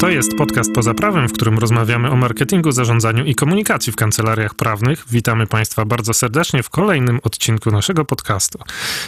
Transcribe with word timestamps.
To 0.00 0.08
jest 0.08 0.36
podcast 0.36 0.72
Poza 0.72 0.94
Prawem, 0.94 1.28
w 1.28 1.32
którym 1.32 1.58
rozmawiamy 1.58 2.10
o 2.10 2.16
marketingu, 2.16 2.72
zarządzaniu 2.72 3.24
i 3.24 3.34
komunikacji 3.34 3.92
w 3.92 3.96
kancelariach 3.96 4.54
prawnych. 4.54 5.04
Witamy 5.10 5.46
Państwa 5.46 5.84
bardzo 5.84 6.14
serdecznie 6.14 6.62
w 6.62 6.70
kolejnym 6.70 7.20
odcinku 7.22 7.70
naszego 7.70 8.04
podcastu. 8.04 8.58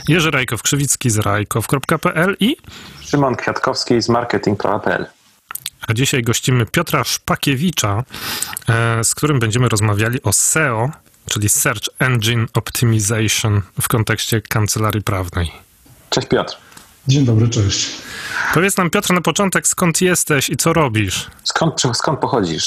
Jerzy 0.08 0.30
Rajkow-Krzywicki 0.30 1.10
z 1.10 1.18
rajkow.pl 1.18 2.36
i 2.40 2.56
Szymon 3.00 3.36
Kwiatkowski 3.36 4.02
z 4.02 4.08
marketingprawa.pl. 4.08 5.19
A 5.88 5.94
dzisiaj 5.94 6.22
gościmy 6.22 6.66
Piotra 6.66 7.04
Szpakiewicza, 7.04 8.04
e, 8.68 9.04
z 9.04 9.14
którym 9.14 9.38
będziemy 9.38 9.68
rozmawiali 9.68 10.22
o 10.22 10.32
SEO, 10.32 10.90
czyli 11.30 11.48
Search 11.48 11.88
Engine 11.98 12.46
Optimization 12.54 13.62
w 13.80 13.88
kontekście 13.88 14.40
kancelarii 14.40 15.02
prawnej. 15.02 15.52
Cześć 16.10 16.28
Piotr. 16.28 16.56
Dzień 17.08 17.24
dobry, 17.24 17.48
cześć. 17.48 17.90
Powiedz 18.54 18.76
nam 18.76 18.90
Piotr 18.90 19.12
na 19.12 19.20
początek, 19.20 19.68
skąd 19.68 20.00
jesteś 20.00 20.48
i 20.48 20.56
co 20.56 20.72
robisz? 20.72 21.30
Skąd, 21.44 21.82
skąd 21.94 22.20
pochodzisz? 22.20 22.64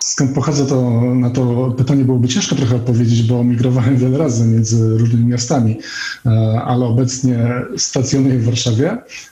Skąd 0.00 0.34
pochodzę, 0.34 0.66
to 0.66 0.90
na 1.00 1.30
to 1.30 1.74
pytanie 1.76 2.04
byłoby 2.04 2.28
ciężko 2.28 2.56
trochę 2.56 2.76
odpowiedzieć, 2.76 3.22
bo 3.22 3.44
migrowałem 3.44 3.96
wiele 3.96 4.18
razy 4.18 4.44
między 4.44 4.98
różnymi 4.98 5.24
miastami, 5.24 5.78
e, 6.26 6.62
ale 6.64 6.86
obecnie 6.86 7.38
stacjonuję 7.76 8.38
w 8.38 8.44
Warszawie. 8.44 8.90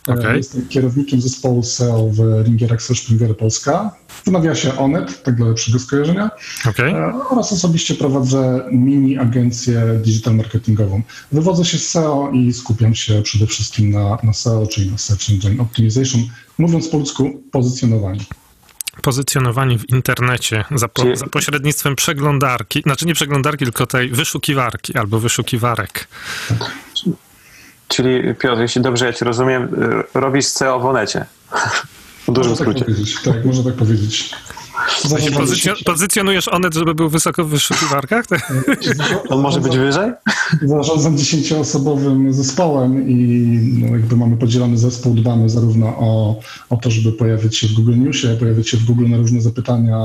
E, 0.08 0.12
okay. 0.12 0.36
Jestem 0.36 0.68
kierownikiem 0.68 1.20
zespołu 1.20 1.62
SEO 1.62 2.08
w 2.12 2.42
Ringier 2.44 2.72
Axel 2.72 2.96
Springer 2.96 3.36
Polska. 3.36 3.96
W 4.24 4.30
nawiasie 4.30 4.76
Onet, 4.78 5.22
tak 5.22 5.34
dla 5.34 5.46
lepszego 5.46 5.78
skojarzenia. 5.78 6.30
Okay. 6.70 6.94
Oraz 7.30 7.52
osobiście 7.52 7.94
prowadzę 7.94 8.60
mini 8.72 9.18
agencję 9.18 10.00
digital 10.04 10.34
marketingową. 10.34 11.02
Wywodzę 11.32 11.64
się 11.64 11.78
z 11.78 11.88
SEO 11.88 12.30
i 12.32 12.52
skupiam 12.52 12.94
się 12.94 13.22
przede 13.22 13.46
wszystkim 13.46 13.90
na, 13.90 14.18
na 14.22 14.32
SEO, 14.32 14.66
czyli 14.66 14.90
na 14.90 14.98
Search 14.98 15.30
Engine 15.30 15.60
Optimization, 15.60 16.22
mówiąc 16.58 16.88
po 16.88 16.98
ludzku 16.98 17.42
pozycjonowanie 17.52 18.24
pozycjonowani 19.02 19.78
w 19.78 19.88
internecie 19.88 20.64
za, 20.74 20.88
po, 20.88 21.16
za, 21.16 21.26
pośrednictwem 21.26 21.96
przeglądarki, 21.96 22.82
znaczy 22.82 23.06
nie 23.06 23.14
przeglądarki, 23.14 23.64
tylko 23.64 23.86
tej 23.86 24.10
wyszukiwarki 24.10 24.98
albo 24.98 25.20
wyszukiwarek. 25.20 26.08
Czyli 27.88 28.34
Piotr, 28.34 28.60
jeśli 28.60 28.82
dobrze 28.82 29.06
ja 29.06 29.12
cię 29.12 29.24
rozumiem, 29.24 29.68
robisz 30.14 30.46
CEO 30.46 30.80
w 30.80 30.86
Onecie. 30.86 31.26
W 32.28 32.32
dużym 32.32 32.56
tak 32.56 32.60
skrócie. 32.60 32.84
Tak, 33.24 33.34
tak, 33.34 33.44
można 33.44 33.64
tak 33.64 33.74
powiedzieć. 33.74 34.34
Pozycjon 35.36 35.76
pozycjonujesz 35.84 36.48
Onet, 36.48 36.74
żeby 36.74 36.94
był 36.94 37.08
wysoko 37.08 37.44
w 37.44 37.48
wyszukiwarkach? 37.48 38.24
On 39.28 39.40
może 39.40 39.60
być 39.60 39.76
wyżej? 39.76 40.12
Zarządzam 40.62 41.18
dziesięcioosobowym 41.18 42.32
zespołem 42.32 43.08
i 43.08 43.16
no, 43.80 43.96
jakby 43.96 44.16
mamy 44.16 44.36
podzielony 44.36 44.78
zespół, 44.78 45.14
dbamy 45.14 45.50
zarówno 45.50 45.86
o, 45.86 46.40
o 46.70 46.76
to, 46.76 46.90
żeby 46.90 47.12
pojawić 47.12 47.56
się 47.56 47.66
w 47.66 47.72
Google 47.72 47.98
Newsie, 47.98 48.36
pojawić 48.38 48.68
się 48.68 48.76
w 48.76 48.84
Google 48.84 49.08
na 49.08 49.16
różne 49.16 49.40
zapytania 49.40 49.98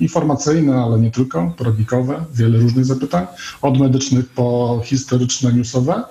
informacyjne, 0.00 0.76
ale 0.76 0.98
nie 0.98 1.10
tylko, 1.10 1.54
poradnikowe, 1.56 2.24
wiele 2.34 2.58
różnych 2.58 2.84
zapytań, 2.84 3.26
od 3.62 3.78
medycznych 3.78 4.28
po 4.28 4.80
historyczne, 4.84 5.52
newsowe 5.52 6.02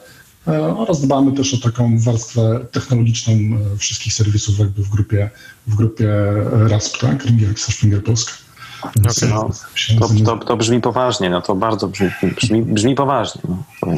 oraz 0.78 1.02
dbamy 1.02 1.32
też 1.32 1.54
o 1.54 1.58
taką 1.58 2.00
warstwę 2.00 2.66
technologiczną 2.72 3.34
e, 3.34 3.78
wszystkich 3.78 4.14
serwisów 4.14 4.60
jakby 4.60 4.84
w 4.84 4.90
grupie, 4.90 5.30
w 5.68 5.76
grupie 5.76 6.10
RASP, 6.52 6.98
tak? 7.02 7.26
Ringier 7.26 7.58
Springer 7.58 8.04
Polska. 8.04 8.34
Okay, 8.82 9.30
no, 9.30 9.50
to, 10.00 10.08
to, 10.26 10.46
to, 10.46 10.58
brzmi 10.58 10.82
poważnie, 10.82 11.30
no 11.30 11.42
to 11.42 11.56
bardzo 11.56 11.88
brzmi, 11.88 12.10
brzmi, 12.36 12.62
brzmi 12.62 12.96
poważnie. 12.96 13.42
No, 13.84 13.94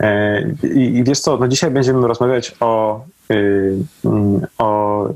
e, 0.00 0.42
I, 0.74 0.96
I 0.96 1.04
wiesz 1.04 1.20
co, 1.20 1.36
no 1.36 1.48
dzisiaj 1.48 1.70
będziemy 1.70 2.06
rozmawiać 2.06 2.54
o, 2.60 3.04
o, 4.58 5.08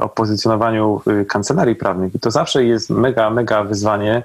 o 0.00 0.08
pozycjonowaniu 0.08 1.02
kancelarii 1.28 1.76
prawnych 1.76 2.14
i 2.14 2.20
to 2.20 2.30
zawsze 2.30 2.64
jest 2.64 2.90
mega, 2.90 3.30
mega 3.30 3.64
wyzwanie 3.64 4.22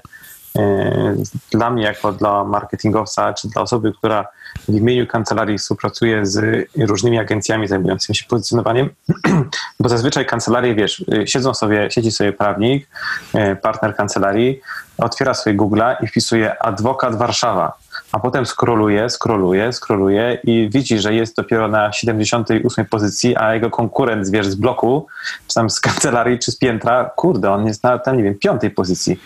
dla 1.50 1.70
mnie 1.70 1.82
jako 1.82 2.12
dla 2.12 2.44
marketingowca, 2.44 3.34
czy 3.34 3.48
dla 3.48 3.62
osoby, 3.62 3.92
która 3.92 4.26
w 4.68 4.74
imieniu 4.74 5.06
kancelarii 5.06 5.58
współpracuje 5.58 6.26
z 6.26 6.66
różnymi 6.78 7.18
agencjami 7.18 7.68
zajmującymi 7.68 8.16
się 8.16 8.24
pozycjonowaniem, 8.28 8.90
bo 9.80 9.88
zazwyczaj 9.88 10.26
kancelarie, 10.26 10.74
wiesz, 10.74 11.04
siedzą 11.26 11.54
sobie, 11.54 11.90
siedzi 11.90 12.12
sobie 12.12 12.32
prawnik, 12.32 12.88
e, 13.34 13.56
partner 13.56 13.96
kancelarii, 13.96 14.60
otwiera 14.98 15.34
sobie 15.34 15.56
Google'a 15.56 15.96
i 16.04 16.06
wpisuje 16.06 16.62
adwokat 16.62 17.14
Warszawa, 17.14 17.72
a 18.12 18.20
potem 18.20 18.46
skroluje, 18.46 19.10
skroluje, 19.10 19.72
skroluje 19.72 20.38
i 20.44 20.70
widzi, 20.72 20.98
że 20.98 21.14
jest 21.14 21.36
dopiero 21.36 21.68
na 21.68 21.92
78 21.92 22.86
pozycji, 22.86 23.36
a 23.36 23.54
jego 23.54 23.70
konkurent, 23.70 24.30
wiesz, 24.30 24.46
z 24.46 24.54
bloku, 24.54 25.06
czy 25.48 25.54
tam 25.54 25.70
z 25.70 25.80
kancelarii, 25.80 26.38
czy 26.38 26.52
z 26.52 26.56
piętra, 26.56 27.10
kurde, 27.16 27.50
on 27.50 27.66
jest 27.66 27.82
na 27.82 27.98
tam, 27.98 28.16
nie 28.16 28.22
wiem, 28.22 28.34
piątej 28.34 28.70
pozycji. 28.70 29.20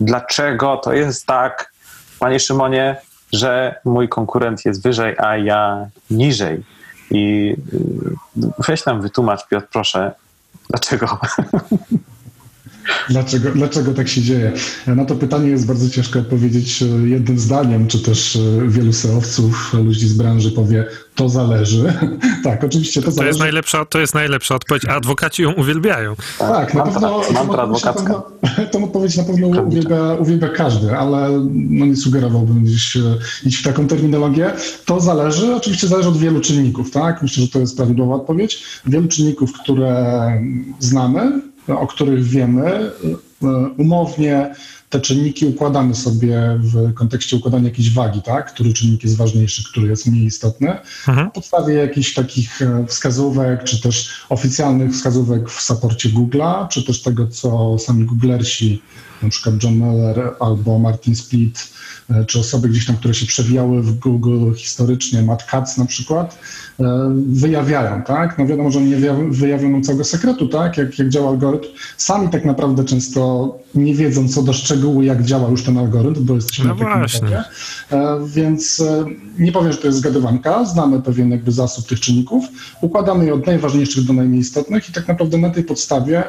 Dlaczego 0.00 0.76
to 0.76 0.92
jest 0.92 1.26
tak, 1.26 1.72
panie 2.18 2.40
Szymonie, 2.40 2.96
że 3.34 3.80
mój 3.84 4.08
konkurent 4.08 4.64
jest 4.64 4.82
wyżej, 4.82 5.14
a 5.18 5.36
ja 5.36 5.86
niżej. 6.10 6.64
I 7.10 7.56
y, 7.74 8.16
weź 8.68 8.84
nam 8.84 9.02
wytłumacz, 9.02 9.48
Piotr, 9.48 9.66
proszę, 9.72 10.12
dlaczego? 10.68 11.06
Dlaczego, 13.08 13.50
dlaczego 13.50 13.94
tak 13.94 14.08
się 14.08 14.22
dzieje? 14.22 14.52
Na 14.86 15.04
to 15.04 15.14
pytanie 15.14 15.48
jest 15.48 15.66
bardzo 15.66 15.90
ciężko 15.90 16.18
odpowiedzieć 16.18 16.82
e, 16.82 16.86
jednym 17.08 17.38
zdaniem, 17.38 17.86
czy 17.86 17.98
też 18.02 18.36
e, 18.36 18.68
wielu 18.68 18.92
seowców, 18.92 19.74
ludzi 19.74 20.08
z 20.08 20.12
branży 20.12 20.50
powie, 20.50 20.86
to 21.14 21.28
zależy. 21.28 21.92
tak, 22.44 22.64
oczywiście 22.64 23.00
to, 23.00 23.06
to 23.06 23.12
zależy. 23.12 23.28
Jest 23.28 23.40
najlepsza, 23.40 23.84
to 23.84 24.00
jest 24.00 24.14
najlepsza 24.14 24.54
odpowiedź, 24.54 24.84
a 24.88 24.94
adwokaci 24.94 25.42
ją 25.42 25.52
uwielbiają. 25.52 26.14
Tak, 26.38 26.74
na 26.74 26.82
pewno. 26.82 27.22
Mantra 27.34 27.62
adwokacka. 27.62 28.22
Tą 28.70 28.84
odpowiedź 28.84 29.16
na 29.16 29.24
pewno 29.24 29.46
uwielbia, 29.46 30.14
uwielbia 30.14 30.48
każdy, 30.48 30.96
ale 30.96 31.28
no 31.54 31.86
nie 31.86 31.96
sugerowałbym 31.96 32.64
gdzieś 32.64 32.96
e, 32.96 33.00
iść 33.44 33.58
w 33.58 33.62
taką 33.62 33.86
terminologię. 33.86 34.50
To 34.84 35.00
zależy, 35.00 35.54
oczywiście 35.54 35.88
zależy 35.88 36.08
od 36.08 36.16
wielu 36.16 36.40
czynników, 36.40 36.90
tak? 36.90 37.22
Myślę, 37.22 37.42
że 37.42 37.48
to 37.48 37.58
jest 37.58 37.76
prawidłowa 37.76 38.14
odpowiedź. 38.14 38.64
Wielu 38.86 39.08
czynników, 39.08 39.52
które 39.52 40.32
znamy, 40.78 41.40
o 41.68 41.86
których 41.86 42.24
wiemy. 42.24 42.90
E, 43.42 43.48
umownie 43.78 44.54
te 44.90 45.00
czynniki 45.00 45.46
układamy 45.46 45.94
sobie 45.94 46.58
w 46.58 46.94
kontekście 46.94 47.36
układania 47.36 47.64
jakiejś 47.64 47.90
wagi, 47.90 48.22
tak? 48.22 48.52
Który 48.52 48.72
czynnik 48.72 49.02
jest 49.02 49.16
ważniejszy, 49.16 49.64
który 49.70 49.88
jest 49.88 50.06
mniej 50.06 50.24
istotny. 50.24 50.68
Mhm. 51.08 51.26
Na 51.26 51.30
podstawie 51.30 51.74
jakichś 51.74 52.14
takich 52.14 52.62
e, 52.62 52.86
wskazówek, 52.86 53.64
czy 53.64 53.82
też 53.82 54.24
oficjalnych 54.28 54.92
wskazówek 54.92 55.50
w 55.50 55.60
saporcie 55.60 56.08
Google'a, 56.08 56.68
czy 56.68 56.82
też 56.82 57.02
tego, 57.02 57.26
co 57.28 57.78
sami 57.78 58.04
googlersi, 58.04 58.82
na 59.22 59.28
przykład 59.28 59.62
John 59.62 59.76
Meller 59.76 60.34
albo 60.40 60.78
Martin 60.78 61.16
Split, 61.16 61.73
czy 62.26 62.38
osoby 62.38 62.68
gdzieś 62.68 62.86
tam, 62.86 62.96
które 62.96 63.14
się 63.14 63.26
przewijały 63.26 63.82
w 63.82 63.98
Google 63.98 64.54
historycznie, 64.54 65.22
Matt 65.22 65.44
Katz 65.44 65.78
na 65.78 65.86
przykład, 65.86 66.38
E, 66.80 67.14
wyjawiają, 67.26 68.02
tak? 68.02 68.38
No 68.38 68.46
wiadomo, 68.46 68.70
że 68.70 68.80
nie 68.80 68.96
wyjawią 69.30 69.70
nam 69.70 69.82
całego 69.82 70.04
sekretu, 70.04 70.48
tak? 70.48 70.78
Jak, 70.78 70.98
jak 70.98 71.08
działa 71.08 71.30
algorytm. 71.30 71.68
Sami 71.96 72.28
tak 72.28 72.44
naprawdę 72.44 72.84
często 72.84 73.54
nie 73.74 73.94
wiedzą 73.94 74.28
co 74.28 74.42
do 74.42 74.52
szczegółu, 74.52 75.02
jak 75.02 75.22
działa 75.22 75.50
już 75.50 75.62
ten 75.62 75.78
algorytm, 75.78 76.24
bo 76.24 76.34
jesteśmy 76.34 76.64
no 76.64 76.74
na 76.74 76.80
takim 76.80 77.04
etapie. 77.04 77.44
E, 77.92 78.18
więc 78.26 78.80
e, 78.80 79.04
nie 79.38 79.52
powiem, 79.52 79.72
że 79.72 79.78
to 79.78 79.86
jest 79.86 79.98
zgadywanka, 79.98 80.64
znamy 80.64 81.02
pewien 81.02 81.30
jakby 81.30 81.52
zasób 81.52 81.86
tych 81.86 82.00
czynników, 82.00 82.44
układamy 82.80 83.24
je 83.24 83.34
od 83.34 83.46
najważniejszych 83.46 84.04
do 84.04 84.12
najmniej 84.12 84.40
istotnych 84.40 84.88
i 84.88 84.92
tak 84.92 85.08
naprawdę 85.08 85.38
na 85.38 85.50
tej 85.50 85.64
podstawie 85.64 86.24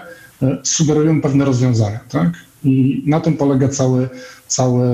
sugerujemy 0.64 1.22
pewne 1.22 1.46
rozwiązania, 1.46 2.00
tak? 2.10 2.32
I 2.64 3.04
na 3.06 3.20
tym 3.20 3.38
polega 3.38 3.68
cały, 3.68 4.10
cały, 4.48 4.86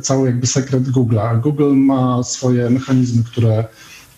cały 0.00 0.26
jakby 0.26 0.46
sekret 0.46 0.82
Google'a. 0.88 1.40
Google 1.40 1.74
ma 1.74 2.22
swoje 2.22 2.70
mechanizmy, 2.70 3.24
które 3.24 3.64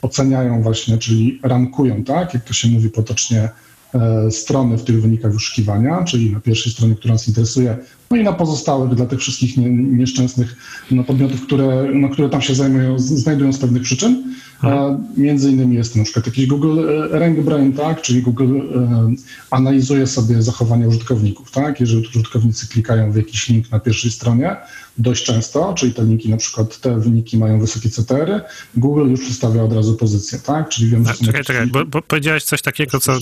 oceniają 0.02 0.62
właśnie, 0.62 0.98
czyli 0.98 1.40
rankują, 1.42 2.04
tak, 2.04 2.34
jak 2.34 2.44
to 2.44 2.52
się 2.52 2.68
mówi 2.68 2.90
potocznie, 2.90 3.48
e, 3.94 4.30
strony 4.30 4.78
w 4.78 4.84
tych 4.84 5.02
wynikach 5.02 5.32
wyszukiwania, 5.32 6.04
czyli 6.04 6.32
na 6.32 6.40
pierwszej 6.40 6.72
stronie, 6.72 6.94
która 6.94 7.14
nas 7.14 7.28
interesuje, 7.28 7.78
no 8.10 8.16
i 8.16 8.24
na 8.24 8.32
pozostałych 8.32 8.94
dla 8.94 9.06
tych 9.06 9.20
wszystkich 9.20 9.56
nie, 9.56 9.70
nieszczęsnych 9.70 10.56
no, 10.90 11.04
podmiotów, 11.04 11.46
które, 11.46 11.88
no, 11.94 12.08
które 12.08 12.28
tam 12.28 12.42
się 12.42 12.54
zajmują, 12.54 12.98
znajdują 12.98 13.52
z 13.52 13.58
pewnych 13.58 13.82
przyczyn. 13.82 14.34
Mhm. 14.62 15.06
Między 15.16 15.50
innymi 15.50 15.76
jest 15.76 15.96
na 15.96 16.04
przykład 16.04 16.26
jakiś 16.26 16.46
Google 16.46 16.78
e, 16.88 17.18
Rank 17.18 17.40
Brain, 17.40 17.72
tak? 17.72 18.02
czyli 18.02 18.22
Google 18.22 18.56
e, 18.56 19.10
analizuje 19.50 20.06
sobie 20.06 20.42
zachowania 20.42 20.88
użytkowników. 20.88 21.50
Tak? 21.50 21.80
Jeżeli 21.80 22.08
użytkownicy 22.08 22.68
klikają 22.68 23.12
w 23.12 23.16
jakiś 23.16 23.48
link 23.48 23.70
na 23.70 23.80
pierwszej 23.80 24.10
stronie, 24.10 24.56
dość 24.98 25.24
często, 25.24 25.74
czyli 25.74 25.94
te 25.94 26.04
linki 26.04 26.28
na 26.28 26.36
przykład, 26.36 26.80
te 26.80 27.00
wyniki 27.00 27.38
mają 27.38 27.60
wysokie 27.60 27.90
CTR-y, 27.90 28.40
Google 28.76 29.10
już 29.10 29.20
przedstawia 29.20 29.62
od 29.62 29.72
razu 29.72 29.94
pozycję, 29.94 30.38
tak? 30.38 30.68
Czyli 30.68 30.90
wiem, 30.90 31.06
że... 31.06 31.14
Czekaj, 31.26 31.44
czekaj, 31.44 31.66
bo, 31.66 31.84
bo, 31.84 32.02
powiedziałeś 32.02 32.44
coś 32.44 32.62
takiego, 32.62 33.00
co 33.00 33.12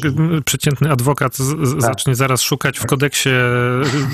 przeciętny 0.45 0.91
adwokat 0.91 1.37
z, 1.37 1.71
tak. 1.71 1.83
zacznie 1.83 2.15
zaraz 2.15 2.43
szukać 2.43 2.79
w 2.79 2.87
kodeksie 2.87 3.29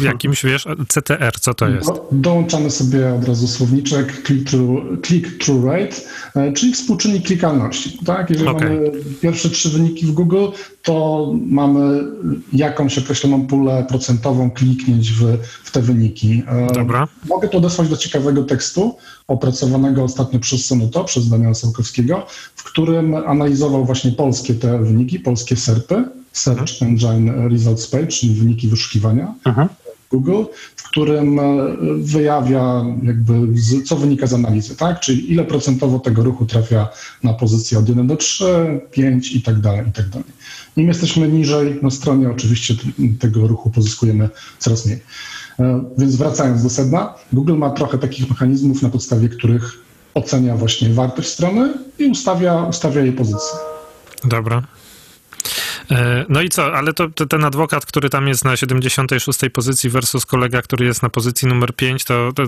jakimś, 0.01 0.45
wiesz, 0.45 0.67
CTR, 0.89 1.41
co 1.41 1.55
to 1.55 1.69
jest? 1.69 1.87
Do, 1.87 2.09
dołączamy 2.13 2.71
sobie 2.71 3.15
od 3.15 3.29
razu 3.29 3.49
słowniczek 3.49 4.23
click-through 4.27 5.07
click 5.07 5.45
through 5.45 5.65
rate, 5.65 5.97
e, 6.35 6.53
czyli 6.53 6.73
współczynnik 6.73 7.16
klikalności. 7.21 7.99
Tak? 8.07 8.31
Jeżeli 8.31 8.49
Okay. 8.49 8.71
mamy 8.71 8.91
pierwsze 9.21 9.51
trzy 9.51 9.71
wyniki 9.71 10.07
w 10.07 10.13
Google, 10.13 10.47
to 10.83 11.33
mamy 11.47 12.05
jakąś 12.53 12.99
określoną 12.99 13.47
pulę 13.47 13.87
procentową 13.89 14.51
kliknięć 14.51 15.13
w, 15.13 15.39
w 15.65 15.71
te 15.71 15.83
wyniki. 15.83 16.43
E, 16.47 16.73
Dobra. 16.75 17.09
Mogę 17.29 17.49
to 17.49 17.59
odesłać 17.59 17.89
do 17.89 17.97
ciekawego 17.97 18.45
tekstu 18.45 18.97
opracowanego 19.29 20.05
ostatnio 20.05 20.41
przez 20.41 20.65
Sonuto, 20.65 21.05
przez 21.05 21.29
Daniela 21.29 21.55
Sołkowskiego, 21.55 22.27
w 22.55 22.65
którym 22.65 23.15
analizował 23.15 23.85
właśnie 23.85 24.13
polskie 24.13 24.55
te 24.55 24.79
wyniki, 24.79 25.21
polskie 25.21 25.57
SERPy, 25.57 26.05
Search 26.33 26.83
Engine 26.83 27.49
Results 27.51 27.87
Page, 27.87 28.07
czyli 28.07 28.35
wyniki 28.35 28.69
wyszukiwania. 28.69 29.35
Mhm. 29.45 29.69
Google, 30.11 30.45
w 30.77 30.83
którym 30.83 31.39
e, 31.39 31.43
wyjawia 31.99 32.85
jakby 33.03 33.33
z, 33.55 33.89
co 33.89 33.97
wynika 33.97 34.27
z 34.27 34.35
analizy, 34.35 34.77
tak? 34.77 35.01
Czyli 35.01 35.33
ile 35.33 35.45
procentowo 35.45 35.99
tego 35.99 36.23
ruchu 36.23 36.47
trafia 36.47 36.89
na 37.23 37.35
pozycję 37.35 37.79
od 37.79 37.89
1 37.89 38.07
do 38.07 38.17
3, 38.17 38.81
5 38.91 39.33
i 39.33 39.43
tak 39.43 39.61
dalej, 39.61 39.89
i 39.89 39.93
tak 39.93 40.09
dalej. 40.09 40.29
Im 40.77 40.89
jesteśmy 40.89 41.29
niżej 41.29 41.79
na 41.83 41.91
stronie, 41.91 42.31
oczywiście 42.31 42.75
tego 43.19 43.47
ruchu 43.47 43.71
pozyskujemy 43.71 44.29
coraz 44.59 44.87
mniej. 44.87 45.01
E, 45.61 45.85
Więc 45.99 46.17
wracając 46.17 46.63
do 46.63 46.71
sedna, 46.71 47.15
Google 47.33 47.57
ma 47.57 47.71
trochę 47.71 47.99
takich 47.99 48.31
mechanizmów, 48.31 48.83
na 48.83 48.89
podstawie 48.89 49.29
których 49.29 49.87
ocenia 50.15 50.57
właśnie 50.57 50.89
wartość 50.91 51.29
strony 51.29 51.75
i 51.99 52.07
ustawia, 52.07 52.65
ustawia 52.65 53.01
jej 53.03 53.13
pozycję. 53.13 53.59
Dobra. 54.25 54.63
E, 55.91 56.25
No 56.29 56.43
i 56.43 56.49
co, 56.49 56.75
ale 56.75 56.93
to, 56.93 57.09
to 57.11 57.27
ten 57.27 57.45
adwokat, 57.45 57.87
który 57.87 58.11
tam 58.11 58.29
jest 58.29 58.45
na 58.45 58.57
76 58.57 59.39
pozycji 59.53 59.91
versus 59.91 60.27
kolega, 60.27 60.63
który 60.63 60.87
jest 60.87 61.03
na 61.03 61.09
pozycji 61.11 61.49
numer 61.49 61.77
5, 61.77 62.05
to, 62.05 62.33
to, 62.35 62.43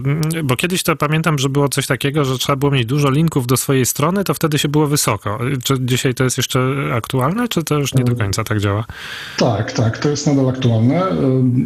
bo 0.45 0.57
kiedyś 0.57 0.83
to 0.83 0.97
pamiętam, 0.97 1.39
że 1.39 1.49
było 1.49 1.69
coś 1.69 1.87
takiego, 1.87 2.25
że 2.25 2.39
trzeba 2.39 2.57
było 2.57 2.71
mieć 2.71 2.87
dużo 2.87 3.11
linków 3.11 3.47
do 3.47 3.57
swojej 3.57 3.87
strony, 3.87 4.25
to 4.25 4.35
wtedy 4.35 4.59
się 4.59 4.69
było 4.69 4.87
wysoko. 4.87 5.39
Czy 5.65 5.75
dzisiaj 5.81 6.15
to 6.15 6.25
jest 6.25 6.37
jeszcze 6.37 6.61
aktualne, 6.95 7.49
czy 7.49 7.65
to 7.65 7.79
już 7.79 7.95
nie 7.95 8.05
do 8.05 8.17
końca 8.17 8.45
tak 8.45 8.61
działa? 8.61 8.85
Tak, 9.39 9.73
tak, 9.73 9.99
to 9.99 10.09
jest 10.09 10.27
nadal 10.27 10.49
aktualne. 10.49 11.03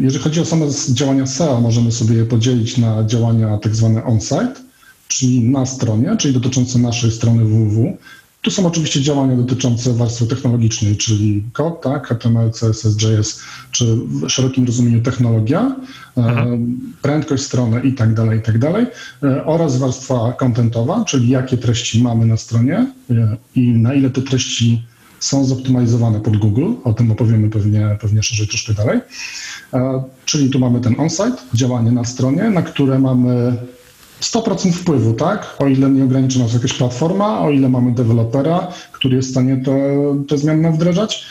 Jeżeli 0.01 0.25
chodzi 0.25 0.41
o 0.41 0.45
same 0.45 0.67
działania 0.89 1.27
SEO, 1.27 1.61
możemy 1.61 1.93
sobie 1.93 2.17
je 2.17 2.25
podzielić 2.25 2.79
na 2.79 3.05
działania 3.05 3.59
tak 3.59 3.75
zwane 3.75 4.05
on-site, 4.05 4.55
czyli 5.09 5.41
na 5.41 5.67
stronie, 5.67 6.17
czyli 6.17 6.35
dotyczące 6.35 6.79
naszej 6.79 7.11
strony 7.11 7.45
www. 7.45 7.97
Tu 8.43 8.51
są 8.51 8.67
oczywiście 8.67 9.03
działania 9.03 9.37
dotyczące 9.37 9.93
warstwy 9.93 10.27
technologicznej, 10.27 10.97
czyli 10.97 11.45
kod, 11.53 11.81
tak, 11.81 12.07
HTML, 12.07 12.51
CSS, 12.51 12.97
JS, 13.03 13.41
czy 13.71 13.97
w 13.97 14.29
szerokim 14.29 14.67
rozumieniu 14.67 15.03
technologia, 15.03 15.77
e, 16.17 16.59
prędkość 17.03 17.43
strony 17.43 17.81
i 17.81 17.93
tak 17.93 18.15
dalej, 18.15 18.39
i 18.39 18.43
tak 18.43 18.59
dalej, 18.59 18.87
e, 19.23 19.45
oraz 19.45 19.77
warstwa 19.77 20.33
kontentowa, 20.33 21.05
czyli 21.05 21.29
jakie 21.29 21.59
treści 21.59 22.03
mamy 22.03 22.27
na 22.27 22.37
stronie 22.37 22.87
e, 23.11 23.37
i 23.55 23.69
na 23.71 23.95
ile 23.95 24.11
te 24.11 24.23
treści 24.23 24.83
są 25.21 25.45
zoptymalizowane 25.45 26.21
pod 26.21 26.37
Google, 26.37 26.73
o 26.85 26.93
tym 26.93 27.11
opowiemy 27.11 27.51
pewnie, 27.51 27.99
pewnie 28.01 28.23
szerzej 28.23 28.49
troszkę 28.49 28.75
dalej. 28.75 29.01
Czyli 30.25 30.51
tu 30.51 30.59
mamy 30.59 30.81
ten 30.81 31.01
on-site, 31.01 31.37
działanie 31.55 31.93
na 31.93 32.05
stronie, 32.05 32.51
na 32.51 32.63
które 32.63 32.99
mamy 32.99 33.57
100% 34.23 34.73
wpływu, 34.73 35.13
tak? 35.13 35.57
O 35.59 35.67
ile 35.67 35.91
nie 35.91 36.05
ograniczy 36.05 36.39
nas 36.39 36.55
jakaś 36.55 36.73
platforma, 36.73 37.41
o 37.41 37.51
ile 37.51 37.69
mamy 37.69 37.93
dewelopera, 37.93 38.69
który 38.93 39.17
jest 39.17 39.29
w 39.29 39.31
stanie 39.31 39.57
te, 39.57 39.73
te 40.29 40.39
zmiany 40.39 40.73
wdrażać 40.73 41.27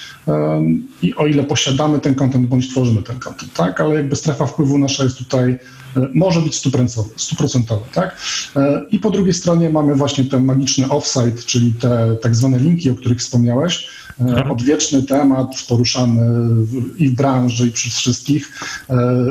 i 1.01 1.15
o 1.15 1.27
ile 1.27 1.43
posiadamy 1.43 1.99
ten 1.99 2.15
content 2.15 2.47
bądź 2.47 2.69
tworzymy 2.69 3.03
ten 3.03 3.19
content, 3.19 3.53
tak? 3.53 3.81
Ale 3.81 3.95
jakby 3.95 4.15
strefa 4.15 4.45
wpływu 4.45 4.77
nasza 4.77 5.03
jest 5.03 5.17
tutaj, 5.17 5.59
e, 5.97 6.07
może 6.13 6.41
być 6.41 6.55
stuprocentowa, 6.55 7.09
stuprocentowa 7.17 7.85
tak? 7.93 8.17
E, 8.55 8.81
I 8.91 8.99
po 8.99 9.09
drugiej 9.09 9.33
stronie 9.33 9.69
mamy 9.69 9.95
właśnie 9.95 10.23
ten 10.25 10.45
magiczny 10.45 10.89
offsite, 10.89 11.43
czyli 11.45 11.73
te 11.73 12.17
tak 12.21 12.35
zwane 12.35 12.59
linki, 12.59 12.89
o 12.89 12.95
których 12.95 13.19
wspomniałeś, 13.19 13.87
e, 14.21 14.49
odwieczny 14.49 15.03
temat 15.03 15.47
poruszany 15.69 16.21
w, 16.65 17.01
i 17.01 17.09
w 17.09 17.15
branży, 17.15 17.67
i 17.67 17.71
przez 17.71 17.93
wszystkich. 17.93 18.51
E, 18.89 19.25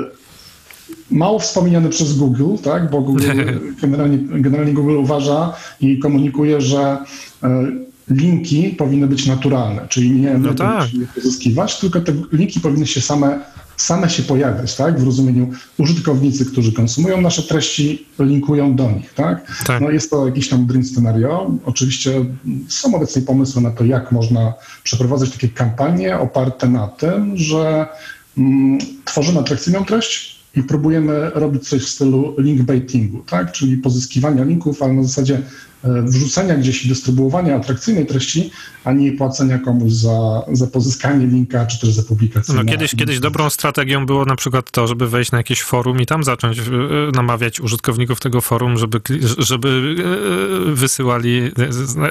mało 1.10 1.38
wspomniany 1.38 1.88
przez 1.88 2.18
Google, 2.18 2.56
tak? 2.62 2.90
bo 2.90 3.00
Google, 3.00 3.30
generalnie, 3.82 4.18
generalnie 4.18 4.72
Google 4.72 4.96
uważa 4.96 5.52
i 5.80 5.98
komunikuje, 5.98 6.60
że 6.60 6.98
e, 7.42 7.66
linki 8.10 8.70
powinny 8.70 9.06
być 9.06 9.26
naturalne, 9.26 9.86
czyli 9.88 10.10
nie 10.10 10.38
No 10.38 10.54
tak. 10.54 10.94
je 10.94 11.06
pozyskiwać, 11.06 11.80
tylko 11.80 12.00
te 12.00 12.12
linki 12.32 12.60
powinny 12.60 12.86
się 12.86 13.00
same, 13.00 13.40
same 13.76 14.10
się 14.10 14.22
pojawiać, 14.22 14.76
tak? 14.76 15.00
w 15.00 15.04
rozumieniu 15.04 15.50
użytkownicy, 15.78 16.46
którzy 16.46 16.72
konsumują 16.72 17.20
nasze 17.20 17.42
treści, 17.42 18.06
linkują 18.18 18.76
do 18.76 18.90
nich. 18.90 19.14
Tak? 19.14 19.62
Tak. 19.66 19.82
No 19.82 19.90
jest 19.90 20.10
to 20.10 20.26
jakiś 20.26 20.48
tam 20.48 20.66
dream 20.66 20.84
scenario. 20.84 21.50
Oczywiście 21.64 22.24
są 22.68 22.94
obecnie 22.94 23.22
pomysły 23.22 23.62
na 23.62 23.70
to, 23.70 23.84
jak 23.84 24.12
można 24.12 24.52
przeprowadzać 24.82 25.30
takie 25.30 25.48
kampanie 25.48 26.18
oparte 26.18 26.68
na 26.68 26.88
tym, 26.88 27.36
że 27.36 27.86
mm, 28.38 28.78
tworzymy 29.04 29.40
atrakcyjną 29.40 29.84
treść, 29.84 30.39
i 30.56 30.62
próbujemy 30.62 31.30
robić 31.34 31.68
coś 31.68 31.82
w 31.82 31.88
stylu 31.88 32.34
link 32.38 32.62
baitingu, 32.62 33.24
tak? 33.30 33.52
czyli 33.52 33.76
pozyskiwania 33.76 34.44
linków, 34.44 34.82
ale 34.82 34.92
na 34.92 35.02
zasadzie 35.02 35.42
e, 35.84 36.02
wrzucenia 36.02 36.56
gdzieś 36.56 36.84
i 36.84 36.88
dystrybuowania 36.88 37.56
atrakcyjnej 37.56 38.06
treści, 38.06 38.50
a 38.84 38.92
nie 38.92 39.12
płacenia 39.12 39.58
komuś 39.58 39.92
za, 39.92 40.42
za 40.52 40.66
pozyskanie 40.66 41.26
linka, 41.26 41.66
czy 41.66 41.80
też 41.80 41.90
za 41.90 42.02
publikację. 42.02 42.54
No 42.54 42.64
kiedyś, 42.64 42.94
kiedyś 42.94 43.20
dobrą 43.20 43.50
strategią 43.50 44.06
było 44.06 44.24
na 44.24 44.36
przykład 44.36 44.70
to, 44.70 44.86
żeby 44.86 45.08
wejść 45.08 45.32
na 45.32 45.38
jakieś 45.38 45.62
forum 45.62 46.00
i 46.00 46.06
tam 46.06 46.24
zacząć 46.24 46.58
e, 46.58 46.62
namawiać 47.14 47.60
użytkowników 47.60 48.20
tego 48.20 48.40
forum, 48.40 48.78
żeby, 48.78 49.00
żeby 49.38 49.94
e, 50.68 50.74
wysyłali, 50.74 51.50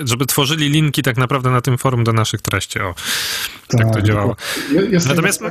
żeby 0.06 0.26
tworzyli 0.26 0.70
linki 0.70 1.04
tak 1.04 1.18
naprawdę 1.18 1.50
na 1.50 1.62
tym 1.62 1.78
forum 1.78 2.04
do 2.04 2.14
naszych 2.14 2.42
treści. 2.42 2.80
O, 2.80 2.96
tak 3.78 3.94
to 3.94 4.02
działało. 4.02 4.36
Je- 4.72 4.82
Jest 4.82 5.08
Natomiast-. 5.10 5.42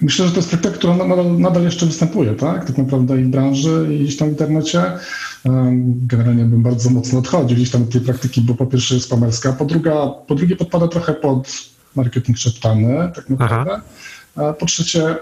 Myślę, 0.00 0.26
że 0.26 0.30
to 0.32 0.36
jest 0.38 0.48
praktyka, 0.50 0.74
która 0.74 0.96
nadal, 0.96 1.38
nadal 1.38 1.62
jeszcze 1.64 1.86
występuje, 1.86 2.34
tak? 2.34 2.64
Tak 2.64 2.78
naprawdę 2.78 3.20
i 3.20 3.24
w 3.24 3.28
branży, 3.28 3.86
i 3.90 4.04
gdzieś 4.04 4.16
tam 4.16 4.28
w 4.28 4.30
internecie. 4.30 4.82
Generalnie 5.84 6.44
bym 6.44 6.62
bardzo 6.62 6.90
mocno 6.90 7.18
odchodził 7.18 7.56
gdzieś 7.56 7.70
tam 7.70 7.82
od 7.82 7.90
tej 7.90 8.00
praktyki, 8.00 8.40
bo 8.40 8.54
po 8.54 8.66
pierwsze 8.66 8.94
jest 8.94 9.06
spamerska, 9.06 9.52
po, 9.52 9.64
druga, 9.64 10.06
po 10.26 10.34
drugie 10.34 10.56
podpada 10.56 10.88
trochę 10.88 11.14
pod 11.14 11.48
marketing 11.96 12.38
szeptany, 12.38 13.12
tak 13.14 13.30
naprawdę. 13.30 13.80
A 14.36 14.52
po 14.52 14.66
trzecie, 14.66 15.16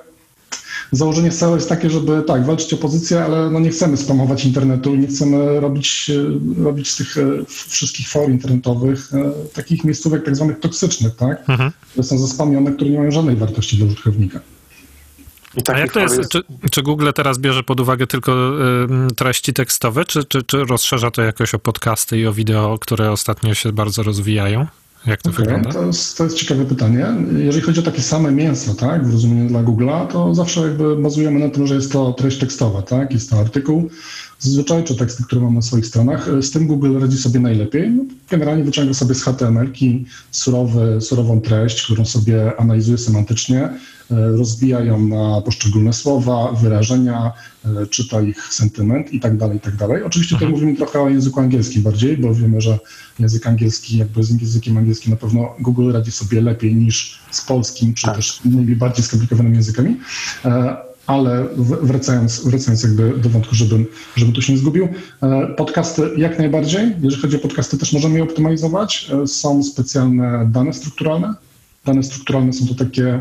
założenie 0.93 1.33
SEO 1.33 1.55
jest 1.55 1.69
takie, 1.69 1.91
żeby 1.91 2.23
tak, 2.23 2.47
walczyć 2.47 2.75
o 2.75 2.77
pozycję, 2.77 3.25
ale 3.25 3.51
no 3.51 3.61
nie 3.61 3.71
chcemy 3.71 3.97
spamować 3.97 4.45
internetu 4.45 4.95
i 4.95 4.99
nie 4.99 5.07
chcemy 5.07 5.61
robić, 5.61 6.11
e, 6.59 6.65
robić 6.65 6.91
z 6.91 6.97
tych 6.97 7.19
e, 7.19 7.45
wszystkich 7.69 8.09
for 8.09 8.31
internetowych 8.31 9.15
e, 9.15 9.33
takich 9.55 9.85
miejscówek 9.85 10.25
tak 10.25 10.37
zwanych 10.37 10.61
toksycznych, 10.61 11.17
tak? 11.17 11.51
Mhm. 11.51 11.73
które 11.91 12.05
są 12.05 12.19
zaspamione, 12.19 12.73
które 12.73 12.91
nie 12.91 12.99
mają 12.99 13.11
żadnej 13.11 13.37
wartości 13.37 13.77
dla 13.77 13.87
użytkownika. 13.87 14.41
I 15.57 15.61
A 15.71 15.79
jak 15.79 15.93
to 15.93 16.01
for 16.01 16.19
jest, 16.19 16.31
czy, 16.31 16.43
czy 16.71 16.83
Google 16.83 17.11
teraz 17.15 17.39
bierze 17.39 17.63
pod 17.63 17.81
uwagę 17.81 18.07
tylko 18.07 18.33
y, 19.11 19.15
treści 19.15 19.53
tekstowe, 19.53 20.05
czy, 20.05 20.25
czy, 20.25 20.43
czy 20.43 20.65
rozszerza 20.65 21.11
to 21.11 21.23
jakoś 21.23 21.55
o 21.55 21.59
podcasty 21.59 22.19
i 22.19 22.27
o 22.27 22.33
wideo, 22.33 22.79
które 22.79 23.11
ostatnio 23.11 23.55
się 23.55 23.73
bardzo 23.73 24.03
rozwijają? 24.03 24.67
Jak 25.07 25.23
to 25.23 25.31
Okej, 25.31 25.45
wygląda? 25.45 25.73
to, 25.73 25.87
jest, 25.87 26.19
to 26.19 26.25
jest 26.25 26.37
ciekawe 26.37 26.65
pytanie. 26.65 27.07
Jeżeli 27.39 27.63
chodzi 27.63 27.81
o 27.81 27.83
takie 27.83 28.03
same 28.03 28.33
mięso, 28.33 28.75
tak, 28.75 29.07
w 29.07 29.13
rozumieniu 29.13 29.49
dla 29.49 29.63
Google'a, 29.63 30.07
to 30.07 30.35
zawsze 30.35 30.61
jakby 30.61 30.97
bazujemy 30.97 31.41
na 31.41 31.49
tym, 31.49 31.67
że 31.67 31.75
jest 31.75 31.93
to 31.93 32.13
treść 32.13 32.39
tekstowa, 32.39 32.83
tak, 32.83 33.13
jest 33.13 33.31
to 33.31 33.39
artykuł, 33.39 33.91
zazwyczaj, 34.43 34.85
czy 34.85 34.97
teksty, 34.97 35.25
które 35.25 35.41
mam 35.41 35.55
na 35.55 35.63
swoich 35.63 35.87
stronach. 35.87 36.29
Z 36.41 36.51
tym 36.51 36.67
Google 36.67 36.99
radzi 37.01 37.19
sobie 37.19 37.41
najlepiej. 37.41 37.91
No, 37.91 38.05
generalnie 38.31 38.65
wyciąga 38.65 38.95
sobie 38.95 39.15
z 39.15 39.23
HTML-ki 39.23 40.07
surowy, 40.31 41.01
surową 41.01 41.41
treść, 41.41 41.83
którą 41.83 42.05
sobie 42.05 42.61
analizuje 42.61 42.99
semantycznie, 42.99 43.61
e, 43.63 43.73
rozbija 44.11 44.81
ją 44.81 45.09
na 45.09 45.41
poszczególne 45.41 45.93
słowa, 45.93 46.53
wyrażenia, 46.53 47.33
e, 47.65 47.87
czyta 47.87 48.21
ich 48.21 48.55
sentyment 48.55 49.13
i 49.13 49.21
tak 49.21 49.37
dalej, 49.37 49.57
i 49.57 49.61
tak 49.61 49.77
dalej. 49.77 50.03
Oczywiście 50.03 50.35
tutaj 50.35 50.49
mówimy 50.49 50.77
trochę 50.77 51.01
o 51.01 51.09
języku 51.09 51.41
angielskim 51.41 51.83
bardziej, 51.83 52.17
bo 52.17 52.35
wiemy, 52.35 52.61
że 52.61 52.79
język 53.19 53.47
angielski, 53.47 53.99
jakby 53.99 54.25
z 54.25 54.31
językiem 54.41 54.77
angielskim 54.79 55.11
na 55.11 55.17
pewno 55.17 55.55
Google 55.61 55.93
radzi 55.93 56.13
sobie 56.13 56.41
lepiej 56.41 56.75
niż 56.75 57.19
z 57.31 57.41
polskim, 57.41 57.95
czy 57.95 58.07
Tak. 58.07 58.17
też 58.17 58.41
innymi 58.45 58.77
bardziej 58.77 59.05
skomplikowanymi 59.05 59.55
językami. 59.55 59.97
Ale 61.07 61.47
wracając, 61.83 62.45
wracając 62.45 62.83
jakby 62.83 63.19
do 63.19 63.29
wątku, 63.29 63.55
żebym, 63.55 63.87
żebym 64.17 64.35
tu 64.35 64.43
się 64.43 64.53
nie 64.53 64.59
zgubił, 64.59 64.89
e, 65.23 65.47
podcasty 65.47 66.03
jak 66.17 66.39
najbardziej. 66.39 66.95
Jeżeli 67.03 67.23
chodzi 67.23 67.37
o 67.37 67.41
podcasty, 67.41 67.79
też 67.79 67.93
możemy 67.93 68.17
je 68.17 68.23
optymalizować. 68.23 69.11
E, 69.23 69.27
Są 69.27 69.63
specjalne 69.63 70.49
dane 70.51 70.73
strukturalne. 70.73 71.35
Dane 71.85 72.03
strukturalne 72.03 72.53
są 72.53 72.67
to 72.67 72.75
takie 72.75 73.21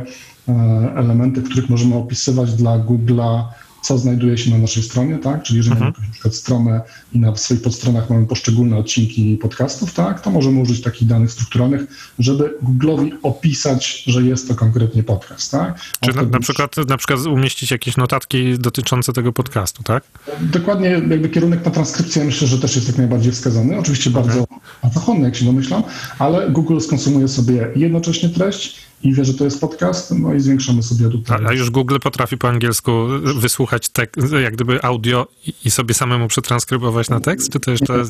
e, 0.49 0.53
elementy, 0.95 1.41
których 1.41 1.69
możemy 1.69 1.95
opisywać 1.95 2.53
dla 2.53 2.79
Google'a 2.79 3.43
co 3.81 3.97
znajduje 3.97 4.37
się 4.37 4.51
na 4.51 4.57
naszej 4.57 4.83
stronie, 4.83 5.17
tak? 5.17 5.43
Czyli 5.43 5.57
jeżeli 5.57 5.75
Mhm. 5.75 5.93
mamy 5.93 6.07
na 6.07 6.13
przykład 6.13 6.35
stronę 6.35 6.81
i 7.13 7.19
na 7.19 7.35
swoich 7.35 7.61
podstronach 7.61 8.09
mamy 8.09 8.25
poszczególne 8.25 8.77
odcinki 8.77 9.37
podcastów, 9.41 9.93
tak? 9.93 10.21
To 10.21 10.31
możemy 10.31 10.59
użyć 10.59 10.81
takich 10.81 11.07
danych 11.07 11.31
strukturalnych, 11.31 11.81
żeby 12.19 12.57
Google'owi 12.63 13.11
opisać, 13.23 14.03
że 14.07 14.21
jest 14.23 14.47
to 14.47 14.55
konkretnie 14.55 15.03
podcast, 15.03 15.51
tak? 15.51 15.79
Czy 16.01 16.13
na, 16.13 16.21
na, 16.21 16.39
przykład, 16.39 16.75
na 16.87 16.97
przykład 16.97 17.19
umieścić 17.25 17.71
jakieś 17.71 17.97
notatki 17.97 18.59
dotyczące 18.59 19.13
tego 19.13 19.33
podcastu, 19.33 19.83
tak? 19.83 20.03
Dokładnie 20.41 20.89
jakby 20.89 21.29
kierunek 21.29 21.65
na 21.65 21.71
transkrypcję 21.71 22.23
myślę, 22.23 22.47
że 22.47 22.59
też 22.59 22.75
jest 22.75 22.87
jak 22.87 22.97
najbardziej 22.97 23.31
wskazany. 23.31 23.77
Oczywiście 23.79 24.09
bardzo 24.09 24.47
zachodny, 24.93 25.25
jak 25.25 25.35
się 25.35 25.45
domyślam, 25.45 25.83
ale 26.19 26.49
Google 26.51 26.79
skonsumuje 26.79 27.27
sobie 27.27 27.67
jednocześnie 27.75 28.29
treść 28.29 28.90
i 29.03 29.13
wie, 29.13 29.25
że 29.25 29.33
to 29.33 29.43
jest 29.43 29.61
podcast, 29.61 30.13
no 30.19 30.33
i 30.33 30.39
zwiększamy 30.39 30.83
sobie 30.83 31.09
tutaj. 31.09 31.45
a 31.47 31.53
już 31.53 31.69
Google 31.69 31.97
potrafi 32.03 32.37
po 32.37 32.49
angielsku 32.49 32.91
wysłuchać 33.35 33.89
tek, 33.89 34.15
jak 34.43 34.53
gdyby 34.53 34.83
audio 34.83 35.27
i, 35.65 35.71
sobie 35.71 35.93
samemu 35.93 36.27
przetranskrybować 36.27 37.09
na 37.09 37.19
tekst? 37.19 37.49
Czy 37.51 37.59
to 37.59 37.71
jeszcze 37.71 38.05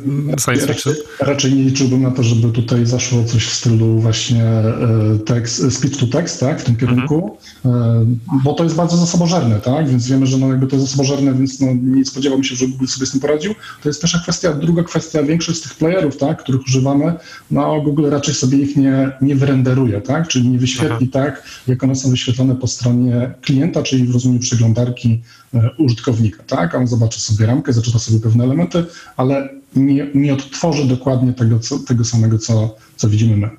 science 0.45 0.67
fiction? 0.67 0.93
Raczej, 0.93 1.05
raczej 1.19 1.53
nie 1.53 1.63
liczyłbym 1.63 2.01
na 2.01 2.11
to, 2.11 2.23
żeby 2.23 2.51
tutaj 2.51 2.85
zaszło 2.85 3.23
coś 3.23 3.45
w 3.45 3.53
stylu 3.53 3.99
właśnie 3.99 4.43
e, 4.43 5.19
tekst, 5.25 5.73
speech 5.73 5.97
to 5.97 6.07
text, 6.07 6.39
tak, 6.39 6.61
w 6.61 6.63
tym 6.63 6.75
kierunku, 6.75 7.37
e, 7.65 8.05
bo 8.43 8.53
to 8.53 8.63
jest 8.63 8.75
bardzo 8.75 8.97
zasobożerne, 8.97 9.59
tak, 9.59 9.89
więc 9.89 10.07
wiemy, 10.07 10.25
że 10.25 10.37
no 10.37 10.47
jakby 10.47 10.67
to 10.67 10.75
jest 10.75 10.87
zasobożerne, 10.87 11.33
więc 11.33 11.59
no 11.59 11.67
nie 11.83 12.05
spodziewam 12.05 12.43
się, 12.43 12.55
że 12.55 12.67
Google 12.67 12.85
sobie 12.85 13.05
z 13.05 13.11
tym 13.11 13.19
poradził. 13.19 13.55
To 13.83 13.89
jest 13.89 14.01
pierwsza 14.01 14.19
kwestia. 14.19 14.53
Druga 14.53 14.83
kwestia, 14.83 15.23
większość 15.23 15.59
z 15.59 15.61
tych 15.61 15.75
playerów, 15.75 16.17
tak, 16.17 16.43
których 16.43 16.61
używamy, 16.61 17.13
no 17.51 17.81
Google 17.81 18.09
raczej 18.09 18.33
sobie 18.33 18.57
ich 18.57 18.77
nie, 18.77 19.11
nie 19.21 19.35
wyrenderuje, 19.35 20.01
tak, 20.01 20.27
czyli 20.27 20.47
nie 20.49 20.57
wyświetli 20.81 21.07
tak, 21.07 21.43
jak 21.67 21.83
one 21.83 21.95
są 21.95 22.09
wyświetlone 22.09 22.55
po 22.55 22.67
stronie 22.67 23.33
klienta, 23.41 23.83
czyli 23.83 24.07
w 24.07 24.13
rozumieniu 24.13 24.39
przeglądarki 24.39 25.21
e, 25.53 25.69
użytkownika, 25.77 26.43
tak, 26.43 26.75
a 26.75 26.77
on 26.77 26.87
zobaczy 26.87 27.21
sobie 27.21 27.45
ramkę, 27.45 27.73
zaczyna 27.73 27.99
sobie 27.99 28.19
pewne 28.19 28.43
elementy, 28.43 28.85
ale 29.17 29.49
nie, 29.75 30.07
nie 30.15 30.33
odtworzy 30.33 30.85
dokładnie 30.85 31.33
tego, 31.33 31.59
co, 31.59 31.79
tego 31.79 32.05
samego, 32.05 32.39
co, 32.39 32.75
co 32.95 33.09
widzimy 33.09 33.37
my. 33.37 33.49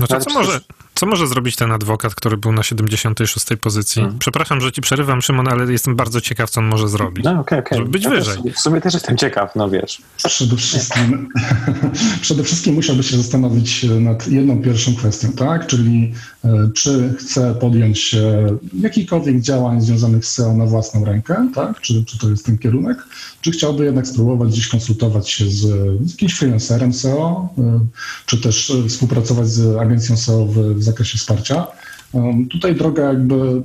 No 0.00 0.06
to 0.06 0.14
Ale 0.14 0.24
co 0.24 0.30
może, 0.30 0.60
co 0.96 1.06
może 1.06 1.26
zrobić 1.26 1.56
ten 1.56 1.72
adwokat, 1.72 2.14
który 2.14 2.36
był 2.36 2.52
na 2.52 2.62
76 2.62 3.46
pozycji? 3.60 4.02
Hmm. 4.02 4.18
Przepraszam, 4.18 4.60
że 4.60 4.72
ci 4.72 4.80
przerywam, 4.80 5.22
Szymon, 5.22 5.48
ale 5.48 5.72
jestem 5.72 5.96
bardzo 5.96 6.20
ciekaw, 6.20 6.50
co 6.50 6.60
on 6.60 6.66
może 6.66 6.88
zrobić. 6.88 7.24
No 7.24 7.40
okej, 7.40 7.58
okej. 7.58 7.78
Żeby 7.78 7.90
być 7.90 8.04
Ja 8.04 8.10
też 8.10 8.18
wyżej. 8.18 8.36
sobie- 8.36 8.52
W 8.52 8.60
sumie 8.60 8.80
też 8.80 8.94
jestem 8.94 9.16
ciekaw, 9.16 9.56
no 9.56 9.70
wiesz. 9.70 10.02
Przede 10.26 10.56
wszystkim, 10.56 11.28
przede 12.20 12.42
wszystkim 12.44 12.74
musiałby 12.74 13.02
się 13.02 13.16
zastanowić 13.16 13.86
nad 14.00 14.28
jedną 14.28 14.62
pierwszą 14.62 14.94
kwestią, 14.94 15.32
tak? 15.32 15.66
Czyli 15.66 16.12
e, 16.44 16.68
czy 16.74 17.14
chce 17.18 17.54
podjąć 17.54 17.98
się 18.00 18.46
jakichkolwiek 18.80 19.40
działań 19.40 19.80
związanych 19.80 20.26
z 20.26 20.28
SEO 20.32 20.56
na 20.56 20.66
własną 20.66 21.04
rękę, 21.04 21.48
tak? 21.54 21.80
Czy, 21.80 22.04
czy 22.04 22.18
to 22.18 22.28
jest 22.30 22.46
ten 22.46 22.58
kierunek? 22.58 22.98
Czy 23.40 23.50
chciałby 23.50 23.84
jednak 23.84 24.06
spróbować 24.06 24.48
gdzieś 24.48 24.68
konsultować 24.68 25.30
się 25.30 25.44
z, 25.44 25.60
z 26.06 26.10
jakimś 26.10 26.34
freelancerem 26.34 26.92
SEO, 26.92 27.48
e, 27.58 27.80
czy 28.26 28.40
też 28.40 28.70
e, 28.70 28.88
współpracować 28.88 29.48
z 29.48 29.76
agencją 29.76 30.16
SEO 30.16 30.46
w, 30.46 30.54
w 30.54 30.85
zakresie 30.86 31.18
wsparcia? 31.18 31.66
Um, 32.12 32.48
Tutaj 32.48 32.74
droga 32.74 33.04
jakby, 33.04 33.62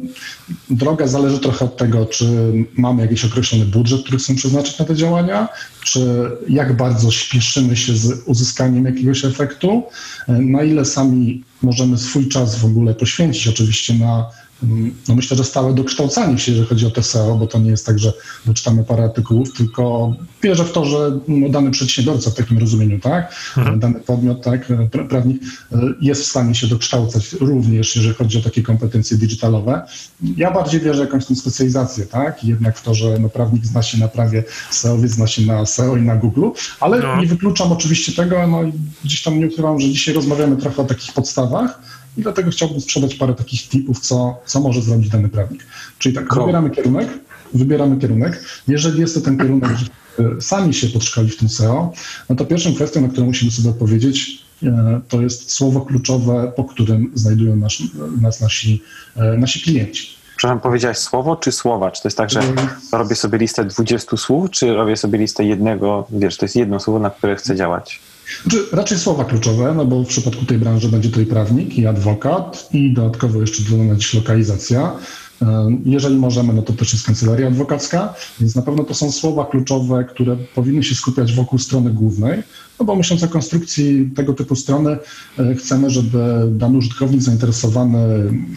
droga 0.69 1.07
zależy 1.07 1.39
trochę 1.39 1.65
od 1.65 1.77
tego, 1.77 2.05
czy 2.05 2.25
mamy 2.77 3.01
jakiś 3.01 3.25
określony 3.25 3.65
budżet, 3.65 4.01
który 4.01 4.17
chcemy 4.17 4.37
przeznaczyć 4.37 4.79
na 4.79 4.85
te 4.85 4.95
działania, 4.95 5.47
czy 5.83 6.31
jak 6.49 6.77
bardzo 6.77 7.11
śpieszymy 7.11 7.75
się 7.75 7.93
z 7.93 8.23
uzyskaniem 8.25 8.85
jakiegoś 8.85 9.25
efektu, 9.25 9.83
e, 10.27 10.33
na 10.33 10.63
ile 10.63 10.85
sami 10.85 11.43
możemy 11.61 11.97
swój 11.97 12.27
czas 12.27 12.59
w 12.59 12.65
ogóle 12.65 12.93
poświęcić 12.93 13.47
oczywiście 13.47 13.93
na, 13.93 14.29
no 15.07 15.15
myślę, 15.15 15.37
że 15.37 15.43
stałe 15.43 15.73
dokształcanie 15.73 16.37
się, 16.39 16.51
jeżeli 16.51 16.69
chodzi 16.69 16.85
o 16.85 16.91
TSEO, 16.91 17.35
bo 17.35 17.47
to 17.47 17.59
nie 17.59 17.69
jest 17.69 17.85
tak, 17.85 17.99
że 17.99 18.13
doczytamy 18.45 18.83
parę 18.83 19.03
artykułów, 19.03 19.53
tylko 19.57 20.13
wierzę 20.43 20.63
w 20.65 20.71
to, 20.71 20.85
że 20.85 21.19
no, 21.27 21.49
dany 21.49 21.71
przedsiębiorca 21.71 22.29
w 22.31 22.35
takim 22.35 22.57
rozumieniu, 22.57 22.99
tak, 22.99 23.35
Mhm. 23.57 23.79
dany 23.79 23.99
podmiot, 23.99 24.41
tak, 24.43 24.69
pra- 24.69 25.07
prawnik 25.07 25.41
e, 25.71 25.77
jest 26.01 26.21
w 26.21 26.25
stanie 26.25 26.55
się 26.55 26.67
dokształcać 26.67 27.33
również, 27.33 27.95
jeżeli 27.95 28.15
chodzi 28.15 28.37
o 28.37 28.41
takie 28.41 28.63
kompetencje 28.63 29.17
digitalowe. 29.17 29.81
Ja 30.37 30.51
bardziej 30.51 30.81
wierzę 30.81 30.99
w 31.03 31.05
jakąś 31.05 31.25
tą 31.25 31.35
specjalizację, 31.35 32.05
tak, 32.05 32.43
jednak 32.43 32.77
w 32.77 32.83
to, 32.83 32.93
że 32.93 33.19
no, 33.19 33.29
prawnik 33.29 33.65
zna 33.65 33.81
się 33.81 33.97
na 33.97 34.07
prawie 34.07 34.43
SEO, 34.71 34.97
zna 35.05 35.27
się 35.27 35.41
na 35.41 35.65
SEO 35.65 35.97
i 35.97 36.01
na 36.01 36.15
Google, 36.15 36.45
ale 36.79 36.99
No. 36.99 37.21
nie 37.21 37.27
wykluczam 37.27 37.71
oczywiście 37.71 38.11
tego, 38.11 38.47
no 38.47 38.59
gdzieś 39.05 39.21
tam 39.23 39.39
nie 39.39 39.47
ukrywam, 39.47 39.79
że 39.79 39.89
dzisiaj 39.89 40.13
rozmawiamy 40.13 40.57
trochę 40.57 40.81
o 40.81 40.85
takich 40.85 41.13
podstawach 41.13 41.81
i 42.17 42.21
dlatego 42.21 42.51
chciałbym 42.51 42.81
sprzedać 42.81 43.15
parę 43.15 43.33
takich 43.33 43.69
tipów, 43.69 43.99
co, 43.99 44.39
co 44.45 44.59
może 44.59 44.81
zrobić 44.81 45.09
dany 45.09 45.29
prawnik. 45.29 45.65
Czyli 45.99 46.15
tak, 46.15 46.27
Cool. 46.27 46.41
wybieramy 46.41 46.69
kierunek, 46.69 47.07
wybieramy 47.53 47.97
kierunek. 47.97 48.43
Jeżeli 48.67 48.99
jest 49.01 49.13
to 49.13 49.21
ten 49.21 49.37
kierunek, 49.37 49.71
że 49.77 49.85
e, 50.25 50.41
sami 50.41 50.73
się 50.73 50.87
podszkoli 50.87 51.29
w 51.29 51.37
tym 51.37 51.49
SEO, 51.49 51.93
no 52.29 52.35
to 52.35 52.45
pierwszą 52.45 52.75
kwestią, 52.75 53.01
na 53.01 53.07
którą 53.07 53.27
musimy 53.27 53.51
sobie 53.51 53.69
odpowiedzieć, 53.69 54.43
e, 54.63 55.01
to 55.09 55.21
jest 55.21 55.51
słowo 55.51 55.81
kluczowe, 55.81 56.51
po 56.55 56.63
którym 56.63 57.11
znajdują 57.13 57.55
nasz, 57.55 57.83
nas 58.21 58.41
nasi, 58.41 58.83
e, 59.15 59.37
nasi 59.37 59.61
klienci. 59.61 60.21
Przepraszam, 60.37 60.59
powiedziałeś 60.59 60.97
słowo 60.97 61.35
czy 61.35 61.51
słowa? 61.51 61.91
Czy 61.91 62.01
to 62.01 62.07
jest 62.07 62.17
tak, 62.17 62.29
że 62.29 62.41
robię 62.91 63.15
sobie 63.15 63.37
listę 63.37 63.65
20 63.65 64.17
słów, 64.17 64.49
czy 64.49 64.73
robię 64.73 64.97
sobie 64.97 65.19
listę 65.19 65.43
jednego, 65.43 66.07
wiesz, 66.09 66.37
to 66.37 66.45
jest 66.45 66.55
jedno 66.55 66.79
słowo, 66.79 66.99
na 66.99 67.09
które 67.09 67.35
chcę 67.35 67.55
działać? 67.55 67.99
Znaczy, 68.41 68.65
raczej 68.71 68.97
słowa 68.97 69.25
kluczowe, 69.25 69.73
no 69.77 69.85
bo 69.85 70.03
w 70.03 70.07
przypadku 70.07 70.45
tej 70.45 70.57
branży 70.57 70.89
będzie 70.89 71.09
to 71.09 71.21
i 71.21 71.25
prawnik, 71.25 71.77
i 71.77 71.87
adwokat, 71.87 72.69
i 72.73 72.93
dodatkowo 72.93 73.41
jeszcze 73.41 73.63
dodana 73.63 73.95
dziś 73.95 74.13
lokalizacja. 74.13 74.91
E, 75.41 75.77
Jeżeli 75.85 76.15
możemy, 76.15 76.53
no 76.53 76.61
to 76.61 76.73
też 76.73 76.93
jest 76.93 77.05
kancelaria 77.05 77.47
adwokacka, 77.47 78.13
więc 78.39 78.55
na 78.55 78.61
pewno 78.61 78.83
to 78.83 78.93
są 78.93 79.11
słowa 79.11 79.45
kluczowe, 79.45 80.03
które 80.03 80.37
powinny 80.55 80.83
się 80.83 80.95
skupiać 80.95 81.33
wokół 81.33 81.59
strony 81.59 81.91
głównej, 81.91 82.43
no 82.79 82.85
bo 82.85 82.95
myśląc 82.95 83.23
o 83.23 83.27
konstrukcji 83.27 84.11
tego 84.15 84.33
typu 84.33 84.55
strony, 84.55 84.97
e, 85.39 85.55
chcemy, 85.55 85.89
żeby 85.89 86.43
dany 86.51 86.77
użytkownik 86.77 87.21
zainteresowany 87.21 87.99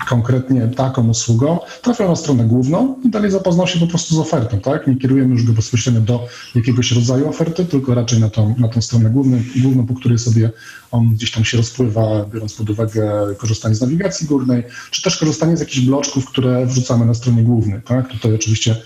konkretnie 0.09 0.69
taką 0.69 1.09
usługą 1.09 1.59
trafiał 1.83 2.09
na 2.09 2.17
stronę 2.17 2.45
główną 2.45 2.97
i 3.05 3.11
dalej 3.11 3.31
zapoznał 3.31 3.67
się 3.67 3.79
po 3.81 3.87
prostu 3.87 4.15
z 4.15 4.19
ofertą, 4.19 4.61
tak? 4.61 4.87
Nie 4.87 4.97
kierujemy 4.97 5.33
już 5.33 5.45
go 5.45 5.53
bezpośrednio 5.53 6.01
do 6.01 6.27
jakiegoś 6.55 6.93
rodzaju 6.93 7.29
oferty, 7.29 7.65
tylko 7.65 7.95
raczej 7.95 8.21
na 8.21 8.31
tą, 8.31 8.55
na 8.59 8.69
tą 8.69 8.83
stronę 8.83 9.11
główną, 9.11 9.39
główną, 9.63 9.87
po 9.87 9.95
której 9.95 10.19
sobie 10.19 10.51
on 10.91 11.15
gdzieś 11.15 11.31
tam 11.31 11.45
się 11.45 11.57
rozpływa, 11.57 12.25
biorąc 12.35 12.55
pod 12.55 12.71
uwagę 12.71 13.35
korzystanie 13.39 13.75
z 13.75 13.81
nawigacji 13.81 14.27
górnej, 14.27 14.63
czy 14.91 15.03
też 15.03 15.17
korzystanie 15.17 15.57
z 15.57 15.61
jakichś 15.61 15.81
bloczków, 15.81 16.27
które 16.27 16.67
wrzucamy 16.67 17.07
na 17.07 17.15
stronie 17.15 17.43
głównej, 17.43 17.83
tak? 17.83 18.09
Tutaj 18.09 18.35
oczywiście 18.35 18.77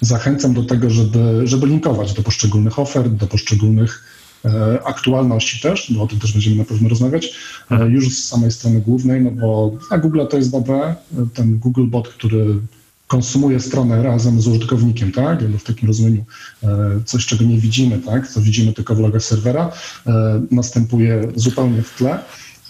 zachęcam 0.00 0.54
do 0.54 0.62
tego, 0.62 0.90
żeby, 0.90 1.42
żeby 1.44 1.66
linkować 1.66 2.12
do 2.14 2.22
poszczególnych 2.22 2.78
ofert, 2.78 3.08
do 3.08 3.26
poszczególnych 3.26 4.04
e, 4.44 4.78
aktualności 4.84 5.60
też, 5.60 5.92
bo 5.92 6.02
o 6.02 6.06
tym 6.06 6.18
też 6.18 6.32
będziemy 6.32 6.56
na 6.56 6.64
pewno 6.64 6.88
rozmawiać, 6.88 7.34
e, 7.70 7.88
już 7.88 8.18
z 8.18 8.28
samej 8.28 8.52
strony 8.52 8.80
głównej, 8.80 9.20
no 9.20 9.30
bo 9.30 9.72
na 9.90 9.98
Google 9.98 10.20
to 10.30 10.36
jest 10.36 10.50
dobre, 10.50 10.94
ten 11.34 11.58
Google 11.58 11.86
Bot, 11.86 12.08
który 12.08 12.60
konsumuje 13.10 13.60
stronę 13.60 14.02
razem 14.02 14.40
z 14.40 14.46
użytkownikiem, 14.46 15.12
tak? 15.12 15.42
Jakby 15.42 15.58
w 15.58 15.64
takim 15.64 15.88
rozumieniu 15.88 16.24
e, 16.62 16.68
coś, 17.04 17.26
czego 17.26 17.44
nie 17.44 17.58
widzimy, 17.58 17.98
tak? 17.98 18.28
Co 18.28 18.40
widzimy 18.40 18.72
tylko 18.72 18.94
w 18.94 18.98
logach 18.98 19.22
serwera, 19.22 19.72
e, 20.06 20.42
następuje 20.50 21.32
zupełnie 21.36 21.82
w 21.82 21.96
tle, 21.96 22.18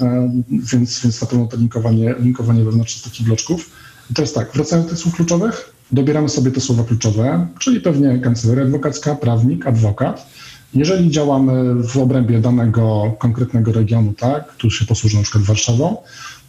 e, 0.00 0.30
więc, 0.50 1.00
więc 1.02 1.20
na 1.20 1.26
pewno 1.26 1.46
to 1.46 1.56
linkowanie, 1.56 2.14
linkowanie 2.18 2.64
wewnętrzne 2.64 3.00
z 3.00 3.04
takich 3.04 3.26
bloczków. 3.26 3.70
I 4.10 4.14
teraz 4.14 4.32
tak, 4.32 4.50
wracając 4.54 4.86
do 4.86 4.90
tych 4.90 4.98
słów 4.98 5.14
kluczowych, 5.14 5.72
dobieramy 5.92 6.28
sobie 6.28 6.50
te 6.50 6.60
słowa 6.60 6.84
kluczowe, 6.84 7.46
czyli 7.58 7.80
pewnie 7.80 8.18
kancelaria 8.18 8.64
adwokacka, 8.64 9.14
prawnik, 9.14 9.66
adwokat. 9.66 10.26
Jeżeli 10.74 11.10
działamy 11.10 11.74
w 11.74 11.96
obrębie 11.96 12.40
danego 12.40 13.12
konkretnego 13.18 13.72
regionu, 13.72 14.12
tak, 14.12 14.54
tu 14.56 14.70
się 14.70 14.86
posłuży 14.86 15.16
na 15.16 15.22
przykład 15.22 15.44
Warszawą, 15.44 15.96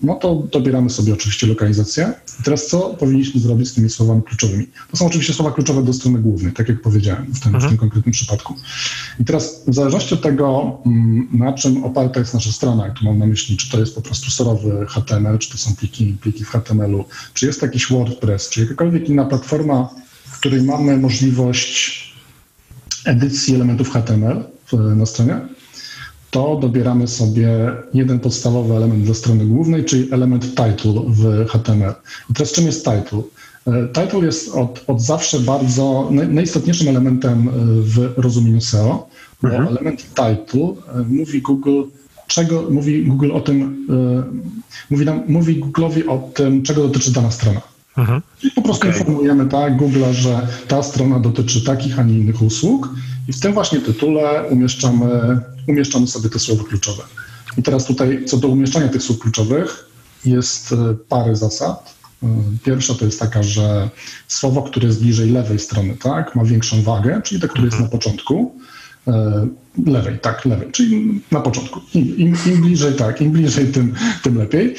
no 0.03 0.15
to 0.15 0.35
dobieramy 0.51 0.89
sobie 0.89 1.13
oczywiście 1.13 1.47
lokalizację. 1.47 2.13
I 2.39 2.43
teraz 2.43 2.67
co 2.67 2.79
powinniśmy 2.79 3.41
zrobić 3.41 3.67
z 3.67 3.73
tymi 3.73 3.89
słowami 3.89 4.21
kluczowymi? 4.23 4.67
To 4.91 4.97
są 4.97 5.05
oczywiście 5.05 5.33
słowa 5.33 5.51
kluczowe 5.51 5.83
do 5.83 5.93
strony 5.93 6.19
głównej, 6.19 6.53
tak 6.53 6.69
jak 6.69 6.81
powiedziałem 6.81 7.25
w 7.33 7.39
tym, 7.39 7.59
w 7.59 7.67
tym 7.67 7.77
konkretnym 7.77 8.13
przypadku. 8.13 8.55
I 9.19 9.25
teraz 9.25 9.63
w 9.67 9.73
zależności 9.73 10.13
od 10.13 10.21
tego, 10.21 10.77
mm, 10.85 11.27
na 11.33 11.53
czym 11.53 11.83
oparta 11.83 12.19
jest 12.19 12.33
nasza 12.33 12.51
strona, 12.51 12.85
jak 12.85 12.99
tu 12.99 13.05
mam 13.05 13.19
na 13.19 13.25
myśli, 13.25 13.57
czy 13.57 13.71
to 13.71 13.79
jest 13.79 13.95
po 13.95 14.01
prostu 14.01 14.31
surowy 14.31 14.85
HTML, 14.89 15.37
czy 15.37 15.51
to 15.51 15.57
są 15.57 15.75
pliki, 15.75 16.17
pliki 16.21 16.45
w 16.45 16.49
HTML-u, 16.49 17.05
czy 17.33 17.45
jest 17.45 17.61
jakiś 17.61 17.87
WordPress, 17.87 18.49
czy 18.49 18.61
jakakolwiek 18.61 19.09
inna 19.09 19.25
platforma, 19.25 19.89
w 20.25 20.39
której 20.39 20.61
mamy 20.61 20.97
możliwość 20.97 22.01
edycji 23.05 23.55
elementów 23.55 23.89
HTML 23.89 24.43
w, 24.71 24.95
na 24.95 25.05
stronie, 25.05 25.41
to 26.31 26.57
dobieramy 26.61 27.07
sobie 27.07 27.49
jeden 27.93 28.19
podstawowy 28.19 28.75
element 28.75 29.03
dla 29.03 29.13
strony 29.13 29.45
głównej, 29.45 29.85
czyli 29.85 30.13
element 30.13 30.49
title 30.49 31.01
w 31.07 31.47
HTML. 31.49 31.93
I 32.29 32.33
teraz 32.33 32.51
czym 32.51 32.65
jest 32.65 32.85
title? 32.85 33.21
E, 33.67 33.87
Title 33.87 34.19
jest 34.25 34.55
od, 34.55 34.83
od 34.87 35.01
zawsze 35.01 35.39
bardzo 35.39 36.07
naj- 36.11 36.33
najistotniejszym 36.33 36.87
elementem 36.87 37.47
e, 37.47 37.51
w 37.81 38.13
rozumieniu 38.17 38.61
SEO, 38.61 39.07
bo 39.41 39.49
element 39.49 39.99
title 39.99 40.73
e, 40.95 41.03
mówi 41.09 41.41
Google, 41.41 41.83
czego 42.27 42.63
mówi 42.69 43.05
Google 43.05 43.31
o 43.31 43.41
tym, 43.41 43.87
mówi, 44.89 45.05
nam, 45.05 45.23
mówi 45.27 45.63
Google'owi 45.63 46.09
o 46.09 46.29
tym, 46.33 46.63
czego 46.63 46.81
dotyczy 46.81 47.13
dana 47.13 47.31
strona. 47.31 47.61
Mhm. 47.97 48.21
I 48.43 48.51
po 48.51 48.61
prostu 48.61 48.87
okay. 48.87 48.99
informujemy 48.99 49.45
tak 49.45 49.77
Google'a, 49.77 50.13
że 50.13 50.47
ta 50.67 50.83
strona 50.83 51.19
dotyczy 51.19 51.63
takich, 51.63 51.99
a 51.99 52.03
nie 52.03 52.13
innych 52.13 52.41
usług 52.41 52.89
i 53.27 53.33
w 53.33 53.39
tym 53.39 53.53
właśnie 53.53 53.79
tytule 53.79 54.43
umieszczamy, 54.49 55.39
umieszczamy 55.67 56.07
sobie 56.07 56.29
te 56.29 56.39
słowa 56.39 56.63
kluczowe. 56.63 57.03
I 57.57 57.63
teraz 57.63 57.85
tutaj 57.85 58.25
co 58.25 58.37
do 58.37 58.47
umieszczania 58.47 58.87
tych 58.87 59.03
słów 59.03 59.19
kluczowych 59.19 59.89
jest 60.25 60.71
e, 60.71 60.95
parę 61.09 61.35
zasad. 61.35 61.95
E, 62.23 62.27
pierwsza 62.63 62.93
to 62.93 63.05
jest 63.05 63.19
taka, 63.19 63.43
że 63.43 63.89
słowo, 64.27 64.61
które 64.61 64.87
jest 64.87 65.01
bliżej 65.01 65.31
lewej 65.31 65.59
strony, 65.59 65.97
tak, 65.97 66.35
ma 66.35 66.43
większą 66.43 66.81
wagę, 66.81 67.21
czyli 67.21 67.41
te, 67.41 67.47
które 67.47 67.65
jest 67.65 67.79
na 67.79 67.85
mhm. 67.85 67.99
początku. 67.99 68.55
E, 69.07 69.47
lewej, 69.85 70.19
tak, 70.19 70.45
lewej, 70.45 70.71
czyli 70.71 71.21
na 71.31 71.41
początku. 71.41 71.79
Im, 71.93 72.17
im, 72.17 72.35
im 72.45 72.61
bliżej, 72.61 72.93
tak, 72.93 73.21
im 73.21 73.31
bliżej, 73.31 73.67
tym, 73.67 73.93
tym 74.23 74.37
lepiej. 74.37 74.75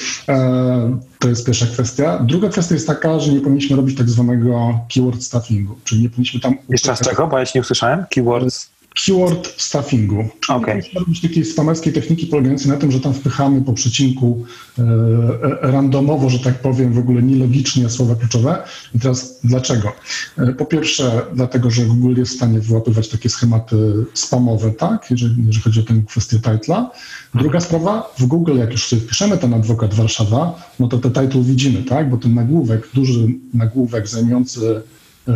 To 1.18 1.28
jest 1.28 1.46
pierwsza 1.46 1.66
kwestia. 1.66 2.18
Druga 2.18 2.48
kwestia 2.48 2.74
jest 2.74 2.86
taka, 2.86 3.20
że 3.20 3.32
nie 3.32 3.40
powinniśmy 3.40 3.76
robić 3.76 3.98
tak 3.98 4.10
zwanego 4.10 4.80
keyword 4.94 5.22
stuffingu, 5.22 5.76
czyli 5.84 6.02
nie 6.02 6.08
powinniśmy 6.08 6.40
tam... 6.40 6.54
Jeszcze 6.68 6.88
raz 6.88 7.00
czego, 7.00 7.26
bo 7.26 7.38
ja 7.38 7.46
się 7.46 7.52
nie 7.54 7.60
usłyszałem? 7.60 8.04
Keywords 8.10 8.71
keyword 8.94 9.62
stuffingu. 9.62 10.28
Okay. 10.48 10.82
robić 10.94 11.20
takiej 11.20 11.44
spamerskiej 11.44 11.92
techniki 11.92 12.26
polegającej 12.26 12.70
na 12.70 12.76
tym, 12.76 12.92
że 12.92 13.00
tam 13.00 13.14
wpychamy 13.14 13.62
po 13.62 13.72
przecinku 13.72 14.44
e, 14.78 14.82
e, 14.82 15.72
randomowo, 15.72 16.30
że 16.30 16.38
tak 16.38 16.58
powiem, 16.58 16.92
w 16.92 16.98
ogóle 16.98 17.22
nielogicznie 17.22 17.90
słowa 17.90 18.14
kluczowe. 18.14 18.62
I 18.94 18.98
teraz 18.98 19.40
dlaczego? 19.44 19.92
E, 20.38 20.52
po 20.52 20.64
pierwsze, 20.64 21.22
dlatego, 21.34 21.70
że 21.70 21.84
Google 21.84 22.18
jest 22.18 22.32
w 22.32 22.36
stanie 22.36 22.60
wyłapywać 22.60 23.08
takie 23.08 23.28
schematy 23.28 23.76
spamowe, 24.14 24.70
tak, 24.70 25.10
jeżeli, 25.10 25.34
jeżeli 25.46 25.62
chodzi 25.62 25.80
o 25.80 25.82
tę 25.82 25.94
kwestię 26.08 26.38
titla. 26.38 26.90
Druga 27.34 27.60
sprawa, 27.60 28.14
w 28.18 28.26
Google, 28.26 28.58
jak 28.58 28.72
już 28.72 28.86
sobie 28.86 29.02
wpiszemy 29.02 29.38
ten 29.38 29.54
adwokat 29.54 29.94
Warszawa, 29.94 30.72
no 30.80 30.88
to 30.88 30.98
ten 30.98 31.12
title 31.12 31.42
widzimy, 31.42 31.82
tak, 31.82 32.10
bo 32.10 32.16
ten 32.16 32.34
nagłówek, 32.34 32.88
duży 32.94 33.28
nagłówek 33.54 34.08
zajmujący 34.08 34.82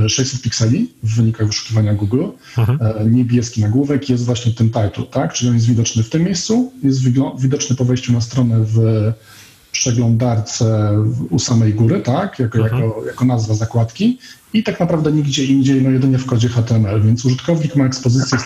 600 0.08 0.42
pikseli 0.42 0.90
w 1.02 1.16
wynikach 1.16 1.46
wyszukiwania 1.46 1.94
Google. 1.94 2.24
Mhm. 2.58 2.78
E, 2.82 3.06
niebieski 3.10 3.60
nagłówek 3.60 4.08
jest 4.08 4.24
właśnie 4.24 4.52
tym 4.52 4.66
title, 4.66 5.06
tak? 5.10 5.32
Czyli 5.32 5.48
on 5.48 5.54
jest 5.54 5.66
widoczny 5.66 6.02
w 6.02 6.10
tym 6.10 6.24
miejscu, 6.24 6.72
jest 6.82 7.00
widoczny 7.38 7.76
po 7.76 7.84
wejściu 7.84 8.12
na 8.12 8.20
stronę 8.20 8.56
w 8.60 8.78
przeglądarce 9.72 10.92
u 11.30 11.38
samej 11.38 11.74
góry, 11.74 12.00
tak? 12.00 12.38
Jako, 12.38 12.58
mhm. 12.58 12.82
jako, 12.82 13.06
jako 13.06 13.24
nazwa 13.24 13.54
zakładki 13.54 14.18
i 14.52 14.62
tak 14.62 14.80
naprawdę 14.80 15.12
nigdzie 15.12 15.44
indziej, 15.44 15.82
no 15.82 15.90
jedynie 15.90 16.18
w 16.18 16.26
kodzie 16.26 16.48
HTML, 16.48 17.02
więc 17.02 17.24
użytkownik 17.24 17.76
ma 17.76 17.84
ekspozycję 17.86 18.38
z 18.38 18.44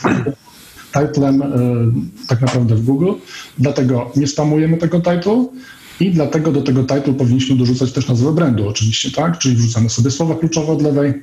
titlem 0.93 1.43
y, 1.43 2.27
tak 2.27 2.41
naprawdę 2.41 2.75
w 2.77 2.85
Google, 2.85 3.13
dlatego 3.59 4.13
nie 4.17 4.27
spamujemy 4.27 4.77
tego 4.77 5.01
title, 5.01 5.45
i 6.01 6.11
dlatego 6.11 6.53
do 6.53 6.63
tego 6.63 6.85
title 6.85 7.15
powinniśmy 7.15 7.57
dorzucać 7.57 7.93
też 7.93 8.09
nazwę 8.09 8.33
brandu 8.33 8.69
oczywiście, 8.69 9.11
tak? 9.11 9.39
Czyli 9.39 9.57
wrzucamy 9.57 9.91
sobie 9.91 10.11
słowa 10.11 10.35
kluczowe 10.35 10.73
od 10.73 10.83
lewej, 10.83 11.23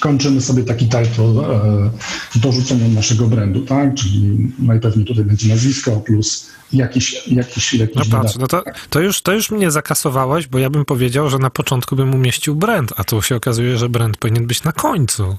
kończymy 0.00 0.40
sobie 0.40 0.64
taki 0.64 0.84
title 0.84 1.24
e, 1.24 1.90
dorzuceniem 2.38 2.94
naszego 2.94 3.26
brandu, 3.26 3.60
tak? 3.60 3.94
Czyli 3.94 4.52
najpewniej 4.58 5.04
tutaj 5.04 5.24
będzie 5.24 5.48
nazwisko 5.48 5.90
plus 5.90 6.46
jakiś, 6.72 7.28
jakiś, 7.28 7.74
jakiś 7.74 7.96
No 8.10 8.18
patrz, 8.18 8.36
no 8.36 8.46
to, 8.46 8.62
to, 8.90 9.00
już, 9.00 9.22
to 9.22 9.32
już 9.32 9.50
mnie 9.50 9.70
zakasowałeś, 9.70 10.46
bo 10.46 10.58
ja 10.58 10.70
bym 10.70 10.84
powiedział, 10.84 11.30
że 11.30 11.38
na 11.38 11.50
początku 11.50 11.96
bym 11.96 12.14
umieścił 12.14 12.54
brand, 12.54 12.92
a 12.96 13.04
tu 13.04 13.22
się 13.22 13.36
okazuje, 13.36 13.78
że 13.78 13.88
brand 13.88 14.16
powinien 14.16 14.46
być 14.46 14.64
na 14.64 14.72
końcu. 14.72 15.36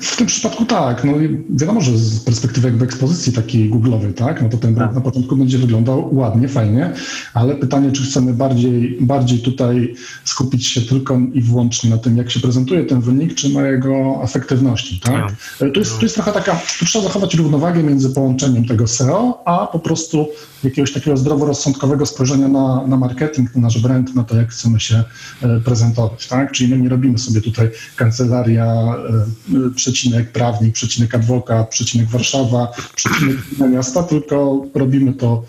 W 0.00 0.16
tym 0.16 0.26
przypadku 0.26 0.64
tak. 0.64 1.04
No 1.04 1.12
wiadomo, 1.50 1.80
że 1.80 1.98
z 1.98 2.20
perspektywy 2.20 2.68
jakby 2.68 2.84
ekspozycji 2.84 3.32
takiej 3.32 3.70
googlowej, 3.70 4.14
tak, 4.14 4.42
no 4.42 4.48
to 4.48 4.56
ten 4.56 4.74
brand 4.74 4.94
na 4.94 5.00
początku 5.00 5.36
będzie 5.36 5.58
wyglądał 5.58 6.14
ładnie, 6.14 6.48
fajnie, 6.48 6.92
ale 7.34 7.54
pytanie, 7.54 7.92
czy 7.92 8.02
chcemy 8.02 8.34
bardziej, 8.34 8.98
bardziej 9.00 9.38
tutaj 9.38 9.94
skupić 10.24 10.66
się 10.66 10.80
tylko 10.80 11.18
i 11.32 11.40
wyłącznie 11.40 11.90
na 11.90 11.98
tym, 11.98 12.16
jak 12.16 12.30
się 12.30 12.40
prezentuje 12.40 12.84
ten 12.84 13.00
wynik, 13.00 13.34
czy 13.34 13.48
na 13.48 13.68
jego 13.68 14.20
efektywności, 14.22 15.00
tak? 15.00 15.34
No. 15.60 15.70
To, 15.72 15.80
jest, 15.80 15.96
to 15.98 16.02
jest 16.02 16.14
trochę 16.14 16.32
taka, 16.32 16.60
tu 16.78 16.84
trzeba 16.84 17.04
zachować 17.04 17.34
równowagę 17.34 17.82
między 17.82 18.10
połączeniem 18.10 18.64
tego 18.64 18.86
SEO, 18.86 19.42
a 19.44 19.66
po 19.66 19.78
prostu 19.78 20.28
jakiegoś 20.68 20.92
takiego 20.92 21.16
zdroworozsądkowego 21.16 22.06
spojrzenia 22.06 22.48
na, 22.48 22.86
na 22.86 22.96
marketing, 22.96 23.54
na 23.54 23.60
nasz 23.60 23.78
brand, 23.78 24.14
na 24.14 24.24
to, 24.24 24.36
jak 24.36 24.50
chcemy 24.50 24.80
się 24.80 25.04
e, 25.42 25.60
prezentować, 25.60 26.26
tak? 26.26 26.52
Czyli 26.52 26.70
my 26.70 26.82
nie 26.82 26.88
robimy 26.88 27.18
sobie 27.18 27.40
tutaj 27.40 27.70
kancelaria, 27.96 28.64
e, 28.64 29.66
e, 29.66 29.70
przecinek 29.74 30.32
prawnik, 30.32 30.74
przecinek 30.74 31.14
adwokat, 31.14 31.68
przecinek 31.68 32.08
Warszawa, 32.08 32.72
przecinek 32.94 33.36
miasta, 33.70 34.02
tylko 34.02 34.66
robimy 34.74 35.12
to 35.12 35.42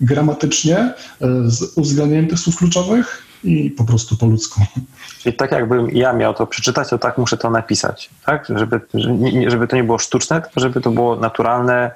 gramatycznie, 0.00 0.94
z 1.46 1.78
uwzględnieniem 1.78 2.28
tych 2.28 2.38
słów 2.38 2.56
kluczowych 2.56 3.22
i 3.44 3.70
po 3.70 3.84
prostu 3.84 4.16
po 4.16 4.26
ludzku. 4.26 4.60
Czyli 5.22 5.36
tak 5.36 5.52
jakbym 5.52 5.90
ja 5.90 6.12
miał 6.12 6.34
to 6.34 6.46
przeczytać, 6.46 6.88
to 6.88 6.98
tak 6.98 7.18
muszę 7.18 7.36
to 7.36 7.50
napisać, 7.50 8.10
tak? 8.26 8.48
Żeby, 8.56 8.80
żeby 9.46 9.68
to 9.68 9.76
nie 9.76 9.84
było 9.84 9.98
sztuczne, 9.98 10.42
tylko 10.42 10.60
żeby 10.60 10.80
to 10.80 10.90
było 10.90 11.16
naturalne, 11.16 11.90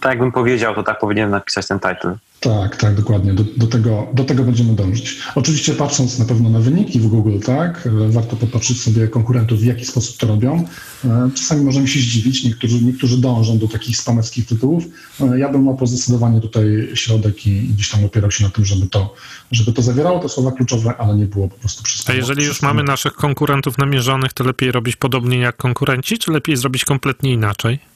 tak 0.00 0.12
jakbym 0.12 0.32
powiedział, 0.32 0.74
to 0.74 0.82
tak 0.82 0.98
powinienem 0.98 1.30
napisać 1.30 1.66
ten 1.66 1.78
title. 1.80 2.16
Tak, 2.42 2.76
tak, 2.76 2.94
dokładnie. 2.94 3.34
Do, 3.34 3.44
do, 3.56 3.66
tego, 3.66 4.06
do 4.12 4.24
tego 4.24 4.44
będziemy 4.44 4.74
dążyć. 4.74 5.18
Oczywiście 5.34 5.74
patrząc 5.74 6.18
na 6.18 6.24
pewno 6.24 6.50
na 6.50 6.58
wyniki 6.58 7.00
w 7.00 7.06
Google, 7.06 7.38
tak, 7.38 7.88
warto 8.08 8.36
popatrzeć 8.36 8.82
sobie 8.82 9.08
konkurentów, 9.08 9.60
w 9.60 9.64
jaki 9.64 9.84
sposób 9.84 10.16
to 10.16 10.26
robią. 10.26 10.64
E, 11.04 11.30
czasami 11.34 11.64
możemy 11.64 11.88
się 11.88 12.00
zdziwić, 12.00 12.44
niektórzy, 12.44 12.84
niektórzy 12.84 13.20
dążą 13.20 13.58
do 13.58 13.68
takich 13.68 13.96
spamerskich 13.96 14.46
tytułów. 14.46 14.84
E, 15.20 15.38
ja 15.38 15.48
bym 15.48 15.64
miał 15.64 15.86
zdecydowanie 15.86 16.40
tutaj 16.40 16.90
środek 16.94 17.46
i 17.46 17.60
gdzieś 17.60 17.90
tam 17.90 18.04
opierał 18.04 18.30
się 18.30 18.44
na 18.44 18.50
tym, 18.50 18.64
żeby 18.64 18.86
to, 18.86 19.14
żeby 19.50 19.72
to 19.72 19.82
zawierało 19.82 20.18
te 20.18 20.28
słowa 20.28 20.52
kluczowe, 20.52 20.94
ale 20.98 21.14
nie 21.14 21.26
było 21.26 21.48
po 21.48 21.56
prostu 21.58 21.82
przyspane. 21.82 22.16
A 22.16 22.20
jeżeli 22.20 22.44
już 22.44 22.62
mamy 22.62 22.82
naszych 22.82 23.12
konkurentów 23.12 23.78
namierzonych, 23.78 24.32
to 24.32 24.44
lepiej 24.44 24.72
robić 24.72 24.96
podobnie 24.96 25.38
jak 25.38 25.56
konkurenci, 25.56 26.18
czy 26.18 26.30
lepiej 26.30 26.56
zrobić 26.56 26.84
kompletnie 26.84 27.32
inaczej? 27.32 27.91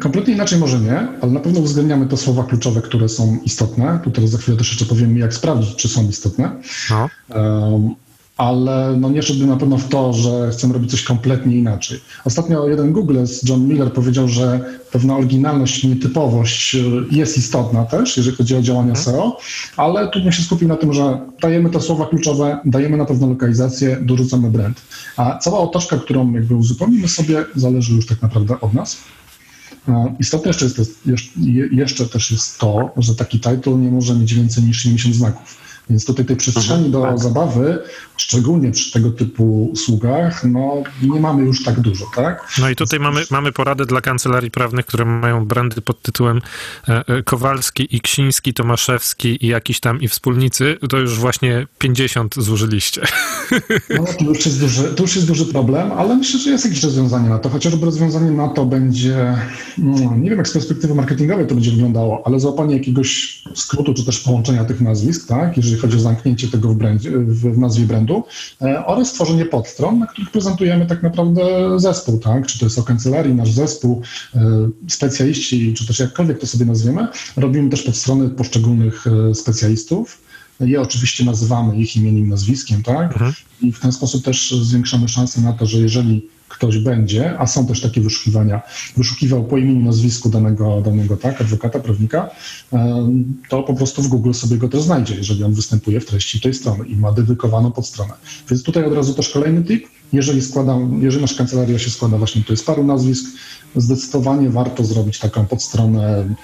Kompletnie 0.00 0.34
inaczej 0.34 0.58
może 0.58 0.78
nie, 0.78 1.08
ale 1.20 1.32
na 1.32 1.40
pewno 1.40 1.60
uwzględniamy 1.60 2.06
te 2.06 2.16
słowa 2.16 2.44
kluczowe, 2.44 2.82
które 2.82 3.08
są 3.08 3.38
istotne. 3.44 4.00
Tu 4.04 4.10
teraz 4.10 4.30
za 4.30 4.38
chwilę 4.38 4.56
też 4.56 4.68
jeszcze 4.68 4.84
powiem, 4.84 5.18
jak 5.18 5.34
sprawdzić, 5.34 5.76
czy 5.76 5.88
są 5.88 6.08
istotne. 6.08 6.50
No. 6.90 7.08
Um, 7.34 7.94
ale 8.38 8.96
no 9.00 9.10
nie 9.10 9.22
szedłbym 9.22 9.48
na 9.48 9.56
pewno 9.56 9.78
w 9.78 9.88
to, 9.88 10.12
że 10.12 10.50
chcemy 10.50 10.74
robić 10.74 10.90
coś 10.90 11.02
kompletnie 11.02 11.56
inaczej. 11.56 12.00
Ostatnio 12.24 12.68
jeden 12.68 12.92
Google, 12.92 13.18
John 13.48 13.68
Miller, 13.68 13.92
powiedział, 13.92 14.28
że 14.28 14.60
pewna 14.92 15.16
oryginalność, 15.16 15.84
nietypowość 15.84 16.74
y, 16.74 16.80
jest 17.10 17.38
istotna 17.38 17.84
też, 17.84 18.16
jeżeli 18.16 18.36
chodzi 18.36 18.56
o 18.56 18.62
działania 18.62 18.90
mhm. 18.90 19.04
SEO, 19.04 19.38
ale 19.76 20.08
tu 20.08 20.22
bym 20.22 20.32
się 20.32 20.42
skupił 20.42 20.68
na 20.68 20.76
tym, 20.76 20.92
że 20.92 21.20
dajemy 21.42 21.70
te 21.70 21.80
słowa 21.80 22.06
kluczowe, 22.06 22.58
dajemy 22.64 22.96
na 22.96 23.04
pewno 23.04 23.26
lokalizację, 23.26 23.98
dorzucamy 24.00 24.50
brand. 24.50 24.82
A 25.16 25.38
cała 25.38 25.58
otoczka, 25.58 25.96
którą 25.96 26.32
jakby 26.32 26.54
uzupełnimy 26.54 27.08
sobie, 27.08 27.44
zależy 27.54 27.94
już 27.94 28.06
tak 28.06 28.22
naprawdę 28.22 28.60
od 28.60 28.74
nas. 28.74 28.96
Istotne 30.18 30.48
jeszcze, 30.48 30.64
jest, 31.06 31.32
jeszcze 31.72 32.08
też 32.08 32.30
jest 32.30 32.58
to, 32.58 32.90
że 32.96 33.14
taki 33.14 33.40
title 33.40 33.72
nie 33.72 33.90
może 33.90 34.14
mieć 34.14 34.34
więcej 34.34 34.64
niż 34.64 34.80
70 34.80 35.14
znaków. 35.14 35.67
Więc 35.90 36.04
tutaj 36.04 36.24
tej 36.24 36.36
przestrzeni 36.36 36.86
mhm, 36.86 36.92
do 36.92 37.02
tak. 37.02 37.18
zabawy, 37.18 37.78
szczególnie 38.16 38.70
przy 38.70 38.92
tego 38.92 39.10
typu 39.10 39.68
usługach, 39.72 40.44
no 40.44 40.82
nie 41.02 41.20
mamy 41.20 41.42
już 41.42 41.64
tak 41.64 41.80
dużo, 41.80 42.04
tak? 42.16 42.48
No 42.60 42.70
i 42.70 42.76
tutaj 42.76 43.00
mamy, 43.00 43.22
mamy 43.30 43.52
porady 43.52 43.86
dla 43.86 44.00
kancelarii 44.00 44.50
prawnych, 44.50 44.86
które 44.86 45.04
mają 45.04 45.46
brandy 45.46 45.80
pod 45.80 46.02
tytułem 46.02 46.40
e, 46.88 47.04
e, 47.08 47.22
Kowalski, 47.22 47.96
i 47.96 48.00
Ksiński, 48.00 48.54
Tomaszewski 48.54 49.44
i 49.44 49.48
jakiś 49.48 49.80
tam 49.80 50.00
i 50.00 50.08
wspólnicy, 50.08 50.76
to 50.90 50.98
już 50.98 51.18
właśnie 51.18 51.66
50 51.78 52.34
zużyliście. 52.38 53.02
No 53.90 54.04
to 54.18 54.24
już 54.24 54.46
jest 54.46 54.60
duży, 54.60 54.84
to 54.84 55.02
już 55.02 55.16
jest 55.16 55.28
duży 55.28 55.46
problem, 55.46 55.92
ale 55.92 56.16
myślę, 56.16 56.40
że 56.40 56.50
jest 56.50 56.64
jakieś 56.64 56.82
rozwiązanie 56.82 57.28
na 57.28 57.38
to. 57.38 57.48
Chociażby 57.48 57.86
rozwiązanie 57.86 58.30
na 58.30 58.48
to 58.48 58.64
będzie, 58.64 59.38
no, 59.78 60.16
nie 60.16 60.30
wiem 60.30 60.38
jak 60.38 60.48
z 60.48 60.52
perspektywy 60.52 60.94
marketingowej 60.94 61.46
to 61.46 61.54
będzie 61.54 61.70
wyglądało, 61.70 62.22
ale 62.26 62.40
załapanie 62.40 62.76
jakiegoś 62.76 63.42
skrótu 63.54 63.94
czy 63.94 64.04
też 64.04 64.20
połączenia 64.20 64.64
tych 64.64 64.80
nazwisk, 64.80 65.28
tak? 65.28 65.56
Jeżeli 65.56 65.77
chodzi 65.78 65.96
o 65.96 66.00
zamknięcie 66.00 66.48
tego 66.48 66.68
w, 66.68 66.76
brandzie, 66.76 67.10
w 67.10 67.58
nazwie 67.58 67.86
brandu, 67.86 68.24
e, 68.62 68.86
oraz 68.86 69.12
tworzenie 69.12 69.44
podstron, 69.44 69.98
na 69.98 70.06
których 70.06 70.30
prezentujemy 70.30 70.86
tak 70.86 71.02
naprawdę 71.02 71.42
zespół, 71.80 72.18
tak? 72.18 72.46
Czy 72.46 72.58
to 72.58 72.66
jest 72.66 72.78
o 72.78 72.82
kancelarii, 72.82 73.34
nasz 73.34 73.52
zespół, 73.52 74.02
e, 74.34 74.68
specjaliści, 74.88 75.74
czy 75.74 75.86
też 75.86 75.98
jakkolwiek 75.98 76.38
to 76.38 76.46
sobie 76.46 76.66
nazwiemy. 76.66 77.08
Robimy 77.36 77.70
też 77.70 77.82
podstrony 77.82 78.28
poszczególnych 78.28 79.06
e, 79.06 79.34
specjalistów. 79.34 80.20
Je 80.60 80.80
oczywiście 80.80 81.24
nazywamy 81.24 81.76
ich 81.76 81.96
imieniem, 81.96 82.28
nazwiskiem, 82.28 82.82
tak? 82.82 83.12
Mhm. 83.12 83.32
I 83.62 83.72
w 83.72 83.80
ten 83.80 83.92
sposób 83.92 84.24
też 84.24 84.54
zwiększamy 84.62 85.08
szanse 85.08 85.40
na 85.40 85.52
to, 85.52 85.66
że 85.66 85.78
jeżeli 85.78 86.28
ktoś 86.48 86.78
będzie, 86.78 87.38
a 87.38 87.46
są 87.46 87.66
też 87.66 87.80
takie 87.80 88.00
wyszukiwania, 88.00 88.62
wyszukiwał 88.96 89.44
po 89.44 89.58
imieniu, 89.58 89.84
nazwisku 89.84 90.28
danego, 90.28 90.80
danego 90.80 91.16
tak, 91.16 91.40
adwokata, 91.40 91.80
prawnika, 91.80 92.30
to 93.48 93.62
po 93.62 93.74
prostu 93.74 94.02
w 94.02 94.08
Google 94.08 94.32
sobie 94.32 94.56
go 94.56 94.68
też 94.68 94.82
znajdzie, 94.82 95.14
jeżeli 95.14 95.44
on 95.44 95.54
występuje 95.54 96.00
w 96.00 96.06
treści 96.06 96.40
tej 96.40 96.54
strony 96.54 96.86
i 96.86 96.96
ma 96.96 97.12
dedykowaną 97.12 97.72
podstronę. 97.72 98.14
Więc 98.50 98.62
tutaj 98.62 98.84
od 98.84 98.92
razu 98.92 99.14
też 99.14 99.28
kolejny 99.28 99.64
tip. 99.64 99.86
Jeżeli 100.12 100.42
składam, 100.42 101.02
jeżeli 101.02 101.22
nasza 101.22 101.38
kancelaria 101.38 101.78
się 101.78 101.90
składa 101.90 102.18
właśnie 102.18 102.42
tutaj 102.42 102.56
z 102.56 102.62
paru 102.62 102.84
nazwisk, 102.84 103.24
zdecydowanie 103.76 104.50
warto 104.50 104.84
zrobić 104.84 105.18
taką 105.18 105.46
podstronę 105.46 106.34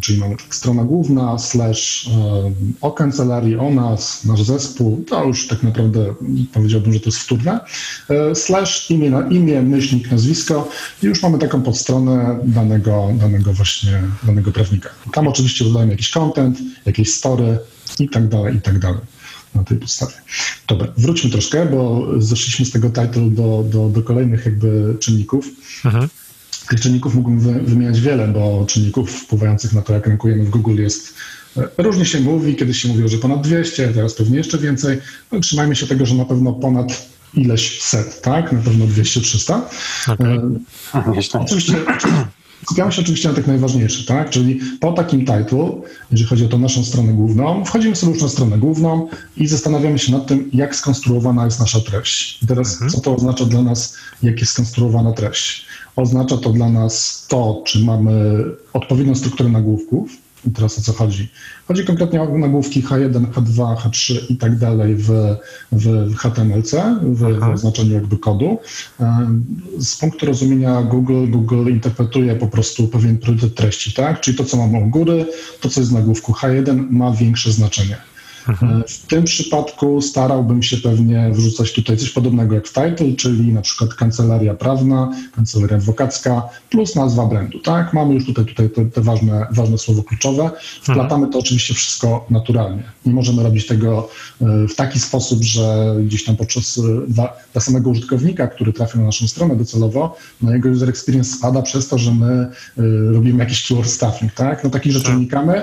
czyli 0.00 0.18
mamy 0.18 0.36
tak 0.36 0.54
strona 0.54 0.84
główna, 0.84 1.38
slash 1.38 2.10
o 2.80 2.92
kancelarii, 2.92 3.56
o 3.56 3.70
nas, 3.70 4.24
nasz 4.24 4.42
zespół, 4.42 5.04
to 5.08 5.24
już 5.24 5.48
tak 5.48 5.62
naprawdę 5.62 6.14
powiedziałbym, 6.52 6.92
że 6.92 7.00
to 7.00 7.06
jest 7.06 7.18
wtórne, 7.18 7.60
slash 8.34 8.90
imię, 8.90 9.10
na 9.10 9.28
imię, 9.28 9.62
myślnik, 9.62 10.10
nazwisko 10.10 10.68
i 11.02 11.06
już 11.06 11.22
mamy 11.22 11.38
taką 11.38 11.62
podstronę 11.62 12.38
danego, 12.44 13.08
danego 13.14 13.52
właśnie, 13.52 14.02
danego 14.22 14.52
prawnika. 14.52 14.90
Tam 15.12 15.28
oczywiście 15.28 15.64
dodajemy 15.64 15.92
jakiś 15.92 16.10
content, 16.10 16.58
jakieś 16.86 17.14
story 17.14 17.58
i 17.98 18.08
tak 18.08 18.28
dalej, 18.28 18.56
i 18.56 18.60
tak 18.60 18.78
dalej 18.78 19.00
na 19.54 19.64
tej 19.64 19.78
podstawie. 19.78 20.12
Dobra, 20.68 20.88
wróćmy 20.96 21.30
troszkę, 21.30 21.66
bo 21.66 22.06
zeszliśmy 22.18 22.64
z 22.66 22.70
tego 22.70 22.88
title 22.88 23.30
do, 23.30 23.64
do, 23.70 23.88
do 23.88 24.02
kolejnych 24.02 24.46
jakby 24.46 24.96
czynników. 25.00 25.46
Mhm. 25.84 26.08
Tych 26.68 26.80
czynników 26.80 27.14
mógłbym 27.14 27.64
wymieniać 27.66 28.00
wiele, 28.00 28.28
bo 28.28 28.64
czynników 28.68 29.10
wpływających 29.10 29.72
na 29.72 29.82
to, 29.82 29.92
jak 29.92 30.06
rankujemy 30.06 30.44
w 30.44 30.50
Google 30.50 30.82
jest 30.82 31.14
e, 31.56 31.68
Różnie 31.78 32.04
się 32.04 32.20
mówi, 32.20 32.56
kiedyś 32.56 32.82
się 32.82 32.88
mówiło, 32.88 33.08
że 33.08 33.18
ponad 33.18 33.42
200, 33.42 33.88
teraz 33.88 34.14
pewnie 34.14 34.38
jeszcze 34.38 34.58
więcej. 34.58 34.98
No, 35.32 35.40
trzymajmy 35.40 35.76
się 35.76 35.86
tego, 35.86 36.06
że 36.06 36.14
na 36.14 36.24
pewno 36.24 36.52
ponad 36.52 37.08
ileś 37.34 37.82
set, 37.82 38.20
tak? 38.20 38.52
Na 38.52 38.58
pewno 38.58 38.84
200-300. 38.84 39.60
Okay. 40.08 40.38
E, 40.94 41.38
oczywiście, 41.38 41.74
Skupiamy 42.62 42.92
się 42.92 43.02
oczywiście 43.02 43.28
na 43.28 43.34
tych 43.34 43.46
najważniejszych, 43.46 44.06
tak? 44.06 44.30
Czyli 44.30 44.60
po 44.80 44.92
takim 44.92 45.20
title, 45.20 45.70
jeżeli 46.10 46.28
chodzi 46.28 46.44
o 46.44 46.48
tą 46.48 46.58
naszą 46.58 46.84
stronę 46.84 47.12
główną, 47.12 47.64
wchodzimy 47.64 47.96
sobie 47.96 48.12
już 48.12 48.22
na 48.22 48.28
stronę 48.28 48.58
główną 48.58 49.08
i 49.36 49.46
zastanawiamy 49.46 49.98
się 49.98 50.12
nad 50.12 50.26
tym, 50.26 50.50
jak 50.52 50.76
skonstruowana 50.76 51.44
jest 51.44 51.60
nasza 51.60 51.80
treść. 51.80 52.42
I 52.42 52.46
teraz, 52.46 52.72
mhm. 52.72 52.90
co 52.90 53.00
to 53.00 53.14
oznacza 53.14 53.44
dla 53.44 53.62
nas, 53.62 53.96
jak 54.22 54.40
jest 54.40 54.52
skonstruowana 54.52 55.12
treść? 55.12 55.66
Oznacza 55.96 56.36
to 56.36 56.50
dla 56.50 56.68
nas 56.68 57.26
to, 57.28 57.62
czy 57.66 57.84
mamy 57.84 58.44
odpowiednią 58.72 59.14
strukturę 59.14 59.48
nagłówków, 59.48 60.23
i 60.46 60.50
teraz 60.50 60.78
o 60.78 60.82
co 60.82 60.92
chodzi? 60.92 61.28
Chodzi 61.68 61.84
konkretnie 61.84 62.22
o 62.22 62.38
nagłówki 62.38 62.82
H1, 62.82 63.26
H2, 63.26 63.76
H3 63.76 64.14
i 64.28 64.36
tak 64.36 64.58
dalej 64.58 64.94
w, 64.96 65.10
w 65.72 66.14
HTML-C, 66.16 66.98
w, 67.02 67.42
oznaczeniu 67.54 67.94
jakby 67.94 68.18
kodu. 68.18 68.58
Z 69.78 69.96
punktu 69.96 70.26
rozumienia 70.26 70.82
Google, 70.82 71.26
Google 71.30 71.70
interpretuje 71.70 72.36
po 72.36 72.46
prostu 72.46 72.88
pewien 72.88 73.18
priorytet 73.18 73.54
treści, 73.54 73.92
tak? 73.92 74.20
Czyli 74.20 74.36
to, 74.36 74.44
co 74.44 74.56
mamy 74.56 74.78
u 74.78 74.90
góry, 74.90 75.26
to, 75.60 75.68
co 75.68 75.80
jest 75.80 75.90
w 75.90 75.94
nagłówku 75.94 76.32
H1 76.32 76.90
ma 76.90 77.12
większe 77.12 77.52
znaczenie. 77.52 77.96
Mhm. 78.48 78.84
W 78.88 79.06
tym 79.06 79.24
przypadku 79.24 80.02
starałbym 80.02 80.62
się 80.62 80.76
pewnie 80.76 81.30
wrzucać 81.32 81.72
tutaj 81.72 81.96
coś 81.96 82.10
podobnego 82.10 82.54
jak 82.54 82.68
w 82.68 82.72
title, 82.72 83.14
czyli 83.16 83.52
na 83.52 83.62
przykład 83.62 83.94
kancelaria 83.94 84.54
prawna, 84.54 85.12
kancelaria 85.36 85.76
adwokacka 85.76 86.42
plus 86.70 86.94
nazwa 86.94 87.26
brandu, 87.26 87.58
tak? 87.58 87.92
Mamy 87.92 88.14
już 88.14 88.26
tutaj, 88.26 88.44
tutaj 88.44 88.70
te, 88.70 88.84
te 88.86 89.00
ważne, 89.00 89.46
ważne 89.50 89.78
słowo 89.78 90.02
kluczowe. 90.02 90.50
Wplatamy 90.82 91.26
to 91.28 91.38
oczywiście 91.38 91.74
wszystko 91.74 92.26
naturalnie. 92.30 92.82
Nie 93.06 93.12
możemy 93.12 93.42
robić 93.42 93.66
tego 93.66 94.08
e, 94.40 94.68
w 94.68 94.74
taki 94.74 95.00
sposób, 95.00 95.42
że 95.42 95.96
gdzieś 96.06 96.24
tam 96.24 96.36
podczas 96.36 96.78
e, 96.78 96.82
dla, 97.08 97.32
dla 97.52 97.60
samego 97.60 97.90
użytkownika, 97.90 98.46
który 98.46 98.72
trafia 98.72 98.98
na 98.98 99.04
naszą 99.04 99.28
stronę 99.28 99.56
docelowo, 99.56 100.16
no 100.42 100.52
jego 100.52 100.68
user 100.68 100.88
experience 100.88 101.36
spada 101.36 101.62
przez 101.62 101.88
to, 101.88 101.98
że 101.98 102.14
my 102.14 102.26
e, 102.26 102.82
robimy 103.12 103.38
jakiś 103.38 103.68
keyword 103.68 103.90
stuffing, 103.90 104.32
tak? 104.32 104.64
No 104.64 104.70
takich 104.70 104.92
rzeczy 104.92 105.06
tak. 105.06 105.16
unikamy. 105.16 105.62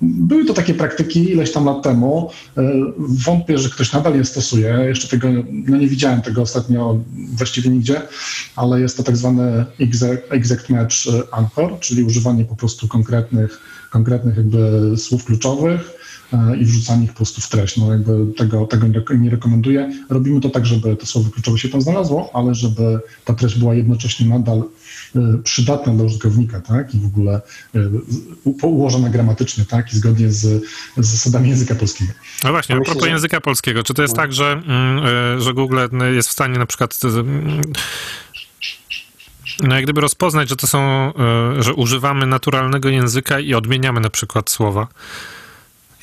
Były 0.00 0.44
to 0.44 0.54
takie 0.54 0.74
praktyki 0.74 1.30
ileś 1.30 1.52
tam 1.52 1.61
tam 1.64 1.74
lat 1.74 1.84
temu. 1.84 2.30
E, 2.56 2.62
wątpię, 2.98 3.58
że 3.58 3.70
ktoś 3.70 3.92
nadal 3.92 4.14
je 4.14 4.24
stosuje. 4.24 4.84
Jeszcze 4.88 5.08
tego, 5.08 5.28
no 5.52 5.76
nie 5.76 5.88
widziałem 5.88 6.22
tego 6.22 6.42
ostatnio 6.42 6.98
właściwie 7.32 7.70
nigdzie, 7.70 8.02
ale 8.56 8.80
jest 8.80 8.96
to 8.96 9.02
tak 9.02 9.16
zwany 9.16 9.64
exact 10.30 10.70
match 10.70 10.94
anchor, 11.32 11.78
czyli 11.80 12.02
używanie 12.02 12.44
po 12.44 12.56
prostu 12.56 12.88
konkretnych, 12.88 13.60
konkretnych 13.90 14.36
jakby 14.36 14.92
słów 14.96 15.24
kluczowych 15.24 15.90
e, 16.32 16.56
i 16.56 16.64
wrzucanie 16.64 17.04
ich 17.04 17.10
po 17.10 17.16
prostu 17.16 17.40
w 17.40 17.48
treść. 17.48 17.76
No 17.76 17.92
jakby 17.92 18.32
tego, 18.36 18.66
tego 18.66 18.86
nie 19.18 19.30
rekomenduję. 19.30 19.92
Robimy 20.10 20.40
to 20.40 20.48
tak, 20.48 20.66
żeby 20.66 20.96
to 20.96 21.06
słowo 21.06 21.30
kluczowe 21.30 21.58
się 21.58 21.68
tam 21.68 21.82
znalazło, 21.82 22.30
ale 22.34 22.54
żeby 22.54 23.00
ta 23.24 23.34
treść 23.34 23.58
była 23.58 23.74
jednocześnie 23.74 24.26
nadal 24.28 24.58
E, 24.58 24.64
przydatna 25.44 25.92
dla 25.92 26.04
użytkownika, 26.04 26.60
tak? 26.60 26.94
I 26.94 26.98
w 26.98 27.06
ogóle 27.06 27.40
e, 27.74 27.80
ułożona 28.62 29.08
gramatycznie, 29.08 29.64
tak? 29.64 29.92
I 29.92 29.96
zgodnie 29.96 30.30
z, 30.30 30.64
z 30.96 31.06
zasadami 31.06 31.48
języka 31.48 31.74
polskiego. 31.74 32.12
No 32.44 32.50
właśnie, 32.50 32.76
a 32.76 32.80
propos 32.80 33.06
języka 33.06 33.40
polskiego, 33.40 33.82
czy 33.82 33.94
to 33.94 34.02
jest 34.02 34.14
no. 34.14 34.22
tak, 34.22 34.32
że, 34.32 34.52
mm, 34.52 35.06
e, 35.38 35.40
że 35.40 35.54
Google 35.54 35.78
jest 36.14 36.28
w 36.28 36.32
stanie 36.32 36.58
na 36.58 36.66
przykład 36.66 36.98
no 39.62 39.74
jak 39.74 39.84
gdyby 39.84 40.00
rozpoznać, 40.00 40.48
że 40.48 40.56
to 40.56 40.66
są, 40.66 41.12
że 41.58 41.74
używamy 41.74 42.26
naturalnego 42.26 42.88
języka 42.88 43.40
i 43.40 43.54
odmieniamy 43.54 44.00
na 44.00 44.10
przykład 44.10 44.50
słowa. 44.50 44.86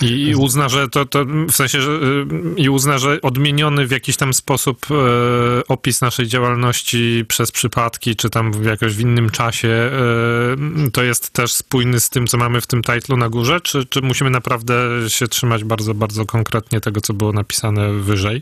I, 0.02 0.36
uzna, 0.36 0.70
że 0.70 0.90
to, 0.90 1.06
to 1.06 1.26
w 1.26 1.52
sensie, 1.52 1.82
że 1.82 1.92
y, 1.92 2.62
i 2.62 2.70
uzna, 2.70 2.98
że 2.98 3.22
odmieniony 3.22 3.88
w 3.88 3.92
jakiś 3.92 4.18
tam 4.18 4.34
sposób 4.34 4.86
e, 4.92 5.68
opis 5.68 6.02
naszej 6.02 6.28
działalności 6.28 7.26
przez 7.28 7.52
przypadki, 7.52 8.16
czy 8.16 8.30
tam 8.30 8.52
w 8.52 8.66
jakoś 8.66 8.96
w 8.96 9.00
innym 9.00 9.30
czasie, 9.30 9.68
e, 9.68 10.92
to 10.92 11.04
jest 11.04 11.30
też 11.30 11.54
spójny 11.54 12.00
z 12.00 12.10
tym, 12.10 12.28
co 12.28 12.38
mamy 12.38 12.62
w 12.62 12.68
tym 12.68 12.82
titlu 12.84 13.18
na 13.18 13.30
górze, 13.30 13.62
czy, 13.62 13.86
czy 13.86 14.02
musimy 14.02 14.30
naprawdę 14.30 14.74
się 15.08 15.28
trzymać 15.28 15.64
bardzo, 15.64 15.94
bardzo 15.94 16.26
konkretnie 16.26 16.82
tego, 16.82 17.02
co 17.02 17.14
było 17.14 17.34
napisane 17.34 17.94
wyżej? 17.94 18.42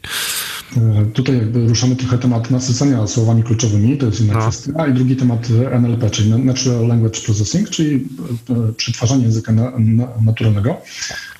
E, 0.77 1.05
tutaj 1.13 1.37
jakby 1.37 1.67
ruszamy 1.67 1.95
trochę 1.95 2.17
temat 2.17 2.51
nasycenia 2.51 3.07
słowami 3.07 3.43
kluczowymi, 3.43 3.97
to 3.97 4.05
jest 4.05 4.19
jedna 4.19 4.33
no. 4.33 4.41
kwestia, 4.41 4.87
i 4.87 4.93
drugi 4.93 5.15
temat 5.15 5.47
NLP, 5.71 6.09
czyli 6.09 6.29
Natural 6.29 6.87
Language 6.87 7.21
Processing, 7.21 7.69
czyli 7.69 8.07
e, 8.49 8.73
przetwarzanie 8.73 9.23
języka 9.23 9.51
na, 9.51 9.71
na, 9.79 10.07
naturalnego 10.25 10.81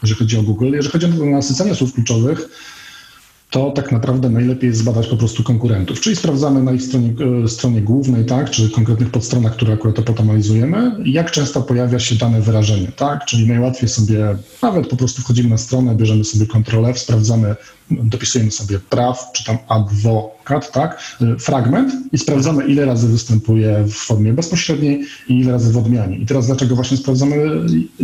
jeżeli 0.02 0.20
chodzi 0.20 0.38
o 0.38 0.44
Google. 0.44 0.72
Jeżeli 0.74 0.92
chodzi 0.92 1.22
o 1.22 1.26
nasycenie 1.26 1.76
słów 1.76 1.94
kluczowych, 1.94 2.50
to 3.50 3.72
tak 3.72 3.92
naprawdę 3.92 4.30
najlepiej 4.30 4.68
jest 4.68 4.80
zbadać 4.80 5.08
po 5.08 5.18
prostu 5.18 5.44
konkurentów. 5.44 6.00
Czyli 6.00 6.16
sprawdzamy 6.16 6.64
na 6.64 6.72
ich 6.72 6.84
stronie, 6.84 7.14
e, 7.44 7.48
stronie 7.48 7.82
głównej, 7.82 8.26
tak, 8.26 8.50
czy 8.50 8.70
konkretnych 8.70 9.10
podstronach, 9.10 9.54
które 9.54 9.74
akurat 9.74 9.96
potem 9.96 10.26
analizujemy, 10.26 10.92
jak 11.06 11.32
często 11.32 11.62
pojawia 11.62 12.00
się 12.00 12.16
dane 12.16 12.42
wyrażenie, 12.42 12.88
tak, 12.96 13.26
czyli 13.26 13.48
najłatwiej 13.48 13.90
sobie, 13.90 14.38
nawet 14.62 14.88
po 14.88 14.98
prostu 14.98 15.22
wchodzimy 15.22 15.50
na 15.50 15.58
stronę, 15.58 15.96
bierzemy 15.96 16.24
sobie 16.24 16.46
F, 16.88 17.00
sprawdzamy, 17.00 17.56
dopisujemy 17.92 18.52
sobie 18.52 18.80
praw, 18.80 19.32
czy 19.34 19.46
tam 19.46 19.58
adwokat, 20.48 20.72
tak, 20.72 21.02
e, 21.22 21.40
fragment 21.40 21.94
i 22.12 22.18
sprawdzamy, 22.18 22.68
ile 22.68 22.86
razy 22.86 23.08
występuje 23.08 23.84
w 23.84 23.94
formie 23.94 24.34
bezpośredniej 24.34 25.06
i 25.28 25.40
ile 25.40 25.52
razy 25.52 25.72
w 25.72 25.78
odmianie. 25.78 26.18
I 26.18 26.26
teraz 26.26 26.48
dlaczego 26.48 26.76
właśnie 26.76 26.98
sprawdzamy, 26.98 27.36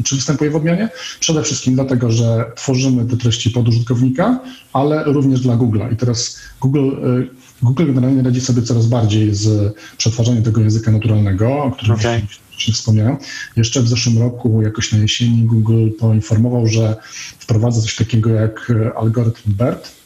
czy 0.03 0.15
występuje 0.15 0.51
w 0.51 0.55
odmianie? 0.55 0.89
Przede 1.19 1.43
wszystkim 1.43 1.75
dlatego, 1.75 2.11
że 2.11 2.45
tworzymy 2.55 3.05
te 3.05 3.17
treści 3.17 3.49
pod 3.49 3.67
użytkownika, 3.67 4.39
ale 4.73 5.03
również 5.03 5.41
dla 5.41 5.57
Google'a. 5.57 5.93
I 5.93 5.95
teraz 5.95 6.39
Google, 6.61 6.89
e, 6.89 7.23
Google 7.61 7.85
generalnie 7.85 8.23
radzi 8.23 8.41
sobie 8.41 8.61
coraz 8.61 8.87
bardziej 8.87 9.35
z 9.35 9.75
przetwarzaniem 9.97 10.43
tego 10.43 10.61
języka 10.61 10.91
naturalnego, 10.91 11.63
o 11.63 11.71
którym 11.71 11.95
okay. 11.95 12.21
już 12.67 12.77
wspomniałem. 12.77 13.17
Jeszcze 13.55 13.81
w 13.81 13.87
zeszłym 13.87 14.17
roku, 14.17 14.61
jakoś 14.61 14.91
na 14.91 14.97
jesieni, 14.97 15.43
Google 15.43 15.89
poinformował, 15.99 16.67
że 16.67 16.95
wprowadza 17.39 17.81
coś 17.81 17.95
takiego 17.95 18.29
jak 18.29 18.71
algorytm 18.95 19.53
BERT. 19.53 20.02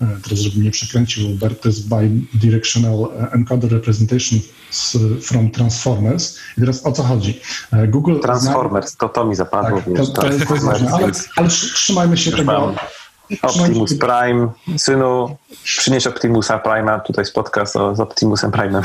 E, 0.00 0.06
teraz, 0.22 0.38
żeby 0.38 0.64
nie 0.64 0.70
przekręcił, 0.70 1.28
BERT 1.28 1.62
to 1.62 1.68
jest 1.68 1.88
Bidirectional 1.88 3.08
Encoder 3.32 3.72
Representation 3.72 4.40
from 5.22 5.50
Transformers. 5.50 6.38
I 6.58 6.60
teraz 6.60 6.86
o 6.86 6.92
co 6.92 7.02
chodzi? 7.02 7.40
Google 7.88 8.20
Transformers, 8.20 8.90
zna... 8.90 8.98
to 8.98 9.08
to 9.08 9.24
mi 9.24 9.34
zapadło. 9.34 9.78
Tak, 9.78 9.84
to, 9.84 10.06
to, 10.06 10.26
jest, 10.26 10.48
to 10.48 10.54
jest 10.54 10.66
ważne, 10.66 10.90
ale, 10.90 11.10
ale 11.36 11.48
trzymajmy 11.48 12.16
się 12.16 12.32
tego, 12.32 12.74
Optimus 13.42 13.94
Prime, 13.94 14.48
synu, 14.76 15.36
przynieś 15.64 16.06
Optimusa 16.06 16.58
Prime'a, 16.58 17.00
tutaj 17.00 17.24
podcast 17.34 17.76
o, 17.76 17.96
z 17.96 18.00
Optimusem 18.00 18.50
Prime'em. 18.50 18.82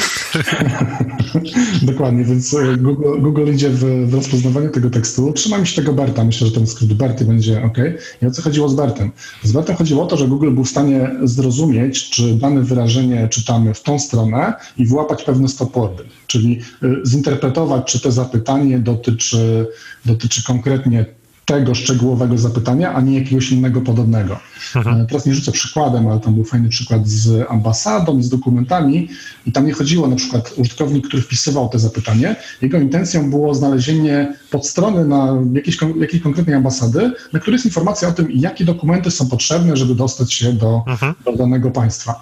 Dokładnie, 1.92 2.24
więc 2.24 2.54
e, 2.54 2.78
Google, 2.78 3.22
Google 3.22 3.54
idzie 3.54 3.70
w, 3.70 4.10
w 4.10 4.14
rozpoznawanie 4.14 4.70
tego 4.70 4.90
tekstu. 4.90 5.34
Trzymajmy 5.34 5.66
się 5.66 5.76
tego 5.76 5.94
Berta, 5.94 6.24
myślę, 6.24 6.48
że 6.48 6.54
ten 6.54 6.68
skrót 6.68 6.94
Berty 6.94 7.26
będzie 7.26 7.64
ok. 7.64 7.78
I 8.22 8.26
o 8.26 8.32
co 8.32 8.42
chodziło 8.42 8.70
z 8.70 8.76
Bertem? 8.76 9.12
Z 9.44 9.52
Bertem 9.52 9.76
chodziło 9.76 10.04
o 10.04 10.06
to, 10.06 10.18
że 10.18 10.28
Google 10.28 10.52
był 10.52 10.64
w 10.64 10.70
stanie 10.70 11.12
zrozumieć, 11.24 12.10
czy 12.10 12.36
dane 12.36 12.62
wyrażenie 12.62 13.28
czytamy 13.28 13.74
w 13.74 13.82
tą 13.82 14.00
stronę 14.00 14.54
i 14.78 14.86
włapać 14.86 15.24
pewne 15.24 15.48
stopwordy, 15.48 16.04
czyli 16.28 16.62
e, 16.84 16.88
zinterpretować, 17.06 17.92
czy 17.92 18.00
to 18.00 18.12
zapytanie 18.12 18.80
dotyczy, 18.80 19.68
dotyczy 20.06 20.44
konkretnie 20.44 21.06
tego 21.46 21.76
szczegółowego 21.76 22.38
zapytania, 22.38 22.94
a 22.94 23.02
nie 23.02 23.20
jakiegoś 23.20 23.52
innego 23.52 23.82
podobnego. 23.82 24.40
Mhm. 24.76 25.02
E, 25.02 25.06
teraz 25.06 25.26
nie 25.26 25.34
rzucę 25.34 25.52
przykładem, 25.52 26.08
ale 26.08 26.20
tam 26.20 26.34
był 26.36 26.44
fajny 26.44 26.70
przykład 26.70 27.08
z 27.08 27.46
ambasadą, 27.50 28.24
z 28.24 28.30
dokumentami 28.30 29.10
i 29.46 29.52
tam 29.52 29.66
nie 29.66 29.74
chodziło 29.74 30.08
na 30.08 30.16
przykład 30.16 30.54
użytkownik, 30.58 31.08
który 31.08 31.22
wpisywał 31.22 31.70
te 31.70 31.80
zapytanie, 31.80 32.36
jego 32.62 32.80
intencją 32.80 33.30
było 33.30 33.56
znalezienie 33.56 34.34
podstrony 34.52 35.06
na 35.06 35.38
jakiejś, 35.54 35.78
jakiejś 36.00 36.24
konkretnej 36.24 36.56
ambasady, 36.56 37.12
na 37.34 37.40
której 37.40 37.56
jest 37.56 37.66
informacja 37.66 38.08
o 38.08 38.12
tym, 38.12 38.28
jakie 38.32 38.66
dokumenty 38.66 39.12
są 39.12 39.30
potrzebne, 39.30 39.78
żeby 39.78 39.96
dostać 39.96 40.34
się 40.34 40.54
do, 40.54 40.84
mhm. 40.88 41.14
do 41.26 41.36
danego 41.36 41.72
państwa. 41.72 42.22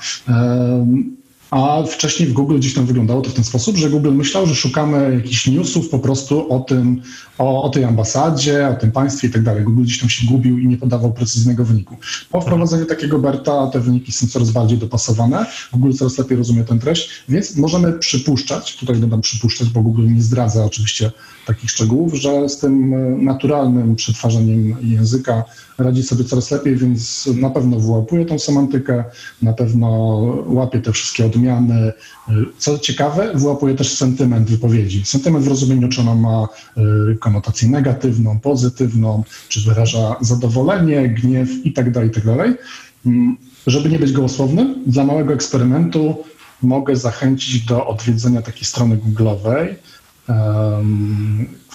A 1.54 1.84
wcześniej 1.84 2.30
w 2.30 2.34
Google 2.34 2.58
gdzieś 2.58 2.74
tam 2.74 2.86
wyglądało 2.86 3.22
to 3.22 3.30
w 3.30 3.34
ten 3.34 3.44
sposób, 3.44 3.78
że 3.78 3.90
Google 3.90 4.12
myślał, 4.12 4.46
że 4.46 4.56
szukamy 4.56 5.16
jakichś 5.16 5.48
newsów 5.48 5.90
po 5.90 6.00
prostu 6.00 6.54
o 6.54 6.60
tym, 6.60 7.02
o, 7.38 7.64
o 7.64 7.70
tej 7.70 7.84
ambasadzie, 7.84 8.68
o 8.68 8.76
tym 8.76 8.92
państwie 8.92 9.28
i 9.28 9.32
tak 9.32 9.44
dalej. 9.44 9.64
Google 9.64 9.84
gdzieś 9.84 10.00
tam 10.00 10.10
się 10.10 10.28
gubił 10.28 10.60
i 10.60 10.68
nie 10.68 10.78
podawał 10.78 11.14
precyzyjnego 11.14 11.66
wyniku. 11.66 11.98
Po 12.32 12.42
wprowadzeniu 12.42 12.86
takiego 12.86 13.20
Berta 13.20 13.68
te 13.68 13.80
wyniki 13.80 14.12
są 14.12 14.28
coraz 14.28 14.52
bardziej 14.52 14.78
dopasowane. 14.78 15.46
Google 15.74 15.94
coraz 15.94 16.18
lepiej 16.18 16.38
rozumie 16.38 16.64
tę 16.64 16.80
treść, 16.80 17.10
więc 17.30 17.56
możemy 17.56 17.94
przypuszczać, 17.94 18.76
tutaj 18.76 18.98
dodam 18.98 19.22
przypuszczać, 19.22 19.70
bo 19.70 19.82
Google 19.82 20.14
nie 20.14 20.22
zdradza 20.22 20.66
oczywiście 20.66 21.12
takich 21.46 21.72
szczegółów, 21.72 22.14
że 22.14 22.50
z 22.50 22.60
tym 22.60 22.94
e, 22.94 22.98
naturalnym 23.24 23.96
przetwarzaniem 23.96 24.76
języka 24.82 25.44
radzi 25.78 26.04
sobie 26.04 26.24
coraz 26.24 26.52
lepiej, 26.52 26.76
więc 26.76 27.30
na 27.36 27.50
pewno 27.50 27.80
wyłapuje 27.80 28.26
tą 28.26 28.40
semantykę, 28.40 29.04
na 29.42 29.54
pewno 29.54 29.88
łapie 30.48 30.82
te 30.82 30.92
wszystkie 30.92 31.26
odmiany. 31.26 31.94
Co 32.58 32.80
ciekawe, 32.80 33.32
wyłapuje 33.36 33.76
też 33.76 33.94
sentyment 33.94 34.50
wypowiedzi. 34.50 35.06
Sentyment 35.06 35.46
w 35.46 35.48
rozumieniu, 35.48 35.90
czy 35.90 36.02
ona 36.02 36.16
ma 36.16 36.48
y, 37.12 37.18
konotację 37.18 37.70
negatywną, 37.70 38.40
pozytywną, 38.40 39.24
czy 39.50 39.62
wyraża 39.62 40.16
zadowolenie, 40.22 41.10
gniew 41.10 41.66
i 41.66 41.74
tak 41.74 41.92
dalej, 41.92 42.10
i 42.10 42.12
tak. 42.12 42.24
Mm, 43.06 43.38
Żeby 43.68 43.90
nie 43.90 44.00
być 44.00 44.12
gołosłownym, 44.12 44.84
dla 44.88 45.04
małego 45.04 45.34
eksperymentu 45.34 46.24
mogę 46.62 46.96
zachęcić 46.96 47.66
do 47.66 47.88
odwiedzenia 47.88 48.42
takiej 48.42 48.66
strony 48.66 48.98
Google'owej, 48.98 49.76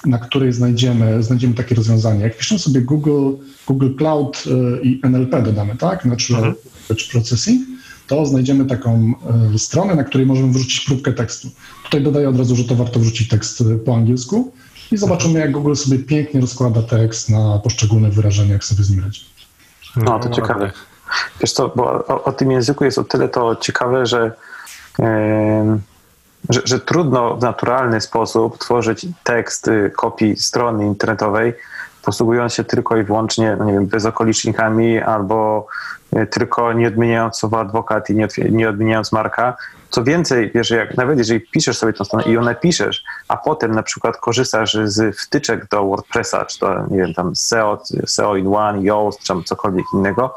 na 0.06 0.18
której 0.18 0.52
znajdziemy, 0.52 1.22
znajdziemy 1.22 1.54
takie 1.54 1.74
rozwiązanie. 1.74 2.20
Jak 2.20 2.36
piszemy 2.36 2.58
sobie 2.58 2.80
Google, 2.80 3.32
Google 3.66 3.94
Cloud 3.98 4.44
y, 4.46 4.80
i 4.82 5.00
NLP 5.02 5.42
dodamy, 5.42 5.76
tak? 5.76 6.04
Natural 6.04 6.42
Language 6.42 7.12
Processing, 7.12 7.62
to 8.06 8.26
znajdziemy 8.26 8.64
taką 8.64 9.14
y, 9.54 9.58
stronę, 9.58 9.94
na 9.94 10.04
której 10.04 10.26
możemy 10.26 10.52
wrzucić 10.52 10.84
próbkę 10.84 11.12
tekstu. 11.12 11.48
Tutaj 11.84 12.02
dodaję 12.02 12.28
od 12.28 12.38
razu, 12.38 12.56
że 12.56 12.64
to 12.64 12.74
warto 12.74 13.00
wrzucić 13.00 13.28
tekst 13.28 13.60
y, 13.60 13.78
po 13.78 13.96
angielsku 13.96 14.52
i 14.92 14.96
zobaczymy, 14.96 15.40
jak 15.40 15.52
Google 15.52 15.74
sobie 15.74 15.98
pięknie 15.98 16.40
rozkłada 16.40 16.82
tekst 16.82 17.30
na 17.30 17.58
poszczególne 17.58 18.10
wyrażenia, 18.10 18.52
jak 18.52 18.64
sobie 18.64 18.84
z 18.84 18.90
nim 18.90 19.04
radzi. 19.04 19.24
No, 19.96 20.18
to 20.18 20.28
ciekawe. 20.28 20.72
Wiesz 21.40 21.52
co, 21.52 21.72
bo 21.76 21.84
o, 22.06 22.24
o 22.24 22.32
tym 22.32 22.50
języku 22.50 22.84
jest 22.84 22.98
o 22.98 23.04
tyle 23.04 23.28
to 23.28 23.56
ciekawe, 23.56 24.06
że, 24.06 24.32
em, 24.98 25.80
że, 26.48 26.60
że 26.64 26.80
trudno 26.80 27.36
w 27.36 27.42
naturalny 27.42 28.00
sposób 28.00 28.58
tworzyć 28.58 29.06
tekst 29.24 29.70
kopii 29.96 30.36
strony 30.36 30.86
internetowej, 30.86 31.54
posługując 32.08 32.54
się 32.54 32.64
tylko 32.64 32.96
i 32.96 33.04
wyłącznie, 33.04 33.56
no 33.58 33.64
nie 33.64 33.72
wiem, 33.72 33.86
bezokolicznikami 33.86 34.98
albo 34.98 35.66
y, 36.16 36.26
tylko 36.26 36.72
nie 36.72 36.88
odmieniając 36.88 37.36
słowa 37.36 37.60
adwokat 37.60 38.10
i 38.10 38.14
nie, 38.14 38.28
nie 38.50 38.68
odmieniając 38.68 39.12
marka. 39.12 39.56
Co 39.90 40.04
więcej, 40.04 40.50
wiesz, 40.54 40.70
jak 40.70 40.96
nawet 40.96 41.18
jeżeli 41.18 41.40
piszesz 41.40 41.78
sobie 41.78 41.92
tą 41.92 42.04
stronę 42.04 42.24
i 42.24 42.32
ją 42.32 42.42
napiszesz, 42.42 43.04
a 43.28 43.36
potem 43.36 43.72
na 43.72 43.82
przykład 43.82 44.16
korzystasz 44.16 44.76
z 44.84 45.18
wtyczek 45.18 45.68
do 45.68 45.84
WordPressa, 45.84 46.44
czy 46.44 46.58
to, 46.58 46.86
nie 46.90 46.98
wiem, 46.98 47.14
tam 47.14 47.36
SEO, 47.36 47.82
SEO 48.06 48.36
in 48.36 48.54
One, 48.54 48.82
Yoast, 48.82 49.20
czy 49.20 49.28
tam 49.28 49.44
cokolwiek 49.44 49.84
innego 49.94 50.34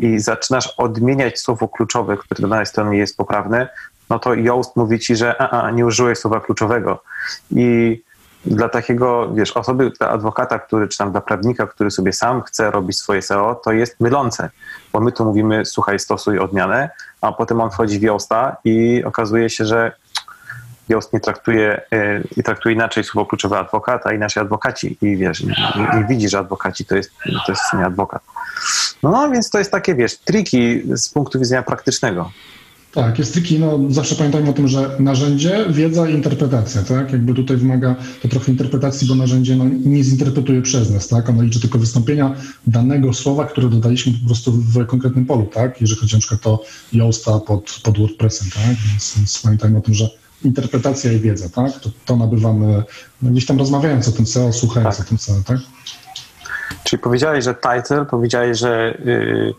i 0.00 0.18
zaczynasz 0.18 0.74
odmieniać 0.76 1.40
słowo 1.40 1.68
kluczowe, 1.68 2.16
które 2.16 2.42
na 2.42 2.48
danej 2.48 2.66
stronie 2.66 2.98
jest 2.98 3.16
poprawne, 3.16 3.68
no 4.12 4.18
to 4.18 4.34
Yoast 4.34 4.76
mówi 4.76 4.98
ci, 4.98 5.16
że 5.16 5.40
a, 5.42 5.62
a, 5.62 5.70
nie 5.70 5.86
użyłeś 5.86 6.18
słowa 6.18 6.40
kluczowego. 6.40 7.02
I 7.50 8.02
dla 8.44 8.68
takiego, 8.68 9.32
wiesz, 9.34 9.52
osoby, 9.52 9.90
dla 9.98 10.08
adwokata, 10.08 10.58
który, 10.58 10.88
czy 10.88 10.98
tam 10.98 11.12
dla 11.12 11.20
prawnika, 11.20 11.66
który 11.66 11.90
sobie 11.90 12.12
sam 12.12 12.42
chce 12.42 12.70
robić 12.70 12.98
swoje 12.98 13.22
SEO, 13.22 13.60
to 13.64 13.72
jest 13.72 14.00
mylące, 14.00 14.50
bo 14.92 15.00
my 15.00 15.12
tu 15.12 15.24
mówimy, 15.24 15.64
słuchaj, 15.64 15.98
stosuj 15.98 16.38
odmianę, 16.38 16.90
a 17.20 17.32
potem 17.32 17.60
on 17.60 17.70
wchodzi 17.70 17.98
w 17.98 18.02
Yoasta 18.02 18.56
i 18.64 19.04
okazuje 19.04 19.50
się, 19.50 19.66
że 19.66 19.92
Yoast 20.88 21.12
nie 21.12 21.20
traktuje, 21.20 21.80
e, 21.92 22.22
nie 22.36 22.42
traktuje 22.42 22.74
inaczej 22.74 23.04
słowo 23.04 23.26
kluczowe 23.26 23.58
adwokata, 23.58 24.12
inaczej 24.12 24.40
adwokaci 24.40 24.98
i 25.02 25.16
wiesz, 25.16 25.42
nie, 25.44 25.54
nie, 25.76 26.04
widzi, 26.08 26.28
że 26.28 26.38
adwokaci 26.38 26.84
to 26.84 26.96
jest, 26.96 27.10
to 27.46 27.52
jest 27.52 27.62
nie 27.78 27.86
adwokat. 27.86 28.22
No, 29.02 29.10
no, 29.10 29.30
więc 29.30 29.50
to 29.50 29.58
jest 29.58 29.70
takie, 29.70 29.94
wiesz, 29.94 30.18
triki 30.18 30.82
z 30.96 31.08
punktu 31.08 31.38
widzenia 31.38 31.62
praktycznego. 31.62 32.30
Tak, 32.94 33.18
jest 33.18 33.32
triki, 33.32 33.58
no 33.58 33.78
zawsze 33.90 34.14
pamiętajmy 34.14 34.50
o 34.50 34.52
tym, 34.52 34.68
że 34.68 34.96
narzędzie, 34.98 35.64
wiedza 35.70 36.08
i 36.08 36.14
interpretacja, 36.14 36.82
tak? 36.82 37.12
Jakby 37.12 37.34
tutaj 37.34 37.56
wymaga 37.56 37.96
to 38.22 38.28
trochę 38.28 38.52
interpretacji, 38.52 39.08
bo 39.08 39.14
narzędzie 39.14 39.56
no, 39.56 39.64
nie 39.84 40.04
zinterpretuje 40.04 40.62
przez 40.62 40.90
nas, 40.90 41.08
tak? 41.08 41.28
Ono 41.28 41.42
liczy 41.42 41.60
tylko 41.60 41.78
wystąpienia 41.78 42.34
danego 42.66 43.12
słowa, 43.12 43.44
które 43.44 43.68
dodaliśmy 43.68 44.12
po 44.12 44.26
prostu 44.26 44.52
w 44.52 44.86
konkretnym 44.86 45.26
polu, 45.26 45.46
tak? 45.46 45.80
Jeżeli 45.80 46.00
chodzi 46.00 46.14
na 46.14 46.20
przykład 46.20 46.46
o 46.46 46.64
Yoasta 46.92 47.40
pod, 47.40 47.80
pod 47.82 47.98
WordPressem, 47.98 48.48
tak? 48.54 48.76
Więc, 48.90 49.14
więc 49.16 49.42
pamiętajmy 49.42 49.78
o 49.78 49.80
tym, 49.80 49.94
że 49.94 50.10
interpretacja 50.44 51.12
i 51.12 51.20
wiedza, 51.20 51.48
tak? 51.48 51.80
To, 51.80 51.90
to 52.06 52.16
nabywamy 52.16 52.82
no, 53.22 53.30
gdzieś 53.30 53.46
tam 53.46 53.58
rozmawiając 53.58 54.08
o 54.08 54.12
tym 54.12 54.26
SEO, 54.26 54.52
słuchając 54.52 54.96
Tak. 54.96 55.06
o 55.06 55.08
tym 55.08 55.18
SEO, 55.18 55.42
tak? 55.46 55.58
Czyli 56.84 57.02
powiedziałeś, 57.02 57.44
że 57.44 57.54
title, 57.54 58.04
powiedziałeś, 58.10 58.58
że, 58.58 58.98
yy, 59.04 59.54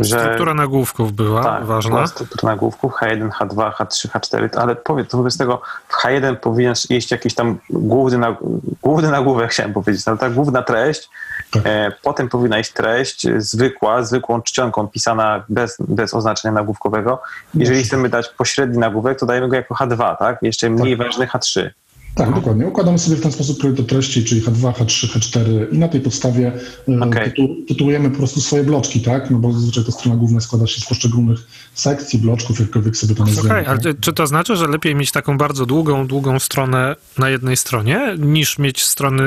że 0.00 0.20
Struktura 0.20 0.54
nagłówków 0.54 1.12
była 1.12 1.42
tak, 1.42 1.64
ważna. 1.64 1.90
była 1.90 2.06
struktura 2.06 2.52
nagłówków 2.52 2.92
H1, 2.92 3.30
H2, 3.30 3.72
H3, 3.72 4.08
H4, 4.08 4.48
ale 4.60 4.76
powiedz, 4.76 5.12
wobec 5.12 5.38
tego 5.38 5.60
w 5.88 6.02
H1 6.02 6.36
powinien 6.36 6.74
iść 6.90 7.10
jakiś 7.10 7.34
tam 7.34 7.58
główny, 7.70 8.18
nag, 8.18 8.36
główny 8.82 9.10
nagłówek, 9.10 9.50
chciałem 9.52 9.72
powiedzieć, 9.72 10.08
ale 10.08 10.18
ta 10.18 10.30
główna 10.30 10.62
treść, 10.62 11.08
Tak. 11.50 11.62
e, 11.66 11.92
potem 12.02 12.28
powinna 12.28 12.58
iść 12.58 12.72
treść 12.72 13.26
zwykła, 13.36 14.02
zwykłą 14.02 14.42
czcionką 14.42 14.88
pisana 14.88 15.44
bez, 15.48 15.76
bez 15.88 16.14
oznaczenia 16.14 16.52
nagłówkowego. 16.52 17.22
Jeżeli 17.54 17.82
chcemy 17.84 18.08
dać 18.08 18.28
pośredni 18.28 18.78
nagłówek, 18.78 19.18
to 19.18 19.26
dajemy 19.26 19.48
go 19.48 19.56
jako 19.56 19.74
H2, 19.74 20.16
tak? 20.16 20.38
Jeszcze 20.42 20.70
mniej 20.70 20.96
ważny 20.96 21.26
H3. 21.26 21.70
Tak, 22.18 22.34
dokładnie. 22.34 22.66
Układamy 22.66 22.98
sobie 22.98 23.16
w 23.16 23.20
ten 23.20 23.32
sposób 23.32 23.58
priorytet 23.58 23.86
treści, 23.86 24.24
czyli 24.24 24.42
H2, 24.42 24.72
H3, 24.72 25.06
H4 25.18 25.72
i 25.72 25.78
na 25.78 25.88
tej 25.88 26.00
podstawie 26.00 26.52
e, 26.88 27.00
Okej. 27.00 27.24
tytu, 27.24 27.56
tytułujemy 27.68 28.10
po 28.10 28.16
prostu 28.16 28.40
swoje 28.40 28.64
bloczki, 28.64 29.00
tak? 29.00 29.30
No 29.30 29.38
bo 29.38 29.52
zazwyczaj 29.52 29.84
ta 29.84 29.92
strona 29.92 30.16
główna 30.16 30.40
składa 30.40 30.66
się 30.66 30.80
z 30.80 30.86
poszczególnych 30.86 31.38
sekcji, 31.74 32.18
bloczków, 32.18 32.60
jakkolwiek 32.60 32.96
sobie 32.96 33.14
to 33.14 33.24
nazwiemy. 33.24 33.48
Okej, 33.48 33.66
ale 33.66 33.78
tak? 33.78 34.00
czy- 34.00 34.12
to 34.12 34.26
znaczy, 34.26 34.56
że 34.56 34.66
lepiej 34.66 34.94
mieć 34.94 35.12
taką 35.12 35.38
bardzo 35.38 35.66
długą, 35.66 36.06
długą 36.06 36.38
stronę 36.38 36.96
na 37.18 37.30
jednej 37.30 37.56
stronie, 37.56 38.16
niż 38.18 38.58
mieć 38.58 38.84
strony 38.84 39.22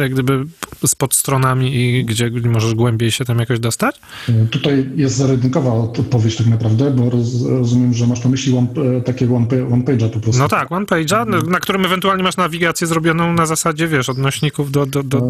jak 0.00 0.12
gdyby 0.12 0.44
z 0.86 0.94
podstronami 0.94 1.74
i 1.76 2.04
gdzie 2.04 2.30
możesz 2.30 2.74
głębiej 2.74 3.10
się 3.10 3.24
tam 3.24 3.38
jakoś 3.38 3.58
dostać? 3.60 4.00
E, 4.28 4.46
Tutaj 4.46 4.90
jest 4.96 5.16
zaradynkowa 5.16 5.72
odpowiedź 5.72 6.36
tak 6.36 6.46
naprawdę, 6.46 6.90
bo 6.90 7.10
roz, 7.10 7.42
rozumiem, 7.42 7.94
że 7.94 8.06
masz 8.06 8.24
na 8.24 8.30
myśli 8.30 8.56
one, 8.58 8.68
e, 8.96 9.00
takiego 9.00 9.36
one, 9.36 9.46
one 9.72 9.84
page'a 9.84 10.10
po 10.10 10.20
prostu. 10.20 10.42
No 10.42 10.48
tak, 10.48 10.72
one 10.72 10.86
page'a, 10.86 11.48
na 11.48 11.60
którym 11.60 11.84
ewentualnie 11.84 12.05
masz 12.06 12.36
nawigację 12.36 12.86
zrobioną 12.86 13.32
na 13.32 13.46
zasadzie, 13.46 13.88
wiesz, 13.88 14.08
odnośników 14.08 14.70
do, 14.70 14.86
do, 14.86 15.02
do, 15.02 15.22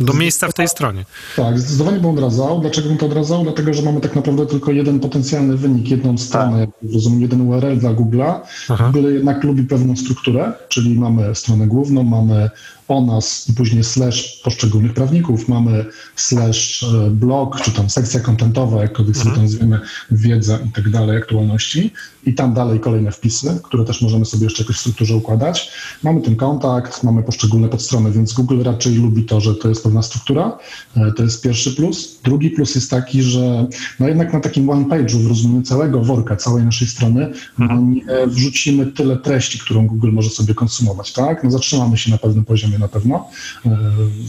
do 0.00 0.12
miejsca 0.12 0.48
w 0.48 0.54
tej 0.54 0.68
stronie. 0.68 1.04
Tak, 1.36 1.58
zdecydowanie 1.58 1.98
bym 1.98 2.10
odradzał. 2.10 2.60
Dlaczego 2.60 2.88
bym 2.88 2.98
to 2.98 3.06
odradzał? 3.06 3.42
Dlatego, 3.42 3.74
że 3.74 3.82
mamy 3.82 4.00
tak 4.00 4.16
naprawdę 4.16 4.46
tylko 4.46 4.72
jeden 4.72 5.00
potencjalny 5.00 5.56
wynik, 5.56 5.88
jedną 5.88 6.18
stronę, 6.18 6.60
jak 6.60 6.70
rozumiem, 6.94 7.20
jeden 7.20 7.40
URL 7.40 7.78
dla 7.78 7.90
Google'a. 7.94 8.40
Google 8.86 9.14
jednak 9.14 9.44
lubi 9.44 9.64
pewną 9.64 9.96
strukturę, 9.96 10.52
czyli 10.68 10.98
mamy 10.98 11.34
stronę 11.34 11.66
główną, 11.66 12.02
mamy 12.02 12.50
o 12.88 13.00
nas 13.00 13.48
i 13.48 13.52
później 13.52 13.84
slash 13.84 14.40
poszczególnych 14.44 14.94
prawników, 14.94 15.48
mamy 15.48 15.84
slash 16.16 16.82
e, 16.82 17.10
blog, 17.10 17.60
czy 17.60 17.70
tam 17.70 17.90
sekcja 17.90 18.20
kontentowa, 18.20 18.82
jakkolwiek 18.82 19.16
sobie 19.16 19.34
to 19.34 19.42
nazwiemy, 19.42 19.80
wiedza 20.10 20.58
i 20.68 20.72
tak 20.72 20.90
dalej, 20.90 21.16
aktualności 21.16 21.92
i 22.26 22.34
tam 22.34 22.54
dalej 22.54 22.80
kolejne 22.80 23.12
wpisy, 23.12 23.60
które 23.62 23.84
też 23.84 24.02
możemy 24.02 24.24
sobie 24.24 24.44
jeszcze 24.44 24.62
jakoś 24.62 24.76
w 24.76 24.80
strukturze 24.80 25.16
układać. 25.16 25.70
Mamy 26.02 26.20
ten 26.20 26.36
kontakt, 26.36 27.02
mamy 27.02 27.22
poszczególne 27.22 27.68
podstrony, 27.68 28.12
więc 28.12 28.32
Google 28.32 28.62
raczej 28.62 28.94
lubi 28.94 29.24
to, 29.24 29.40
że 29.40 29.54
to 29.54 29.68
jest 29.68 29.82
pewna 29.82 30.02
struktura. 30.02 30.58
E, 30.96 31.12
To 31.12 31.22
jest 31.22 31.42
pierwszy 31.42 31.74
plus. 31.76 32.20
Drugi 32.24 32.50
plus 32.50 32.74
jest 32.74 32.90
taki, 32.90 33.22
że 33.22 33.66
no 34.00 34.08
jednak 34.08 34.32
na 34.32 34.40
takim 34.40 34.70
one 34.70 34.84
page'u 34.84 35.16
w 35.16 35.26
rozumieniu 35.26 35.62
całego 35.62 36.00
worka, 36.00 36.36
całej 36.36 36.64
naszej 36.64 36.88
strony, 36.88 37.32
no 37.58 37.80
nie 37.80 38.02
wrzucimy 38.26 38.86
tyle 38.86 39.16
treści, 39.16 39.58
którą 39.58 39.86
Google 39.86 40.12
może 40.12 40.30
sobie 40.30 40.54
konsumować, 40.54 41.12
tak? 41.12 41.44
No 41.44 41.50
zatrzymamy 41.50 41.98
się 41.98 42.10
na 42.10 42.18
pewnym 42.18 42.44
poziomie 42.44 42.75
na 42.78 42.88
pewno, 42.88 43.28
e, 43.66 43.78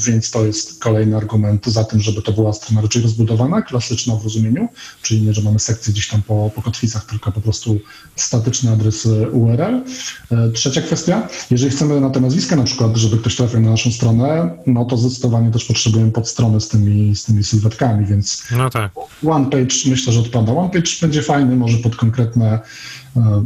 więc 0.05 0.31
to 0.31 0.45
jest 0.45 0.79
kolejny 0.79 1.17
argument 1.17 1.65
za 1.65 1.83
tym, 1.83 2.01
żeby 2.01 2.21
to 2.21 2.31
była 2.31 2.53
strona 2.53 2.81
raczej 2.81 3.01
rozbudowana, 3.01 3.62
klasyczna 3.62 4.15
w 4.15 4.23
rozumieniu, 4.23 4.67
czyli 5.01 5.21
nie, 5.21 5.33
że 5.33 5.41
mamy 5.41 5.60
sekcję 5.60 5.93
gdzieś 5.93 6.07
tam 6.07 6.21
po, 6.21 6.51
po 6.55 6.62
kotwicach, 6.62 7.05
tylko 7.05 7.31
po 7.31 7.41
prostu 7.41 7.79
statyczny 8.15 8.71
adres 8.71 9.05
e, 9.05 9.29
URL. 9.29 9.83
E, 10.31 10.51
Trzecia 10.53 10.81
kwestia, 10.81 11.27
jeżeli 11.51 11.71
chcemy 11.71 12.01
na 12.01 12.10
te 12.10 12.19
nazwiska 12.19 12.55
na 12.55 12.63
przykład, 12.63 12.97
żeby 12.97 13.17
ktoś 13.17 13.36
trafił 13.36 13.60
na 13.60 13.69
naszą 13.71 13.91
stronę, 13.91 14.57
no 14.67 14.86
to 14.86 14.97
zdecydowanie 14.97 15.51
też 15.51 15.65
potrzebujemy 15.65 16.12
podstrony 16.12 16.62
z 16.62 16.67
tymi, 16.67 17.15
z 17.15 17.25
tymi 17.25 17.43
sylwetkami, 17.43 18.05
więc 18.05 18.43
No 18.51 18.69
tak. 18.69 18.91
One 19.27 19.45
page 19.45 19.75
myślę, 19.86 20.13
że 20.13 20.19
odpada. 20.19 20.51
One 20.51 20.69
page 20.69 20.91
będzie 21.01 21.21
fajny, 21.21 21.55
może 21.55 21.77
pod 21.77 21.95
konkretne, 21.95 22.60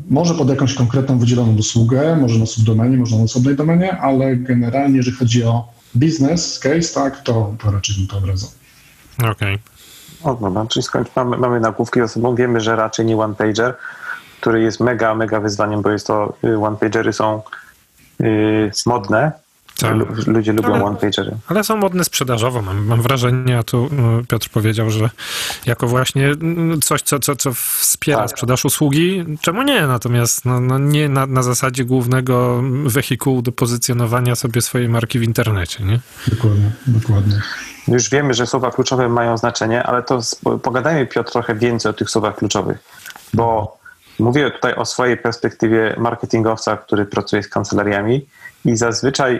może 0.09 0.33
pod 0.33 0.49
jakąś 0.49 0.73
konkretną 0.73 1.19
wydzieloną 1.19 1.55
usługę, 1.55 2.15
może 2.15 2.39
na 2.39 2.45
subdomenie, 2.45 2.97
może 2.97 3.17
na 3.17 3.23
osobnej 3.23 3.55
domenie, 3.55 3.97
ale 3.97 4.35
generalnie 4.35 4.97
jeżeli 4.97 5.17
chodzi 5.17 5.43
o 5.43 5.67
biznes 5.95 6.59
case, 6.59 6.93
tak, 6.93 7.21
to, 7.23 7.55
to 7.63 7.71
raczej 7.71 7.95
bym 7.95 8.07
to 8.07 8.17
obracał. 8.17 8.49
Okej. 9.31 9.59
O, 10.23 10.35
dobra, 10.35 10.65
czyli 10.65 10.83
skończ, 10.83 11.07
mamy, 11.15 11.37
mamy 11.37 11.59
nagłówki 11.59 11.99
za 11.99 12.07
sobą, 12.07 12.35
wiemy, 12.35 12.61
że 12.61 12.75
raczej 12.75 13.05
nie 13.05 13.17
one 13.17 13.35
pager. 13.35 13.75
który 14.41 14.61
jest 14.61 14.79
mega, 14.79 15.15
mega 15.15 15.39
wyzwaniem, 15.39 15.81
bo 15.81 15.91
jest 15.91 16.07
to 16.07 16.33
y, 16.43 16.57
one-pagery 16.59 17.13
są 17.13 17.41
y, 18.21 18.71
modne. 18.85 19.31
Tak. 19.79 19.95
Lu- 19.95 20.07
Ludzie 20.27 20.53
lubią 20.53 20.73
Ale- 20.73 20.83
one-pagery. 20.83 21.31
Ale 21.47 21.63
są 21.63 21.75
modne 21.77 22.03
sprzedażowo, 22.03 22.61
mam, 22.61 22.85
mam 22.85 23.01
wrażenie, 23.01 23.57
a 23.57 23.63
tu 23.63 23.85
y, 24.21 24.25
Piotr 24.27 24.49
powiedział, 24.49 24.89
że 24.89 25.09
jako 25.65 25.87
właśnie 25.87 26.27
mm, 26.27 26.81
coś, 26.81 27.01
co, 27.01 27.19
co, 27.19 27.35
co 27.35 27.53
wspiera 27.53 28.19
Tak. 28.21 28.29
sprzedaż 28.29 28.65
usługi, 28.65 29.25
czemu 29.41 29.61
nie? 29.63 29.87
Natomiast 29.87 30.45
no, 30.45 30.59
no 30.59 30.77
nie 30.77 31.09
na, 31.09 31.25
na 31.25 31.43
zasadzie 31.43 31.85
głównego 31.85 32.61
wehikułu 32.85 33.41
do 33.41 33.51
pozycjonowania 33.51 34.35
sobie 34.35 34.61
swojej 34.61 34.89
marki 34.89 35.19
w 35.19 35.23
internecie, 35.23 35.83
nie? 35.83 35.99
Dokładnie, 36.27 36.71
dokładnie. 36.87 37.41
Już 37.87 38.09
wiemy, 38.09 38.33
że 38.33 38.47
słowa 38.47 38.71
kluczowe 38.71 39.09
mają 39.09 39.37
znaczenie, 39.37 39.83
ale 39.83 40.03
to 40.03 40.19
pogadajmy, 40.63 41.05
Piotr, 41.07 41.31
trochę 41.31 41.55
więcej 41.55 41.89
o 41.89 41.93
tych 41.93 42.09
słowach 42.09 42.35
kluczowych, 42.35 42.77
bo 43.33 43.77
mówię 44.19 44.51
tutaj 44.51 44.75
o 44.75 44.85
swojej 44.85 45.17
perspektywie 45.17 45.95
marketingowca, 45.97 46.77
który 46.77 47.05
pracuje 47.05 47.43
z 47.43 47.47
kancelariami 47.47 48.25
i 48.65 48.75
zazwyczaj 48.77 49.39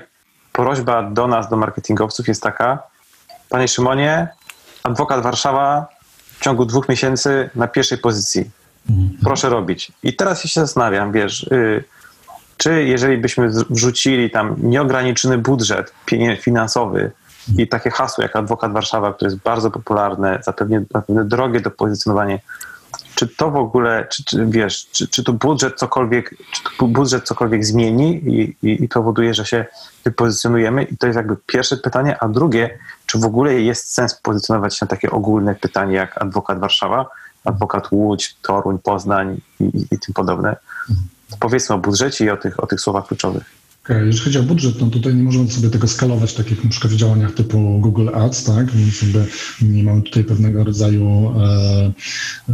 prośba 0.62 1.04
do 1.04 1.28
nas, 1.28 1.50
do 1.50 1.58
marketingowców 1.58 2.28
jest 2.28 2.43
taka, 2.43 2.84
panie 3.50 3.67
Szymonie, 3.67 4.28
adwokat 4.84 5.24
Warszawa 5.24 5.88
w 6.39 6.43
ciągu 6.43 6.65
dwóch 6.65 6.89
miesięcy 6.89 7.50
na 7.56 7.67
pierwszej 7.67 7.97
pozycji. 7.97 8.50
Proszę 9.24 9.50
robić. 9.50 9.91
I 10.04 10.15
teraz 10.15 10.43
się 10.43 10.62
zastanawiam, 10.62 11.12
wiesz, 11.12 11.43
y, 11.43 11.84
czy 12.58 12.84
jeżeli 12.84 13.17
byśmy 13.17 13.50
wrzucili 13.69 14.32
tam 14.32 14.56
nieograniczony 14.58 15.38
budżet 15.38 15.93
finansowy 16.41 17.12
i 17.58 17.67
takie 17.67 17.89
hasło 17.89 18.21
jak 18.21 18.36
adwokat 18.36 18.74
Warszawa, 18.74 19.13
które 19.13 19.32
jest 19.32 19.43
bardzo 19.43 19.71
popularne, 19.71 20.39
zapewne 20.43 20.86
drogie 21.26 21.60
do 21.60 21.71
pozycjonowania, 21.71 22.38
czy 23.21 23.27
to 23.27 23.51
w 23.51 23.55
ogóle, 23.55 24.07
czy, 24.12 24.23
czy 24.23 24.45
wiesz, 24.45 24.88
czy, 24.91 25.07
czy 25.07 25.23
to 25.23 25.34
budżet 25.34 25.75
cokolwiek, 25.75 26.36
czy 26.51 26.63
to 26.79 26.88
budżet 26.88 27.23
cokolwiek 27.23 27.65
zmieni 27.65 28.15
i, 28.15 28.55
i, 28.63 28.84
i 28.84 28.88
powoduje, 28.88 29.34
że 29.34 29.45
się 29.45 29.65
wypozycjonujemy? 30.03 30.84
I 30.84 30.97
to 30.97 31.07
jest 31.07 31.17
jakby 31.17 31.38
pierwsze 31.45 31.77
pytanie, 31.77 32.17
a 32.19 32.27
drugie, 32.27 32.79
czy 33.05 33.19
w 33.19 33.25
ogóle 33.25 33.53
jest 33.53 33.93
sens 33.93 34.15
pozycjonować 34.23 34.77
się 34.77 34.86
na 34.86 34.88
takie 34.88 35.12
ogólne 35.12 35.55
pytanie 35.55 35.95
jak 35.95 36.21
adwokat 36.21 36.60
Warszawa, 36.60 37.05
adwokat 37.45 37.91
Łódź, 37.91 38.36
Toruń, 38.41 38.79
Poznań 38.79 39.41
i, 39.60 39.63
i, 39.63 39.88
i 39.91 39.99
tym 39.99 40.13
podobne? 40.13 40.55
Powiedzmy 41.39 41.75
o 41.75 41.77
budżecie 41.77 42.25
i 42.25 42.29
o 42.29 42.38
tych, 42.38 42.63
o 42.63 42.67
tych 42.67 42.81
słowach 42.81 43.07
kluczowych. 43.07 43.61
Okej, 43.91 44.06
Jeżeli 44.06 44.23
chodzi 44.25 44.39
o 44.39 44.43
budżet, 44.43 44.82
no 44.82 44.88
tutaj 44.88 45.15
nie 45.15 45.23
możemy 45.23 45.51
sobie 45.51 45.69
tego 45.69 45.88
skalować, 45.88 46.34
tak 46.34 46.51
jak 46.51 46.63
na 46.63 46.69
przykład 46.69 46.93
w 46.93 46.95
działaniach 46.95 47.34
typu 47.34 47.80
Google 47.80 48.10
Ads, 48.13 48.43
tak? 48.43 48.71
Więc 48.71 49.01
jakby 49.01 49.25
nie 49.62 49.84
mamy 49.84 50.01
tutaj 50.01 50.23
pewnego 50.23 50.63
rodzaju 50.63 51.34
e, 51.39 51.91
e, 52.49 52.54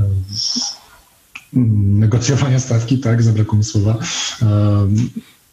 negocjowania 1.99 2.59
stawki, 2.59 2.99
tak? 2.99 3.23
Zabrakło 3.23 3.57
mi 3.57 3.63
słowa. 3.63 3.97
E, 4.41 4.87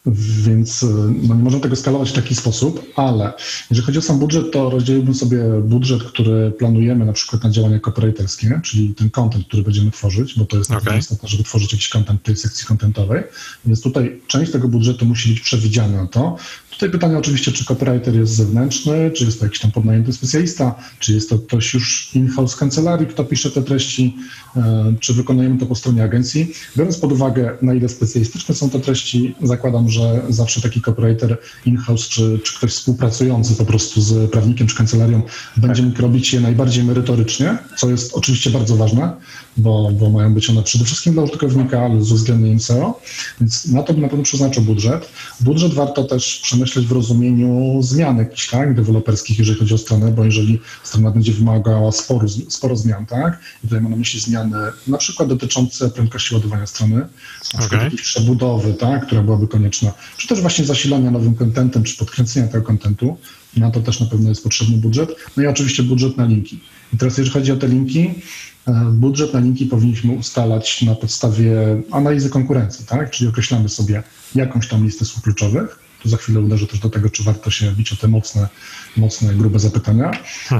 więc 0.07 0.83
e, 0.83 0.87
no 1.23 1.35
nie 1.35 1.43
możemy 1.43 1.63
tego 1.63 1.75
skalować 1.75 2.09
w 2.09 2.13
taki 2.13 2.35
sposób, 2.35 2.91
ale 2.95 3.33
jeżeli 3.71 3.85
chodzi 3.85 3.99
o 3.99 4.01
sam 4.01 4.19
budżet, 4.19 4.51
to 4.51 4.69
rozdzieliłbym 4.69 5.15
sobie 5.15 5.43
budżet, 5.63 6.03
który 6.03 6.51
planujemy 6.51 7.05
na 7.05 7.13
przykład 7.13 7.43
na 7.43 7.49
działania 7.49 7.79
copywriterskie, 7.79 8.59
czyli 8.63 8.95
ten 8.95 9.09
content, 9.09 9.47
który 9.47 9.63
będziemy 9.63 9.91
tworzyć, 9.91 10.39
bo 10.39 10.45
to 10.45 10.57
jest 10.57 10.71
okay. 10.71 10.97
istotne, 10.97 11.29
żeby 11.29 11.43
tworzyć 11.43 11.71
jakiś 11.71 11.89
content 11.89 12.21
w 12.21 12.23
tej 12.23 12.35
sekcji 12.35 12.67
contentowej. 12.67 13.23
Więc 13.65 13.81
tutaj 13.81 14.21
część 14.27 14.51
tego 14.51 14.67
budżetu 14.67 15.05
musi 15.05 15.29
być 15.29 15.39
przewidziana 15.39 16.01
na 16.03 16.07
to. 16.07 16.37
Tutaj 16.75 16.89
pytanie 16.89 17.17
oczywiście, 17.17 17.51
czy 17.51 17.65
copywriter 17.65 18.15
jest 18.15 18.33
zewnętrzny, 18.33 19.11
czy 19.11 19.25
jest 19.25 19.39
to 19.39 19.45
jakiś 19.45 19.59
tam 19.59 19.71
podnajęty 19.71 20.13
specjalista, 20.13 20.75
czy 20.99 21.13
jest 21.13 21.29
to 21.29 21.39
ktoś 21.39 21.73
już 21.73 22.11
in-house 22.15 22.55
kancelarii, 22.55 23.07
kto 23.07 23.23
pisze 23.23 23.51
te 23.51 23.61
treści, 23.61 24.15
e, 24.55 24.93
czy 24.99 25.13
wykonujemy 25.13 25.57
to 25.57 25.65
po 25.65 25.75
stronie 25.75 26.03
agencji. 26.03 26.51
Biorąc 26.77 26.97
pod 26.97 27.11
uwagę, 27.11 27.57
na 27.61 27.73
ile 27.73 27.89
specjalistyczne 27.89 28.55
są 28.55 28.69
te 28.69 28.79
treści, 28.79 29.35
zakładam, 29.43 29.89
że 29.89 30.21
zawsze 30.29 30.61
taki 30.61 30.81
copywriter 30.81 31.37
in-house, 31.65 32.07
czy, 32.07 32.39
czy 32.43 32.55
ktoś 32.57 32.71
współpracujący 32.71 33.55
po 33.55 33.65
prostu 33.65 34.01
z 34.01 34.31
prawnikiem 34.31 34.67
czy 34.67 34.75
kancelarią 34.75 35.21
będzie 35.57 35.83
mógł 35.83 36.01
robić 36.01 36.33
je 36.33 36.41
najbardziej 36.41 36.83
merytorycznie, 36.83 37.57
co 37.77 37.89
jest 37.89 38.13
oczywiście 38.13 38.49
bardzo 38.49 38.75
ważne, 38.75 39.13
bo, 39.57 39.91
bo 39.91 40.09
mają 40.09 40.33
być 40.33 40.49
one 40.49 40.63
przede 40.63 40.85
wszystkim 40.85 41.13
dla 41.13 41.23
użytkownika, 41.23 41.81
ale 41.81 42.01
z 42.01 42.11
uwzględnieniem 42.11 42.59
SEO, 42.59 43.01
więc 43.41 43.65
na 43.65 43.83
to 43.83 43.93
bym 43.93 44.01
na 44.01 44.07
pewno 44.07 44.23
przeznaczył 44.23 44.63
budżet. 44.63 45.09
Budżet 45.39 45.73
warto 45.73 46.03
też 46.03 46.39
przemyśleć 46.43 46.85
w 46.85 46.91
rozumieniu 46.91 47.81
zmian 47.81 48.17
jakichś, 48.17 48.49
tak, 48.49 48.75
deweloperskich, 48.75 49.39
jeżeli 49.39 49.59
chodzi 49.59 49.73
o 49.73 49.77
stronę, 49.77 50.11
bo 50.11 50.25
jeżeli 50.25 50.61
strona 50.83 51.11
będzie 51.11 51.33
wymagała 51.33 51.91
sporo, 51.91 52.27
sporo 52.49 52.75
zmian, 52.75 53.05
tak, 53.05 53.39
i 53.63 53.67
tutaj 53.67 53.81
mam 53.81 53.91
na 53.91 53.97
myśli 53.97 54.19
zmiany 54.19 54.57
na 54.87 54.97
przykład 54.97 55.29
dotyczące 55.29 55.89
prędkości 55.89 56.33
ładowania 56.33 56.67
strony, 56.67 56.95
na 57.53 57.59
przykład 57.59 57.83
jakiejś 57.83 58.01
przebudowy, 58.01 58.73
tak, 58.73 59.05
która 59.05 59.21
byłaby 59.21 59.47
konieczna, 59.47 59.91
czy 60.17 60.27
też 60.27 60.41
właśnie 60.41 60.65
zasilania 60.65 61.11
nowym 61.11 61.35
kontentem, 61.35 61.83
czy 61.83 61.97
podkręcenia 61.97 62.47
tego 62.47 62.65
kontentu, 62.65 63.17
na 63.57 63.71
to 63.71 63.79
też 63.79 63.99
na 63.99 64.05
pewno 64.05 64.29
jest 64.29 64.43
potrzebny 64.43 64.77
budżet. 64.77 65.15
No 65.37 65.43
i 65.43 65.47
oczywiście 65.47 65.83
budżet 65.83 66.17
na 66.17 66.25
linki. 66.25 66.59
I 66.93 66.97
teraz 66.97 67.17
jeżeli 67.17 67.33
chodzi 67.33 67.51
o 67.51 67.57
te 67.57 67.67
linki, 67.67 68.09
e, 68.67 68.85
budżet 68.93 69.33
na 69.33 69.39
linki 69.39 69.65
powinniśmy 69.65 70.13
ustalać 70.13 70.81
na 70.81 70.95
podstawie 70.95 71.53
analizy 71.91 72.29
konkurencji, 72.29 72.85
tak? 72.85 73.11
Czyli 73.11 73.29
określamy 73.29 73.69
sobie 73.69 74.03
jakąś 74.35 74.67
tam 74.67 74.83
listę 74.83 75.05
słów 75.05 75.23
kluczowych. 75.23 75.79
Tu 76.03 76.09
za 76.09 76.17
chwilę 76.17 76.39
uderzę 76.39 76.67
też 76.67 76.79
do 76.79 76.89
tego, 76.89 77.09
czy 77.09 77.23
warto 77.23 77.51
się 77.51 77.71
bić 77.71 77.93
o 77.93 77.95
te 77.95 78.07
mocne, 78.07 78.47
mocne, 78.97 79.33
grube 79.33 79.59
zapytania. 79.59 80.11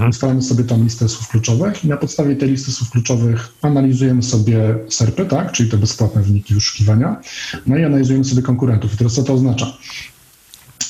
Ustalamy 0.09 0.41
sobie 0.41 0.63
tam 0.63 0.83
listę 0.83 1.09
słów 1.09 1.27
kluczowych 1.27 1.85
i 1.85 1.88
na 1.88 1.97
podstawie 1.97 2.35
tej 2.35 2.49
listy 2.49 2.71
słów 2.71 2.89
kluczowych 2.89 3.47
analizujemy 3.61 4.23
sobie 4.23 4.75
SERPy, 4.89 5.25
tak? 5.25 5.51
Czyli 5.51 5.69
te 5.69 5.77
bezpłatne 5.77 6.21
wyniki 6.21 6.53
wyszukiwania. 6.53 7.21
No 7.67 7.77
i 7.77 7.83
analizujemy 7.83 8.25
sobie 8.25 8.41
konkurentów. 8.41 8.93
I 8.93 8.97
teraz 8.97 9.13
co 9.13 9.23
to 9.23 9.33
oznacza? 9.33 9.77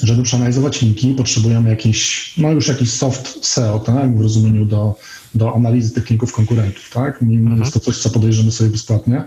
Żeby 0.06 0.24
przeanalizować 0.24 0.82
linki, 0.82 1.14
potrzebujemy 1.14 1.70
jakiś, 1.70 2.34
no 2.38 2.52
już 2.52 2.68
jakiś 2.68 2.92
soft 2.92 3.46
SEO, 3.46 3.80
tak, 3.80 4.18
w 4.18 4.22
rozumieniu 4.22 4.66
do, 4.66 4.96
do 5.36 5.56
analizy 5.56 5.92
tych 5.92 6.10
linków 6.10 6.34
konkurentów, 6.34 6.90
tak? 6.94 7.22
Nie, 7.22 7.38
nie 7.38 7.60
jest 7.60 7.74
to 7.74 7.80
coś, 7.80 7.98
co 7.98 8.10
podejrzymy 8.10 8.52
sobie 8.52 8.70
bezpłatnie, 8.70 9.24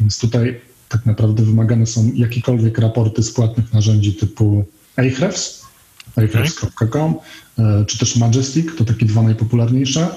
więc 0.00 0.18
tutaj 0.18 0.60
tak 0.88 1.06
naprawdę 1.06 1.42
wymagane 1.42 1.86
są 1.86 2.10
jakiekolwiek 2.14 2.78
raporty 2.78 3.22
z 3.22 3.32
płatnych 3.32 3.72
narzędzi 3.72 4.14
typu 4.14 4.64
Ahrefs, 4.96 5.62
ahrefs.com, 6.16 7.14
e, 7.58 7.84
czy 7.86 7.98
też 7.98 8.16
Majestic, 8.16 8.66
to 8.78 8.84
takie 8.84 9.06
dwa 9.06 9.22
najpopularniejsze. 9.22 10.08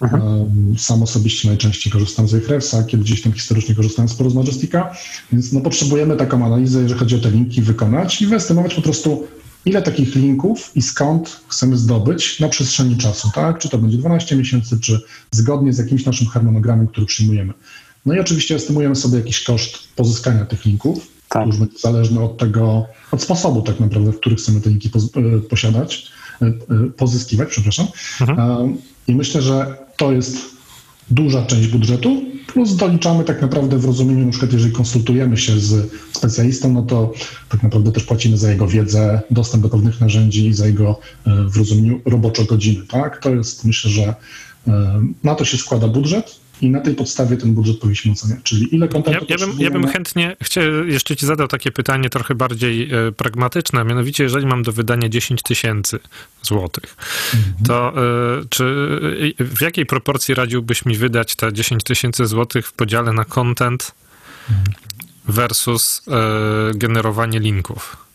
Um, 0.00 0.74
Sam 0.78 1.02
osobiście 1.02 1.48
najczęściej 1.48 1.92
korzystam 1.92 2.28
z 2.28 2.34
Ahrefsa, 2.34 2.84
kiedy 2.84 3.04
gdzieś 3.04 3.22
tam 3.22 3.32
historycznie 3.32 3.74
korzystałem 3.74 4.08
sporo 4.08 4.30
z 4.30 4.34
Majestica, 4.34 4.90
więc 5.32 5.52
no 5.52 5.60
potrzebujemy 5.60 6.16
taką 6.16 6.46
analizę, 6.46 6.82
jeżeli 6.82 7.00
chodzi 7.00 7.16
o 7.16 7.18
te 7.18 7.30
linki, 7.30 7.62
wykonać 7.62 8.22
i 8.22 8.26
wyestymować 8.26 8.74
po 8.74 8.82
prostu, 8.82 9.26
ile 9.64 9.82
takich 9.82 10.14
linków 10.16 10.70
i 10.74 10.82
skąd 10.82 11.40
chcemy 11.48 11.76
zdobyć 11.76 12.40
na 12.40 12.48
przestrzeni 12.48 12.96
czasu, 12.96 13.30
tak? 13.34 13.58
Czy 13.58 13.68
to 13.68 13.78
będzie 13.78 13.98
12 13.98 14.36
miesięcy, 14.36 14.80
czy 14.80 15.00
zgodnie 15.30 15.72
z 15.72 15.78
jakimś 15.78 16.04
naszym 16.04 16.26
harmonogramem, 16.26 16.86
który 16.86 17.06
przyjmujemy. 17.06 17.52
No 18.06 18.14
i 18.14 18.20
oczywiście 18.20 18.54
estymujemy 18.54 18.96
sobie 18.96 19.18
jakiś 19.18 19.44
koszt 19.44 19.78
pozyskania 19.96 20.44
tych 20.44 20.64
linków, 20.64 21.06
Tak. 21.28 21.46
już 21.46 21.56
będzie 21.56 21.78
zależny 21.78 22.20
od 22.20 22.38
tego, 22.38 22.86
od 23.10 23.22
sposobu 23.22 23.62
tak 23.62 23.80
naprawdę, 23.80 24.12
w 24.12 24.20
których 24.20 24.38
chcemy 24.38 24.60
te 24.60 24.70
linki 24.70 24.90
e, 25.16 25.40
posiadać, 25.40 26.06
e, 26.42 26.46
e, 26.46 26.52
pozyskiwać, 26.96 27.48
przepraszam. 27.48 27.86
E, 28.20 28.74
I 29.08 29.14
myślę, 29.14 29.42
że 29.42 29.87
to 29.98 30.12
jest 30.12 30.36
duża 31.10 31.42
część 31.46 31.68
budżetu, 31.68 32.22
plus 32.46 32.76
doliczamy 32.76 33.24
tak 33.24 33.42
naprawdę 33.42 33.78
w 33.78 33.84
rozumieniu, 33.84 34.24
na 34.24 34.30
przykład 34.30 34.52
jeżeli 34.52 34.72
konsultujemy 34.72 35.36
się 35.36 35.60
z 35.60 35.92
specjalistą, 36.12 36.72
no 36.72 36.82
to 36.82 37.12
tak 37.48 37.62
naprawdę 37.62 37.92
też 37.92 38.04
płacimy 38.04 38.38
za 38.38 38.50
jego 38.50 38.68
wiedzę, 38.68 39.20
dostęp 39.30 39.62
do 39.62 39.68
pewnych 39.68 40.00
narzędzi, 40.00 40.54
za 40.54 40.66
jego 40.66 41.00
e, 41.26 41.44
w 41.48 41.56
rozumieniu 41.56 42.00
roboczo 42.04 42.44
godziny, 42.44 42.86
tak? 42.86 43.22
To 43.22 43.30
jest, 43.30 43.64
myślę, 43.64 43.90
że 43.90 44.14
e, 44.68 45.02
na 45.24 45.34
to 45.34 45.44
się 45.44 45.56
składa 45.56 45.88
budżet 45.88 46.40
i 46.60 46.70
na 46.70 46.80
tej 46.80 46.94
podstawie 46.94 47.36
ten 47.36 47.54
budżet 47.54 47.78
powinniśmy 47.78 48.12
oceniać, 48.12 48.38
czyli 48.42 48.74
ile 48.74 48.86
Ja, 48.86 48.92
kontentu 48.92 49.26
ja, 49.28 49.38
bym, 49.38 49.60
ja 49.60 49.70
bym 49.70 49.86
chętnie 49.86 50.36
chciał, 50.42 50.64
jeszcze 50.86 51.16
ci 51.16 51.26
zadał 51.26 51.48
takie 51.48 51.72
pytanie 51.72 52.10
trochę 52.10 52.34
bardziej 52.34 52.90
e, 52.92 53.12
pragmatyczne, 53.12 53.80
a 53.80 53.84
mianowicie 53.84 54.24
jeżeli 54.24 54.46
mam 54.46 54.62
do 54.62 54.72
wydania 54.72 55.08
10 55.08 55.42
tysięcy 55.42 55.98
złotych, 56.42 56.96
to 57.66 57.92
e, 57.96 58.44
czy 58.48 58.64
e, 59.38 59.44
w 59.44 59.60
jakiej 59.60 59.86
proporcji 59.86 60.34
radziłbyś 60.34 60.84
mi 60.84 60.96
wydać 60.96 61.36
te 61.36 61.52
10 61.52 61.84
tysięcy 61.84 62.26
złotych 62.26 62.66
w 62.66 62.72
podziale 62.72 63.12
na 63.12 63.24
content 63.24 63.94
versus 65.28 66.02
e, 66.08 66.74
generowanie 66.74 67.40
linków? 67.40 68.08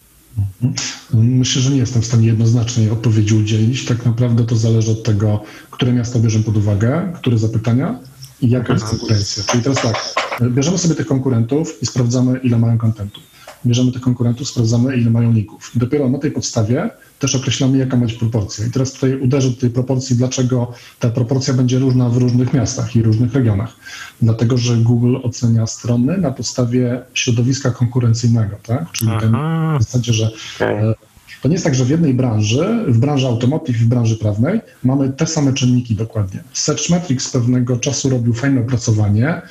Myślę, 1.14 1.62
że 1.62 1.70
nie 1.70 1.78
jestem 1.78 2.02
w 2.02 2.06
stanie 2.06 2.28
jednoznacznej 2.28 2.90
odpowiedzi 2.90 3.36
udzielić. 3.36 3.86
Tak 3.86 4.06
naprawdę 4.06 4.44
to 4.46 4.56
zależy 4.56 4.92
od 4.92 5.04
tego, 5.04 5.44
które 5.72 5.94
miasta 5.94 6.20
bierzemy 6.20 6.44
pod 6.44 6.58
uwagę, 6.58 7.14
które 7.16 7.38
zapytania 7.38 8.00
i 8.44 8.50
jaka 8.50 8.74
jest 8.74 8.86
konkurencja. 8.86 9.44
Czyli 9.44 9.64
teraz 9.64 9.82
tak, 9.82 9.96
bierzemy 10.50 10.78
sobie 10.78 10.96
tych 10.96 11.08
konkurentów 11.08 11.82
i 11.82 11.86
sprawdzamy, 11.86 12.40
ile 12.44 12.58
mają 12.58 12.78
kontentu. 12.78 13.22
bierzemy 13.66 13.92
tych 13.92 14.02
konkurentów, 14.02 14.48
sprawdzamy, 14.48 14.98
ile 14.98 15.12
mają 15.12 15.34
linków. 15.34 15.72
I 15.76 15.80
dopiero 15.80 16.10
na 16.10 16.18
tej 16.18 16.32
podstawie 16.32 16.90
też 17.20 17.36
określamy, 17.36 17.78
jaka 17.78 17.98
ma 17.98 18.06
być 18.06 18.14
proporcja. 18.14 18.66
I 18.66 18.72
teraz 18.72 18.94
tutaj 18.94 19.20
uderzę 19.20 19.50
do 19.50 19.56
tej 19.56 19.70
proporcji, 19.70 20.16
dlaczego 20.16 20.72
ta 21.00 21.10
proporcja 21.10 21.54
będzie 21.54 21.80
różna 21.80 22.10
w 22.10 22.18
różnych 22.18 22.54
miastach 22.54 22.96
i 22.96 23.02
różnych 23.02 23.34
regionach. 23.34 23.76
Dlatego, 24.22 24.58
że 24.58 24.78
Google 24.78 25.16
ocenia 25.24 25.68
strony 25.68 26.18
na 26.18 26.32
podstawie 26.32 27.02
środowiska 27.14 27.72
konkurencyjnego, 27.72 28.56
tak? 28.64 28.92
Czyli 28.92 29.12
ten, 29.20 29.36
w 29.80 29.84
zasadzie, 29.84 30.14
że 30.14 30.32
Okay. 30.56 31.13
To 31.44 31.50
nie 31.50 31.54
jest 31.54 31.64
tak, 31.66 31.76
że 31.76 31.86
w 31.86 31.90
jednej 31.90 32.14
branży, 32.14 32.86
w 32.88 32.98
branży 32.98 33.28
automotive 33.28 33.78
w 33.78 33.86
branży 33.86 34.18
prawnej 34.18 34.62
mamy 34.84 35.10
te 35.10 35.28
same 35.28 35.54
czynniki 35.54 35.96
dokładnie. 35.96 36.44
Searchmetrics 36.54 37.32
pewnego 37.32 37.78
czasu 37.78 38.10
robił 38.10 38.34
fajne 38.34 38.62
opracowanie. 38.62 39.42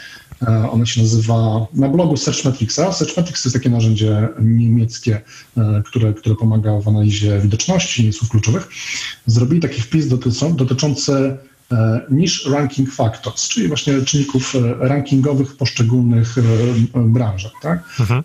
E, 0.43 0.71
Ono 0.71 0.87
się 0.87 1.01
nazywa 1.01 1.67
na 1.75 1.89
blogu 1.89 2.17
Searchmetricsa. 2.17 2.93
Searchmetrics 2.93 3.43
to 3.43 3.49
jest 3.49 3.57
takie 3.57 3.71
narzędzie 3.71 4.29
niemieckie, 4.41 5.21
e, 5.57 5.83
które, 5.87 6.15
które 6.15 6.35
pomaga 6.35 6.81
w 6.81 6.89
analizie 6.89 7.41
widoczności 7.41 8.13
słów 8.13 8.31
kluczowych. 8.31 8.69
Zrobili 9.27 9.61
taki 9.61 9.81
wpis 9.81 10.09
dotyczący, 10.09 10.57
dotyczący 10.57 11.37
e, 11.73 12.01
niche 12.11 12.51
ranking 12.51 12.93
factors, 12.93 13.49
czyli 13.49 13.69
właśnie 13.69 14.03
czynników 14.03 14.57
rankingowych 14.79 15.51
w 15.51 15.57
poszczególnych 15.57 16.37
branżach. 16.95 17.53
Tak? 17.63 17.85
Mhm. 18.01 18.23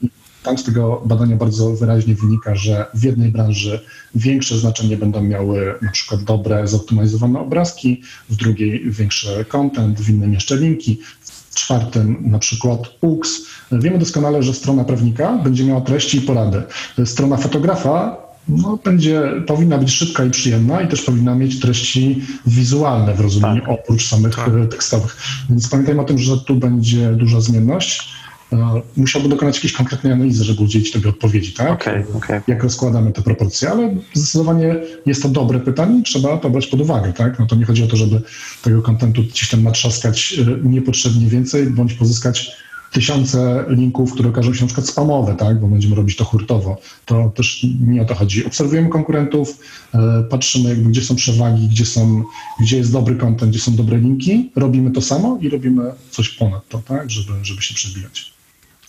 Tam 0.47 0.57
z 0.57 0.63
tego 0.63 1.01
badania 1.05 1.35
bardzo 1.35 1.75
wyraźnie 1.75 2.15
wynika, 2.15 2.55
że 2.55 2.85
w 2.93 3.03
jednej 3.03 3.31
branży 3.31 3.79
większe 4.15 4.57
znaczenie 4.57 4.97
będą 4.97 5.23
miały 5.23 5.75
na 5.81 5.91
przykład 5.91 6.23
dobre, 6.23 6.67
zoptymalizowane 6.67 7.39
obrazki, 7.39 8.01
w 8.29 8.35
drugiej 8.35 8.91
większy 8.91 9.45
content, 9.47 10.01
w 10.01 10.09
innym 10.09 10.33
jeszcze 10.33 10.55
linki, 10.57 10.99
w 11.21 11.55
czwartym 11.55 12.17
na 12.21 12.39
przykład 12.39 12.79
UX. 13.01 13.41
Wiemy 13.71 13.97
doskonale, 13.97 14.43
że 14.43 14.53
strona 14.53 14.83
prawnika 14.83 15.37
będzie 15.37 15.65
miała 15.65 15.81
treści 15.81 16.17
i 16.17 16.21
porady. 16.21 16.63
Strona 17.05 17.37
fotografa 17.37 18.17
no, 18.49 18.79
będzie, 18.83 19.21
powinna 19.47 19.77
być 19.77 19.91
szybka 19.91 20.25
i 20.25 20.29
przyjemna 20.31 20.81
i 20.81 20.87
też 20.87 21.01
powinna 21.01 21.35
mieć 21.35 21.59
treści 21.59 22.21
wizualne 22.45 23.13
w 23.13 23.19
rozumieniu 23.19 23.61
Tak. 23.61 23.69
oprócz 23.69 24.07
samych 24.07 24.35
Tak. 24.35 24.49
tekstowych. 24.71 25.17
Więc 25.49 25.69
pamiętajmy 25.69 26.01
o 26.01 26.05
tym, 26.05 26.17
że 26.17 26.37
tu 26.37 26.55
będzie 26.55 27.11
duża 27.11 27.41
zmienność. 27.41 28.17
E, 28.53 28.81
Musiałbym 28.97 29.31
dokonać 29.31 29.55
jakiejś 29.55 29.73
konkretnej 29.73 30.13
analizy, 30.13 30.43
żeby 30.43 30.63
udzielić 30.63 30.91
Tobie 30.91 31.09
odpowiedzi, 31.09 31.53
tak? 31.53 31.71
Okej, 31.71 32.03
okej. 32.15 32.39
Jak 32.47 32.63
rozkładamy 32.63 33.11
te 33.11 33.21
proporcje, 33.21 33.69
ale 33.69 33.95
zdecydowanie 34.13 34.75
jest 35.05 35.23
to 35.23 35.29
dobre 35.29 35.59
pytanie, 35.59 36.03
trzeba 36.03 36.37
to 36.37 36.49
brać 36.49 36.67
pod 36.67 36.81
uwagę, 36.81 37.13
tak? 37.13 37.39
No 37.39 37.45
to 37.45 37.55
nie 37.55 37.65
chodzi 37.65 37.83
o 37.83 37.87
to, 37.87 37.95
żeby 37.95 38.21
tego 38.63 38.81
kontentu 38.81 39.23
gdzieś 39.23 39.49
tam 39.49 39.63
natrzaskać 39.63 40.39
e, 40.39 40.67
niepotrzebnie 40.67 41.27
więcej, 41.27 41.65
bądź 41.65 41.93
pozyskać 41.93 42.51
tysiące 42.91 43.65
linków, 43.67 44.13
które 44.13 44.29
okażą 44.29 44.53
się 44.53 44.61
na 44.61 44.67
przykład 44.67 44.87
spamowe, 44.87 45.35
tak? 45.35 45.59
Bo 45.59 45.67
będziemy 45.67 45.95
robić 45.95 46.15
to 46.15 46.25
hurtowo. 46.25 46.77
To 47.05 47.31
też 47.35 47.65
nie 47.87 48.01
o 48.01 48.05
to 48.05 48.15
chodzi. 48.15 48.45
Obserwujemy 48.45 48.89
konkurentów, 48.89 49.59
e, 49.93 50.23
patrzymy 50.29 50.69
jakby, 50.69 50.89
gdzie 50.89 51.01
są 51.01 51.15
przewagi, 51.15 51.67
gdzie 51.67 51.85
są, 51.85 52.23
gdzie 52.59 52.77
jest 52.77 52.91
dobry 52.91 53.15
content, 53.15 53.51
gdzie 53.51 53.59
są 53.59 53.75
dobre 53.75 53.97
linki, 53.97 54.51
robimy 54.55 54.91
to 54.91 55.01
samo 55.01 55.37
i 55.41 55.49
robimy 55.49 55.91
coś 56.11 56.29
ponad 56.29 56.67
to, 56.69 56.77
tak? 56.77 57.09
Żeby, 57.09 57.33
żeby 57.41 57.61
się 57.61 57.73
przebijać. 57.73 58.36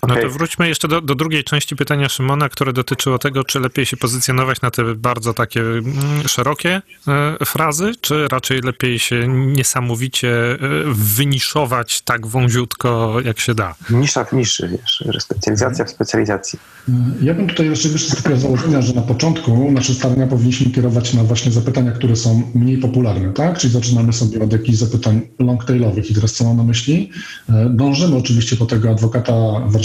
No 0.02 0.14
Okej. 0.14 0.24
to 0.24 0.30
wróćmy 0.30 0.68
jeszcze 0.68 0.88
do, 0.88 1.00
do 1.00 1.14
drugiej 1.14 1.44
części 1.44 1.76
pytania 1.76 2.08
Szymona, 2.08 2.48
które 2.48 2.72
dotyczyło 2.72 3.18
tego, 3.18 3.44
czy 3.44 3.60
lepiej 3.60 3.86
się 3.86 3.96
pozycjonować 3.96 4.60
na 4.60 4.70
te 4.70 4.94
bardzo 4.94 5.34
takie 5.34 5.60
mm, 5.60 5.84
szerokie 6.28 6.82
e, 7.08 7.44
frazy, 7.44 7.92
czy 8.00 8.28
raczej 8.28 8.60
lepiej 8.60 8.98
się 8.98 9.28
niesamowicie 9.28 10.30
e, 10.30 10.58
wyniszować 10.86 12.00
tak 12.00 12.26
wąziutko, 12.26 13.16
jak 13.24 13.40
się 13.40 13.54
da. 13.54 13.74
Nisza 13.90 14.24
w 14.24 14.32
niszy, 14.32 14.68
wiesz, 14.68 15.04
że 15.08 15.20
specjalizacja 15.20 15.84
w 15.84 15.90
specjalizacji. 15.90 16.58
Ja 17.22 17.34
bym 17.34 17.48
tutaj 17.48 17.68
raczej 17.68 17.90
wyszedł 17.90 18.12
z 18.12 18.22
takiego 18.22 18.40
założenia, 18.40 18.82
że 18.82 18.92
na 18.92 19.02
początku 19.02 19.72
nasze 19.72 19.94
starania 19.94 20.26
powinniśmy 20.26 20.72
kierować 20.72 21.14
na 21.14 21.24
właśnie 21.24 21.52
zapytania, 21.52 21.92
które 21.92 22.16
są 22.16 22.50
mniej 22.54 22.78
popularne, 22.78 23.32
tak? 23.32 23.58
Czyli 23.58 23.72
zaczynamy 23.72 24.12
sobie 24.12 24.44
od 24.44 24.52
jakichś 24.52 24.78
zapytań 24.78 25.20
longtailowych 25.38 26.10
i 26.10 26.14
teraz 26.14 26.32
co 26.32 26.44
mam 26.44 26.56
na 26.56 26.64
myśli? 26.64 27.10
E, 27.48 27.70
Dążymy 27.70 28.16
oczywiście 28.16 28.56
po 28.56 28.66
tego 28.66 28.90
adwokata 28.90 29.32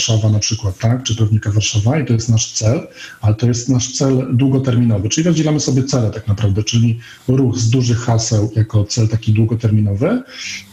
Warszawa 0.08 0.30
na 0.30 0.40
przykład, 0.40 0.78
tak? 0.78 1.04
Czy 1.04 1.16
pewnika 1.16 1.52
Warszawa 1.52 2.00
i 2.00 2.06
to 2.06 2.14
jest 2.14 2.30
nasz 2.30 2.52
cel, 2.52 2.88
ale 3.22 3.36
to 3.36 3.48
jest 3.48 3.70
nasz 3.70 3.92
cel 3.92 4.28
długoterminowy, 4.34 5.10
czyli 5.10 5.28
rozdzielamy 5.28 5.60
sobie 5.60 5.84
cele 5.84 6.12
tak 6.12 6.28
naprawdę, 6.28 6.64
czyli 6.64 7.00
ruch 7.28 7.58
z 7.58 7.70
dużych 7.70 7.98
haseł 7.98 8.52
jako 8.56 8.84
cel 8.84 9.08
taki 9.08 9.34
długoterminowy 9.34 10.24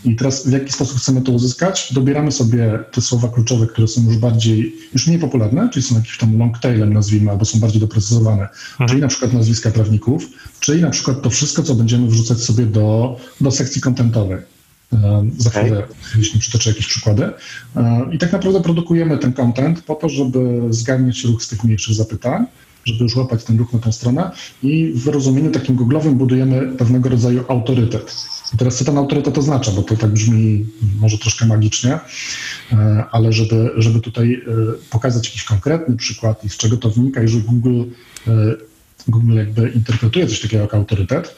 i 0.05 0.17
teraz 0.17 0.47
w 0.49 0.53
jaki 0.53 0.73
sposób 0.73 0.99
chcemy 0.99 1.23
to 1.23 1.33
uzyskać? 1.33 1.93
Dobieramy 1.93 2.33
sobie 2.33 2.79
te 2.93 3.01
słowa 3.01 3.29
kluczowe, 3.29 3.67
które 3.67 3.89
są 3.89 4.05
już 4.05 4.17
bardziej, 4.17 4.75
już 4.93 5.07
mniej 5.07 5.19
popularne, 5.19 5.69
czyli 5.73 5.83
są 5.83 5.95
jakimś 5.95 6.19
tam 6.19 6.39
long 6.39 6.59
tailem 6.59 6.93
nazwijmy, 6.93 7.31
albo 7.31 7.45
są 7.45 7.61
bardziej 7.61 7.81
doprecyzowane, 7.81 8.49
czyli 8.89 9.01
na 9.01 9.09
przykład 9.09 9.33
nazwiska 9.33 9.71
prawników, 9.71 10.27
czyli 10.61 10.83
na 10.83 10.91
przykład 10.91 11.23
to 11.23 11.31
wszystko, 11.31 11.63
co 11.63 11.75
będziemy 11.75 12.09
wrzucać 12.09 12.41
sobie 12.41 12.67
do, 12.67 13.17
do 13.41 13.51
sekcji 13.51 13.81
kontentowej. 13.81 14.60
Za 15.39 15.51
chwilę, 15.51 15.83
jeśli 16.17 16.41
przytoczę 16.41 16.71
jakieś 16.71 16.87
przykłady. 16.87 17.31
I 18.13 18.19
tak 18.19 18.33
naprawdę 18.33 18.61
produkujemy 18.61 19.19
ten 19.19 19.33
content 19.33 19.83
po 19.83 19.95
to, 19.95 20.09
żeby 20.09 20.61
zgarniać 20.71 21.25
ruch 21.25 21.43
z 21.43 21.49
tych 21.49 21.65
mniejszych 21.65 21.95
zapytań, 21.95 22.47
żeby 22.85 23.05
już 23.05 23.17
łapać 23.17 23.45
ten 23.45 23.59
ruch 23.59 23.73
na 23.73 23.79
tą 23.79 23.93
stronę 23.93 24.31
i 24.63 24.93
w 24.95 25.09
rozumieniu 25.09 25.51
takim 25.51 25.77
googlowym 25.77 26.15
budujemy 26.15 26.77
pewnego 26.77 27.09
rodzaju 27.09 27.45
autorytet. 27.49 28.17
I 28.55 28.57
teraz 28.57 28.77
co 28.77 28.85
ten 28.85 28.99
autorytet 28.99 29.39
oznacza, 29.39 29.73
bo 29.73 29.83
to 29.83 29.97
tak 29.97 30.11
brzmi 30.11 30.67
może 31.01 31.19
troszkę 31.19 31.47
magicznie, 31.47 31.99
e, 32.73 33.05
ale 33.11 33.33
żeby, 33.33 33.71
żeby 33.77 34.01
tutaj 34.01 34.35
e, 34.35 34.41
pokazać 34.91 35.27
jakiś 35.27 35.45
konkretny 35.45 35.97
przykład 35.97 36.45
i 36.45 36.49
z 36.49 36.57
czego 36.57 36.77
to 36.77 36.91
wynika 36.91 37.23
i 37.23 37.29
że 37.29 37.39
Google, 37.39 37.83
e, 38.27 38.33
Google 39.09 39.37
jakby 39.37 39.71
interpretuje 39.71 40.27
coś 40.27 40.41
takiego 40.41 40.63
jak 40.63 40.75
autorytet, 40.75 41.35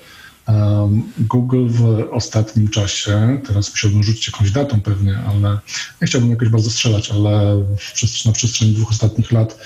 Google 1.19 1.67
w 1.69 2.09
ostatnim 2.11 2.69
czasie, 2.69 3.41
teraz 3.47 3.71
musiałbym 3.71 4.03
rzucić 4.03 4.27
jakąś 4.27 4.51
datą 4.51 4.81
pewnie, 4.81 5.19
ale 5.19 5.59
nie 6.01 6.07
chciałbym 6.07 6.31
jakoś 6.31 6.49
bardzo 6.49 6.71
strzelać, 6.71 7.11
ale 7.11 7.65
w 7.79 8.27
na 8.27 8.33
przestrzeni 8.33 8.73
dwóch 8.73 8.91
ostatnich 8.91 9.33
lat 9.33 9.59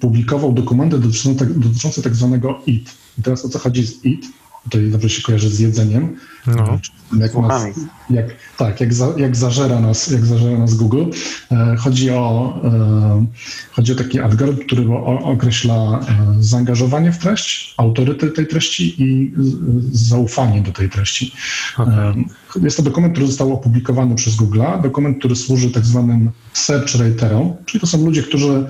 publikował 0.00 0.52
dokumenty 0.52 0.98
dotyczące, 0.98 1.46
dotyczące 1.46 2.02
tak 2.02 2.16
zwanego 2.16 2.60
IT. 2.66 2.90
I 3.18 3.22
teraz 3.22 3.44
o 3.44 3.48
co 3.48 3.58
chodzi 3.58 3.86
z 3.86 4.04
IT? 4.04 4.26
Tutaj 4.64 4.90
dobrze 4.90 5.08
się 5.08 5.22
kojarzy 5.22 5.48
z 5.48 5.58
jedzeniem. 5.58 6.16
No. 6.46 6.78
Jak 7.18 7.34
nas, 7.34 7.62
jak, 8.10 8.26
tak, 8.56 8.80
jak, 8.80 8.94
za, 8.94 9.14
jak, 9.16 9.36
zażera 9.36 9.80
nas, 9.80 10.10
jak 10.10 10.26
zażera 10.26 10.58
nas 10.58 10.74
Google. 10.74 11.04
E, 11.52 11.76
chodzi, 11.78 12.10
o, 12.10 12.60
e, 12.64 13.26
chodzi 13.72 13.92
o 13.92 13.94
taki 13.94 14.20
algorytm, 14.20 14.66
który 14.66 14.88
o, 14.88 15.18
określa 15.18 15.74
e, 15.74 16.34
zaangażowanie 16.40 17.12
w 17.12 17.18
treść, 17.18 17.74
autorytet 17.76 18.36
tej 18.36 18.46
treści 18.46 19.02
i 19.02 19.32
z, 19.36 20.08
zaufanie 20.08 20.62
do 20.62 20.72
tej 20.72 20.90
treści. 20.90 21.32
E, 21.78 22.14
jest 22.62 22.76
to 22.76 22.82
dokument, 22.82 23.12
który 23.12 23.26
został 23.26 23.52
opublikowany 23.52 24.14
przez 24.14 24.36
Google'a, 24.36 24.82
dokument, 24.82 25.18
który 25.18 25.36
służy 25.36 25.70
tak 25.70 25.84
zwanym 25.84 26.30
search 26.52 26.94
raterom, 26.94 27.52
czyli 27.66 27.80
to 27.80 27.86
są 27.86 28.04
ludzie, 28.04 28.22
którzy 28.22 28.66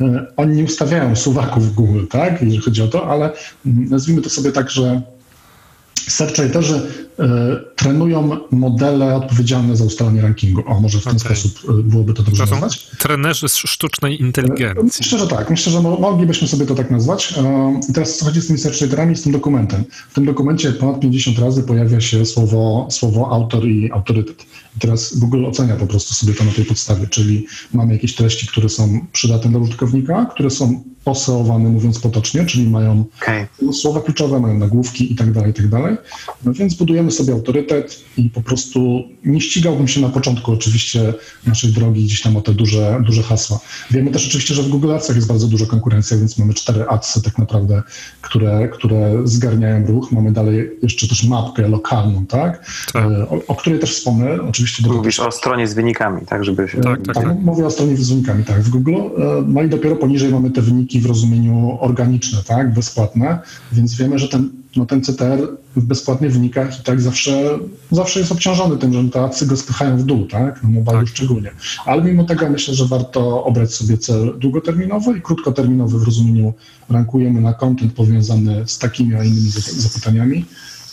e, 0.00 0.26
oni 0.36 0.56
nie 0.56 0.64
ustawiają 0.64 1.16
suwaków 1.16 1.66
w 1.66 1.74
Google, 1.74 2.06
tak, 2.06 2.42
jeżeli 2.42 2.58
chodzi 2.58 2.82
o 2.82 2.88
to, 2.88 3.10
ale 3.10 3.32
mm, 3.66 3.88
nazwijmy 3.88 4.22
to 4.22 4.30
sobie 4.30 4.52
tak, 4.52 4.70
że 4.70 5.02
Searchwriterzy 6.06 6.76
y, 6.76 7.07
trenują 7.76 8.30
modele 8.50 9.14
odpowiedzialne 9.16 9.76
za 9.76 9.84
ustalanie 9.84 10.20
rankingu. 10.22 10.62
O, 10.66 10.80
może 10.80 11.00
w 11.00 11.04
ten 11.04 11.16
Okej. 11.16 11.36
sposób 11.36 11.70
y, 11.80 11.82
byłoby 11.82 12.14
to 12.14 12.22
dobrze 12.22 12.42
To 12.42 12.46
są 12.46 12.54
nazwać. 12.60 12.86
trenerzy 12.98 13.48
z 13.48 13.56
sztucznej 13.56 14.20
inteligencji. 14.22 14.98
Myślę, 15.04 15.18
że 15.18 15.26
tak. 15.26 15.50
Myślę, 15.50 15.72
że 15.72 15.80
mo- 15.82 15.96
moglibyśmy 16.00 16.48
sobie 16.48 16.66
to 16.66 16.74
tak 16.74 16.90
nazwać. 16.90 17.34
E, 17.38 17.80
I 17.90 17.92
teraz 17.92 18.16
co 18.18 18.24
chodzi 18.24 18.40
z 18.40 18.46
tymi 18.46 18.58
searchwriterami, 18.58 19.16
z 19.16 19.22
tym 19.22 19.32
dokumentem. 19.32 19.84
W 20.10 20.14
tym 20.14 20.24
dokumencie 20.24 20.72
ponad 20.72 21.00
50 21.00 21.38
razy 21.38 21.62
pojawia 21.62 22.00
się 22.00 22.26
słowo, 22.26 22.88
słowo 22.90 23.30
autor 23.32 23.66
i 23.68 23.92
autorytet. 23.92 24.42
I 24.76 24.80
teraz 24.80 25.16
Google 25.18 25.44
ocenia 25.46 25.76
po 25.76 25.86
prostu 25.86 26.14
sobie 26.14 26.34
to 26.34 26.44
na 26.44 26.50
tej 26.52 26.64
podstawie, 26.64 27.06
czyli 27.06 27.46
mamy 27.72 27.92
jakieś 27.92 28.14
treści, 28.14 28.46
które 28.46 28.68
są 28.68 29.00
przydatne 29.12 29.50
dla 29.50 29.60
użytkownika, 29.60 30.26
które 30.34 30.50
są 30.50 30.82
poseowane, 31.04 31.68
mówiąc 31.68 31.98
potocznie, 31.98 32.46
czyli 32.46 32.68
mają 32.70 33.04
Okej. 33.22 33.46
słowa 33.72 34.00
kluczowe, 34.00 34.40
mają 34.40 34.58
nagłówki 34.58 35.12
i 35.12 35.16
tak 35.16 35.32
dalej, 35.32 35.50
i 35.50 35.54
tak 35.54 35.68
dalej. 35.68 35.96
No 36.44 36.52
więc 36.52 36.74
budujemy 36.74 37.07
sobie 37.10 37.32
autorytet 37.32 38.04
i 38.16 38.30
po 38.30 38.42
prostu 38.42 39.02
nie 39.24 39.40
ścigałbym 39.40 39.88
się 39.88 40.00
na 40.00 40.08
początku 40.08 40.52
oczywiście 40.52 41.14
naszej 41.46 41.72
drogi 41.72 42.04
gdzieś 42.04 42.22
tam 42.22 42.36
o 42.36 42.40
te 42.40 42.52
duże, 42.52 43.02
duże 43.06 43.22
hasła. 43.22 43.60
Wiemy 43.90 44.10
też 44.10 44.26
oczywiście, 44.26 44.54
że 44.54 44.62
w 44.62 44.68
Google 44.68 44.92
Adsach 44.92 45.16
jest 45.16 45.28
bardzo 45.28 45.46
duża 45.46 45.66
konkurencja, 45.66 46.16
więc 46.16 46.38
mamy 46.38 46.54
cztery 46.54 46.88
adsy 46.88 47.22
tak 47.22 47.38
naprawdę, 47.38 47.82
które, 48.22 48.68
które 48.68 49.12
zgarniają 49.24 49.86
ruch. 49.86 50.12
Mamy 50.12 50.32
dalej 50.32 50.70
jeszcze 50.82 51.08
też 51.08 51.24
mapkę 51.24 51.68
lokalną, 51.68 52.26
tak? 52.26 52.66
Tak. 52.92 53.04
E, 53.04 53.28
O, 53.28 53.40
o 53.46 53.54
której 53.54 53.78
też 53.78 53.94
wspomnę. 53.96 54.42
Oczywiście 54.48 54.82
do 54.82 54.92
Mówisz 54.92 55.20
o 55.20 55.30
stronie 55.30 55.68
z 55.68 55.74
wynikami, 55.74 56.26
tak, 56.26 56.44
żeby 56.44 56.68
się... 56.68 56.80
Tak, 56.80 57.02
tak. 57.06 57.14
tak, 57.14 57.38
mówię 57.40 57.66
o 57.66 57.70
stronie 57.70 57.96
z 57.96 58.08
wynikami, 58.08 58.44
tak, 58.44 58.62
w 58.62 58.70
Google. 58.70 58.94
E, 58.94 59.44
No 59.46 59.62
i 59.62 59.68
dopiero 59.68 59.96
poniżej 59.96 60.30
mamy 60.32 60.50
te 60.50 60.62
wyniki 60.62 61.00
w 61.00 61.06
rozumieniu 61.06 61.78
organiczne, 61.80 62.38
tak, 62.46 62.74
bezpłatne, 62.74 63.38
więc 63.72 63.94
wiemy, 63.94 64.18
że 64.18 64.28
ten 64.28 64.50
no 64.76 64.86
ten 64.86 65.02
CTR 65.02 65.38
w 65.76 65.84
bezpłatnych 65.84 66.32
wynikach 66.32 66.80
i 66.80 66.82
tak 66.82 67.00
zawsze, 67.00 67.58
zawsze 67.90 68.20
jest 68.20 68.32
obciążony 68.32 68.76
tym, 68.78 68.92
że 68.92 69.04
te 69.10 69.20
acy 69.24 69.46
go 69.46 69.56
spychają 69.56 69.96
w 69.98 70.02
dół, 70.02 70.26
tak? 70.26 70.62
Na 70.62 70.68
mobile 70.68 70.98
Tak. 70.98 71.08
szczególnie. 71.08 71.50
Ale 71.86 72.02
mimo 72.02 72.24
tego 72.24 72.50
myślę, 72.50 72.74
że 72.74 72.84
warto 72.86 73.44
obrać 73.44 73.74
sobie 73.74 73.98
cel 73.98 74.38
długoterminowy 74.38 75.18
i 75.18 75.20
krótkoterminowy 75.22 75.98
w 75.98 76.02
rozumieniu 76.02 76.54
rankujemy 76.90 77.40
na 77.40 77.52
content 77.54 77.92
powiązany 77.92 78.62
z 78.68 78.78
takimi, 78.78 79.14
a 79.14 79.24
innymi 79.24 79.50
zap- 79.50 79.70
zapytaniami. 79.80 80.44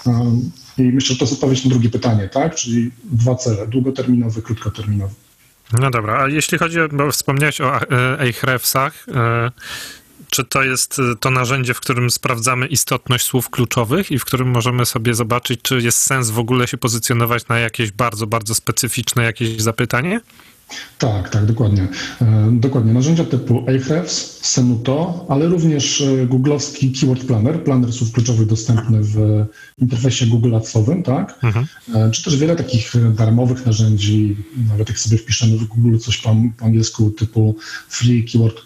Um, 0.05 0.51
I 0.77 0.81
myślę, 0.83 1.13
że 1.13 1.19
to 1.19 1.25
jest 1.25 1.33
odpowiedź 1.33 1.65
na 1.65 1.69
drugie 1.69 1.89
pytanie, 1.89 2.29
tak? 2.29 2.55
Czyli 2.55 2.91
dwa 3.11 3.35
cele, 3.35 3.67
długoterminowy, 3.67 4.41
krótkoterminowy. 4.41 5.13
No 5.81 5.91
dobra, 5.91 6.23
a 6.23 6.27
jeśli 6.27 6.57
chodzi 6.57 6.81
o, 6.81 6.89
bo 6.89 7.11
wspomniałeś 7.11 7.61
o 7.61 7.75
e, 7.75 8.17
Ahrefsach, 8.29 9.05
e, 9.15 9.51
czy 10.29 10.43
to 10.43 10.63
jest 10.63 10.99
e, 10.99 11.15
to 11.19 11.31
narzędzie, 11.31 11.73
w 11.73 11.79
którym 11.79 12.09
sprawdzamy 12.09 12.67
istotność 12.67 13.25
słów 13.25 13.49
kluczowych 13.49 14.11
i 14.11 14.19
w 14.19 14.25
którym 14.25 14.47
możemy 14.47 14.85
sobie 14.85 15.13
zobaczyć, 15.13 15.59
czy 15.63 15.81
jest 15.81 15.97
sens 15.97 16.29
w 16.29 16.39
ogóle 16.39 16.67
się 16.67 16.77
pozycjonować 16.77 17.47
na 17.47 17.59
jakieś 17.59 17.91
bardzo, 17.91 18.27
bardzo 18.27 18.55
specyficzne 18.55 19.23
jakieś 19.23 19.61
zapytanie? 19.61 20.21
Tak, 20.99 21.29
tak, 21.29 21.45
dokładnie. 21.45 21.87
E, 22.21 22.49
dokładnie. 22.51 22.93
Narzędzia 22.93 23.23
typu 23.23 23.65
Ahrefs, 23.67 24.39
Senuto, 24.45 25.25
ale 25.29 25.45
również 25.45 26.01
e, 26.01 26.25
googlowski 26.25 26.91
Keyword 26.91 27.25
Planner, 27.25 27.63
planer 27.63 27.93
słów 27.93 28.11
kluczowych 28.11 28.47
dostępny 28.47 28.99
w 29.01 29.45
interfejsie 29.77 30.25
Google 30.25 30.55
Adsowym, 30.55 31.03
tak? 31.03 31.39
Mhm. 31.43 31.65
E, 31.95 32.11
Czy 32.11 32.23
też 32.23 32.37
wiele 32.37 32.55
takich 32.55 32.93
darmowych 33.15 33.65
narzędzi, 33.65 34.35
nawet 34.69 34.89
jak 34.89 34.99
sobie 34.99 35.17
wpiszemy 35.17 35.57
w 35.57 35.63
Google 35.63 35.97
coś 35.97 36.17
po, 36.17 36.35
po 36.57 36.65
angielsku 36.65 37.11
typu 37.11 37.55
Free 37.89 38.23
Keyword, 38.23 38.61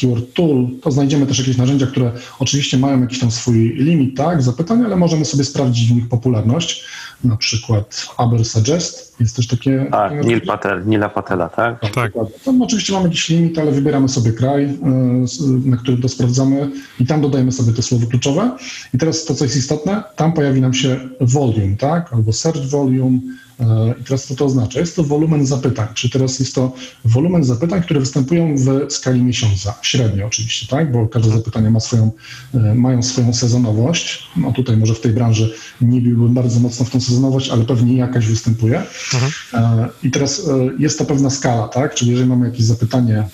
Keyword 0.00 0.34
Tool, 0.34 0.66
to 0.82 0.90
znajdziemy 0.90 1.26
też 1.26 1.38
jakieś 1.38 1.56
narzędzia, 1.56 1.86
które 1.86 2.12
oczywiście 2.38 2.78
mają 2.78 3.00
jakiś 3.00 3.18
tam 3.18 3.30
swój 3.30 3.74
limit, 3.76 4.16
tak, 4.16 4.42
zapytań, 4.42 4.84
ale 4.84 4.96
możemy 4.96 5.24
sobie 5.24 5.44
sprawdzić 5.44 5.88
w 5.88 5.94
nich 5.94 6.08
popularność. 6.08 6.84
Na 7.24 7.36
przykład 7.36 8.06
Aber 8.16 8.44
Suggest 8.44 9.16
jest 9.20 9.36
też 9.36 9.46
takie... 9.46 9.78
takie 9.78 9.90
Tak, 9.90 10.12
narzędzie. 10.12 10.28
Neil 10.86 11.03
Nila 11.04 11.14
Patela, 11.14 11.48
tak? 11.48 11.80
Tak. 11.80 12.12
dokładnie. 12.12 12.38
Tam 12.44 12.62
oczywiście 12.62 12.92
mamy 12.92 13.04
jakiś 13.04 13.28
limit, 13.28 13.58
ale 13.58 13.72
wybieramy 13.72 14.08
sobie 14.08 14.32
kraj, 14.32 14.64
e, 14.64 14.76
na 15.64 15.76
którym 15.76 16.02
to 16.02 16.08
sprawdzamy 16.08 16.70
i 17.00 17.06
tam 17.06 17.20
dodajemy 17.20 17.52
sobie 17.52 17.72
te 17.72 17.82
słowo 17.82 18.06
kluczowe. 18.06 18.56
I 18.94 18.98
teraz 18.98 19.24
to, 19.24 19.34
co 19.34 19.44
jest 19.44 19.56
istotne, 19.56 20.02
tam 20.16 20.32
pojawi 20.32 20.60
nam 20.60 20.74
się 20.74 21.00
volume, 21.20 21.76
tak? 21.78 22.12
Albo 22.12 22.32
search 22.32 22.70
volume. 22.70 23.18
E, 23.60 23.94
I 24.00 24.04
teraz 24.04 24.26
co 24.26 24.34
to 24.34 24.44
oznacza? 24.44 24.80
Jest 24.80 24.96
to 24.96 25.04
wolumen 25.04 25.46
zapytań, 25.46 25.88
czy 25.94 26.10
teraz 26.10 26.38
jest 26.38 26.54
to 26.54 26.72
wolumen 27.04 27.44
zapytań, 27.44 27.82
które 27.82 28.00
występują 28.00 28.54
w 28.56 28.92
skali 28.92 29.22
miesiąca, 29.22 29.74
średnio 29.82 30.26
oczywiście, 30.26 30.66
tak? 30.66 30.92
Bo 30.92 31.08
każde 31.08 31.30
zapytanie 31.30 31.70
ma 31.70 31.80
swoją, 31.80 32.10
e, 32.54 32.74
mają 32.74 33.02
swoją 33.02 33.34
sezonowość. 33.34 34.28
No 34.36 34.52
tutaj 34.52 34.76
może 34.76 34.94
w 34.94 35.00
tej 35.00 35.12
branży 35.12 35.54
nie 35.80 36.00
biłbym 36.00 36.34
bardzo 36.34 36.60
mocno 36.60 36.84
w 36.84 36.90
tą 36.90 37.00
sezonowość, 37.00 37.48
ale 37.48 37.64
pewnie 37.64 37.96
jakaś 37.96 38.26
występuje. 38.26 38.82
E, 39.54 39.88
I 40.02 40.10
teraz 40.10 40.42
jest 40.78 40.98
to 40.98 41.04
pewna 41.04 41.30
skala, 41.30 41.68
tak? 41.68 41.94
Czyli 41.94 42.10
jeżeli 42.10 42.28
mamy 42.28 42.46
jakieś 42.46 42.64
zapytanie, 42.64 43.28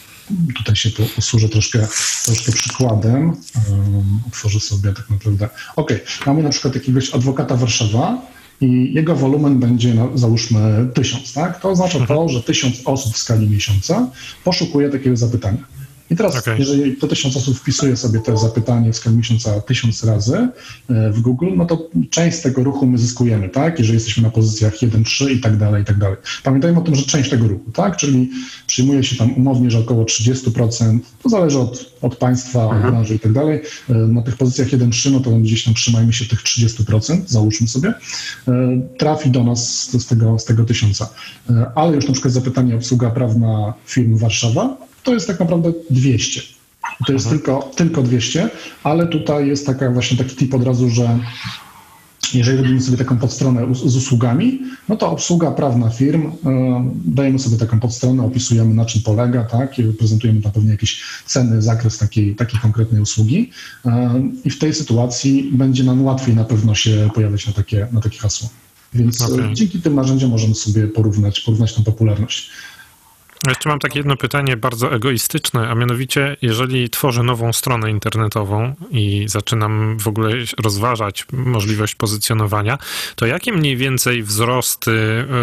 tutaj 0.56 0.76
się 0.76 0.90
po- 0.90 1.02
posłużę 1.16 1.48
troszkę, 1.48 1.88
troszkę 2.24 2.52
przykładem, 2.52 3.28
um, 3.70 4.20
otworzę 4.28 4.60
sobie 4.60 4.92
tak 4.92 5.10
naprawdę. 5.10 5.48
OK, 5.76 5.92
mamy 6.26 6.42
na 6.42 6.50
przykład 6.50 6.74
jakiegoś 6.74 7.14
adwokata 7.14 7.56
Warszawa 7.56 8.22
i 8.60 8.94
jego 8.94 9.16
wolumen 9.16 9.58
będzie, 9.58 9.94
no, 9.94 10.08
załóżmy, 10.14 10.88
tysiąc, 10.94 11.32
tak? 11.32 11.60
To 11.60 11.70
oznacza 11.70 12.06
to, 12.06 12.28
że 12.28 12.42
tysiąc 12.42 12.82
osób 12.84 13.14
w 13.14 13.18
skali 13.18 13.50
miesiąca 13.50 14.10
poszukuje 14.44 14.88
takiego 14.88 15.16
zapytania. 15.16 15.79
I 16.10 16.16
teraz, 16.16 16.36
Okej. 16.36 16.54
jeżeli 16.58 16.96
to 16.96 17.06
tysiąc 17.08 17.36
osób 17.36 17.58
wpisuje 17.58 17.96
sobie 17.96 18.20
te 18.20 18.36
zapytanie 18.36 18.92
w 18.92 18.96
skali 18.96 19.16
miesiąca 19.16 19.60
tysiąc 19.60 20.04
razy 20.04 20.36
e, 20.88 21.10
w 21.12 21.20
Google, 21.20 21.46
no 21.56 21.66
to 21.66 21.88
część 22.10 22.36
z 22.36 22.42
tego 22.42 22.64
ruchu 22.64 22.86
my 22.86 22.98
zyskujemy, 22.98 23.48
tak? 23.48 23.78
Jeżeli 23.78 23.94
jesteśmy 23.94 24.22
na 24.22 24.30
pozycjach 24.30 24.82
1, 24.82 25.04
3 25.04 25.32
i 25.32 25.40
tak 25.40 25.56
dalej, 25.56 25.82
i 25.82 25.84
tak 25.84 25.98
dalej. 25.98 26.16
Pamiętajmy 26.42 26.78
o 26.78 26.82
tym, 26.82 26.94
że 26.94 27.02
część 27.02 27.30
tego 27.30 27.48
ruchu, 27.48 27.70
tak? 27.72 27.96
Czyli 27.96 28.30
przyjmuje 28.66 29.04
się 29.04 29.16
tam 29.16 29.34
umownie, 29.34 29.70
że 29.70 29.78
około 29.78 30.04
30%, 30.04 30.98
to 31.22 31.28
zależy 31.28 31.58
od, 31.58 31.92
od 32.02 32.16
państwa, 32.16 32.66
od 32.66 32.80
branży 32.80 33.14
i 33.14 33.18
tak 33.18 33.32
dalej. 33.32 33.60
E, 33.90 33.94
Na 33.94 34.22
tych 34.22 34.36
pozycjach 34.36 34.72
1, 34.72 34.90
3, 34.90 35.10
no 35.10 35.20
to 35.20 35.30
gdzieś 35.30 35.64
tam 35.64 35.74
trzymajmy 35.74 36.12
się 36.12 36.24
tych 36.24 36.42
30%, 36.42 37.20
załóżmy 37.26 37.68
sobie, 37.68 37.94
e, 38.48 38.80
trafi 38.98 39.30
do 39.30 39.44
nas 39.44 39.90
z, 39.92 40.06
tego, 40.06 40.38
z 40.38 40.44
tego 40.44 40.64
tysiąca. 40.64 41.08
Ale 41.74 41.96
już 41.96 42.06
na 42.06 42.12
przykład 42.12 42.34
zapytanie 42.34 42.76
obsługa 42.76 43.10
prawna 43.10 43.74
firm 43.86 44.16
Warszawa, 44.16 44.89
to 45.02 45.14
jest 45.14 45.26
tak 45.26 45.40
naprawdę 45.40 45.72
200. 45.90 46.40
I 47.00 47.04
To 47.04 47.12
jest 47.12 47.28
tylko, 47.28 47.70
tylko 47.76 48.02
200, 48.02 48.50
ale 48.82 49.06
tutaj 49.06 49.48
jest 49.48 49.66
taka 49.66 49.90
właśnie 49.90 50.16
taki 50.16 50.36
tip 50.36 50.54
od 50.54 50.64
razu, 50.64 50.90
że 50.90 51.18
jeżeli 52.34 52.58
robimy 52.58 52.80
sobie 52.80 52.98
taką 52.98 53.18
podstronę 53.18 53.74
z 53.74 53.96
usługami, 53.96 54.60
no 54.88 54.96
to 54.96 55.10
obsługa 55.10 55.50
prawna 55.50 55.90
firm, 55.90 56.26
e, 56.26 56.90
dajemy 57.04 57.38
sobie 57.38 57.56
taką 57.56 57.80
podstronę, 57.80 58.22
opisujemy 58.22 58.74
na 58.74 58.84
czym 58.84 59.02
polega, 59.02 59.44
tak, 59.44 59.74
prezentujemy 59.98 60.42
tam 60.42 60.52
pewnie 60.52 60.70
jakieś 60.70 61.02
ceny, 61.26 61.62
zakres 61.62 61.98
takiej, 61.98 62.36
takiej 62.36 62.60
konkretnej 62.60 63.02
usługi 63.02 63.50
e, 63.86 64.22
i 64.44 64.50
w 64.50 64.58
tej 64.58 64.74
sytuacji 64.74 65.50
będzie 65.52 65.84
nam 65.84 66.04
łatwiej 66.04 66.36
na 66.36 66.44
pewno 66.44 66.74
się 66.74 67.10
pojawiać 67.14 67.46
na 67.46 67.52
takie, 67.52 67.86
na 67.92 68.00
takie 68.00 68.18
hasło. 68.18 68.48
Więc 68.94 69.22
e, 69.22 69.24
Okej. 69.24 69.54
dzięki 69.54 69.82
tym 69.82 69.94
narzędziom 69.94 70.30
możemy 70.30 70.54
sobie 70.54 70.88
porównać, 70.88 71.40
porównać 71.40 71.74
tą 71.74 71.84
popularność. 71.84 72.50
Jeszcze 73.48 73.68
mam 73.68 73.78
takie 73.78 73.98
jedno 73.98 74.16
pytanie 74.16 74.56
bardzo 74.56 74.94
egoistyczne, 74.94 75.68
a 75.68 75.74
mianowicie, 75.74 76.36
jeżeli 76.42 76.90
tworzę 76.90 77.22
nową 77.22 77.52
stronę 77.52 77.90
internetową 77.90 78.74
i 78.90 79.24
zaczynam 79.28 79.98
w 79.98 80.08
ogóle 80.08 80.30
rozważać 80.62 81.26
możliwość 81.32 81.94
pozycjonowania, 81.94 82.78
to 83.16 83.26
jakie 83.26 83.52
mniej 83.52 83.76
więcej 83.76 84.22
wzrosty 84.22 84.90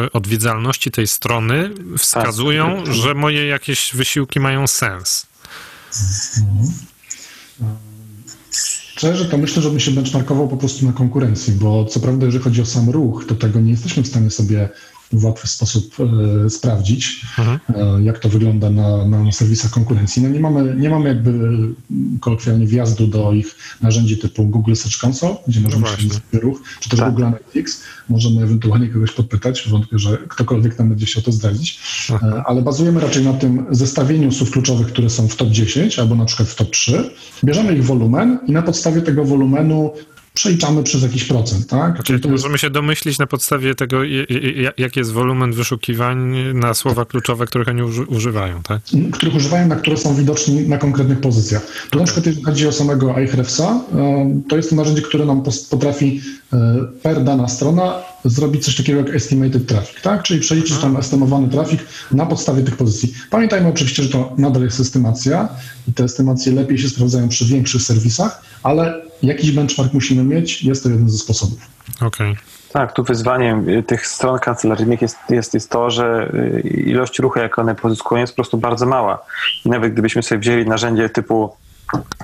e, 0.05 0.11
odwiedzalności 0.11 0.91
tej 0.91 1.07
strony 1.07 1.71
wskazują, 1.97 2.83
że 2.85 3.13
moje 3.13 3.45
jakieś 3.47 3.95
wysiłki 3.95 4.39
mają 4.39 4.67
sens? 4.67 5.27
Szczerze, 8.97 9.25
to 9.25 9.37
myślę, 9.37 9.61
że 9.61 9.69
bym 9.69 9.79
się 9.79 9.91
benchmarkował 9.91 10.47
po 10.47 10.57
prostu 10.57 10.85
na 10.85 10.93
konkurencji, 10.93 11.53
bo 11.53 11.85
co 11.85 11.99
prawda, 11.99 12.25
jeżeli 12.25 12.43
chodzi 12.43 12.61
o 12.61 12.65
sam 12.65 12.89
ruch, 12.89 13.25
to 13.27 13.35
tego 13.35 13.59
nie 13.59 13.71
jesteśmy 13.71 14.03
w 14.03 14.07
stanie 14.07 14.29
sobie 14.29 14.69
w 15.13 15.25
łatwy 15.25 15.47
sposób 15.47 15.95
e, 16.45 16.49
sprawdzić, 16.49 17.21
Mhm. 17.37 17.59
e, 17.75 18.03
jak 18.03 18.19
to 18.19 18.29
wygląda 18.29 18.69
na, 18.69 19.05
na 19.05 19.31
serwisach 19.31 19.71
konkurencji. 19.71 20.23
No 20.23 20.29
nie 20.29 20.39
mamy, 20.39 20.75
nie 20.75 20.89
mamy 20.89 21.09
jakby 21.09 21.57
kolokwialnie 22.19 22.67
wjazdu 22.67 23.07
do 23.07 23.33
ich 23.33 23.55
narzędzi 23.81 24.17
typu 24.17 24.45
Google 24.45 24.73
Search 24.75 25.03
Console, 25.03 25.35
gdzie 25.47 25.59
możemy 25.61 25.81
No 25.81 25.87
śledzić 25.87 26.13
ruch, 26.33 26.61
czy 26.79 26.89
też 26.89 26.99
Tak. 26.99 27.09
Google 27.09 27.23
Analytics. 27.23 27.83
Możemy 28.09 28.43
ewentualnie 28.43 28.87
kogoś 28.87 29.11
podpytać, 29.11 29.69
wątpię, 29.69 29.99
że 29.99 30.17
ktokolwiek 30.27 30.79
nam 30.79 30.89
będzie 30.89 31.05
chciał 31.05 31.23
to 31.23 31.31
zdradzić, 31.31 31.79
E, 32.11 32.43
ale 32.45 32.61
bazujemy 32.61 32.99
raczej 32.99 33.23
na 33.25 33.33
tym 33.33 33.65
zestawieniu 33.71 34.31
słów 34.31 34.51
kluczowych, 34.51 34.87
które 34.87 35.09
są 35.09 35.27
w 35.27 35.35
top 35.35 35.49
10 35.49 35.99
albo 35.99 36.15
na 36.15 36.25
przykład 36.25 36.49
w 36.49 36.55
top 36.55 36.71
3. 36.71 37.09
Bierzemy 37.43 37.75
ich 37.75 37.85
wolumen 37.85 38.39
i 38.47 38.51
na 38.51 38.61
podstawie 38.61 39.01
tego 39.01 39.25
wolumenu 39.25 39.91
przeliczamy 40.37 40.83
przez 40.83 41.03
jakiś 41.03 41.23
procent, 41.23 41.67
tak? 41.67 42.03
Czyli 42.03 42.19
to 42.19 42.29
możemy 42.29 42.57
się 42.57 42.69
domyślić 42.69 43.19
na 43.19 43.27
podstawie 43.27 43.75
tego, 43.75 43.97
jaki 44.77 44.99
jest 44.99 45.11
wolumen 45.11 45.53
wyszukiwań 45.53 46.35
na 46.53 46.73
słowa 46.73 47.05
kluczowe, 47.05 47.45
których 47.45 47.67
oni 47.67 47.81
uży- 47.81 48.05
używają, 48.07 48.63
tak? 48.63 48.81
których 49.11 49.35
używają, 49.35 49.67
na 49.67 49.75
które 49.75 49.97
są 49.97 50.15
widoczni 50.15 50.69
na 50.69 50.77
konkretnych 50.77 51.21
pozycjach. 51.21 51.67
Tu 51.89 51.99
na 51.99 52.05
przykład 52.05 52.25
jeżeli 52.25 52.45
chodzi 52.45 52.67
o 52.67 52.71
samego 52.71 53.11
Ahrefsa, 53.11 53.81
e, 53.95 54.41
to 54.49 54.57
jest 54.57 54.69
to 54.69 54.75
narzędzie, 54.75 55.01
które 55.01 55.25
nam 55.25 55.43
potrafi 55.69 56.21
e, 56.53 56.57
per 57.03 57.23
dana 57.23 57.47
strona 57.47 57.93
zrobić 58.25 58.65
coś 58.65 58.75
takiego 58.75 58.99
jak 58.99 59.15
estimated 59.15 59.67
traffic, 59.67 60.01
tak? 60.01 60.23
Czyli 60.23 60.39
przeliczyć 60.39 60.77
tam 60.77 60.97
estymowany 60.97 61.49
trafik 61.49 61.79
na 62.11 62.25
podstawie 62.25 62.63
tych 62.63 62.77
pozycji. 62.77 63.13
Pamiętajmy 63.29 63.67
oczywiście, 63.67 64.03
że 64.03 64.09
to 64.09 64.35
nadal 64.37 64.63
jest 64.63 64.79
estymacja 64.79 65.49
i 65.87 65.93
te 65.93 66.03
estymacje 66.03 66.51
lepiej 66.51 66.77
się 66.77 66.89
sprawdzają 66.89 67.29
przy 67.29 67.45
większych 67.45 67.81
serwisach, 67.81 68.41
ale 68.63 69.06
jakiś 69.23 69.51
benchmark 69.51 69.93
musimy 69.93 70.23
mieć, 70.23 70.63
jest 70.63 70.83
to 70.83 70.89
jeden 70.89 71.09
ze 71.09 71.17
sposobów. 71.17 71.59
Okej. 72.01 72.35
Tak, 72.73 72.93
tu 72.93 73.03
wyzwaniem 73.03 73.69
y, 73.69 73.83
tych 73.83 74.07
stron 74.07 74.39
kancelaryjnych 74.39 75.01
jest, 75.01 75.17
jest, 75.29 75.53
jest 75.53 75.69
to, 75.69 75.89
że 75.89 76.31
y, 76.33 76.69
ilość 76.69 77.19
ruchu, 77.19 77.39
jak 77.39 77.59
one 77.59 77.75
pozyskują, 77.75 78.21
jest 78.21 78.33
po 78.33 78.35
prostu 78.35 78.57
bardzo 78.57 78.85
mała. 78.85 79.25
I 79.65 79.69
nawet 79.69 79.93
gdybyśmy 79.93 80.23
sobie 80.23 80.39
wzięli 80.39 80.65
narzędzie 80.65 81.09
typu, 81.09 81.55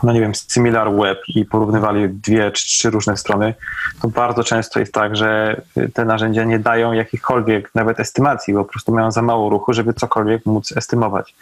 no 0.04 0.14
nie 0.14 0.22
wiem, 0.22 0.32
Similar 0.36 0.96
Web 0.96 1.20
i 1.28 1.46
porównywali 1.46 2.10
dwie 2.10 2.52
czy 2.52 2.64
trzy 2.64 2.90
różne 2.90 3.18
strony, 3.18 3.54
to 4.02 4.08
bardzo 4.08 4.44
często 4.44 4.80
jest 4.80 4.94
tak, 4.94 5.16
że 5.16 5.62
y, 5.78 5.90
te 5.90 6.06
narzędzia 6.06 6.44
nie 6.44 6.60
dają 6.60 6.94
jakichkolwiek 6.94 7.76
nawet 7.76 8.00
estymacji, 8.00 8.54
bo 8.54 8.66
po 8.66 8.72
prostu 8.72 8.94
mają 8.94 9.12
za 9.12 9.22
mało 9.22 9.50
ruchu, 9.50 9.74
żeby 9.74 9.94
cokolwiek 9.94 10.46
móc 10.46 10.78
estymować. 10.78 11.36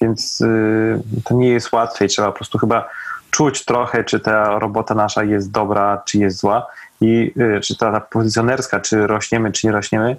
Więc 0.00 0.40
y, 0.40 1.02
to 1.24 1.34
nie 1.34 1.48
jest 1.48 1.72
łatwe 1.72 2.04
i 2.04 2.08
trzeba 2.08 2.28
po 2.28 2.36
prostu 2.36 2.58
chyba 2.58 2.88
czuć 3.30 3.64
trochę, 3.64 4.04
czy 4.04 4.20
ta 4.20 4.58
robota 4.58 4.94
nasza 4.94 5.24
jest 5.24 5.50
dobra, 5.50 6.02
czy 6.06 6.18
jest 6.18 6.38
zła 6.38 6.66
i 7.00 7.32
y, 7.56 7.60
czy 7.60 7.76
ta, 7.76 7.92
ta 7.92 8.00
pozycjonerska, 8.00 8.80
czy 8.80 9.06
rośniemy, 9.06 9.52
czy 9.52 9.66
nie 9.66 9.72
rośniemy, 9.72 10.16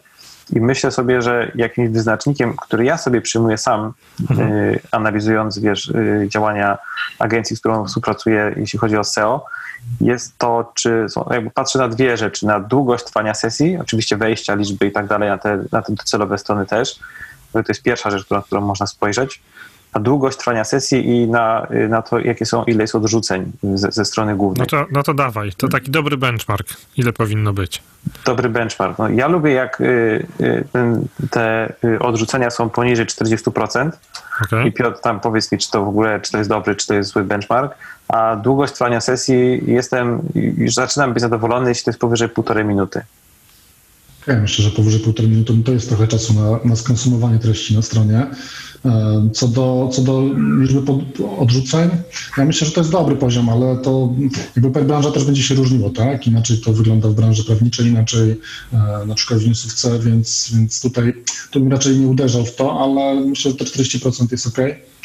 I 0.53 0.61
myślę 0.61 0.91
sobie, 0.91 1.21
że 1.21 1.51
jakimś 1.55 1.89
wyznacznikiem, 1.89 2.55
który 2.61 2.85
ja 2.85 2.97
sobie 2.97 3.21
przyjmuję 3.21 3.57
sam, 3.57 3.93
mhm. 4.21 4.51
y, 4.51 4.79
analizując 4.91 5.59
wiesz, 5.59 5.89
y, 5.89 6.27
działania 6.29 6.77
agencji, 7.19 7.55
z 7.55 7.59
którą 7.59 7.85
współpracuję, 7.85 8.53
jeśli 8.57 8.79
chodzi 8.79 8.97
o 8.97 9.03
SEO, 9.03 9.45
jest 10.01 10.37
to, 10.37 10.71
czy 10.75 11.05
jakby 11.31 11.49
patrzę 11.51 11.79
na 11.79 11.87
dwie 11.87 12.17
rzeczy, 12.17 12.45
na 12.45 12.59
długość 12.59 13.05
trwania 13.05 13.33
sesji, 13.33 13.77
oczywiście 13.81 14.17
wejścia, 14.17 14.55
liczby 14.55 14.85
i 14.85 14.91
tak 14.91 15.07
dalej, 15.07 15.29
na 15.29 15.37
te, 15.37 15.63
na 15.71 15.81
te 15.81 15.93
docelowe 15.93 16.37
strony 16.37 16.65
też. 16.65 16.99
To 17.53 17.63
jest 17.67 17.83
pierwsza 17.83 18.11
rzecz, 18.11 18.29
na 18.29 18.41
którą 18.41 18.61
można 18.61 18.87
spojrzeć 18.87 19.41
na 19.95 20.01
długość 20.01 20.37
trwania 20.37 20.63
sesji 20.63 21.07
i 21.07 21.27
na, 21.27 21.67
na 21.89 22.01
to, 22.01 22.19
jakie 22.19 22.45
są, 22.45 22.63
ile 22.63 22.83
jest 22.83 22.95
odrzuceń 22.95 23.51
ze, 23.63 23.91
ze 23.91 24.05
strony 24.05 24.35
głównej. 24.35 24.67
No 24.71 24.79
to, 24.79 24.87
no 24.91 25.03
to 25.03 25.13
dawaj, 25.13 25.51
to 25.57 25.67
taki 25.67 25.91
dobry 25.91 26.17
benchmark. 26.17 26.67
Ile 26.97 27.13
powinno 27.13 27.53
być? 27.53 27.83
Dobry 28.25 28.49
benchmark. 28.49 28.97
No, 28.97 29.09
ja 29.09 29.27
lubię, 29.27 29.51
jak 29.51 29.81
y, 29.81 30.27
y, 30.41 30.65
te 31.31 31.73
y, 31.83 31.99
odrzucenia 31.99 32.49
są 32.49 32.69
poniżej 32.69 33.05
40%. 33.05 33.89
Okay. 34.45 34.67
I 34.67 34.71
Piotr, 34.71 35.01
tam 35.01 35.19
powiedz 35.19 35.51
mi, 35.51 35.57
czy 35.57 35.71
to 35.71 35.85
w 35.85 35.87
ogóle, 35.87 36.19
czy 36.19 36.31
to 36.31 36.37
jest 36.37 36.49
dobry, 36.49 36.75
czy 36.75 36.87
to 36.87 36.93
jest 36.93 37.09
zły 37.09 37.23
benchmark. 37.23 37.75
A 38.07 38.35
długość 38.35 38.73
trwania 38.73 39.01
sesji 39.01 39.61
jestem, 39.65 40.21
już 40.35 40.73
zaczynam 40.73 41.13
być 41.13 41.21
zadowolony, 41.21 41.69
jeśli 41.69 41.85
to 41.85 41.91
jest 41.91 41.99
powyżej 41.99 42.29
półtorej 42.29 42.65
minuty. 42.65 43.01
Ja 44.27 44.41
myślę, 44.41 44.65
że 44.65 44.71
powyżej 44.71 44.99
półtorej 44.99 45.31
minuty 45.31 45.53
to 45.65 45.71
jest 45.71 45.89
trochę 45.89 46.07
czasu 46.07 46.33
na, 46.33 46.59
na 46.65 46.75
skonsumowanie 46.75 47.39
treści 47.39 47.75
na 47.75 47.81
stronie. 47.81 48.27
E, 48.85 49.29
co 49.33 49.47
do, 49.47 49.89
co 49.93 50.01
do 50.01 50.23
liczby 50.59 50.81
odrzuceń, 51.37 51.89
ja 52.37 52.45
myślę, 52.45 52.67
że 52.67 52.73
to 52.73 52.81
jest 52.81 52.91
dobry 52.91 53.15
poziom, 53.15 53.49
ale 53.49 53.77
to 53.77 54.13
jakby 54.55 54.83
branża 54.83 55.11
też 55.11 55.25
będzie 55.25 55.43
się 55.43 55.55
różniło, 55.55 55.89
tak? 55.89 56.27
Inaczej 56.27 56.57
to 56.57 56.73
wygląda 56.73 57.09
w 57.09 57.13
branży 57.13 57.43
prawniczej, 57.43 57.87
inaczej 57.87 58.35
e, 58.73 59.05
na 59.05 59.15
przykład 59.15 59.39
w 59.39 59.47
newsówce, 59.47 59.99
więc, 59.99 60.51
więc 60.53 60.81
tutaj 60.81 61.13
to 61.51 61.59
bym 61.59 61.71
raczej 61.71 61.97
nie 61.97 62.07
uderzał 62.07 62.45
w 62.45 62.55
to, 62.55 62.79
ale 62.81 63.21
myślę, 63.25 63.51
że 63.51 63.57
te 63.57 63.65
40% 63.65 64.31
jest 64.31 64.47
ok. 64.47 64.57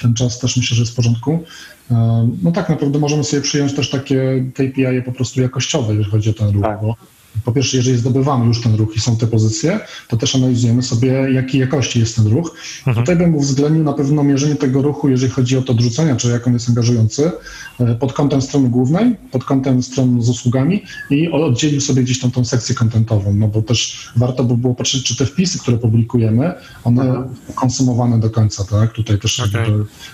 Ten 0.03 0.15
czas 0.15 0.39
też 0.39 0.57
myślę, 0.57 0.75
że 0.75 0.83
jest 0.83 0.93
w 0.93 0.97
porządku. 0.97 1.45
E, 1.91 2.29
no 2.43 2.53
tak 2.53 2.69
naprawdę 2.69 2.99
możemy 2.99 3.25
sobie 3.25 3.43
przyjąć 3.43 3.75
też 3.75 3.91
takie 3.91 4.45
KPI 4.55 5.03
po 5.05 5.12
prostu 5.12 5.41
jakościowe, 5.41 5.95
jeżeli 5.95 6.11
chodzi 6.11 6.31
o 6.31 6.35
ten 6.35 6.51
ruch, 6.51 6.62
tak. 6.62 6.81
bo 6.81 6.97
po 7.45 7.53
pierwsze, 7.53 7.76
jeżeli 7.76 7.99
zdobywamy 7.99 8.47
już 8.47 8.61
ten 8.61 8.74
ruch 8.74 8.97
i 8.97 9.01
są 9.01 9.16
te 9.16 9.26
pozycje, 9.26 9.80
to 10.09 10.16
też 10.16 10.35
analizujemy 10.35 10.82
sobie, 10.82 11.09
jakiej 11.32 11.61
jakości 11.61 12.01
jest 12.01 12.16
ten 12.16 12.26
ruch. 12.26 12.57
Mhm. 12.87 12.97
Tutaj 12.97 13.16
bym 13.16 13.35
uwzględnił 13.35 13.85
na 13.85 13.93
pewno 13.93 14.24
mierzenie 14.24 14.55
tego 14.55 14.82
ruchu, 14.82 15.09
jeżeli 15.09 15.32
chodzi 15.32 15.57
o 15.57 15.62
to 15.62 15.72
odrzucenia, 15.72 16.16
czy 16.16 16.28
jak 16.28 16.47
on 16.47 16.53
jest 16.53 16.68
angażujący, 16.68 17.32
e, 17.80 17.95
pod 17.95 18.12
kątem 18.12 18.43
strony 18.43 18.68
głównej, 18.68 19.16
pod 19.30 19.45
kątem 19.45 19.82
stron 19.82 20.22
z 20.22 20.28
usługami 20.28 20.82
i 21.11 21.28
oddzielił 21.28 21.80
sobie 21.80 22.03
gdzieś 22.03 22.20
tam 22.20 22.30
tą 22.30 22.45
sekcję 22.45 22.74
kontentową, 22.74 23.35
no 23.35 23.49
bo 23.49 23.62
też 23.62 24.11
warto 24.16 24.45
by 24.45 24.57
było 24.57 24.74
patrzeć, 24.74 25.03
czy 25.03 25.16
te 25.16 25.26
wpisy, 25.26 25.59
które 25.59 25.78
publikujemy, 25.78 26.53
one 26.85 27.03
mhm. 27.03 27.28
konsumowane 27.55 28.20
do 28.20 28.30
końca, 28.30 28.64
tak? 28.64 28.93
Tutaj 28.93 29.18
też 29.18 29.41
okay. 29.41 29.66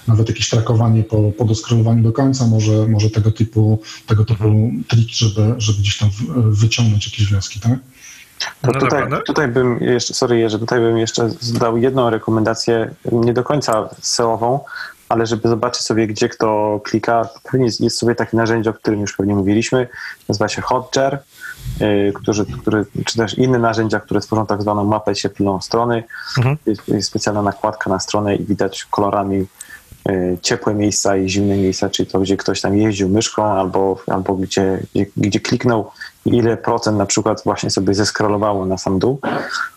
nawet 0.08 0.28
jakieś 0.28 0.48
trakowanie 0.48 1.02
po, 1.02 1.32
po 1.32 1.44
doskrolowaniu 1.44 2.02
do 2.02 2.12
końca, 2.12 2.46
może, 2.46 2.88
może 2.88 3.10
tego 3.10 3.30
typu, 3.30 3.78
tego 4.06 4.24
typu 4.24 4.44
mhm. 4.44 4.84
triki, 4.88 5.14
żeby, 5.14 5.54
żeby 5.58 5.78
gdzieś 5.78 5.98
tam 5.98 6.10
wyciągnąć 6.50 7.09
jakieś 7.12 7.28
wnioski, 7.28 7.60
tak? 7.60 7.72
To 8.62 8.72
no 8.72 8.80
tutaj, 8.80 9.08
no. 9.08 9.20
tutaj 9.20 9.48
bym 9.48 9.78
jeszcze, 9.80 10.14
sorry 10.14 10.50
że 10.50 10.58
tutaj 10.58 10.80
bym 10.80 10.98
jeszcze 10.98 11.30
zdał 11.30 11.78
jedną 11.78 12.10
rekomendację, 12.10 12.90
nie 13.12 13.32
do 13.32 13.44
końca 13.44 13.88
SEO-ową, 14.00 14.60
ale 15.08 15.26
żeby 15.26 15.48
zobaczyć 15.48 15.82
sobie, 15.82 16.06
gdzie 16.06 16.28
kto 16.28 16.80
klika, 16.84 17.28
pewnie 17.50 17.66
jest 17.80 17.98
sobie 17.98 18.14
takie 18.14 18.36
narzędzie, 18.36 18.70
o 18.70 18.72
którym 18.72 19.00
już 19.00 19.16
pewnie 19.16 19.34
mówiliśmy, 19.34 19.88
nazywa 20.28 20.48
się 20.48 20.62
Hotjar, 20.62 21.22
yy, 21.80 22.12
który, 22.14 22.46
który, 22.60 22.86
czy 23.04 23.16
też 23.16 23.38
inne 23.38 23.58
narzędzia, 23.58 24.00
które 24.00 24.20
tworzą 24.20 24.46
tak 24.46 24.62
zwaną 24.62 24.84
mapę 24.84 25.14
świetlną 25.14 25.60
strony. 25.60 26.04
Mhm. 26.38 26.56
Jest, 26.66 26.88
jest 26.88 27.08
specjalna 27.08 27.42
nakładka 27.42 27.90
na 27.90 28.00
stronę 28.00 28.36
i 28.36 28.44
widać 28.44 28.84
kolorami 28.90 29.46
yy, 30.08 30.38
ciepłe 30.42 30.74
miejsca 30.74 31.16
i 31.16 31.28
zimne 31.28 31.56
miejsca, 31.56 31.90
czyli 31.90 32.10
to, 32.10 32.20
gdzie 32.20 32.36
ktoś 32.36 32.60
tam 32.60 32.78
jeździł 32.78 33.08
myszką 33.08 33.44
albo, 33.44 34.02
albo 34.06 34.34
gdzie, 34.34 34.80
gdzie, 34.94 35.06
gdzie 35.16 35.40
kliknął 35.40 35.90
ile 36.26 36.56
procent 36.56 36.98
na 36.98 37.06
przykład 37.06 37.42
właśnie 37.44 37.70
sobie 37.70 37.94
zeskrolowało 37.94 38.66
na 38.66 38.78
sam 38.78 38.98
dół 38.98 39.18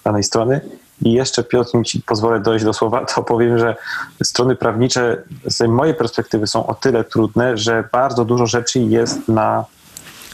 danej 0.04 0.24
strony. 0.24 0.62
I 1.02 1.14
jeszcze 1.14 1.44
Piotr, 1.44 1.78
mi 1.78 1.86
ci 1.86 2.02
pozwolę 2.02 2.40
dojść 2.40 2.66
do 2.66 2.74
słowa, 2.74 3.06
to 3.06 3.24
powiem, 3.24 3.58
że 3.58 3.76
strony 4.24 4.56
prawnicze 4.56 5.24
z 5.46 5.68
mojej 5.70 5.96
perspektywy 5.96 6.48
są 6.48 6.68
o 6.68 6.74
tyle 6.74 7.04
trudne, 7.04 7.58
że 7.58 7.90
bardzo 7.92 8.26
dużo 8.26 8.46
rzeczy 8.46 8.80
jest 8.80 9.28
na 9.28 9.66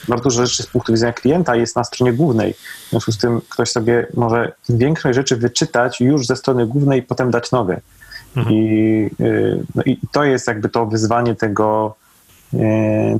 bardzo 0.07 0.23
dużo 0.23 0.45
rzeczy 0.45 0.63
z 0.63 0.67
punktu 0.67 0.91
widzenia 0.93 1.13
klienta 1.13 1.55
jest 1.55 1.75
na 1.75 1.83
stronie 1.83 2.13
głównej. 2.13 2.53
W 2.53 2.89
związku 2.89 3.11
z 3.11 3.17
tym 3.17 3.41
ktoś 3.49 3.71
sobie 3.71 4.07
może 4.13 4.51
większość 4.69 5.15
rzeczy 5.15 5.37
wyczytać 5.37 6.01
już 6.01 6.25
ze 6.25 6.35
strony 6.35 6.67
głównej 6.67 6.99
i 6.99 7.03
potem 7.03 7.31
dać 7.31 7.51
nowe. 7.51 7.81
Mhm. 8.37 8.55
I, 8.55 9.09
y, 9.19 9.63
no 9.75 9.83
i 9.85 9.99
to 10.11 10.23
jest 10.23 10.47
jakby 10.47 10.69
to 10.69 10.85
wyzwanie 10.85 11.35
tego, 11.35 11.95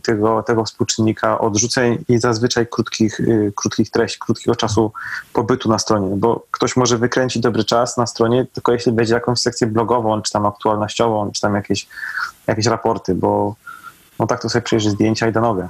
tego, 0.04 0.44
tego 0.44 0.66
współczynnika 0.66 1.40
odrzuceń 1.40 1.98
i 2.10 2.20
zazwyczaj 2.20 2.68
krótkich, 2.68 3.20
e, 3.20 3.24
krótkich 3.56 3.90
treści, 3.90 4.20
krótkiego 4.20 4.56
czasu 4.56 4.92
pobytu 5.34 5.70
na 5.70 5.80
stronie, 5.80 6.16
bo 6.16 6.46
ktoś 6.52 6.76
może 6.76 6.98
wykręcić 6.98 7.42
dobry 7.42 7.64
czas 7.64 7.98
na 7.98 8.08
stronie, 8.08 8.46
tylko 8.54 8.72
jeśli 8.72 8.92
będzie 8.92 9.14
jakąś 9.14 9.40
sekcję 9.40 9.68
blogową, 9.68 10.22
czy 10.22 10.32
tam 10.32 10.46
aktualnościową, 10.46 11.32
czy 11.32 11.42
tam 11.42 11.56
jakieś, 11.56 11.88
jakieś 12.48 12.66
raporty, 12.66 13.16
bo 13.16 13.56
no 14.20 14.28
tak 14.28 14.42
to 14.42 14.50
sobie 14.50 14.64
przejrzy 14.64 14.90
zdjęcia 14.90 15.28
i 15.28 15.32
da 15.32 15.42
nowe. 15.42 15.70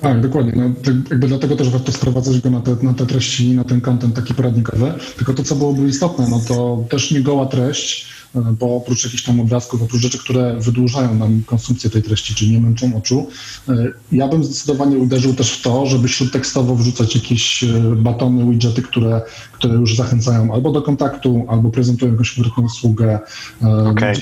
Tak, 0.00 0.20
dokładnie. 0.20 0.52
No, 0.56 0.62
jakby 1.10 1.28
dlatego 1.28 1.56
też 1.56 1.70
warto 1.70 1.92
sprowadzać 1.92 2.40
go 2.40 2.50
na 2.50 2.60
te, 2.60 2.76
na 2.82 2.94
te 2.94 3.06
treści, 3.06 3.56
na 3.56 3.64
ten 3.64 3.80
content 3.80 4.16
taki 4.16 4.34
poradnikowy. 4.34 4.94
Tylko 5.16 5.34
to, 5.34 5.42
co 5.42 5.54
byłoby 5.54 5.88
istotne, 5.88 6.26
no 6.30 6.40
to 6.48 6.84
też 6.90 7.10
nie 7.10 7.20
goła 7.20 7.46
treść, 7.46 8.19
bo 8.34 8.76
oprócz 8.76 9.04
jakichś 9.04 9.22
tam 9.22 9.40
obrazków, 9.40 9.82
oprócz 9.82 10.00
rzeczy, 10.00 10.18
które 10.18 10.56
wydłużają 10.60 11.14
nam 11.14 11.42
konsumpcję 11.46 11.90
tej 11.90 12.02
treści, 12.02 12.34
czyli 12.34 12.50
nie 12.50 12.60
męczą 12.60 12.96
oczu, 12.96 13.28
e, 13.68 13.92
ja 14.12 14.28
bym 14.28 14.44
zdecydowanie 14.44 14.98
uderzył 14.98 15.34
też 15.34 15.52
w 15.52 15.62
to, 15.62 15.86
żeby 15.86 16.08
śródtekstowo 16.08 16.76
wrzucać 16.76 17.14
jakieś 17.14 17.64
e, 17.64 17.68
batony, 17.96 18.50
widgety, 18.50 18.82
które, 18.82 19.22
które 19.52 19.74
już 19.74 19.96
zachęcają 19.96 20.54
albo 20.54 20.72
do 20.72 20.82
kontaktu, 20.82 21.44
albo 21.48 21.70
prezentują 21.70 22.12
jakąś 22.12 22.34
konkretną 22.34 22.64
usługę. 22.64 23.18
E, 23.62 23.66
okay 23.68 24.14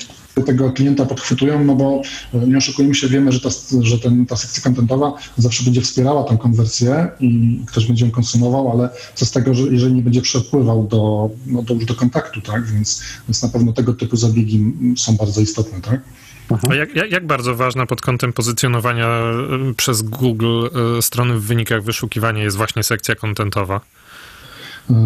tego 0.43 0.73
klienta 0.73 1.07
podchwytują, 1.07 1.65
no 1.65 1.75
bo 1.75 2.03
nie 2.47 2.57
oszukujmy 2.57 2.95
się, 2.95 3.09
wiemy, 3.09 3.33
że 3.33 3.41
ta, 3.41 3.49
że 3.81 3.99
ten, 3.99 4.27
ta 4.27 4.37
sekcja 4.37 4.63
kontentowa 4.63 5.15
zawsze 5.37 5.65
będzie 5.65 5.81
wspierała 5.81 6.25
tą 6.25 6.39
konwersję 6.39 7.09
i 7.21 7.61
ktoś 7.67 7.87
będzie 7.87 8.05
ją 8.05 8.11
konsumował, 8.11 8.71
ale 8.73 8.89
co 9.15 9.27
z 9.27 9.31
tego, 9.31 9.55
że 9.55 9.63
jeżeli 9.63 9.95
nie 9.95 10.03
będzie 10.03 10.23
przepływał 10.23 10.87
do, 10.87 11.31
no 11.47 11.63
do, 11.63 11.75
do 11.75 11.95
kontaktu, 11.95 12.41
tak? 12.41 12.67
Więc, 12.67 13.03
więc 13.29 13.43
na 13.43 13.49
pewno 13.49 13.73
tego 13.73 13.95
typu 13.95 14.17
zabiegi 14.17 14.73
są 14.97 15.17
bardzo 15.17 15.41
istotne, 15.41 15.81
tak? 15.81 16.01
A 16.71 16.75
jak, 16.75 16.95
jak, 16.95 17.11
jak, 17.11 17.27
bardzo 17.27 17.55
ważna 17.55 17.87
pod 17.87 18.01
kątem 18.01 18.33
pozycjonowania 18.33 19.07
e, 19.07 19.75
przez 19.77 20.03
Google 20.03 20.67
e, 20.99 21.03
strony 21.03 21.35
w 21.35 21.43
wynikach 21.43 21.83
wyszukiwania 21.83 22.43
jest 22.43 22.57
właśnie 22.57 22.83
sekcja 22.83 23.15
kontentowa? 23.15 23.81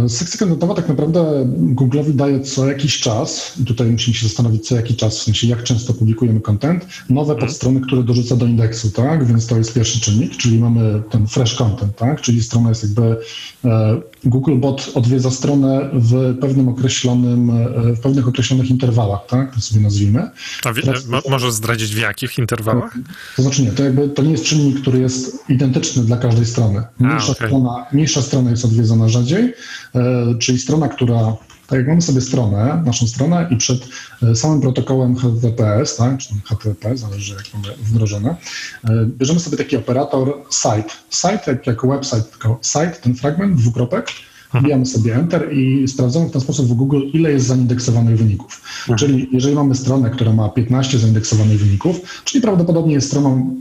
Sekcja 0.08 0.38
kontentowa 0.38 0.74
tak 0.74 0.88
naprawdę 0.88 1.46
Google'owi 1.74 2.12
daje 2.12 2.40
co 2.40 2.68
jakiś 2.68 3.00
czas, 3.00 3.54
i 3.62 3.64
tutaj 3.64 3.86
musimy 3.86 4.14
się 4.14 4.28
zastanowić 4.28 4.68
co 4.68 4.76
jakiś 4.76 4.96
czas, 4.96 5.18
w 5.18 5.22
sensie 5.22 5.46
jak 5.46 5.62
często 5.62 5.94
publikujemy 5.94 6.40
content, 6.40 6.86
nowe 7.10 7.32
mhm. 7.32 7.48
podstrony, 7.48 7.80
które 7.80 8.02
dorzuca 8.02 8.36
do 8.36 8.46
indeksu, 8.46 8.90
tak? 8.90 9.26
Więc 9.26 9.46
to 9.46 9.58
jest 9.58 9.74
pierwszy 9.74 10.00
czynnik, 10.00 10.36
czyli 10.36 10.58
mamy 10.58 11.02
ten 11.10 11.26
fresh 11.26 11.54
content, 11.54 11.96
tak? 11.96 12.20
Czyli 12.20 12.42
strona 12.42 12.68
jest 12.68 12.82
jakby 12.82 13.16
e, 13.64 14.00
Googlebot 14.24 14.90
odwiedza 14.94 15.30
stronę 15.30 15.90
w 15.92 16.38
pewnym 16.40 16.68
określonym, 16.68 17.50
e, 17.50 17.92
w 17.92 18.00
pewnych 18.00 18.28
określonych 18.28 18.70
interwałach, 18.70 19.20
tak? 19.28 19.54
To 19.54 19.60
sobie 19.60 19.80
nazwijmy. 19.80 20.30
A 20.64 20.72
wie, 20.72 20.82
Teraz, 20.82 21.04
możesz 21.28 21.52
zdradzić 21.52 21.94
w 21.94 21.98
jakich 21.98 22.38
interwałach? 22.38 22.98
To 23.36 23.42
znaczy 23.42 23.62
nie, 23.62 23.70
to 23.70 23.84
jakby 23.84 24.08
to 24.08 24.22
nie 24.22 24.30
jest 24.30 24.44
czynnik, 24.44 24.80
który 24.80 24.98
jest 24.98 25.50
identyczny 25.50 26.02
dla 26.02 26.16
każdej 26.16 26.46
strony. 26.46 26.82
Mniejsza, 26.98 27.26
A, 27.28 27.30
okay. 27.30 27.48
strona, 27.48 27.86
mniejsza 27.92 28.22
strona 28.22 28.50
jest 28.50 28.64
odwiedzana 28.64 29.08
rzadziej, 29.08 29.54
E, 29.94 30.34
czyli 30.38 30.58
strona, 30.58 30.88
która 30.88 31.36
tak 31.66 31.78
jak 31.78 31.88
mamy 31.88 32.02
sobie 32.02 32.20
stronę, 32.20 32.82
naszą 32.86 33.06
stronę 33.06 33.48
i 33.50 33.56
przed 33.56 33.88
e, 34.22 34.36
samym 34.36 34.60
protokołem 34.60 35.16
HTTPS, 35.16 35.96
tak, 35.96 36.18
czy 36.18 36.28
HTTP, 36.44 36.96
zależy 36.96 37.34
jak 37.34 37.44
mamy 37.54 37.76
wdrożone, 37.82 38.36
e, 38.84 39.06
bierzemy 39.06 39.40
sobie 39.40 39.56
taki 39.56 39.76
operator 39.76 40.34
site. 40.50 40.94
Site 41.10 41.42
jak, 41.46 41.66
jako 41.66 41.88
website, 41.88 42.22
tylko 42.22 42.58
site, 42.62 42.90
ten 43.02 43.14
fragment, 43.14 43.56
dwukropek, 43.56 44.08
mhm. 44.44 44.64
wbijamy 44.64 44.86
sobie 44.86 45.14
Enter 45.14 45.52
i 45.52 45.88
sprawdzamy 45.88 46.28
w 46.28 46.32
ten 46.32 46.40
sposób 46.40 46.66
w 46.66 46.74
Google, 46.74 47.00
ile 47.12 47.32
jest 47.32 47.46
zaindeksowanych 47.46 48.18
wyników. 48.18 48.62
Mhm. 48.80 48.98
Czyli 48.98 49.28
jeżeli 49.32 49.54
mamy 49.54 49.74
stronę, 49.74 50.10
która 50.10 50.32
ma 50.32 50.48
15 50.48 50.98
zaindeksowanych 50.98 51.58
wyników, 51.58 52.22
czyli 52.24 52.42
prawdopodobnie 52.42 52.94
jest 52.94 53.06
stroną 53.06 53.56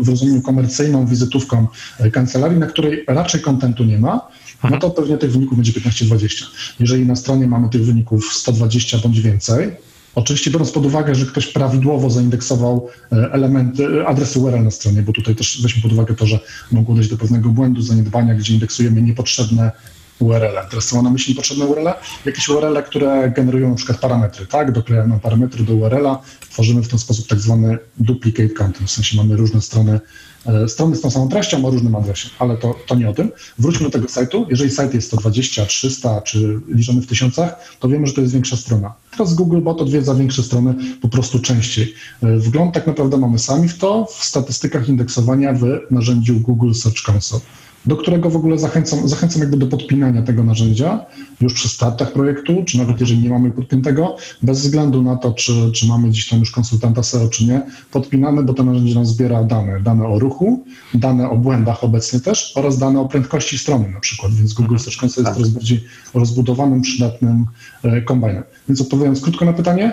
w 0.00 0.08
rozumieniu 0.08 0.42
komercyjną, 0.42 1.06
wizytówką 1.06 1.66
kancelarii, 2.12 2.58
na 2.58 2.66
której 2.66 3.04
raczej 3.08 3.40
kontentu 3.40 3.84
nie 3.84 3.98
ma, 3.98 4.28
no 4.70 4.78
to 4.78 4.90
pewnie 4.90 5.18
tych 5.18 5.32
wyników 5.32 5.56
będzie 5.56 5.72
15-20. 5.72 6.44
Jeżeli 6.80 7.06
na 7.06 7.16
stronie 7.16 7.46
mamy 7.46 7.68
tych 7.68 7.84
wyników 7.84 8.32
120 8.32 8.98
bądź 8.98 9.20
więcej, 9.20 9.70
Oczywiście 10.14 10.50
biorąc 10.50 10.72
pod 10.72 10.86
uwagę, 10.86 11.14
że 11.14 11.26
ktoś 11.26 11.46
prawidłowo 11.46 12.10
zaindeksował 12.10 12.88
e, 13.12 13.32
elementy, 13.32 14.00
e, 14.00 14.06
adresy 14.06 14.38
URL 14.38 14.64
na 14.64 14.70
stronie, 14.70 15.02
bo 15.02 15.12
tutaj 15.12 15.36
też 15.36 15.62
weźmy 15.62 15.82
pod 15.82 15.92
uwagę 15.92 16.14
to, 16.14 16.26
że 16.26 16.38
mogło 16.72 16.94
dojść 16.94 17.10
do 17.10 17.16
pewnego 17.16 17.48
błędu, 17.48 17.82
zaniedbania, 17.82 18.34
gdzie 18.34 18.54
indeksujemy 18.54 19.02
niepotrzebne 19.02 19.72
URL. 20.18 20.56
Teraz 20.70 20.92
mam 20.92 21.04
na 21.04 21.10
myśli 21.10 21.34
potrzebne 21.34 21.64
URL? 21.66 21.88
Jakieś 22.24 22.48
URL, 22.48 22.82
które 22.82 23.32
generują 23.36 23.70
na 23.70 23.74
przykład 23.74 23.98
parametry, 23.98 24.46
tak? 24.46 24.72
Doklejamy 24.72 25.20
parametry 25.20 25.64
do 25.64 25.74
URL-a, 25.74 26.22
tworzymy 26.50 26.82
w 26.82 26.88
ten 26.88 26.98
sposób 26.98 27.28
tak 27.28 27.38
zwany 27.38 27.78
duplicate 27.98 28.48
content, 28.48 28.90
w 28.90 28.92
sensie 28.92 29.16
mamy 29.16 29.36
różne 29.36 29.60
strony, 29.60 30.00
strony 30.68 30.96
z 30.96 31.00
tą 31.00 31.10
samą 31.10 31.28
treścią 31.28 31.64
o 31.64 31.70
różnym 31.70 31.94
adresie, 31.94 32.28
ale 32.38 32.56
to, 32.56 32.74
to 32.86 32.94
nie 32.94 33.10
o 33.10 33.14
tym. 33.14 33.32
Wróćmy 33.58 33.84
do 33.84 33.90
tego 33.90 34.08
sajtu. 34.08 34.46
Jeżeli 34.50 34.70
sajt 34.70 34.94
jest 34.94 35.06
120, 35.06 35.66
300 35.66 36.20
czy 36.20 36.60
liczony 36.68 37.00
w 37.00 37.06
tysiącach, 37.06 37.76
to 37.80 37.88
wiemy, 37.88 38.06
że 38.06 38.12
to 38.12 38.20
jest 38.20 38.32
większa 38.32 38.56
strona. 38.56 38.94
Teraz 39.10 39.34
Googlebot 39.34 39.80
odwiedza 39.80 40.14
większe 40.14 40.42
strony 40.42 40.74
po 41.00 41.08
prostu 41.08 41.38
częściej. 41.38 41.94
E, 42.22 42.36
Wgląd 42.36 42.74
tak 42.74 42.86
naprawdę 42.86 43.16
mamy 43.16 43.38
sami 43.38 43.68
w 43.68 43.78
to 43.78 44.06
w 44.18 44.24
statystykach 44.24 44.88
indeksowania 44.88 45.52
w 45.52 45.64
narzędziu 45.90 46.40
Google 46.40 46.72
Search 46.72 47.08
Console 47.08 47.40
do 47.86 47.96
którego 47.96 48.30
w 48.30 48.36
ogóle 48.36 48.58
zachęcam, 48.58 49.08
zachęcam 49.08 49.40
jakby 49.40 49.56
do 49.56 49.66
podpinania 49.66 50.22
tego 50.22 50.44
narzędzia 50.44 51.06
już 51.40 51.54
przy 51.54 51.68
startach 51.68 52.12
projektu, 52.12 52.62
czy 52.66 52.78
nawet 52.78 53.00
jeżeli 53.00 53.22
nie 53.22 53.28
mamy 53.28 53.50
podpiętego, 53.50 54.16
bez 54.42 54.60
względu 54.60 55.02
na 55.02 55.16
to, 55.16 55.32
czy, 55.32 55.72
czy 55.72 55.86
mamy 55.86 56.08
gdzieś 56.08 56.28
tam 56.28 56.40
już 56.40 56.50
konsultanta 56.50 57.02
SEO, 57.02 57.28
czy 57.28 57.46
nie, 57.46 57.62
podpinamy, 57.90 58.42
bo 58.42 58.54
to 58.54 58.64
narzędzie 58.64 58.94
nam 58.94 59.06
zbiera 59.06 59.44
dane, 59.44 59.80
dane 59.80 60.06
o 60.06 60.18
ruchu, 60.18 60.64
dane 60.94 61.30
o 61.30 61.36
błędach 61.36 61.84
obecnie 61.84 62.20
też 62.20 62.52
oraz 62.56 62.78
dane 62.78 63.00
o 63.00 63.08
prędkości 63.08 63.58
strony 63.58 63.90
na 63.90 64.00
przykład, 64.00 64.34
więc 64.34 64.52
Google 64.52 64.78
Search 64.78 65.02
Console 65.02 65.22
jest 65.22 65.24
Tak. 65.24 65.34
coraz 65.34 65.48
bardziej 65.48 65.84
rozbudowanym, 66.14 66.82
przydatnym 66.82 67.46
e, 67.82 68.00
kombajnem. 68.00 68.42
Więc 68.68 68.80
odpowiadając 68.80 69.20
krótko 69.20 69.44
na 69.44 69.52
pytanie, 69.52 69.92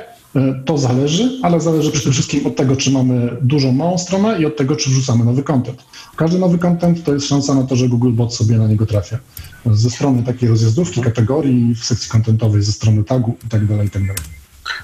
to 0.66 0.78
zależy, 0.78 1.40
ale 1.44 1.62
zależy 1.62 1.92
przede 1.92 2.12
wszystkim 2.12 2.48
od 2.48 2.56
tego, 2.56 2.76
czy 2.76 2.92
mamy 2.92 3.38
dużą, 3.42 3.72
małą 3.72 3.98
stronę 3.98 4.40
i 4.40 4.46
od 4.46 4.58
tego, 4.58 4.76
czy 4.76 4.90
wrzucamy 4.90 5.26
nowy 5.26 5.44
content. 5.44 5.84
Każdy 6.16 6.40
nowy 6.40 6.58
content 6.58 7.04
to 7.04 7.14
jest 7.14 7.28
szansa 7.28 7.54
na 7.56 7.64
to, 7.64 7.76
że 7.76 7.90
Google 7.90 8.12
Bot 8.12 8.36
sobie 8.36 8.58
na 8.58 8.68
niego 8.68 8.86
trafia. 8.86 9.18
Ze 9.66 9.90
strony 9.90 10.24
takiej 10.24 10.50
rozjazdówki, 10.50 11.02
kategorii, 11.02 11.76
w 11.76 11.86
sekcji 11.86 12.10
kontentowej, 12.10 12.62
ze 12.62 12.72
strony 12.72 13.04
tagu 13.04 13.38
i 13.46 13.50
tak 13.50 13.66
dalej, 13.66 13.88
i 13.88 13.90
tak. 13.90 14.02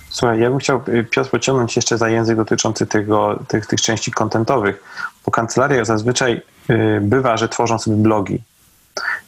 Słuchaj, 0.10 0.40
ja 0.40 0.50
bym 0.50 0.60
chciał, 0.60 0.82
y, 0.88 1.04
Piotr, 1.04 1.30
pociągnąć 1.30 1.76
jeszcze 1.76 1.98
za 1.98 2.10
język 2.10 2.38
dotyczący 2.38 2.86
tego, 2.86 3.44
tych, 3.48 3.66
tych 3.66 3.82
części 3.82 4.12
kontentowych, 4.12 4.84
bo 5.26 5.32
kancelaria 5.32 5.86
zazwyczaj 5.86 6.42
y, 6.70 7.02
bywa, 7.02 7.38
że 7.38 7.50
tworzą 7.50 7.80
sobie 7.80 7.98
blogi. 7.98 8.44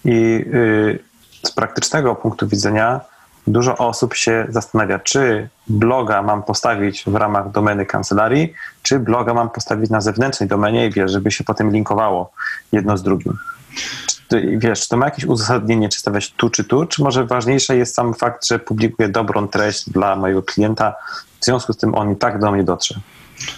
I 0.06 0.12
y, 0.12 1.00
z 1.44 1.52
praktycznego 1.52 2.16
punktu 2.16 2.48
widzenia 2.48 3.02
dużo 3.48 3.78
osób 3.78 4.14
się 4.14 4.46
zastanawia, 4.50 5.00
czy 5.00 5.50
bloga 5.68 6.22
mam 6.22 6.44
postawić 6.44 7.04
w 7.08 7.16
ramach 7.16 7.52
domeny 7.52 7.86
kancelarii, 7.86 8.54
czy 8.84 9.00
bloga 9.00 9.34
mam 9.34 9.50
postawić 9.50 9.90
na 9.90 10.02
zewnętrznej 10.02 10.50
domenie 10.50 10.88
i 10.88 10.92
wiesz, 10.92 11.12
żeby 11.12 11.32
się 11.32 11.44
potem 11.44 11.72
linkowało 11.72 12.32
jedno 12.72 12.98
z 12.98 13.04
drugim. 13.04 13.38
Czy 14.30 14.58
Wiesz, 14.58 14.82
czy 14.82 14.90
to 14.90 14.98
ma 14.98 15.06
jakieś 15.06 15.26
uzasadnienie, 15.26 15.90
czy 15.90 16.00
stawiać 16.00 16.32
tu, 16.32 16.50
czy 16.50 16.64
tu, 16.64 16.86
czy 16.86 17.04
może 17.04 17.26
ważniejszy 17.26 17.78
jest 17.78 17.96
sam 17.96 18.14
fakt, 18.14 18.48
że 18.48 18.60
publikuję 18.60 19.10
dobrą 19.10 19.48
treść 19.48 19.90
dla 19.90 20.16
mojego 20.16 20.44
klienta, 20.44 20.96
w 21.40 21.46
związku 21.46 21.74
z 21.74 21.78
tym 21.78 21.96
on 21.96 22.12
i 22.12 22.16
tak 22.16 22.40
do 22.40 22.52
mnie 22.52 22.64
dotrze. 22.64 23.00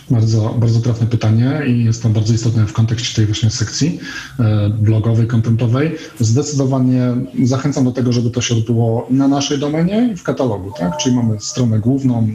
Bardzo, 0.09 0.55
bardzo 0.59 0.79
trafne 0.79 1.07
pytanie 1.07 1.61
i 1.67 1.83
jest 1.83 2.03
to 2.03 2.09
bardzo 2.09 2.33
istotne 2.33 2.67
w 2.67 2.73
kontekście 2.73 3.15
tej 3.15 3.25
właśnie 3.25 3.49
sekcji 3.49 3.99
e, 4.39 4.69
blogowej, 4.69 5.27
kontentowej. 5.27 5.95
Zdecydowanie 6.19 7.13
zachęcam 7.43 7.85
do 7.85 7.91
tego, 7.91 8.13
żeby 8.13 8.29
to 8.29 8.41
się 8.41 8.55
odbyło 8.55 9.07
na 9.09 9.27
naszej 9.27 9.59
domenie 9.59 10.09
i 10.13 10.17
w 10.17 10.23
katalogu, 10.23 10.71
tak? 10.79 10.97
Czyli 10.97 11.15
mamy 11.15 11.39
stronę 11.39 11.79
główną 11.79 12.27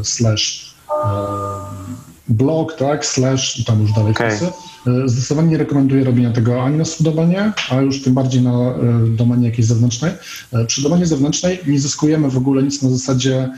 e, 0.00 0.04
slash 0.04 0.74
e, 0.90 0.94
blog, 2.28 2.76
tak, 2.76 3.06
slash 3.06 3.58
i 3.58 3.64
tam 3.64 3.82
już 3.82 3.92
dalej. 3.92 4.14
E, 4.20 5.08
Zdecydowanie 5.08 5.48
nie 5.48 5.58
rekomenduję 5.58 6.04
robienia 6.04 6.32
tego 6.32 6.62
ani 6.62 6.78
na 6.78 6.84
subdomenie, 6.84 7.52
a 7.70 7.80
już 7.80 8.02
tym 8.02 8.14
bardziej 8.14 8.42
na 8.42 8.74
domenie 9.16 9.48
jakiejś 9.48 9.68
zewnętrznej. 9.68 10.12
Przy 10.66 10.82
domenie 10.82 11.06
zewnętrznej 11.06 11.60
nie 11.66 11.80
zyskujemy 11.80 12.30
w 12.30 12.36
ogóle 12.36 12.62
nic 12.62 12.82
na 12.82 12.90
zasadzie 12.90 13.50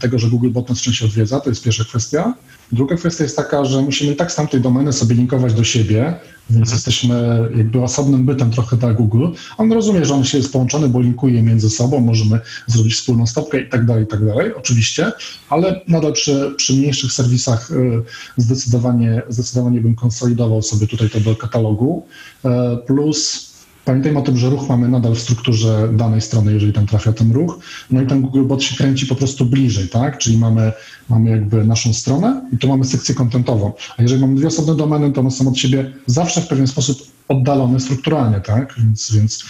tego, 0.00 0.18
że 0.18 0.28
Google 0.28 0.50
Bot 0.50 0.68
nas 0.68 0.80
częściej 0.80 1.08
odwiedza, 1.08 1.40
to 1.40 1.50
jest 1.50 1.64
pierwsza 1.64 1.84
kwestia. 1.84 2.34
Druga 2.72 2.96
kwestia 2.96 3.24
jest 3.24 3.36
taka, 3.36 3.64
że 3.64 3.82
musimy 3.82 4.14
tak 4.14 4.32
z 4.32 4.34
tamtej 4.34 4.60
domeny 4.60 4.92
sobie 4.92 5.14
linkować 5.14 5.54
do 5.54 5.64
siebie, 5.64 6.14
więc 6.50 6.72
jesteśmy 6.72 7.48
jakby 7.56 7.82
osobnym 7.82 8.26
bytem 8.26 8.50
trochę 8.50 8.76
dla 8.76 8.92
Google. 8.92 9.26
On 9.58 9.72
rozumie, 9.72 10.04
że 10.04 10.14
on 10.14 10.24
się 10.24 10.38
jest 10.38 10.52
połączony, 10.52 10.88
bo 10.88 11.00
linkuje 11.00 11.42
między 11.42 11.70
sobą, 11.70 12.00
możemy 12.00 12.40
zrobić 12.66 12.94
wspólną 12.94 13.26
stopkę 13.26 13.60
i 13.60 13.68
tak 13.68 13.86
dalej, 13.86 14.04
i 14.04 14.06
tak 14.06 14.26
dalej, 14.26 14.54
oczywiście, 14.54 15.12
ale 15.48 15.80
nadal 15.88 16.12
przy, 16.12 16.54
przy 16.56 16.72
mniejszych 16.72 17.12
serwisach 17.12 17.70
y, 17.70 18.02
zdecydowanie, 18.36 19.22
zdecydowanie 19.28 19.80
bym 19.80 19.94
konsolidował 19.94 20.62
sobie 20.62 20.86
tutaj 20.86 21.10
to 21.10 21.20
do 21.20 21.36
katalogu, 21.36 22.06
E, 22.44 22.76
plus 22.86 23.48
Pamiętajmy 23.84 24.18
o 24.18 24.22
tym, 24.22 24.36
że 24.36 24.50
ruch 24.50 24.68
mamy 24.68 24.88
nadal 24.88 25.14
w 25.14 25.20
strukturze 25.20 25.88
danej 25.92 26.20
strony, 26.20 26.52
jeżeli 26.52 26.72
tam 26.72 26.86
trafia 26.86 27.12
ten 27.12 27.32
ruch. 27.32 27.58
No 27.90 28.02
i 28.02 28.06
ten 28.06 28.22
Googlebot 28.22 28.62
się 28.62 28.76
kręci 28.76 29.06
po 29.06 29.14
prostu 29.14 29.44
bliżej, 29.44 29.88
tak? 29.88 30.18
Czyli 30.18 30.38
mamy, 30.38 30.72
mamy 31.08 31.30
jakby 31.30 31.64
naszą 31.64 31.92
stronę 31.94 32.42
i 32.52 32.58
tu 32.58 32.68
mamy 32.68 32.84
sekcję 32.84 33.14
kontentową. 33.14 33.72
A 33.98 34.02
jeżeli 34.02 34.20
mamy 34.20 34.34
dwie 34.34 34.46
osobne 34.48 34.76
domeny, 34.76 35.12
to 35.12 35.20
one 35.20 35.30
są 35.30 35.48
od 35.48 35.58
siebie 35.58 35.92
zawsze 36.06 36.40
w 36.40 36.46
pewien 36.48 36.66
sposób 36.66 36.98
oddalone 37.28 37.80
strukturalnie, 37.80 38.40
tak? 38.40 38.74
Więc, 38.78 39.12
więc 39.12 39.38
to 39.38 39.44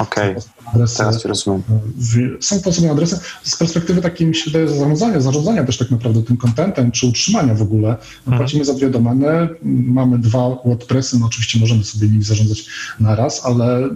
adresy, 0.74 0.98
Teraz 0.98 1.22
cię 1.22 1.28
rozumiem. 1.28 1.62
w- 1.96 2.44
są 2.44 2.60
to 2.62 2.72
sobie 2.72 2.90
adresy. 2.90 3.18
Z 3.42 3.56
perspektywy 3.56 4.02
takiej 4.02 4.26
mi 4.26 4.34
się 4.34 4.44
wydaje 4.50 4.68
zarządzania, 4.68 5.20
zarządzania 5.20 5.64
też 5.64 5.78
tak 5.78 5.90
naprawdę 5.90 6.22
tym 6.22 6.36
kontentem, 6.36 6.90
czy 6.90 7.06
utrzymania 7.06 7.54
w 7.54 7.62
ogóle. 7.62 7.96
No, 8.26 8.36
Płacimy 8.36 8.64
za 8.64 8.74
dwie 8.74 8.90
domeny, 8.90 9.48
mamy 9.62 10.18
dwa 10.18 10.48
WordPressy, 10.64 11.18
no 11.18 11.26
oczywiście 11.26 11.58
możemy 11.60 11.84
sobie 11.84 12.08
nimi 12.08 12.24
zarządzać 12.24 12.66
na 13.00 13.14
raz, 13.14 13.44
ale 13.46 13.88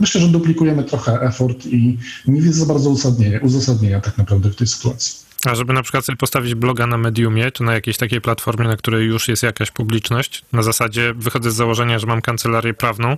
myślę, 0.00 0.20
że 0.20 0.28
duplikujemy 0.28 0.84
trochę 0.84 1.20
effort 1.22 1.66
i 1.66 1.98
nie 2.28 2.42
widzę 2.42 2.60
za 2.60 2.66
bardzo 2.66 2.90
uzasadnienia, 2.90 3.40
uzasadnienia 3.40 4.00
tak 4.00 4.18
naprawdę 4.18 4.50
w 4.50 4.56
tej 4.56 4.66
sytuacji. 4.66 5.21
A 5.46 5.54
żeby 5.54 5.72
na 5.72 5.82
przykład 5.82 6.04
sobie 6.04 6.16
postawić 6.16 6.54
bloga 6.54 6.86
na 6.86 6.98
Mediumie, 6.98 7.50
czy 7.50 7.62
na 7.62 7.74
jakiejś 7.74 7.96
takiej 7.96 8.20
platformie, 8.20 8.68
na 8.68 8.76
której 8.76 9.06
już 9.06 9.28
jest 9.28 9.42
jakaś 9.42 9.70
publiczność, 9.70 10.44
na 10.52 10.62
zasadzie 10.62 11.14
wychodzę 11.16 11.50
z 11.50 11.54
założenia, 11.54 11.98
że 11.98 12.06
mam 12.06 12.22
kancelarię 12.22 12.74
prawną 12.74 13.16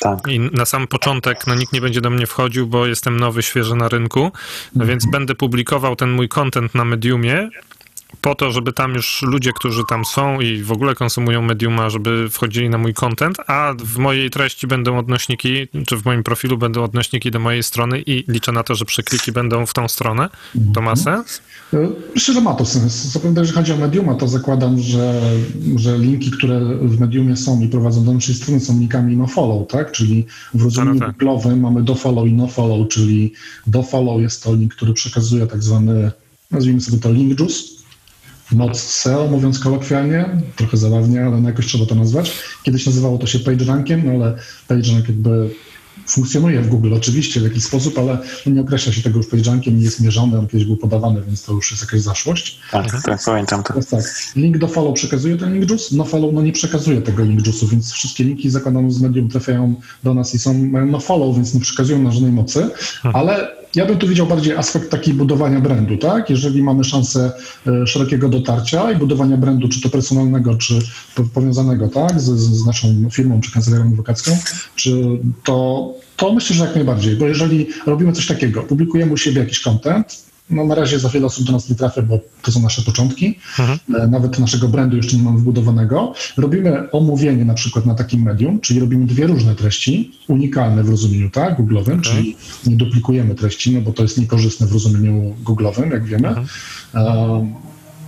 Tak. 0.00 0.18
i 0.28 0.40
na 0.40 0.64
sam 0.64 0.86
początek 0.86 1.46
no, 1.46 1.54
nikt 1.54 1.72
nie 1.72 1.80
będzie 1.80 2.00
do 2.00 2.10
mnie 2.10 2.26
wchodził, 2.26 2.66
bo 2.66 2.86
jestem 2.86 3.20
nowy, 3.20 3.42
świeży 3.42 3.74
na 3.74 3.88
rynku, 3.88 4.32
no, 4.74 4.86
więc 4.86 5.06
będę 5.06 5.34
publikował 5.34 5.96
ten 5.96 6.10
mój 6.10 6.28
content 6.28 6.74
na 6.74 6.84
Mediumie 6.84 7.50
po 8.20 8.34
to, 8.34 8.52
żeby 8.52 8.72
tam 8.72 8.94
już 8.94 9.22
ludzie, 9.22 9.52
którzy 9.52 9.82
tam 9.88 10.04
są 10.04 10.40
i 10.40 10.62
w 10.62 10.72
ogóle 10.72 10.94
konsumują 10.94 11.42
Mediuma, 11.42 11.90
żeby 11.90 12.30
wchodzili 12.30 12.70
na 12.70 12.78
mój 12.78 12.94
content, 12.94 13.36
a 13.46 13.74
w 13.78 13.98
mojej 13.98 14.30
treści 14.30 14.66
będą 14.66 14.98
odnośniki, 14.98 15.68
czy 15.86 15.96
w 15.96 16.04
moim 16.04 16.22
profilu 16.22 16.58
będą 16.58 16.84
odnośniki 16.84 17.30
do 17.30 17.38
mojej 17.38 17.62
strony 17.62 18.02
i 18.06 18.24
liczę 18.28 18.52
na 18.52 18.62
to, 18.62 18.74
że 18.74 18.84
przekliki 18.84 19.32
będą 19.32 19.66
w 19.66 19.72
tą 19.74 19.88
stronę. 19.88 20.28
To 20.74 20.80
ma 20.80 20.96
sens? 20.96 21.42
E, 21.74 21.88
Myślę, 22.14 22.34
że 22.34 22.40
ma 22.40 22.54
to 22.54 22.64
sens. 22.66 23.18
Prawda, 23.20 23.40
jeżeli 23.40 23.56
chodzi 23.56 23.72
o 23.72 23.76
Mediuma, 23.76 24.14
to 24.14 24.28
zakładam, 24.28 24.78
że, 24.78 25.20
że 25.76 25.98
linki, 25.98 26.30
które 26.30 26.60
w 26.82 27.00
Mediumie 27.00 27.36
są 27.36 27.60
i 27.60 27.68
prowadzą 27.68 28.04
do 28.04 28.12
naszej 28.12 28.34
strony 28.34 28.60
są 28.60 28.78
linkami 28.78 29.16
no 29.16 29.26
follow, 29.26 29.68
tak? 29.68 29.92
Czyli 29.92 30.26
w 30.54 30.64
rozumieniu 30.64 30.94
No, 30.94 31.06
no 31.06 31.12
tak. 31.12 31.16
Google'owym 31.16 31.56
mamy 31.56 31.82
do 31.82 31.94
follow 31.94 32.28
i 32.28 32.32
no 32.32 32.46
follow, 32.46 32.88
czyli 32.88 33.32
do 33.66 33.82
follow 33.82 34.20
jest 34.20 34.42
to 34.42 34.54
link, 34.54 34.74
który 34.74 34.92
przekazuje 34.92 35.46
tak 35.46 35.62
zwany, 35.62 36.10
nazwijmy 36.50 36.80
sobie 36.80 36.98
to 36.98 37.12
link 37.12 37.40
juice, 37.40 37.79
not 38.52 38.78
SEO, 38.78 39.26
mówiąc 39.26 39.58
kolokwialnie, 39.58 40.28
trochę 40.56 40.76
zabawnie, 40.76 41.24
ale 41.24 41.40
no 41.40 41.48
jakoś 41.48 41.66
trzeba 41.66 41.86
to 41.86 41.94
nazwać. 41.94 42.32
Kiedyś 42.62 42.86
nazywało 42.86 43.18
to 43.18 43.26
się 43.26 43.38
PageRankiem, 43.38 44.02
no 44.04 44.12
ale 44.12 44.36
PageRank 44.68 45.08
jakby 45.08 45.50
funkcjonuje 46.06 46.60
w 46.60 46.68
Google 46.68 46.94
oczywiście 46.94 47.40
w 47.40 47.42
jakiś 47.42 47.64
sposób, 47.64 47.98
ale 47.98 48.18
no 48.46 48.52
nie 48.52 48.60
określa 48.60 48.92
się 48.92 49.02
tego 49.02 49.16
już 49.16 49.26
PageRankiem, 49.26 49.78
nie 49.78 49.84
jest 49.84 50.00
mierzony, 50.00 50.38
on 50.38 50.46
kiedyś 50.46 50.66
był 50.66 50.76
podawany, 50.76 51.22
więc 51.26 51.42
to 51.42 51.52
już 51.52 51.70
jest 51.70 51.82
jakaś 51.82 52.00
zaszłość. 52.00 52.60
Tak, 52.70 53.02
tak, 53.02 53.20
pamiętam 53.24 53.62
to. 53.62 53.74
Tak, 53.90 54.04
link 54.36 54.58
do 54.58 54.68
follow 54.68 54.94
przekazuje 54.94 55.36
ten 55.36 55.54
link 55.54 55.70
juice, 55.70 55.96
no 55.96 56.04
follow 56.04 56.34
no 56.34 56.42
nie 56.42 56.52
przekazuje 56.52 57.02
tego 57.02 57.24
link 57.24 57.40
juice'u, 57.40 57.68
więc 57.68 57.92
wszystkie 57.92 58.24
linki 58.24 58.50
zakładam 58.50 58.92
z 58.92 59.00
medium 59.00 59.28
trafiają 59.28 59.74
do 60.04 60.14
nas 60.14 60.34
i 60.34 60.38
są 60.38 60.54
mają 60.54 60.86
no 60.86 61.00
follow, 61.00 61.36
więc 61.36 61.54
nie 61.54 61.60
przekazują 61.60 62.02
na 62.02 62.12
żadnej 62.12 62.32
mocy, 62.32 62.70
ale 63.02 63.59
ja 63.74 63.86
bym 63.86 63.98
tu 63.98 64.08
widział 64.08 64.26
bardziej 64.26 64.56
aspekt 64.56 64.90
taki 64.90 65.14
budowania 65.14 65.60
brandu, 65.60 65.96
tak? 65.96 66.30
Jeżeli 66.30 66.62
mamy 66.62 66.84
szansę 66.84 67.32
e, 67.66 67.86
szerokiego 67.86 68.28
dotarcia 68.28 68.92
i 68.92 68.96
budowania 68.96 69.36
brandu, 69.36 69.68
czy 69.68 69.80
to 69.80 69.88
personalnego, 69.88 70.54
czy 70.54 70.78
po- 71.14 71.24
powiązanego, 71.24 71.88
tak? 71.88 72.20
Z 72.20 72.24
z 72.40 72.66
naszą 72.66 73.10
firmą, 73.10 73.40
czy 73.40 73.52
kancelarią 73.52 73.84
adwokacką, 73.84 74.38
czy 74.76 75.02
to, 75.44 75.88
to 76.16 76.32
myślę, 76.32 76.56
że 76.56 76.64
jak 76.64 76.74
najbardziej, 76.74 77.16
bo 77.16 77.26
jeżeli 77.26 77.66
robimy 77.86 78.12
coś 78.12 78.26
takiego, 78.26 78.62
publikujemy 78.62 79.12
u 79.12 79.16
siebie 79.16 79.40
jakiś 79.40 79.60
content, 79.60 80.29
no 80.50 80.64
na 80.64 80.74
razie 80.74 80.98
za 80.98 81.08
wiele 81.08 81.26
osób 81.26 81.46
do 81.46 81.52
nas 81.52 81.68
nie 81.70 81.76
trafia, 81.76 82.02
bo 82.02 82.18
to 82.42 82.52
są 82.52 82.62
nasze 82.62 82.82
początki. 82.82 83.38
E, 83.94 84.06
Nawet 84.06 84.38
naszego 84.38 84.68
brandu 84.68 84.96
jeszcze 84.96 85.16
nie 85.16 85.22
mamy 85.22 85.38
wbudowanego. 85.38 86.14
Robimy 86.36 86.90
omówienie 86.90 87.44
na 87.44 87.54
przykład 87.54 87.86
na 87.86 87.94
takim 87.94 88.22
medium, 88.22 88.60
czyli 88.60 88.80
robimy 88.80 89.06
dwie 89.06 89.26
różne 89.26 89.54
treści, 89.54 90.12
unikalne 90.28 90.82
w 90.82 90.88
rozumieniu 90.88 91.30
tak, 91.30 91.56
googlowym, 91.56 92.00
czyli 92.00 92.36
nie 92.66 92.76
duplikujemy 92.76 93.34
treści, 93.34 93.74
no 93.74 93.80
bo 93.80 93.92
to 93.92 94.02
jest 94.02 94.18
niekorzystne 94.18 94.66
w 94.66 94.72
rozumieniu 94.72 95.34
googlowym, 95.44 95.90
jak 95.90 96.04
wiemy. 96.04 96.34
Um, 96.94 97.54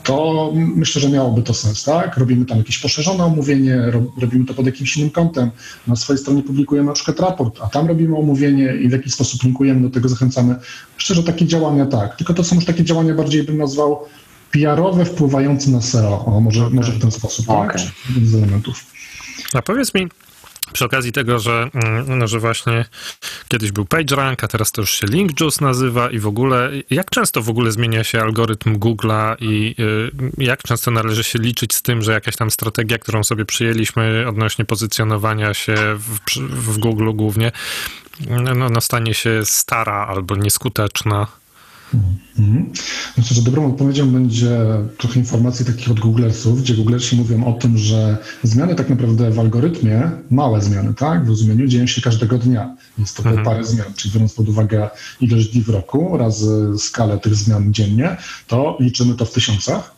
to 0.04 0.50
myślę, 0.54 1.02
że 1.02 1.08
miałoby 1.08 1.42
to 1.42 1.54
sens, 1.54 1.84
tak? 1.84 2.16
Robimy 2.16 2.44
tam 2.44 2.58
jakieś 2.58 2.78
poszerzone 2.78 3.24
omówienie, 3.24 3.82
robimy 4.20 4.44
to 4.44 4.54
pod 4.54 4.66
jakimś 4.66 4.96
innym 4.96 5.10
kątem. 5.10 5.50
Na 5.86 5.96
swojej 5.96 6.22
stronie 6.22 6.42
publikujemy 6.42 6.88
na 6.88 6.94
przykład 6.94 7.20
raport, 7.20 7.58
a 7.62 7.68
tam 7.68 7.86
robimy 7.88 8.16
omówienie 8.16 8.74
i 8.74 8.88
w 8.88 8.92
jakiś 8.92 9.14
sposób 9.14 9.42
linkujemy, 9.42 9.80
do 9.80 9.90
tego 9.90 10.08
zachęcamy. 10.08 10.56
Myślę, 10.96 11.16
że 11.16 11.22
takie 11.22 11.46
działania 11.46 11.86
tak, 11.86 12.16
tylko 12.16 12.34
to 12.34 12.44
są 12.44 12.56
już 12.56 12.64
takie 12.64 12.84
działania 12.84 13.14
bardziej 13.14 13.42
bym 13.42 13.58
nazwał 13.58 14.04
PR-owe, 14.50 15.04
wpływające 15.04 15.70
na 15.70 15.80
SEO. 15.80 16.24
O, 16.26 16.40
może, 16.40 16.62
okay. 16.62 16.74
może 16.74 16.92
w 16.92 17.00
ten 17.00 17.10
sposób, 17.10 17.50
okay. 17.50 17.68
tak? 17.68 17.82
Jeden 18.08 18.26
z 18.26 18.34
elementów. 18.34 18.84
A 19.54 19.62
powiedz 19.62 19.94
mi, 19.94 20.08
przy 20.72 20.84
okazji 20.84 21.12
tego, 21.12 21.38
że, 21.38 21.70
mm, 21.74 22.18
no, 22.18 22.28
że 22.28 22.38
właśnie 22.38 22.84
kiedyś 23.48 23.72
był 23.72 23.84
PageRank, 23.84 24.44
a 24.44 24.48
teraz 24.48 24.72
to 24.72 24.80
już 24.80 24.90
się 24.90 25.06
LinkJuice 25.06 25.64
nazywa 25.64 26.10
i 26.10 26.18
w 26.18 26.26
ogóle, 26.26 26.70
jak 26.90 27.10
często 27.10 27.42
w 27.42 27.48
ogóle 27.48 27.72
zmienia 27.72 28.04
się 28.04 28.20
algorytm 28.20 28.78
Google'a 28.78 29.36
i 29.40 29.74
y, 29.78 30.10
jak 30.38 30.62
często 30.62 30.90
należy 30.90 31.24
się 31.24 31.38
liczyć 31.38 31.74
z 31.74 31.82
tym, 31.82 32.02
że 32.02 32.12
jakaś 32.12 32.36
tam 32.36 32.50
strategia, 32.50 32.98
którą 32.98 33.24
sobie 33.24 33.44
przyjęliśmy 33.44 34.24
odnośnie 34.28 34.64
pozycjonowania 34.64 35.54
się 35.54 35.74
w, 35.74 36.18
w 36.38 36.78
Google 36.78 37.10
głównie, 37.14 37.52
no, 38.54 38.68
no 38.68 38.80
stanie 38.80 39.14
się 39.14 39.40
stara 39.44 40.06
albo 40.06 40.36
nieskuteczna? 40.36 41.41
Mhm. 42.38 42.72
Myślę, 43.18 43.36
że 43.36 43.42
dobrą 43.42 43.72
odpowiedzią 43.72 44.10
będzie 44.10 44.58
trochę 44.98 45.20
informacji 45.20 45.64
takich 45.64 45.90
od 45.90 46.00
Googlersów, 46.00 46.62
gdzie 46.62 46.74
Googlersi 46.74 47.16
mówią 47.16 47.44
o 47.44 47.52
tym, 47.52 47.78
że 47.78 48.18
zmiany 48.42 48.74
tak 48.74 48.90
naprawdę 48.90 49.30
w 49.30 49.40
algorytmie, 49.40 50.10
małe 50.30 50.60
zmiany, 50.62 50.94
tak, 50.94 51.24
w 51.24 51.28
rozumieniu, 51.28 51.66
dzieją 51.66 51.86
się 51.86 52.02
każdego 52.02 52.38
dnia. 52.38 52.76
Jest 52.98 53.16
to 53.16 53.22
mhm. 53.22 53.44
parę 53.44 53.64
zmian, 53.64 53.86
czyli 53.96 54.14
biorąc 54.14 54.34
pod 54.34 54.48
uwagę 54.48 54.90
ilość 55.20 55.48
dni 55.48 55.62
w 55.62 55.68
roku 55.68 56.14
oraz 56.14 56.44
skalę 56.78 57.18
tych 57.18 57.34
zmian 57.34 57.74
dziennie, 57.74 58.16
to 58.46 58.76
liczymy 58.80 59.14
to 59.14 59.24
w 59.24 59.32
tysiącach. 59.32 59.94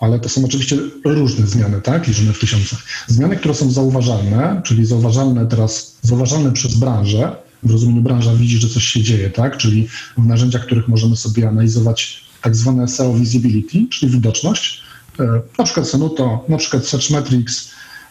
Ale 0.00 0.18
to 0.18 0.28
są 0.28 0.44
oczywiście 0.44 0.76
różne 1.04 1.46
zmiany, 1.46 1.80
tak? 1.80 2.08
Liczymy 2.08 2.32
w 2.32 2.38
tysiącach. 2.38 2.78
Zmiany, 3.06 3.36
które 3.36 3.54
są 3.54 3.70
zauważalne, 3.70 4.60
czyli 4.64 4.86
zauważalne 4.86 5.46
teraz, 5.46 5.96
zauważalne 6.02 6.52
przez 6.52 6.74
branżę, 6.74 7.36
w 7.62 7.70
rozumieniu 7.70 8.02
branża 8.02 8.34
widzi, 8.34 8.58
że 8.58 8.68
coś 8.68 8.84
się 8.84 9.02
dzieje, 9.02 9.30
tak? 9.30 9.56
Czyli 9.56 9.88
w 10.18 10.26
narzędziach, 10.26 10.62
których 10.62 10.88
możemy 10.88 11.16
sobie 11.16 11.48
analizować 11.48 12.24
tak 12.42 12.56
zwane 12.56 12.88
SEO 12.88 13.14
visibility, 13.14 13.86
czyli 13.90 14.12
widoczność, 14.12 14.82
e, 15.20 15.40
na 15.58 15.64
przykład 15.64 15.88
Senuto, 15.88 16.44
na 16.48 16.56
przykład 16.56 16.86
Searchmetrics, 16.86 17.70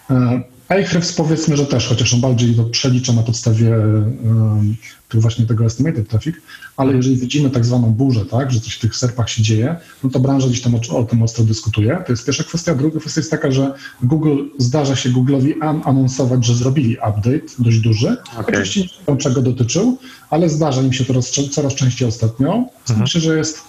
e, 0.10 0.41
Ahrefs 0.70 1.13
powiedzmy, 1.13 1.57
że 1.57 1.65
też, 1.65 1.88
chociaż 1.88 2.13
on 2.13 2.22
bardziej 2.22 2.55
to 2.55 2.63
przelicza 2.63 3.13
na 3.13 3.24
podstawie 3.24 3.70
um, 3.70 4.76
właśnie 5.13 5.45
tego 5.45 5.65
estimated 5.65 6.09
traffic, 6.09 6.36
ale 6.78 6.93
jeżeli 6.93 7.17
widzimy 7.17 7.49
tak 7.49 7.65
zwaną 7.65 7.91
burzę, 7.91 8.26
tak, 8.26 8.51
że 8.51 8.59
coś 8.59 8.74
w 8.74 8.80
tych 8.80 8.95
serpach 8.95 9.30
się 9.30 9.43
dzieje, 9.43 9.76
no 10.03 10.09
to 10.09 10.20
branża 10.20 10.47
gdzieś 10.47 10.61
tam 10.61 10.76
o, 10.76 10.97
o 10.97 11.03
tym 11.03 11.24
ostro 11.24 11.43
dyskutuje. 11.43 12.03
To 12.05 12.13
jest 12.13 12.26
pierwsza 12.26 12.43
kwestia. 12.43 12.76
Druga 12.76 12.99
kwestia 12.99 13.22
jest 13.22 13.32
taka, 13.32 13.51
że 13.51 13.74
Google, 14.03 14.38
zdarza 14.57 14.95
się 14.95 15.09
Google'owi 15.09 15.53
anonsować, 15.86 16.45
że 16.45 16.55
zrobili 16.55 16.97
update 16.97 17.47
dość 17.59 17.80
duży. 17.80 18.17
Okay. 18.34 18.45
Oczywiście 18.47 18.82
nie 18.82 18.88
wiem, 19.07 19.17
czego 19.17 19.41
dotyczył, 19.41 19.97
ale 20.30 20.49
zdarza 20.49 20.82
im 20.82 20.93
się 20.93 21.05
to 21.05 21.22
coraz 21.51 21.76
częściej 21.76 22.07
ostatnio. 22.07 22.65
Myślę, 22.97 23.22
że 23.22 23.38
jest 23.38 23.68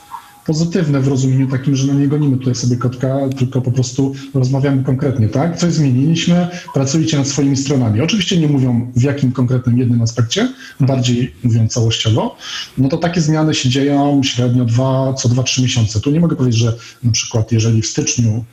pozytywne 0.50 1.00
w 1.00 1.08
rozumieniu 1.08 1.46
takim, 1.46 1.76
że 1.76 1.86
no 1.86 1.94
nie 1.94 2.08
gonimy 2.08 2.38
tutaj 2.38 2.54
sobie 2.54 2.76
kotka, 2.76 3.18
tylko 3.38 3.60
po 3.60 3.72
prostu 3.72 4.14
rozmawiamy 4.34 4.84
konkretnie, 4.84 5.28
tak? 5.28 5.58
Coś 5.58 5.72
zmieniliśmy, 5.72 6.48
pracujcie 6.74 7.18
nad 7.18 7.28
swoimi 7.28 7.56
stronami. 7.56 8.00
Oczywiście 8.00 8.36
nie 8.36 8.48
mówią 8.48 8.92
w 8.96 9.02
jakim 9.02 9.32
konkretnym 9.32 9.78
jednym 9.78 10.02
aspekcie, 10.02 10.52
bardziej 10.80 11.34
mówią 11.44 11.68
całościowo. 11.68 12.36
No 12.78 12.88
to 12.88 12.96
takie 12.96 13.20
zmiany 13.20 13.54
się 13.54 13.68
dzieją 13.68 14.22
średnio 14.22 14.64
dwa, 14.64 15.14
co 15.14 15.28
2-3 15.28 15.62
miesiące. 15.62 16.00
Tu 16.00 16.10
nie 16.10 16.20
mogę 16.20 16.36
powiedzieć, 16.36 16.60
że 16.60 16.76
na 17.02 17.12
przykład 17.12 17.52
jeżeli 17.52 17.82
w 17.82 17.86
styczniu 17.86 18.44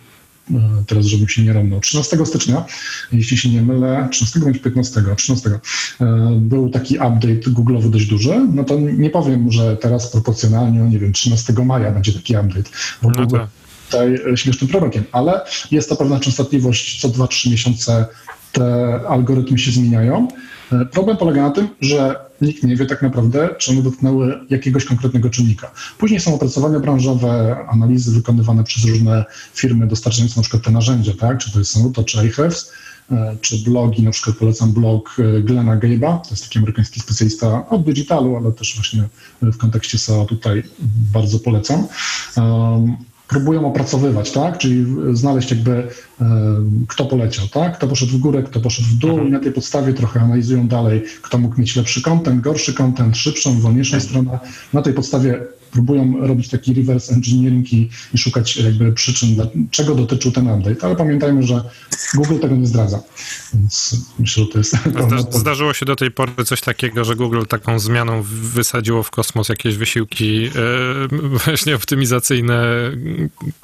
teraz 0.87 1.05
żebym 1.05 1.27
się 1.27 1.43
nie 1.43 1.53
romnął, 1.53 1.79
13 1.79 2.25
stycznia, 2.25 2.65
jeśli 3.11 3.37
się 3.37 3.49
nie 3.49 3.61
mylę, 3.61 4.07
13 4.11 4.39
bądź 4.39 4.59
15, 4.59 5.03
13, 5.17 5.59
był 6.35 6.69
taki 6.69 6.95
update 6.95 7.51
Google'owy 7.51 7.89
dość 7.89 8.05
duży, 8.05 8.47
no 8.53 8.63
to 8.63 8.79
nie 8.79 9.09
powiem, 9.09 9.51
że 9.51 9.77
teraz 9.77 10.11
proporcjonalnie, 10.11 10.79
nie 10.79 10.99
wiem, 10.99 11.13
13 11.13 11.53
maja 11.53 11.91
będzie 11.91 12.13
taki 12.13 12.35
update, 12.37 12.69
bo 13.01 13.09
no 13.09 13.15
Google 13.15 13.37
tutaj 13.87 14.19
e, 14.33 14.37
śmiesznym 14.37 14.69
prorokiem, 14.69 15.03
ale 15.11 15.41
jest 15.71 15.89
to 15.89 15.95
pewna 15.95 16.19
częstotliwość, 16.19 17.01
co 17.01 17.09
2-3 17.09 17.51
miesiące 17.51 18.05
te 18.51 18.99
algorytmy 19.07 19.59
się 19.59 19.71
zmieniają. 19.71 20.27
E, 20.71 20.85
problem 20.85 21.17
polega 21.17 21.41
na 21.41 21.51
tym, 21.51 21.67
że 21.81 22.15
nikt 22.41 22.63
nie 22.63 22.75
wie 22.75 22.85
tak 22.85 23.01
naprawdę, 23.01 23.49
czy 23.57 23.71
one 23.71 23.81
dotknęły 23.81 24.39
jakiegoś 24.49 24.85
konkretnego 24.85 25.29
czynnika. 25.29 25.71
Później 25.97 26.19
są 26.19 26.35
opracowania 26.35 26.79
branżowe, 26.79 27.57
analizy 27.69 28.11
wykonywane 28.11 28.63
przez 28.63 28.85
różne 28.85 29.25
firmy 29.53 29.87
dostarczające 29.87 30.35
na 30.35 30.41
przykład 30.41 30.63
te 30.63 30.71
narzędzia, 30.71 31.11
tak? 31.19 31.37
czy 31.37 31.51
to 31.51 31.59
jest 31.59 31.71
Sanuto, 31.71 32.03
czy 32.03 32.19
Ahrefs, 32.19 32.71
e, 33.11 33.37
czy 33.41 33.57
blogi, 33.57 34.03
na 34.03 34.11
przykład 34.11 34.37
polecam 34.37 34.71
blog 34.71 35.17
e, 35.19 35.41
Glena 35.41 35.77
Gabe'a, 35.77 36.21
to 36.21 36.29
jest 36.31 36.43
taki 36.43 36.59
amerykański 36.59 36.99
specjalista 36.99 37.69
od 37.69 37.83
digitalu, 37.83 38.35
ale 38.35 38.51
też 38.51 38.75
właśnie 38.75 39.03
w 39.41 39.57
kontekście 39.57 39.97
SEO 39.97 40.25
tutaj 40.25 40.63
bardzo 41.13 41.39
polecam 41.39 41.87
próbują 43.27 43.67
opracowywać, 43.67 44.31
tak? 44.31 44.57
Czyli 44.57 44.85
znaleźć 45.13 45.51
jakby 45.51 45.71
e, 45.71 46.25
kto 46.87 47.05
poleciał, 47.05 47.47
tak? 47.47 47.77
Kto 47.77 47.87
poszedł 47.87 48.11
w 48.11 48.17
górę, 48.17 48.43
kto 48.43 48.59
poszedł 48.59 48.87
w 48.87 48.93
dół 48.93 49.09
mhm. 49.09 49.27
i 49.27 49.31
na 49.31 49.39
tej 49.39 49.51
podstawie 49.51 49.93
trochę 49.93 50.19
analizują 50.21 50.67
dalej, 50.67 51.03
kto 51.21 51.37
mógł 51.37 51.59
mieć 51.59 51.75
lepszy 51.75 52.01
content, 52.01 52.41
gorszy 52.41 52.73
content, 52.73 53.17
szybszą, 53.17 53.59
wolniejszą 53.59 53.91
tak. 53.91 54.01
stronę. 54.01 54.39
Na 54.73 54.81
tej 54.81 54.93
podstawie 54.93 55.39
próbują 55.71 56.27
robić 56.27 56.49
taki 56.49 56.73
reverse 56.73 57.13
engineering 57.13 57.73
i, 57.73 57.89
i 58.13 58.17
szukać 58.17 58.57
jakby 58.57 58.93
przyczyn, 58.93 59.35
dla, 59.35 59.45
czego 59.71 59.95
dotyczył 59.95 60.31
ten 60.31 60.47
update, 60.47 60.85
ale 60.85 60.95
pamiętajmy, 60.95 61.43
że 61.43 61.61
Google 62.15 62.39
tego 62.39 62.55
nie 62.55 62.67
zdradza, 62.67 63.03
więc 63.53 63.95
myślę, 64.19 64.43
że 64.43 64.49
to 64.49 64.57
jest... 64.57 64.75
Zda, 65.07 65.39
zdarzyło 65.39 65.73
się 65.73 65.85
do 65.85 65.95
tej 65.95 66.11
pory 66.11 66.31
coś 66.45 66.61
takiego, 66.61 67.05
że 67.05 67.15
Google 67.15 67.43
taką 67.49 67.79
zmianą 67.79 68.21
wysadziło 68.23 69.03
w 69.03 69.11
kosmos 69.11 69.49
jakieś 69.49 69.77
wysiłki 69.77 70.41
yy, 70.41 70.49
właśnie 71.45 71.75
optymizacyjne 71.75 72.65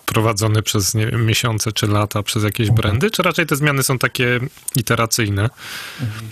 prowadzone 0.05 0.63
przez 0.63 0.93
nie 0.93 1.07
wiem, 1.07 1.25
miesiące 1.25 1.71
czy 1.71 1.87
lata 1.87 2.23
przez 2.23 2.43
jakieś 2.43 2.69
mhm. 2.69 2.81
brandy, 2.81 3.11
czy 3.11 3.23
raczej 3.23 3.45
te 3.45 3.55
zmiany 3.55 3.83
są 3.83 3.97
takie 3.97 4.39
iteracyjne? 4.75 5.49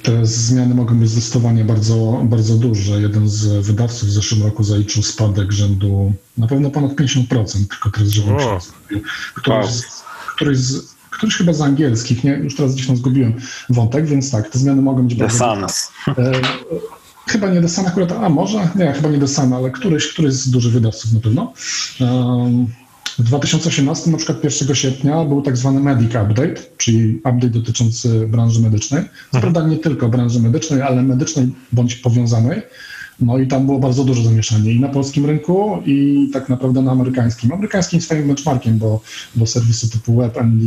Te 0.03 0.25
zmiany 0.25 0.75
mogą 0.75 0.99
być 0.99 1.09
zdecydowanie 1.09 1.65
bardzo, 1.65 2.21
bardzo 2.23 2.57
duże. 2.57 3.01
Jeden 3.01 3.29
z 3.29 3.65
wydawców 3.65 4.09
w 4.09 4.11
zeszłym 4.11 4.43
roku 4.43 4.63
zaliczył 4.63 5.03
spadek 5.03 5.53
rzędu 5.61 6.13
na 6.37 6.47
pewno 6.47 6.71
ponad 6.71 6.91
50%, 6.91 7.67
tylko 7.67 7.89
teraz 7.89 8.09
żebym 8.09 8.39
się 8.39 8.57
któryś, 9.35 9.69
z, 9.69 9.93
któryś, 10.35 10.57
z, 10.57 10.95
któryś 11.09 11.35
chyba 11.35 11.53
z 11.53 11.61
angielskich, 11.61 12.23
nie? 12.23 12.31
już 12.31 12.55
teraz 12.55 12.73
gdzieś 12.73 12.87
tam 12.87 12.97
zgubiłem 12.97 13.33
wątek, 13.69 14.05
więc 14.05 14.31
tak, 14.31 14.49
te 14.49 14.59
zmiany 14.59 14.81
mogą 14.81 15.03
być 15.07 15.17
The 15.17 15.27
bardzo... 15.27 15.45
E, 16.07 16.31
chyba 17.27 17.49
nie 17.49 17.61
The 17.61 17.69
Sun 17.69 17.87
akurat, 17.87 18.11
a 18.11 18.29
może? 18.29 18.69
Nie, 18.75 18.93
chyba 18.93 19.09
nie 19.09 19.19
The 19.19 19.27
Sun, 19.27 19.53
ale 19.53 19.71
któryś, 19.71 20.07
któryś 20.07 20.33
z 20.33 20.49
dużych 20.49 20.73
wydawców 20.73 21.13
na 21.13 21.19
pewno. 21.19 21.53
Um, 21.99 22.67
w 23.19 23.23
2018, 23.23 24.11
na 24.11 24.17
przykład 24.17 24.43
1 24.43 24.75
sierpnia, 24.75 25.25
był 25.25 25.41
tak 25.41 25.57
zwany 25.57 25.79
Medic 25.79 26.07
Update, 26.07 26.55
czyli 26.77 27.15
update 27.15 27.49
dotyczący 27.49 28.27
branży 28.27 28.61
medycznej. 28.61 29.03
Co 29.03 29.37
mhm. 29.37 29.53
prawda 29.53 29.69
nie 29.69 29.77
tylko 29.77 30.09
branży 30.09 30.39
medycznej, 30.39 30.81
ale 30.81 31.01
medycznej 31.01 31.49
bądź 31.71 31.95
powiązanej. 31.95 32.61
No 33.21 33.37
i 33.37 33.47
tam 33.47 33.65
było 33.65 33.79
bardzo 33.79 34.03
duże 34.03 34.23
zamieszanie 34.23 34.71
i 34.71 34.79
na 34.79 34.89
polskim 34.89 35.25
rynku, 35.25 35.77
i 35.85 36.29
tak 36.33 36.49
naprawdę 36.49 36.81
na 36.81 36.91
amerykańskim. 36.91 37.51
Amerykańskim 37.51 38.01
swoim 38.01 38.27
benchmarkiem, 38.27 38.77
bo, 38.77 39.01
bo 39.35 39.47
serwisy 39.47 39.89
typu 39.89 40.15
WebMD 40.15 40.63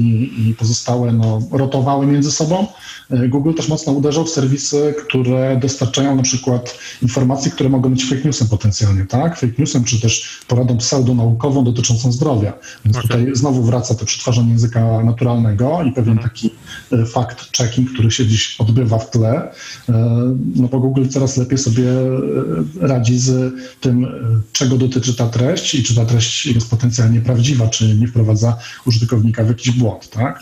i 0.49 0.55
pozostałe 0.59 1.13
no, 1.13 1.43
rotowały 1.53 2.07
między 2.07 2.33
sobą. 2.33 2.67
E, 3.11 3.29
Google 3.29 3.55
też 3.55 3.69
mocno 3.69 3.93
uderzał 3.93 4.25
w 4.25 4.31
serwisy, 4.31 4.95
które 5.07 5.59
dostarczają 5.63 6.17
na 6.17 6.23
przykład 6.23 6.79
informacji, 7.03 7.51
które 7.51 7.69
mogą 7.69 7.91
być 7.91 8.05
fake 8.05 8.23
newsem 8.25 8.49
potencjalnie, 8.49 9.07
tak? 9.07 9.39
Fake 9.39 9.53
newsem, 9.59 9.85
czy 9.85 10.01
też 10.01 10.45
poradą 10.49 10.77
pseudonaukową 10.77 11.65
dotyczącą 11.65 12.13
zdrowia. 12.13 12.53
Więc 12.85 12.97
okay. 12.97 13.09
tutaj 13.09 13.37
znowu 13.37 13.63
wraca 13.63 13.95
to 13.95 14.05
przetwarzanie 14.05 14.51
języka 14.51 15.03
naturalnego 15.05 15.83
i 15.83 15.93
pewien 15.93 16.13
mhm. 16.13 16.31
taki 16.31 16.51
e, 16.93 16.97
fact-checking, 16.97 17.93
który 17.95 18.11
się 18.11 18.27
dziś 18.27 18.57
odbywa 18.61 18.99
w 18.99 19.11
tle. 19.11 19.53
E, 19.89 19.93
no 20.57 20.69
bo 20.69 20.81
Google 20.81 21.07
coraz 21.09 21.37
lepiej 21.37 21.59
sobie 21.59 21.85
radzi 22.81 23.19
z 23.19 23.55
tym, 23.81 24.07
czego 24.53 24.77
dotyczy 24.77 25.15
ta 25.15 25.27
treść 25.27 25.75
i 25.75 25.83
czy 25.83 25.95
ta 25.95 26.05
treść 26.05 26.47
jest 26.47 26.71
potencjalnie 26.71 27.21
prawdziwa, 27.21 27.69
czy 27.69 27.95
nie 27.95 28.09
wprowadza 28.09 28.57
użytkownika 28.87 29.45
w 29.45 29.49
jakiś 29.49 29.71
błąd, 29.71 30.11
tak? 30.11 30.41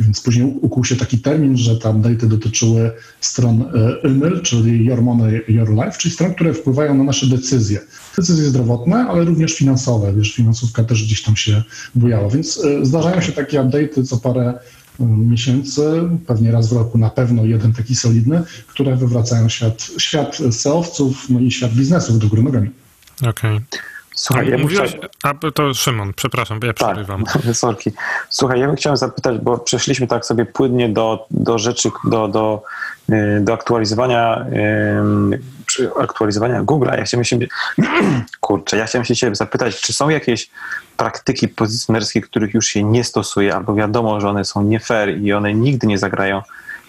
Więc 0.00 0.20
później 0.20 0.44
ukuł 0.60 0.84
się 0.84 0.96
taki 0.96 1.18
termin, 1.18 1.56
że 1.56 1.76
tam 1.76 2.02
date 2.02 2.26
dotyczyły 2.26 2.90
stron 3.20 3.64
email, 4.04 4.40
czyli 4.42 4.84
Your 4.84 5.02
Money, 5.02 5.42
Your 5.48 5.70
Life, 5.70 5.98
czyli 5.98 6.14
stron, 6.14 6.34
które 6.34 6.54
wpływają 6.54 6.94
na 6.94 7.04
nasze 7.04 7.26
decyzje. 7.26 7.80
Decyzje 8.18 8.44
zdrowotne, 8.44 8.96
ale 8.96 9.24
również 9.24 9.54
finansowe. 9.54 10.14
Wiesz, 10.14 10.34
finansówka 10.34 10.84
też 10.84 11.04
gdzieś 11.04 11.22
tam 11.22 11.36
się 11.36 11.62
bujała. 11.94 12.30
Więc 12.30 12.64
e, 12.64 12.86
zdarzają 12.86 13.20
się 13.20 13.32
takie 13.32 13.60
update'y 13.60 14.06
co 14.06 14.16
parę 14.16 14.54
miesięcy, 15.00 16.02
pewnie 16.26 16.52
raz 16.52 16.68
w 16.68 16.72
roku 16.72 16.98
na 16.98 17.10
pewno 17.10 17.44
jeden 17.44 17.72
taki 17.72 17.96
solidny, 17.96 18.42
które 18.66 18.96
wywracają 18.96 19.48
świat, 19.48 19.90
świat 19.98 20.38
seowców, 20.50 21.30
no 21.30 21.40
i 21.40 21.50
świat 21.50 21.72
biznesów 21.72 22.18
do 22.18 22.26
góry 22.26 22.42
nogami. 22.42 22.70
Okej. 23.20 23.56
Okay. 23.56 23.60
Słuchaj, 24.16 24.50
ja 24.50 24.58
mówiłeś, 24.58 24.90
chciał... 24.90 25.10
a 25.22 25.34
to 25.50 25.74
Szymon, 25.74 26.12
przepraszam, 26.16 26.60
ja 26.62 26.72
tak, 26.72 26.92
przerywam. 26.92 27.24
sorki. 27.54 27.90
Słuchaj, 28.30 28.60
ja 28.60 28.66
bym 28.66 28.76
chciał 28.76 28.96
zapytać, 28.96 29.38
bo 29.38 29.58
przeszliśmy 29.58 30.06
tak 30.06 30.26
sobie 30.26 30.46
płynnie 30.46 30.88
do, 30.88 31.26
do 31.30 31.58
rzeczy, 31.58 31.90
do, 32.04 32.28
do, 32.28 32.62
y, 33.10 33.40
do 33.40 33.52
aktualizowania 33.52 34.46
aktualizowania 36.00 36.62
Google'a. 36.62 36.98
Ja 36.98 37.04
chciałem 37.04 37.24
się, 37.24 37.38
kurczę, 38.40 38.76
ja 38.76 38.86
chciałem 38.86 39.04
się 39.04 39.16
ciebie 39.16 39.34
zapytać, 39.34 39.80
czy 39.80 39.92
są 39.92 40.08
jakieś 40.08 40.50
praktyki 40.96 41.48
pozycjonerskie, 41.48 42.20
których 42.20 42.54
już 42.54 42.66
się 42.66 42.84
nie 42.84 43.04
stosuje, 43.04 43.54
albo 43.54 43.74
wiadomo, 43.74 44.20
że 44.20 44.28
one 44.28 44.44
są 44.44 44.62
nie 44.62 44.80
fair 44.80 45.20
i 45.20 45.32
one 45.32 45.54
nigdy 45.54 45.86
nie 45.86 45.98
zagrają, 45.98 46.42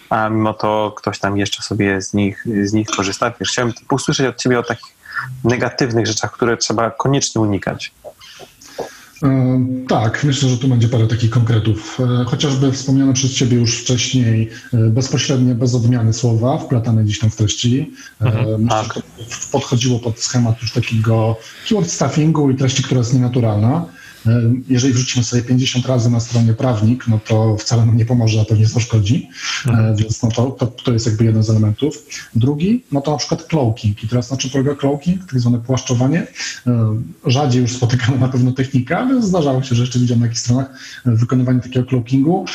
a 0.09 0.29
mimo 0.29 0.53
to 0.53 0.93
ktoś 0.97 1.19
tam 1.19 1.37
jeszcze 1.37 1.63
sobie 1.63 2.01
z 2.01 2.13
nich, 2.13 2.45
z 2.63 2.73
nich 2.73 2.87
korzysta. 2.87 3.33
Wiesz, 3.39 3.49
chciałem 3.49 3.73
usłyszeć 3.91 4.27
od 4.27 4.37
ciebie 4.37 4.59
o 4.59 4.63
takich 4.63 4.97
negatywnych 5.43 6.07
rzeczach, 6.07 6.31
które 6.31 6.57
trzeba 6.57 6.91
koniecznie 6.91 7.41
unikać. 7.41 7.91
E, 9.23 9.59
tak, 9.87 10.23
myślę, 10.23 10.49
że 10.49 10.57
tu 10.57 10.67
będzie 10.67 10.87
parę 10.87 11.07
takich 11.07 11.29
konkretów. 11.29 11.99
E, 12.21 12.25
chociażby 12.25 12.71
wspomniane 12.71 13.13
przez 13.13 13.31
Ciebie 13.31 13.57
już 13.57 13.81
wcześniej 13.81 14.49
e, 14.73 14.77
bezpośrednie, 14.77 15.55
bez 15.55 15.75
odmiany 15.75 16.13
słowa, 16.13 16.57
wplatane 16.57 17.03
gdzieś 17.03 17.19
tam 17.19 17.29
w 17.29 17.35
treści. 17.35 17.93
Mhm, 18.21 18.63
myślę, 18.63 18.83
tak. 18.83 18.93
że 18.95 19.01
podchodziło 19.51 19.99
pod 19.99 20.19
schemat 20.19 20.61
już 20.61 20.71
takiego 20.71 21.35
keyword 21.69 21.91
stuffingu 21.91 22.51
i 22.51 22.55
treści, 22.55 22.83
która 22.83 22.99
jest 22.99 23.13
nienaturalna. 23.13 23.85
E, 24.27 24.53
jeżeli 24.69 24.93
wrzucimy 24.93 25.23
sobie 25.23 25.41
50 25.41 25.85
razy 25.85 26.09
na 26.09 26.19
stronie 26.19 26.53
prawnik, 26.53 27.07
no 27.07 27.19
to 27.27 27.57
wcale 27.57 27.85
nam 27.85 27.97
nie 27.97 28.05
pomoże, 28.05 28.41
a 28.41 28.45
pewnie 28.45 28.67
zaszkodzi, 28.67 29.29
e, 29.65 29.69
mhm. 29.69 29.95
więc 29.95 30.23
no 30.23 30.29
to, 30.29 30.51
to, 30.51 30.67
to, 30.67 30.93
jest 30.93 31.05
jakby 31.05 31.25
jeden 31.25 31.43
z 31.43 31.49
elementów. 31.49 32.05
Drugi, 32.35 32.83
no 32.91 33.01
to 33.01 33.11
na 33.11 33.17
przykład 33.17 33.43
cloaking. 33.43 34.03
I 34.03 34.07
teraz 34.07 34.31
na 34.31 34.37
czym 34.37 34.51
polega 34.51 34.75
cloaking? 34.75 35.25
Tak 35.25 35.39
zwane 35.39 35.59
płaszczowanie. 35.59 36.27
E, 36.67 37.01
rzadziej 37.25 37.61
już 37.61 37.71
spotykana 37.71 38.17
na 38.17 38.27
pewno 38.27 38.51
technika, 38.51 38.99
ale 38.99 39.21
zdarzało 39.21 39.63
się, 39.63 39.75
że 39.75 39.83
jeszcze 39.83 39.99
widziałem 39.99 40.19
na 40.19 40.25
jakichś 40.25 40.41
stronach 40.41 40.69
wykonywanie 41.05 41.59
takiego 41.59 41.85
cloakingu. 41.85 42.45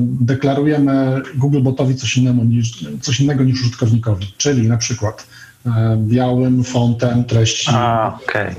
Deklarujemy 0.00 1.22
Googlebotowi 1.36 1.94
coś, 1.96 2.16
innemu 2.16 2.44
niż, 2.44 2.84
coś 3.00 3.20
innego 3.20 3.44
niż 3.44 3.60
użytkownikowi, 3.60 4.26
czyli 4.36 4.68
na 4.68 4.76
przykład 4.76 5.26
białym 5.96 6.64
fontem 6.64 7.24
treści. 7.24 7.70
A, 7.72 8.18
okay 8.22 8.54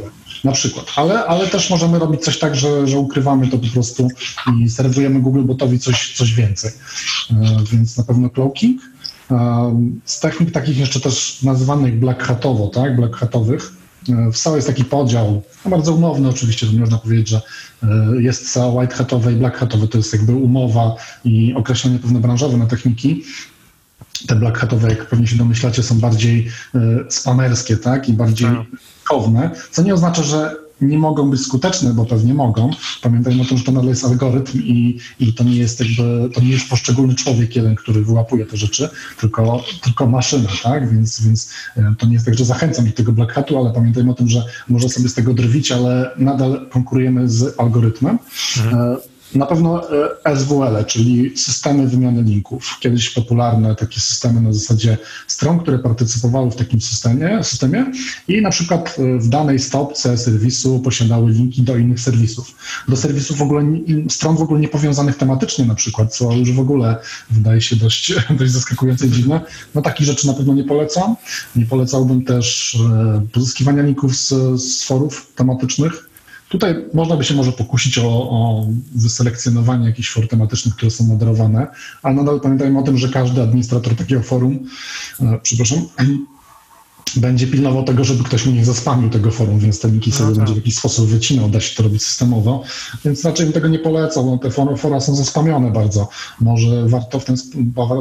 na 0.45 0.51
przykład. 0.51 0.85
Ale, 0.95 1.25
ale 1.25 1.47
też 1.47 1.69
możemy 1.69 1.99
robić 1.99 2.21
coś 2.21 2.39
tak, 2.39 2.55
że, 2.55 2.87
że 2.87 2.99
ukrywamy 2.99 3.47
to 3.47 3.57
po 3.57 3.67
prostu 3.67 4.07
i 4.59 4.69
serwujemy 4.69 5.19
Googlebotowi 5.19 5.79
coś, 5.79 6.17
coś 6.17 6.33
więcej. 6.33 6.71
E, 7.31 7.35
więc 7.71 7.97
na 7.97 8.03
pewno 8.03 8.29
cloaking. 8.29 8.81
E, 9.31 9.91
z 10.05 10.19
technik 10.19 10.51
takich 10.51 10.77
jeszcze 10.77 10.99
też 10.99 11.43
nazywanych 11.43 11.99
black 11.99 12.23
hatowo, 12.23 12.67
tak, 12.67 12.95
black 12.95 13.15
hatowych, 13.15 13.71
e, 14.09 14.31
w 14.31 14.37
SEO 14.37 14.55
jest 14.55 14.67
taki 14.67 14.85
podział, 14.85 15.41
no 15.65 15.71
bardzo 15.71 15.93
umowny 15.93 16.29
oczywiście, 16.29 16.67
to 16.67 16.73
można 16.73 16.97
powiedzieć, 16.97 17.29
że 17.29 17.41
jest 18.19 18.49
SEO 18.49 18.73
white 18.73 18.95
hatowe 18.95 19.33
i 19.33 19.35
black 19.35 19.57
hatowe, 19.57 19.87
to 19.87 19.97
jest 19.97 20.13
jakby 20.13 20.35
umowa 20.35 20.95
i 21.23 21.53
określenie 21.53 21.99
pewne 21.99 22.19
branżowe 22.19 22.57
na 22.57 22.65
techniki. 22.65 23.23
Te 24.27 24.35
black 24.35 24.57
hatowe, 24.57 24.89
jak 24.89 25.09
pewnie 25.09 25.27
się 25.27 25.35
domyślacie, 25.35 25.83
są 25.83 25.99
bardziej 25.99 26.47
spamerskie, 27.09 27.77
tak, 27.77 28.09
i 28.09 28.13
bardziej 28.13 28.47
tak 28.47 28.65
ryzykowne, 29.05 29.51
co 29.71 29.81
nie 29.83 29.93
oznacza, 29.93 30.23
że 30.23 30.55
nie 30.81 30.97
mogą 30.97 31.29
być 31.29 31.41
skuteczne, 31.41 31.93
bo 31.93 32.05
pewnie 32.05 32.33
mogą. 32.33 32.69
Pamiętajmy 33.01 33.41
o 33.41 33.45
tym, 33.45 33.57
że 33.57 33.63
to 33.63 33.71
nadal 33.71 33.89
jest 33.89 34.05
algorytm 34.05 34.59
i, 34.59 34.99
i 35.19 35.33
to 35.33 35.43
nie 35.43 35.55
jest 35.55 35.79
jakby, 35.79 36.29
to 36.33 36.41
nie 36.41 36.49
jest 36.49 36.69
poszczególny 36.69 37.15
człowiek 37.15 37.55
jeden, 37.55 37.75
który 37.75 38.03
wyłapuje 38.03 38.45
te 38.45 38.57
rzeczy, 38.57 38.89
tylko, 39.19 39.63
tylko 39.83 40.07
maszyna, 40.07 40.49
tak? 40.63 40.91
Więc, 40.91 41.21
więc 41.21 41.49
e, 41.77 41.95
to 41.97 42.05
nie 42.05 42.13
jest 42.13 42.25
tak, 42.25 42.37
że 42.37 42.45
zachęcam 42.45 42.85
do 42.85 42.91
tego 42.91 43.11
black 43.11 43.31
hatu, 43.31 43.57
ale 43.57 43.73
pamiętajmy 43.73 44.11
o 44.11 44.13
tym, 44.13 44.29
że 44.29 44.43
może 44.67 44.89
sobie 44.89 45.09
z 45.09 45.13
tego 45.13 45.33
drwić, 45.33 45.71
ale 45.71 46.11
nadal 46.17 46.69
konkurujemy 46.69 47.29
z 47.29 47.59
algorytmem. 47.59 48.19
Mhm. 48.57 48.97
Na 49.35 49.45
pewno 49.45 49.81
e, 50.25 50.37
SWL, 50.37 50.85
czyli 50.87 51.37
systemy 51.37 51.87
wymiany 51.87 52.23
linków. 52.23 52.77
Kiedyś 52.79 53.09
popularne 53.09 53.75
takie 53.75 53.99
systemy 53.99 54.41
na 54.41 54.53
zasadzie 54.53 54.97
stron, 55.27 55.59
które 55.59 55.79
partycypowały 55.79 56.51
w 56.51 56.55
takim 56.55 56.81
systemie, 56.81 57.43
systemie 57.43 57.85
i 58.27 58.41
na 58.41 58.49
przykład 58.49 58.97
e, 58.99 59.19
w 59.19 59.29
danej 59.29 59.59
stopce 59.59 60.17
serwisu 60.17 60.79
posiadały 60.79 61.31
linki 61.31 61.61
do 61.61 61.77
innych 61.77 61.99
serwisów. 61.99 62.55
Do 62.87 62.97
serwisów 62.97 63.37
w 63.37 63.41
ogóle, 63.41 63.63
stron 64.09 64.37
w 64.37 64.41
ogóle 64.41 64.59
niepowiązanych 64.59 65.17
tematycznie 65.17 65.65
na 65.65 65.75
przykład, 65.75 66.15
co 66.15 66.31
już 66.31 66.51
w 66.51 66.59
ogóle 66.59 66.97
wydaje 67.29 67.61
się 67.61 67.75
dość, 67.75 68.13
dość 68.39 68.51
zaskakujące 68.51 69.07
i 69.07 69.11
dziwne. 69.11 69.41
No 69.75 69.81
takich 69.81 70.07
rzeczy 70.07 70.27
na 70.27 70.33
pewno 70.33 70.53
nie 70.53 70.63
polecam. 70.63 71.15
Nie 71.55 71.65
polecałbym 71.65 72.25
też 72.25 72.75
e, 72.75 73.21
pozyskiwania 73.31 73.83
linków 73.83 74.15
z, 74.15 74.61
z 74.61 74.83
forów 74.83 75.31
tematycznych 75.35 76.14
Tutaj 76.55 76.75
można 76.93 77.15
by 77.17 77.23
się 77.23 77.33
może 77.33 77.51
pokusić 77.51 77.97
o, 77.97 78.03
o 78.07 78.67
wyselekcjonowanie 78.95 79.85
jakichś 79.85 80.09
for 80.09 80.27
tematycznych, 80.27 80.75
które 80.75 80.91
są 80.91 81.03
moderowane, 81.03 81.67
ale 82.03 82.15
nadal 82.15 82.41
pamiętajmy 82.41 82.79
o 82.79 82.83
tym, 82.83 82.97
że 82.97 83.09
każdy 83.09 83.41
administrator 83.41 83.95
takiego 83.95 84.23
forum, 84.23 84.59
e, 85.21 85.39
przepraszam, 85.43 85.79
będzie 87.15 87.47
pilnował 87.47 87.83
tego, 87.83 88.03
żeby 88.03 88.23
ktoś 88.23 88.45
mu 88.45 88.51
nie 88.51 88.65
zaspamił 88.65 89.09
tego 89.09 89.31
forum, 89.31 89.59
więc 89.59 89.79
te 89.79 89.87
linki 89.87 90.11
sobie 90.11 90.29
no 90.29 90.35
tak. 90.35 90.37
będzie 90.37 90.53
w 90.53 90.57
jakiś 90.57 90.75
sposób 90.75 91.09
wycinał, 91.09 91.49
da 91.49 91.59
się 91.59 91.75
to 91.75 91.83
robić 91.83 92.05
systemowo, 92.05 92.63
więc 93.05 93.25
raczej 93.25 93.45
bym 93.45 93.53
tego 93.53 93.67
nie 93.67 93.79
polecał, 93.79 94.25
bo 94.25 94.37
te 94.37 94.51
fora, 94.51 94.75
fora 94.75 94.99
są 94.99 95.15
zaspamione 95.15 95.71
bardzo. 95.71 96.09
Może 96.39 96.87
warto, 96.87 97.19
w 97.19 97.25
ten, 97.25 97.35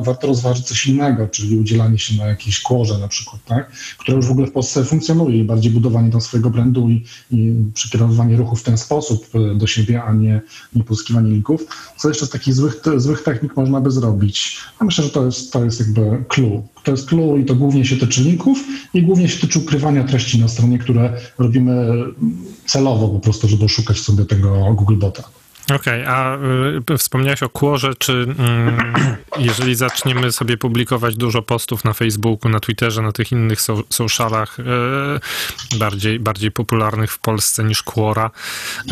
warto 0.02 0.26
rozważyć 0.26 0.66
coś 0.66 0.86
innego, 0.86 1.28
czyli 1.28 1.58
udzielanie 1.58 1.98
się 1.98 2.16
na 2.16 2.26
jakiejś 2.26 2.60
kłorze 2.60 2.98
na 2.98 3.08
przykład, 3.08 3.44
tak? 3.44 3.72
które 3.98 4.16
już 4.16 4.26
w 4.26 4.30
ogóle 4.30 4.46
w 4.46 4.52
Polsce 4.52 4.84
funkcjonuje 4.84 5.38
i 5.38 5.44
bardziej 5.44 5.72
budowanie 5.72 6.10
tam 6.10 6.20
swojego 6.20 6.50
brandu 6.50 6.90
i, 6.90 7.04
i 7.30 7.54
przekierowywanie 7.74 8.36
ruchu 8.36 8.56
w 8.56 8.62
ten 8.62 8.78
sposób 8.78 9.26
e, 9.34 9.54
do 9.54 9.66
siebie, 9.66 10.02
a 10.02 10.12
nie, 10.12 10.40
nie 10.74 10.84
pozyskiwanie 10.84 11.30
linków. 11.30 11.66
Co 11.96 12.08
jeszcze 12.08 12.26
z 12.26 12.30
takich 12.30 12.54
złych, 12.54 12.82
złych 12.96 13.22
technik 13.22 13.56
można 13.56 13.80
by 13.80 13.90
zrobić? 13.90 14.58
Ja 14.80 14.86
myślę, 14.86 15.04
że 15.04 15.10
to 15.10 15.26
jest, 15.26 15.52
to 15.52 15.64
jest 15.64 15.80
jakby 15.80 16.24
clue 16.28 16.62
to 16.84 16.90
jest 16.90 17.08
clue 17.08 17.38
i 17.38 17.44
to 17.44 17.54
głównie 17.54 17.84
się 17.84 17.96
tyczy 17.96 18.22
linków 18.22 18.58
i 18.94 19.02
głównie 19.02 19.28
się 19.28 19.40
tyczy 19.40 19.58
ukrywania 19.58 20.04
treści 20.04 20.40
na 20.40 20.48
stronie, 20.48 20.78
które 20.78 21.16
robimy 21.38 22.04
celowo 22.66 23.08
po 23.08 23.20
prostu, 23.20 23.48
żeby 23.48 23.64
oszukać 23.64 23.98
sobie 23.98 24.24
tego 24.24 24.74
Googlebota. 24.74 25.22
Okej, 25.64 26.02
okay, 26.02 26.08
a 26.08 26.38
y, 26.94 26.98
wspomniałeś 26.98 27.42
o 27.42 27.48
kłorze, 27.48 27.94
czy 27.98 28.12
y, 28.12 29.42
jeżeli 29.42 29.74
zaczniemy 29.74 30.32
sobie 30.32 30.56
publikować 30.56 31.16
dużo 31.16 31.42
postów 31.42 31.84
na 31.84 31.92
Facebooku, 31.92 32.50
na 32.50 32.60
Twitterze, 32.60 33.02
na 33.02 33.12
tych 33.12 33.32
innych 33.32 33.60
so, 33.60 33.82
socialach 33.90 34.60
y, 34.60 34.62
bardziej, 35.78 36.20
bardziej 36.20 36.50
popularnych 36.50 37.12
w 37.12 37.18
Polsce 37.18 37.64
niż 37.64 37.82
kłora, 37.82 38.30
y, 38.86 38.90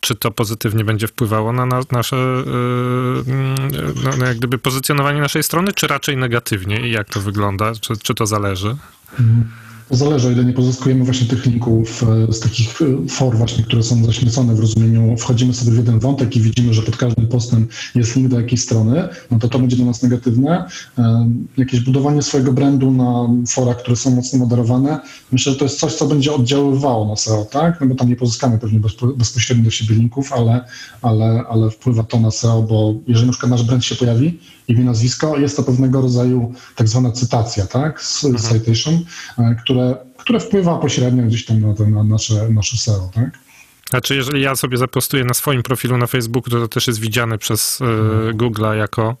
czy 0.00 0.14
to 0.14 0.30
pozytywnie 0.30 0.84
będzie 0.84 1.06
wpływało 1.06 1.52
na, 1.52 1.66
na 1.66 1.80
nasze 1.90 2.16
y, 2.16 4.18
no, 4.18 4.26
jak 4.26 4.36
gdyby 4.36 4.58
pozycjonowanie 4.58 5.20
naszej 5.20 5.42
strony, 5.42 5.72
czy 5.72 5.86
raczej 5.86 6.16
negatywnie 6.16 6.88
i 6.88 6.90
jak 6.90 7.08
to 7.08 7.20
wygląda, 7.20 7.72
czy, 7.80 7.96
czy 7.96 8.14
to 8.14 8.26
zależy? 8.26 8.76
Mhm. 9.20 9.50
Zależy, 9.90 10.32
ile 10.32 10.44
nie 10.44 10.52
pozyskujemy 10.52 11.04
właśnie 11.04 11.26
tych 11.26 11.46
linków 11.46 12.04
e, 12.28 12.32
z 12.32 12.40
takich 12.40 12.82
e, 12.82 13.08
for 13.08 13.36
właśnie, 13.36 13.64
które 13.64 13.82
są 13.82 14.04
zaśmiecone 14.04 14.54
w 14.54 14.60
rozumieniu, 14.60 15.16
wchodzimy 15.16 15.54
sobie 15.54 15.72
w 15.72 15.76
jeden 15.76 15.98
wątek 15.98 16.36
i 16.36 16.40
widzimy, 16.40 16.74
że 16.74 16.82
pod 16.82 16.96
każdym 16.96 17.28
postem 17.28 17.68
jest 17.94 18.16
link 18.16 18.28
do 18.28 18.40
jakiejś 18.40 18.62
strony, 18.62 19.08
no 19.30 19.38
to 19.38 19.48
to 19.48 19.58
będzie 19.58 19.76
dla 19.76 19.84
nas 19.84 20.02
negatywne. 20.02 20.64
E, 20.98 21.30
jakieś 21.56 21.80
budowanie 21.80 22.22
swojego 22.22 22.52
brandu 22.52 22.90
na 22.90 23.28
forach, 23.48 23.76
które 23.76 23.96
są 23.96 24.10
mocno 24.10 24.38
moderowane, 24.38 25.00
myślę, 25.32 25.52
że 25.52 25.58
to 25.58 25.64
jest 25.64 25.80
coś, 25.80 25.94
co 25.94 26.06
będzie 26.06 26.32
oddziaływało 26.32 27.08
na 27.08 27.16
SEO, 27.16 27.44
tak? 27.44 27.80
No 27.80 27.86
bo 27.86 27.94
tam 27.94 28.08
nie 28.08 28.16
pozyskamy 28.16 28.58
pewnie 28.58 28.80
bezpośrednio 29.16 29.64
do 29.64 29.70
siebie 29.70 29.94
linków, 29.94 30.32
ale, 30.32 30.64
ale, 31.02 31.44
ale 31.50 31.70
wpływa 31.70 32.02
to 32.02 32.20
na 32.20 32.30
SEO, 32.30 32.62
bo 32.62 32.94
jeżeli 33.06 33.26
na 33.26 33.32
przykład 33.32 33.50
nasz 33.50 33.62
brand 33.62 33.84
się 33.84 33.94
pojawi, 33.94 34.38
imię, 34.68 34.84
nazwisko, 34.84 35.38
jest 35.38 35.56
to 35.56 35.62
pewnego 35.62 36.00
rodzaju 36.00 36.54
tak 36.76 36.88
zwana 36.88 37.12
cytacja, 37.12 37.66
tak, 37.66 38.02
mhm. 38.24 38.60
citation, 38.60 39.00
e, 39.38 39.56
które, 39.64 39.96
które 40.16 40.40
wpływa 40.40 40.78
pośrednio 40.78 41.22
gdzieś 41.22 41.44
tam 41.44 41.60
na, 41.60 41.74
to, 41.74 41.86
na 41.86 42.04
nasze, 42.04 42.48
nasze 42.48 42.76
SEO, 42.76 43.10
tak. 43.14 43.38
Znaczy, 43.90 44.14
jeżeli 44.14 44.42
ja 44.42 44.56
sobie 44.56 44.76
zapostuję 44.76 45.24
na 45.24 45.34
swoim 45.34 45.62
profilu 45.62 45.98
na 45.98 46.06
Facebooku, 46.06 46.50
to 46.50 46.60
to 46.60 46.68
też 46.68 46.86
jest 46.86 47.00
widziane 47.00 47.38
przez 47.38 47.80
y, 47.80 47.84
Google'a 48.34 48.72
jako, 48.72 49.16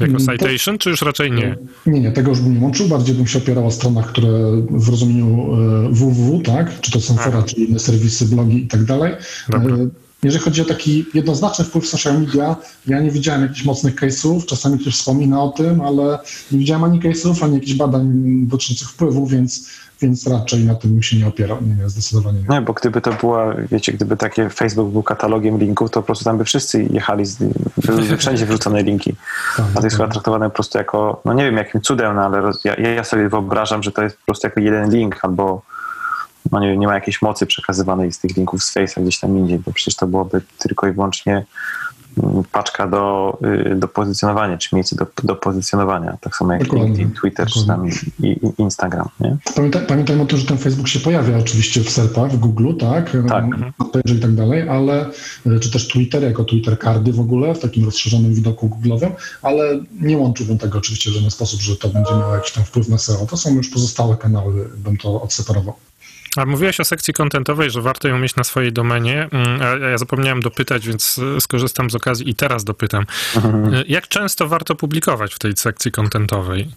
jako 0.00 0.12
mm, 0.12 0.26
citation, 0.26 0.78
to, 0.78 0.82
czy 0.82 0.90
już 0.90 1.02
raczej 1.02 1.32
nie? 1.32 1.56
Nie, 1.86 2.00
nie, 2.00 2.12
tego 2.12 2.30
już 2.30 2.40
bym 2.40 2.54
nie 2.54 2.60
łączył. 2.60 2.88
Bardziej 2.88 3.14
bym 3.14 3.26
się 3.26 3.38
opierał 3.38 3.66
o 3.66 3.70
stronach, 3.70 4.06
które 4.06 4.28
w 4.70 4.88
rozumieniu 4.88 5.56
www, 5.90 6.42
tak? 6.42 6.80
Czy 6.80 6.90
to 6.90 7.00
są 7.00 7.16
fora, 7.16 7.42
czy 7.42 7.56
inne 7.56 7.78
serwisy, 7.78 8.26
blogi 8.26 8.64
i 8.64 8.68
tak 8.68 8.84
dalej. 8.84 9.14
Dobra. 9.48 9.76
Jeżeli 10.22 10.44
chodzi 10.44 10.62
o 10.62 10.64
taki 10.64 11.06
jednoznaczny 11.14 11.64
wpływ 11.64 11.86
social 11.86 12.20
media, 12.20 12.56
ja 12.86 13.00
nie 13.00 13.10
widziałem 13.10 13.42
jakichś 13.42 13.64
mocnych 13.64 13.94
case'ów, 13.94 14.44
czasami 14.46 14.78
ktoś 14.78 14.94
wspomina 14.94 15.42
o 15.42 15.48
tym, 15.48 15.80
ale 15.80 16.18
nie 16.52 16.58
widziałem 16.58 16.84
ani 16.84 17.00
case'ów, 17.00 17.44
ani 17.44 17.54
jakichś 17.54 17.74
badań 17.74 18.12
dotyczących 18.46 18.88
wpływu, 18.88 19.26
więc, 19.26 19.68
więc 20.02 20.26
raczej 20.26 20.64
na 20.64 20.74
tym 20.74 21.02
się 21.02 21.16
nie 21.16 21.26
opierał. 21.26 21.58
Nie, 21.62 21.74
nie, 21.74 21.88
zdecydowanie 21.88 22.38
nie. 22.38 22.44
No, 22.48 22.62
bo 22.62 22.72
gdyby 22.72 23.00
to 23.00 23.12
była, 23.12 23.54
wiecie, 23.70 23.92
gdyby 23.92 24.16
takie 24.16 24.50
Facebook 24.50 24.92
był 24.92 25.02
katalogiem 25.02 25.58
linków, 25.58 25.90
to 25.90 26.00
po 26.00 26.06
prostu 26.06 26.24
tam 26.24 26.38
by 26.38 26.44
wszyscy 26.44 26.82
jechali, 26.90 27.26
z, 27.26 27.36
były 27.86 28.16
wszędzie 28.16 28.46
wrzucone 28.46 28.82
linki. 28.82 29.14
Tak, 29.56 29.66
A 29.74 29.80
to 29.80 29.86
jest 29.86 29.96
chyba 29.96 30.08
traktowane 30.08 30.50
po 30.50 30.54
prostu 30.54 30.78
jako, 30.78 31.20
no 31.24 31.34
nie 31.34 31.44
wiem 31.44 31.56
jakim 31.56 31.80
cudem, 31.80 32.14
no 32.16 32.22
ale 32.22 32.40
roz, 32.40 32.64
ja, 32.64 32.74
ja 32.76 33.04
sobie 33.04 33.28
wyobrażam, 33.28 33.82
że 33.82 33.92
to 33.92 34.02
jest 34.02 34.16
po 34.16 34.24
prostu 34.24 34.46
jako 34.46 34.60
jeden 34.60 34.90
link 34.90 35.18
albo 35.22 35.62
no 36.52 36.60
nie, 36.60 36.76
nie 36.76 36.86
ma 36.86 36.94
jakiejś 36.94 37.22
mocy 37.22 37.46
przekazywanej 37.46 38.12
z 38.12 38.18
tych 38.18 38.36
linków 38.36 38.64
z 38.64 38.76
Face'a 38.76 39.02
gdzieś 39.02 39.20
tam 39.20 39.38
indziej, 39.38 39.58
bo 39.58 39.72
przecież 39.72 39.96
to 39.96 40.06
byłoby 40.06 40.42
tylko 40.58 40.88
i 40.88 40.92
wyłącznie 40.92 41.46
mm, 42.22 42.44
paczka 42.52 42.86
do, 42.86 43.38
y, 43.72 43.76
do 43.76 43.88
pozycjonowania, 43.88 44.58
czy 44.58 44.74
miejsce 44.74 44.96
do, 44.96 45.06
do 45.24 45.36
pozycjonowania, 45.36 46.16
tak 46.20 46.36
samo 46.36 46.52
jak 46.52 46.62
Dokładnie. 46.62 46.86
LinkedIn, 46.86 47.14
Twitter, 47.20 47.46
czy 47.46 47.66
tam 47.66 47.88
i, 47.88 48.26
i 48.26 48.38
Instagram, 48.58 49.08
nie? 49.20 49.36
Pamiętaj, 49.56 49.86
pamiętajmy 49.86 50.22
o 50.22 50.26
tym, 50.26 50.38
że 50.38 50.46
ten 50.46 50.58
Facebook 50.58 50.88
się 50.88 51.00
pojawia 51.00 51.38
oczywiście 51.38 51.80
w 51.80 51.90
SERPach, 51.90 52.32
w 52.32 52.36
Google, 52.38 52.76
tak? 52.76 53.16
Tak. 53.28 53.44
Page 53.92 54.14
i 54.14 54.20
tak 54.20 54.34
dalej, 54.34 54.68
ale 54.68 55.10
e, 55.46 55.60
czy 55.60 55.70
też 55.70 55.88
Twitter 55.88 56.22
jako 56.22 56.44
Twitter 56.44 56.78
kardy 56.78 57.12
w 57.12 57.20
ogóle 57.20 57.54
w 57.54 57.58
takim 57.58 57.84
rozszerzonym 57.84 58.34
widoku 58.34 58.68
Google'owym, 58.68 59.10
ale 59.42 59.80
nie 60.00 60.18
łączyłbym 60.18 60.58
tego 60.58 60.78
oczywiście 60.78 61.10
w 61.10 61.12
żaden 61.14 61.30
sposób, 61.30 61.60
że 61.60 61.76
to 61.76 61.88
będzie 61.88 62.12
miało 62.12 62.34
jakiś 62.34 62.52
tam 62.52 62.64
wpływ 62.64 62.88
na 62.88 62.98
SEO. 62.98 63.26
To 63.26 63.36
są 63.36 63.54
już 63.54 63.68
pozostałe 63.68 64.16
kanały, 64.16 64.70
bym 64.76 64.96
to 64.96 65.22
odseparował. 65.22 65.74
A 66.36 66.46
mówiłeś 66.46 66.80
o 66.80 66.84
sekcji 66.84 67.14
kontentowej, 67.14 67.70
że 67.70 67.82
warto 67.82 68.08
ją 68.08 68.18
mieć 68.18 68.36
na 68.36 68.44
swojej 68.44 68.72
domenie. 68.72 69.28
Mm, 69.32 69.82
Ja 69.90 69.98
zapomniałem 69.98 70.40
dopytać, 70.40 70.86
więc 70.86 71.20
e, 71.36 71.40
skorzystam 71.40 71.90
z 71.90 71.94
okazji 71.94 72.30
i 72.30 72.34
teraz 72.34 72.64
dopytam. 72.64 73.04
E, 73.36 73.40
Jak 73.88 74.08
często 74.08 74.48
warto 74.48 74.74
publikować 74.74 75.34
w 75.34 75.38
tej 75.38 75.56
sekcji 75.56 75.92
kontentowej? 75.92 76.70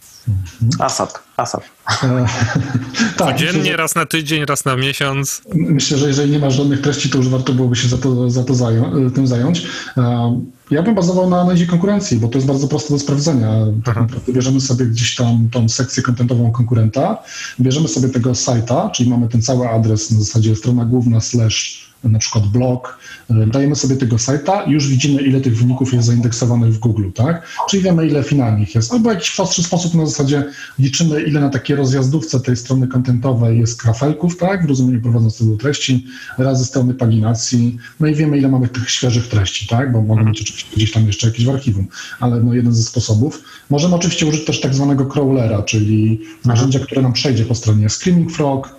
ASAP, 0.80 1.10
ASAP. 1.38 1.64
E, 2.04 2.26
tak, 3.18 3.38
Dziennie, 3.38 3.58
myślę, 3.58 3.72
że, 3.72 3.78
raz 3.78 3.96
na 3.96 4.06
tydzień, 4.06 4.46
raz 4.46 4.66
na 4.66 4.76
miesiąc? 4.76 5.42
myślę, 5.54 5.98
że 5.98 6.08
jeżeli 6.08 6.32
nie 6.32 6.40
masz 6.40 6.54
żadnych 6.54 6.82
treści, 6.82 7.10
to 7.10 7.18
już 7.18 7.30
warto 7.30 7.54
byłoby 7.54 7.76
się 7.76 7.88
za 7.88 7.98
to, 7.98 8.30
za 8.30 8.44
to 8.44 8.56
zają, 8.56 9.12
tym 9.12 9.28
zająć. 9.28 9.68
E, 9.98 10.42
Ja 10.72 10.84
bym 10.84 10.96
bazował 10.96 11.30
na 11.30 11.42
analizie 11.42 11.68
konkurencji, 11.68 12.18
bo 12.18 12.28
to 12.28 12.38
jest 12.38 12.48
bardzo 12.48 12.68
proste 12.68 12.94
do 12.94 13.00
sprawdzenia. 13.00 13.50
Tak 13.86 13.96
naprawdę 13.96 14.34
bierzemy 14.34 14.62
sobie 14.62 14.86
gdzieś 14.86 15.16
tam 15.16 15.50
tą 15.52 15.70
sekcję 15.70 16.04
kontentową 16.04 16.52
konkurenta, 16.52 17.18
bierzemy 17.60 17.88
sobie 17.88 18.10
tego 18.10 18.36
sajta, 18.36 18.90
czyli 18.90 19.10
mamy 19.10 19.30
ten 19.30 19.42
cały 19.42 19.70
adres 19.70 20.12
na 20.12 20.20
zasadzie 20.20 20.56
strona 20.56 20.86
główna 20.86 21.22
slash 21.22 21.93
na 22.04 22.20
przykład 22.20 22.47
blog, 22.47 22.99
e, 23.30 23.47
dajemy 23.47 23.76
sobie 23.76 23.95
tego 23.95 24.18
sajta 24.20 24.64
i 24.64 24.72
już 24.72 24.88
widzimy, 24.88 25.22
ile 25.22 25.41
tych 25.41 25.58
wyników 25.58 25.93
jest 25.93 26.08
zaindeksowanych 26.08 26.74
w 26.74 26.80
Google, 26.80 27.12
tak? 27.12 27.47
Czyli 27.70 27.84
wiemy, 27.84 28.08
ile 28.08 28.24
finalnych 28.24 28.76
jest. 28.76 28.93
Albo 28.93 29.12
jakiś 29.12 29.32
prostszy 29.36 29.64
sposób 29.64 29.93
na 29.93 30.06
zasadzie 30.06 30.43
liczymy, 30.80 31.22
ile 31.22 31.41
na 31.41 31.49
takiej 31.49 31.76
rozjazdówce 31.76 32.39
tej 32.39 32.58
strony 32.58 32.88
kontentowej 32.88 33.60
jest 33.60 33.82
kafelków, 33.82 34.38
tak? 34.38 34.66
W 34.66 34.70
rozumieniu 34.70 35.01
prowadzącego 35.01 35.58
treści, 35.58 36.06
razy 36.38 36.66
strony 36.66 36.93
paginacji, 36.93 37.78
no 37.99 38.08
i 38.08 38.16
wiemy, 38.16 38.38
ile 38.38 38.49
mamy 38.49 38.68
tych 38.68 38.89
świeżych 38.89 39.28
treści, 39.28 39.68
tak? 39.68 39.91
Bo 39.91 40.01
mogą 40.01 40.26
być 40.26 40.41
oczywiście 40.41 40.76
gdzieś 40.76 40.91
tam 40.91 41.08
jeszcze 41.08 41.28
jakieś 41.28 41.45
w 41.45 41.49
archiwum, 41.49 41.88
ale 42.20 42.39
no 42.43 42.54
jeden 42.54 42.74
ze 42.74 42.84
sposobów. 42.84 43.43
Możemy 43.70 43.95
oczywiście 43.95 44.26
użyć 44.26 44.45
też 44.45 44.62
tak 44.62 44.76
zwanego 44.76 45.06
crawlera, 45.06 45.62
czyli 45.62 46.22
narzędzia, 46.45 46.80
które 46.80 47.01
nam 47.01 47.14
przejdzie 47.14 47.45
po 47.45 47.56
stronie 47.56 47.89
Screaming 47.89 48.32
Frog, 48.32 48.76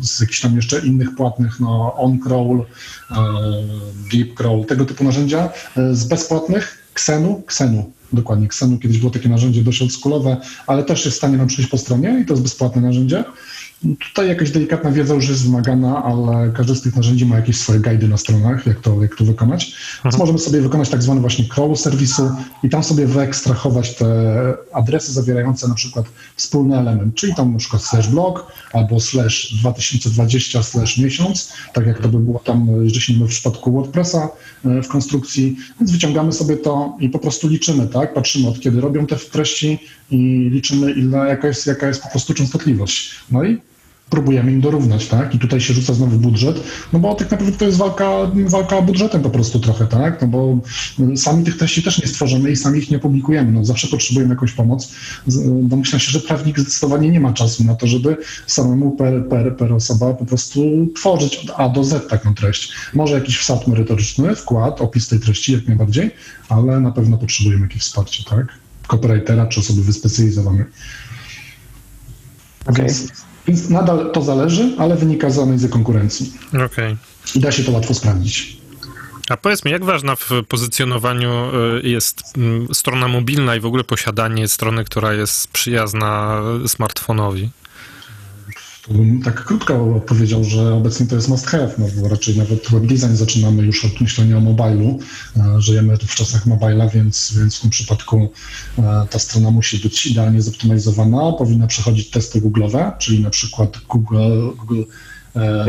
z 0.00 0.20
jakichś 0.20 0.40
tam 0.40 0.56
jeszcze 0.56 0.86
innych 0.86 1.14
płatnych, 1.14 1.60
no 1.60 1.94
OnCrawl, 1.94 2.60
e, 2.60 2.64
DeepCrawl, 4.12 4.64
tego 4.64 4.84
typu 4.84 5.04
narzędzia. 5.04 5.50
E, 5.76 5.94
Z 5.94 6.04
bezpłatnych 6.04 6.88
Xenu, 6.92 7.42
Xenu, 7.46 7.92
dokładnie 8.12 8.46
Xenu, 8.46 8.78
kiedyś 8.78 8.98
było 8.98 9.10
takie 9.10 9.28
narzędzie 9.28 9.62
dość 9.64 9.82
oldschoolowe, 9.82 10.36
ale 10.66 10.84
też 10.84 11.04
jest 11.04 11.14
w 11.16 11.18
stanie 11.18 11.36
nam 11.36 11.46
przejść 11.46 11.70
po 11.70 11.78
stronie 11.78 12.20
i 12.22 12.26
to 12.26 12.32
jest 12.32 12.42
bezpłatne 12.42 12.82
narzędzie. 12.82 13.24
Tutaj 13.82 14.28
jakaś 14.28 14.50
delikatna 14.50 14.90
wiedza 14.90 15.14
już 15.14 15.28
jest 15.28 15.46
wymagana, 15.46 16.04
ale 16.04 16.52
każde 16.56 16.74
z 16.74 16.82
tych 16.82 16.96
narzędzi 16.96 17.26
ma 17.26 17.36
jakieś 17.36 17.56
swoje 17.56 17.80
guidy 17.80 18.08
na 18.08 18.16
stronach, 18.16 18.66
jak 18.66 18.80
to, 18.80 19.02
jak 19.02 19.16
to 19.16 19.24
wykonać. 19.24 19.74
Więc 20.04 20.18
możemy 20.18 20.38
sobie 20.38 20.60
wykonać 20.60 20.88
tak 20.88 21.02
zwany 21.02 21.20
właśnie 21.20 21.44
crawl 21.44 21.74
serwisu 21.74 22.30
i 22.62 22.68
tam 22.68 22.84
sobie 22.84 23.06
wyekstrahować 23.06 23.96
te 23.96 24.06
adresy 24.72 25.12
zawierające 25.12 25.68
na 25.68 25.74
przykład 25.74 26.06
wspólny 26.36 26.78
element, 26.78 27.14
czyli 27.14 27.34
tam 27.34 27.52
na 27.52 27.58
przykład 27.58 27.82
slash 27.82 28.08
blog 28.08 28.52
albo 28.72 29.00
slash 29.00 29.54
2020 29.60 30.62
slash 30.62 30.98
miesiąc, 30.98 31.52
tak 31.72 31.86
jak 31.86 31.98
to 31.98 32.08
by 32.08 32.18
było 32.18 32.38
tam, 32.38 32.68
się 32.98 33.14
w 33.14 33.28
przypadku 33.28 33.72
WordPressa 33.72 34.28
e, 34.64 34.82
w 34.82 34.88
konstrukcji, 34.88 35.56
więc 35.80 35.92
wyciągamy 35.92 36.32
sobie 36.32 36.56
to 36.56 36.96
i 37.00 37.08
po 37.08 37.18
prostu 37.18 37.48
liczymy, 37.48 37.86
tak? 37.86 38.14
Patrzymy 38.14 38.48
od 38.48 38.60
kiedy 38.60 38.80
robią 38.80 39.06
te 39.06 39.16
treści 39.16 39.78
i 40.10 40.48
liczymy 40.52 40.92
ile, 40.92 41.18
jaka 41.28 41.48
jest, 41.48 41.66
jaka 41.66 41.86
jest 41.88 42.02
po 42.02 42.08
prostu 42.08 42.34
częstotliwość. 42.34 43.10
No 43.30 43.44
i 43.44 43.58
próbujemy 44.10 44.52
im 44.52 44.60
dorównać, 44.60 45.06
tak? 45.06 45.34
I 45.34 45.38
tutaj 45.38 45.60
się 45.60 45.74
rzuca 45.74 45.94
znowu 45.94 46.16
budżet, 46.18 46.60
no 46.92 46.98
bo 46.98 47.14
tak 47.14 47.30
naprawdę 47.30 47.56
to 47.58 47.64
jest 47.64 47.78
walka, 47.78 48.10
walka 48.46 48.82
budżetem 48.82 49.22
po 49.22 49.30
prostu 49.30 49.60
trochę, 49.60 49.86
tak? 49.86 50.22
No 50.22 50.28
bo 50.28 50.58
y, 51.12 51.16
sami 51.16 51.44
tych 51.44 51.56
treści 51.58 51.82
też 51.82 52.02
nie 52.02 52.08
stworzymy 52.08 52.50
i 52.50 52.56
sami 52.56 52.78
ich 52.78 52.90
nie 52.90 52.98
publikujemy, 52.98 53.52
no 53.52 53.64
zawsze 53.64 53.88
potrzebujemy 53.88 54.34
jakąś 54.34 54.52
pomoc. 54.52 54.92
Z- 55.26 55.68
Domyślam 55.68 56.00
się, 56.00 56.10
że 56.10 56.20
prawnik 56.20 56.60
zdecydowanie 56.60 57.10
nie 57.10 57.20
ma 57.20 57.32
czasu 57.32 57.64
na 57.64 57.74
to, 57.74 57.86
żeby 57.86 58.16
samemu 58.46 58.90
per, 58.90 59.28
per, 59.28 59.56
per 59.56 59.72
osoba 59.72 60.14
po 60.14 60.24
prostu 60.26 60.60
tworzyć 60.96 61.36
od 61.36 61.50
A 61.56 61.68
do 61.68 61.84
Z 61.84 62.08
taką 62.10 62.34
treść. 62.34 62.72
Może 62.94 63.14
jakiś 63.14 63.38
wsad 63.38 63.66
merytoryczny, 63.66 64.34
wkład, 64.36 64.80
opis 64.80 65.08
tej 65.08 65.20
treści 65.20 65.52
jak 65.52 65.66
najbardziej, 65.68 66.10
ale 66.48 66.80
na 66.80 66.90
pewno 66.92 67.18
potrzebujemy 67.18 67.62
jakieś 67.62 67.82
wsparcie, 67.82 68.24
tak? 68.30 68.46
Copywritera 68.88 69.46
czy 69.46 69.60
osoby 69.60 69.82
wyspecjalizowanej. 69.82 70.64
Okej. 72.66 72.84
Więc, 72.84 73.08
więc 73.46 73.68
nadal 73.68 74.10
to 74.12 74.22
zależy, 74.22 74.74
ale 74.78 74.96
wynika 74.96 75.30
z 75.30 75.38
analizy 75.38 75.68
konkurencji. 75.68 76.32
Okej. 76.66 76.96
I 77.34 77.40
da 77.40 77.52
się 77.52 77.64
to 77.64 77.72
łatwo 77.72 77.94
sprawdzić. 77.94 78.58
A 79.28 79.36
powiedz 79.36 79.64
mi, 79.64 79.72
jak 79.72 79.84
ważna 79.84 80.16
w 80.16 80.30
pozycjonowaniu 80.48 81.30
y, 81.84 81.88
jest 81.88 82.22
mm, 82.36 82.74
strona 82.74 83.08
mobilna 83.08 83.56
i 83.56 83.60
w 83.60 83.66
ogóle 83.66 83.84
posiadanie 83.84 84.48
strony, 84.48 84.84
która 84.84 85.12
jest 85.12 85.48
przyjazna 85.48 86.42
smartfonowi? 86.66 87.50
Tak 89.24 89.44
krótko 89.44 89.94
odpowiedział, 89.96 90.44
że 90.44 90.74
obecnie 90.74 91.06
to 91.06 91.14
jest 91.14 91.28
must 91.28 91.46
have, 91.46 91.70
no 91.78 91.86
bo 91.96 92.08
raczej 92.08 92.36
nawet 92.36 92.70
web 92.70 92.86
design 92.86 93.14
zaczynamy 93.14 93.62
już 93.62 93.84
od 93.84 94.00
myślenia 94.00 94.36
o 94.36 94.40
mobilu. 94.40 94.98
E, 95.36 95.60
Żyjemy 95.60 95.96
w 95.96 96.14
czasach 96.14 96.46
mobila, 96.46 96.88
więc, 96.88 97.34
więc 97.38 97.56
w 97.56 97.60
tym 97.60 97.70
przypadku 97.70 98.32
e, 98.78 99.06
ta 99.10 99.18
strona 99.18 99.50
musi 99.50 99.78
być 99.78 100.06
idealnie 100.06 100.42
zoptymalizowana, 100.42 101.32
powinna 101.32 101.66
przechodzić 101.66 102.10
testy 102.10 102.40
Google'owe, 102.40 102.98
czyli 102.98 103.20
na 103.20 103.30
przykład 103.30 103.78
Google, 103.88 104.50
Google. 104.56 104.82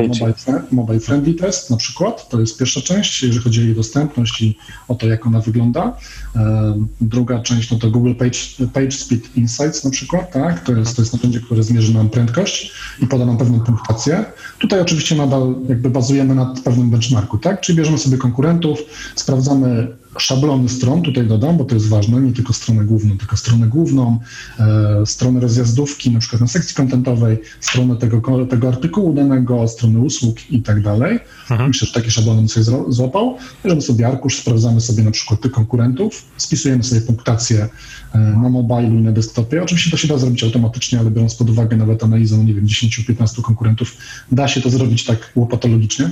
Mobile, 0.07 0.34
fri- 0.34 0.61
mobile 0.72 0.99
Friendly 0.99 1.34
Test 1.34 1.70
na 1.70 1.78
przykład, 1.78 2.30
to 2.30 2.39
jest 2.39 2.57
pierwsza 2.57 2.82
część, 2.82 3.24
jeżeli 3.24 3.43
chodzi 3.43 3.61
o 3.61 3.63
jej 3.63 3.76
dostępność 3.76 4.41
i 4.41 4.57
o 4.88 4.95
to, 4.95 5.07
jak 5.07 5.28
ona 5.28 5.39
wygląda. 5.39 5.97
E, 6.36 6.74
Druga 7.01 7.39
część 7.39 7.72
no 7.72 7.78
to 7.80 7.91
Google 7.91 8.13
Page, 8.13 8.39
Page 8.74 8.91
Speed 8.91 9.28
Insights 9.36 9.84
na 9.84 9.91
przykład, 9.91 10.32
tak? 10.32 10.63
To 10.63 10.72
jest, 10.72 10.95
to 10.95 11.01
jest 11.01 11.13
narzędzie, 11.13 11.39
które 11.39 11.63
zmierzy 11.63 11.93
nam 11.93 12.09
prędkość 12.09 12.72
i 13.01 13.07
poda 13.07 13.26
nam 13.26 13.38
pewną 13.38 13.59
punktację. 13.59 14.26
Tutaj 14.59 14.82
oczywiście 14.82 15.15
nadal 15.15 15.55
jakby 15.70 15.89
bazujemy 15.89 16.36
na 16.36 16.53
pewnym 16.63 16.89
benchmarku, 16.89 17.38
tak? 17.38 17.61
Czyli 17.61 17.78
bierzemy 17.78 17.97
sobie 17.97 18.17
konkurentów, 18.17 18.80
sprawdzamy 19.15 19.88
szablony 20.18 20.70
stron, 20.70 21.01
tutaj 21.01 21.28
dodam, 21.28 21.57
bo 21.57 21.66
to 21.66 21.76
jest 21.76 21.89
ważne, 21.89 22.22
nie 22.22 22.34
tylko 22.34 22.53
stronę 22.53 22.86
główną, 22.86 23.18
tylko 23.18 23.38
stronę 23.38 23.68
główną, 23.68 24.20
e, 24.60 25.05
stronę 25.05 25.39
rozjazdówki, 25.39 26.12
na 26.12 26.20
przykład 26.20 26.41
na 26.41 26.47
sekcji 26.47 26.76
kontentowej, 26.76 27.38
stronę 27.60 27.95
tego, 27.95 28.45
tego 28.45 28.68
artykułu 28.68 29.14
danego, 29.14 29.68
stronę 29.68 29.99
usług 29.99 30.51
i 30.51 30.62
tak 30.62 30.82
dalej. 30.82 31.20
Myślę, 31.68 31.88
że 31.88 31.93
takie 31.93 32.12
szablony 32.12 32.39
bym 32.39 32.49
sobie 32.49 32.66
złapał. 32.89 33.38
Bierzemy 33.64 33.82
sobie 33.82 34.07
arkusz, 34.07 34.38
sprawdzamy 34.38 34.82
sobie 34.82 35.03
na 35.03 35.12
przykład 35.12 35.41
tych 35.41 35.51
konkurentów, 35.51 36.26
spisujemy 36.38 36.84
sobie 36.84 37.01
punktację 37.01 37.70
e, 38.14 38.20
na 38.20 38.49
mobilu 38.49 38.99
i 38.99 39.01
na 39.01 39.12
desktopie. 39.12 39.64
Oczywiście 39.64 39.91
to 39.91 39.97
się 39.97 40.07
da 40.07 40.18
zrobić 40.18 40.43
automatycznie, 40.43 40.99
ale 40.99 41.12
biorąc 41.12 41.36
pod 41.36 41.49
uwagę 41.49 41.78
nawet 41.78 42.03
analizę, 42.03 42.38
no 42.38 42.43
nie 42.43 42.53
wiem, 42.53 42.66
10-15 42.66 43.41
konkurentów, 43.41 43.97
da 44.32 44.47
się 44.47 44.62
to 44.62 44.70
zrobić 44.70 45.05
tak 45.05 45.32
łopatologicznie. 45.36 46.12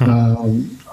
E, 0.00 0.36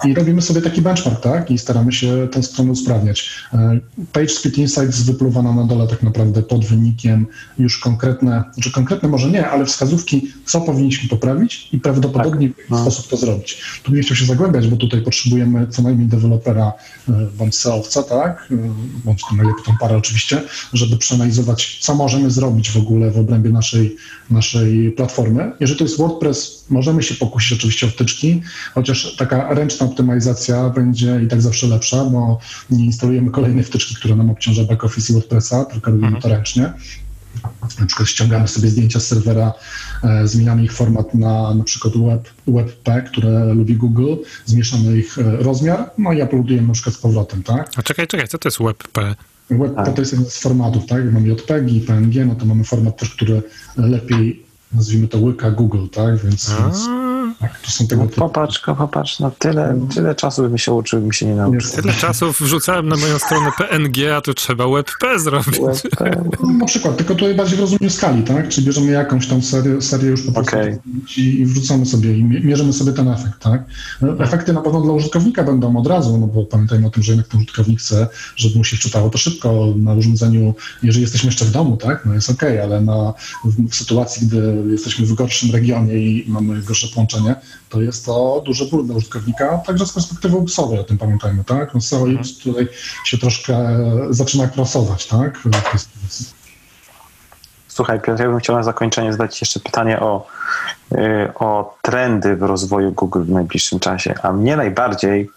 I 0.05 0.13
robimy 0.13 0.41
sobie 0.41 0.61
taki 0.61 0.81
benchmark, 0.81 1.21
tak? 1.21 1.51
I 1.51 1.57
staramy 1.57 1.91
się 1.91 2.27
tę 2.31 2.43
stronę 2.43 2.71
usprawniać. 2.71 3.29
E, 3.53 3.79
Page 4.13 4.29
Speed 4.29 4.61
Insights 4.61 5.01
wypluwana 5.01 5.53
na 5.53 5.63
dole 5.63 5.87
tak 5.87 6.03
naprawdę 6.03 6.43
pod 6.43 6.65
wynikiem 6.65 7.27
już 7.59 7.79
konkretne, 7.79 8.43
znaczy 8.53 8.71
konkretne 8.71 9.09
może 9.09 9.29
nie, 9.29 9.49
ale 9.49 9.65
wskazówki, 9.65 10.33
co 10.45 10.61
powinniśmy 10.61 11.09
poprawić 11.09 11.69
i 11.71 11.79
prawdopodobnie 11.79 12.49
w 12.49 12.57
jaki 12.57 12.71
no. 12.71 12.81
sposób 12.81 13.07
to 13.07 13.17
zrobić. 13.17 13.61
Tu 13.83 13.95
nie 13.95 14.01
chciał 14.01 14.17
się 14.17 14.25
zagłębiać, 14.25 14.67
bo 14.67 14.75
tutaj 14.75 15.01
potrzebujemy 15.01 15.67
co 15.67 15.81
najmniej 15.81 16.07
dewelopera 16.07 16.73
e, 17.09 17.13
bądź 17.37 17.55
SEO-wca, 17.55 18.03
tak? 18.03 18.47
E, 18.51 18.73
Bądź 19.05 19.21
to 19.29 19.35
najlepiej 19.35 19.63
tą 19.65 19.77
parę 19.77 19.97
oczywiście, 19.97 20.41
żeby 20.73 20.97
przeanalizować, 20.97 21.77
co 21.81 21.95
możemy 21.95 22.31
zrobić 22.31 22.71
w 22.71 22.77
ogóle 22.77 23.11
w 23.11 23.17
obrębie 23.17 23.49
naszej, 23.49 23.95
naszej 24.29 24.91
platformy. 24.91 25.51
Jeżeli 25.59 25.79
to 25.79 25.83
jest 25.83 25.97
WordPress, 25.97 26.62
możemy 26.69 27.03
się 27.03 27.15
pokusić 27.15 27.53
oczywiście 27.53 27.87
o 27.87 27.89
wtyczki, 27.89 28.41
chociaż 28.73 29.15
taka 29.15 29.53
ręczna 29.53 29.85
optymalizacja 29.85 30.69
będzie 30.69 31.21
i 31.23 31.27
tak 31.27 31.41
zawsze 31.41 31.67
lepsza, 31.67 32.05
bo 32.05 32.39
nie 32.69 32.85
instalujemy 32.85 33.31
kolejnej 33.31 33.63
wtyczki, 33.63 33.95
która 33.95 34.15
nam 34.15 34.29
obciąża 34.29 34.63
back-office 34.63 35.11
i 35.11 35.13
WordPressa, 35.13 35.65
tylko 35.65 35.91
robimy 35.91 36.21
to 36.21 36.29
ręcznie. 36.29 36.73
Na 37.79 37.85
przykład 37.85 38.09
ściągamy 38.09 38.47
sobie 38.47 38.69
zdjęcia 38.69 38.99
z 38.99 39.07
serwera, 39.07 39.53
e, 40.03 40.27
zmieniamy 40.27 40.63
ich 40.63 40.73
format 40.73 41.13
na 41.13 41.53
na 41.53 41.63
przykład 41.63 41.93
web, 41.97 42.29
WebP, 42.47 43.01
które 43.01 43.53
lubi 43.53 43.75
Google, 43.75 44.15
zmieszamy 44.45 44.97
ich 44.97 45.17
e, 45.19 45.23
rozmiar, 45.23 45.89
no 45.97 46.13
i 46.13 46.21
uploadujemy 46.21 46.67
na 46.67 46.73
przykład 46.73 46.95
z 46.95 46.97
powrotem, 46.97 47.43
tak? 47.43 47.71
A 47.75 47.83
czekaj, 47.83 48.07
czekaj, 48.07 48.27
co 48.27 48.37
to 48.37 48.47
jest 48.47 48.59
WebP? 48.59 48.87
WebP 49.49 49.93
to 49.95 50.01
jest 50.01 50.11
jeden 50.11 50.29
z 50.29 50.37
formatów, 50.37 50.85
tak? 50.85 51.05
Jak 51.05 51.13
mamy 51.13 51.29
JPEG 51.29 51.71
i 51.71 51.81
PNG, 51.81 52.25
no 52.25 52.35
to 52.35 52.45
mamy 52.45 52.63
format 52.63 52.97
też, 52.97 53.09
który 53.09 53.41
lepiej 53.77 54.52
nazwijmy 54.73 55.07
to 55.07 55.17
łyka 55.17 55.51
Google, 55.51 55.87
tak? 55.87 56.17
Więc, 56.17 56.51
więc 56.59 56.89
tak, 57.43 57.59
to 57.59 57.71
są 57.71 57.87
tego 57.87 58.03
No, 58.03 58.09
popatrz, 58.09 58.59
popatrz, 58.59 59.19
no 59.19 59.31
tyle, 59.39 59.79
tyle 59.95 60.15
czasu 60.15 60.41
bym 60.41 60.57
się 60.57 60.71
uczył, 60.71 61.01
bym 61.01 61.11
się 61.11 61.25
nie 61.25 61.35
nauczył. 61.35 61.71
Tyle 61.81 61.93
czasu 61.93 62.31
wrzucałem 62.39 62.89
na 62.89 62.95
moją 62.95 63.19
stronę 63.19 63.49
PNG, 63.57 64.15
a 64.17 64.21
tu 64.21 64.33
trzeba 64.33 64.67
WebP 64.67 65.03
zrobić. 65.19 65.59
WebP. 65.59 66.39
No, 66.43 66.51
na 66.53 66.65
przykład, 66.65 66.97
tylko 66.97 67.15
tutaj 67.15 67.35
bardziej 67.35 67.57
w 67.57 67.61
rozumieniu 67.61 67.89
skali, 67.89 68.23
tak? 68.23 68.49
Czyli 68.49 68.65
bierzemy 68.67 68.91
jakąś 68.91 69.27
tam 69.27 69.41
serię, 69.41 69.81
serię 69.81 70.09
już 70.09 70.21
po 70.21 70.31
prostu 70.31 70.55
Okej. 70.57 70.77
i, 71.17 71.45
wrzucamy 71.45 71.85
sobie 71.85 72.17
i 72.17 72.23
mie- 72.23 72.39
mierzymy 72.41 72.73
sobie 72.73 72.93
ten 72.93 73.07
efekt, 73.07 73.39
tak? 73.39 73.63
No, 74.01 74.23
Efekty 74.23 74.53
na 74.53 74.61
pewno 74.61 74.81
dla 74.81 74.93
użytkownika 74.93 75.43
będą 75.43 75.77
od 75.77 75.87
razu, 75.87 76.17
no 76.17 76.27
bo 76.27 76.43
pamiętajmy 76.45 76.87
o 76.87 76.89
tym, 76.89 77.03
że 77.03 77.11
jednak 77.11 77.27
ten 77.27 77.37
użytkownik 77.41 77.79
chce, 77.79 78.07
żeby 78.35 78.57
mu 78.57 78.63
się 78.63 78.77
wczytało 78.77 79.09
to 79.09 79.17
szybko 79.17 79.73
na 79.75 79.93
urządzeniu, 79.93 80.55
jeżeli 80.83 81.01
jesteśmy 81.01 81.27
jeszcze 81.27 81.45
w 81.45 81.51
domu, 81.51 81.77
tak? 81.77 82.05
No 82.05 82.13
jest 82.13 82.29
okej, 82.29 82.59
ale 82.61 82.81
na, 82.81 83.13
w, 83.45 83.69
w 83.69 83.75
sytuacji, 83.75 84.27
gdy 84.27 84.63
jesteśmy 84.71 85.05
w 85.05 85.13
gorszym 85.13 85.51
regionie 85.51 85.93
i 85.97 86.25
mamy 86.27 86.61
gorsze 86.61 86.87
połączenie, 86.87 87.32
to 87.69 87.81
jest 87.81 88.05
to 88.05 88.41
duży 88.45 88.65
ból 88.65 88.85
dla 88.85 88.95
użytkownika, 88.95 89.57
także 89.57 89.85
z 89.85 89.93
perspektywy 89.93 90.37
UX-owej 90.37 90.79
o 90.79 90.83
tym 90.83 90.97
pamiętajmy, 90.97 91.43
tak? 91.43 91.73
No 91.73 91.81
SEO 91.81 92.03
UX 92.03 92.37
tutaj 92.37 92.67
się 93.05 93.17
troszkę 93.17 93.77
zaczyna 94.09 94.47
krosować, 94.47 95.07
tak? 95.07 95.39
Słuchaj, 97.67 98.01
Piotr, 98.01 98.21
ja 98.21 98.29
bym 98.29 98.39
chciał 98.39 98.55
na 98.55 98.63
zakończenie 98.63 99.11
zadać 99.11 99.41
jeszcze 99.41 99.59
pytanie 99.59 99.99
o, 99.99 100.27
y, 100.91 101.33
o 101.35 101.77
trendy 101.81 102.35
w 102.35 102.43
rozwoju 102.43 102.91
Google 102.91 103.23
w 103.23 103.29
najbliższym 103.29 103.79
czasie. 103.79 104.13
A 104.23 104.33
mnie 104.33 104.57
najbardziej 104.57 105.29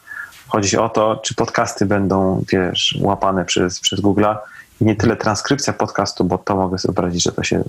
chodzi 0.48 0.76
o 0.76 0.88
to, 0.88 1.20
czy 1.24 1.34
podcasty 1.34 1.86
będą, 1.86 2.44
wiesz, 2.52 2.98
łapane 3.00 3.44
przez, 3.44 3.80
przez 3.80 4.00
Google'a 4.00 4.36
i 4.80 4.84
nie 4.84 4.96
tyle 4.96 5.16
transkrypcja 5.16 5.72
podcastu, 5.72 6.24
bo 6.24 6.38
to 6.38 6.56
mogę 6.56 6.78
sobie 6.78 6.94
wyobrazić, 6.94 7.22
że 7.22 7.32
to 7.32 7.42
się, 7.42 7.64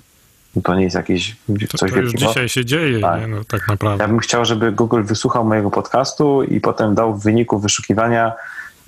to 0.62 0.76
nie 0.76 0.84
jest 0.84 0.96
jakieś 0.96 1.36
To, 1.72 1.78
coś 1.78 1.92
to 1.92 1.98
już 2.00 2.12
wielkiego. 2.12 2.28
dzisiaj 2.32 2.50
się 2.50 2.66
dzieje, 2.66 3.00
Tak. 3.00 3.22
nie? 3.22 3.28
No, 3.28 3.38
tak 3.44 3.68
naprawdę. 3.68 4.04
Ja 4.04 4.08
bym 4.08 4.20
chciał, 4.20 4.46
żeby 4.46 4.72
Google 4.72 5.04
wysłuchał 5.04 5.46
mojego 5.46 5.72
podcastu 5.72 6.44
i 6.44 6.62
potem 6.62 6.96
dał 6.96 7.16
w 7.16 7.24
wyniku 7.24 7.60
wyszukiwania 7.60 8.32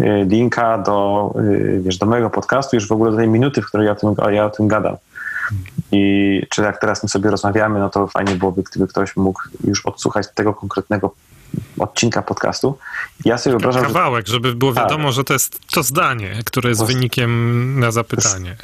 y, 0.02 0.26
linka 0.30 0.78
do, 0.78 1.34
y, 1.40 1.82
wiesz, 1.84 1.98
do 1.98 2.06
mojego 2.06 2.30
podcastu, 2.30 2.76
już 2.76 2.88
w 2.88 2.92
ogóle 2.92 3.12
do 3.12 3.18
tej 3.18 3.28
minuty, 3.28 3.62
w 3.62 3.66
której 3.66 3.86
ja 3.86 3.92
o 3.92 3.96
tym, 3.96 4.16
ja 4.32 4.46
o 4.46 4.50
tym 4.50 4.68
gadam. 4.68 4.96
I 5.92 6.42
czy 6.50 6.62
jak 6.62 6.80
teraz 6.82 7.04
my 7.04 7.10
sobie 7.10 7.32
rozmawiamy, 7.32 7.80
no 7.80 7.90
to 7.90 8.08
fajnie 8.08 8.36
byłoby, 8.36 8.64
gdyby 8.64 8.88
ktoś 8.88 9.16
mógł 9.16 9.42
już 9.64 9.86
odsłuchać 9.86 10.28
tego 10.36 10.54
konkretnego 10.54 11.14
odcinka 11.80 12.22
podcastu. 12.22 12.78
Ja 13.26 13.38
sobie 13.38 13.52
wyobrażam, 13.52 13.82
że 13.82 13.88
Kawałek, 13.88 14.28
żeby 14.28 14.56
było 14.56 14.74
Tak. 14.74 14.84
wiadomo, 14.84 15.12
że 15.12 15.24
to 15.24 15.34
jest 15.34 15.60
to 15.74 15.84
zdanie, 15.84 16.32
które 16.46 16.70
jest 16.70 16.86
wynikiem 16.86 17.80
na 17.80 17.92
zapytanie. 17.92 18.56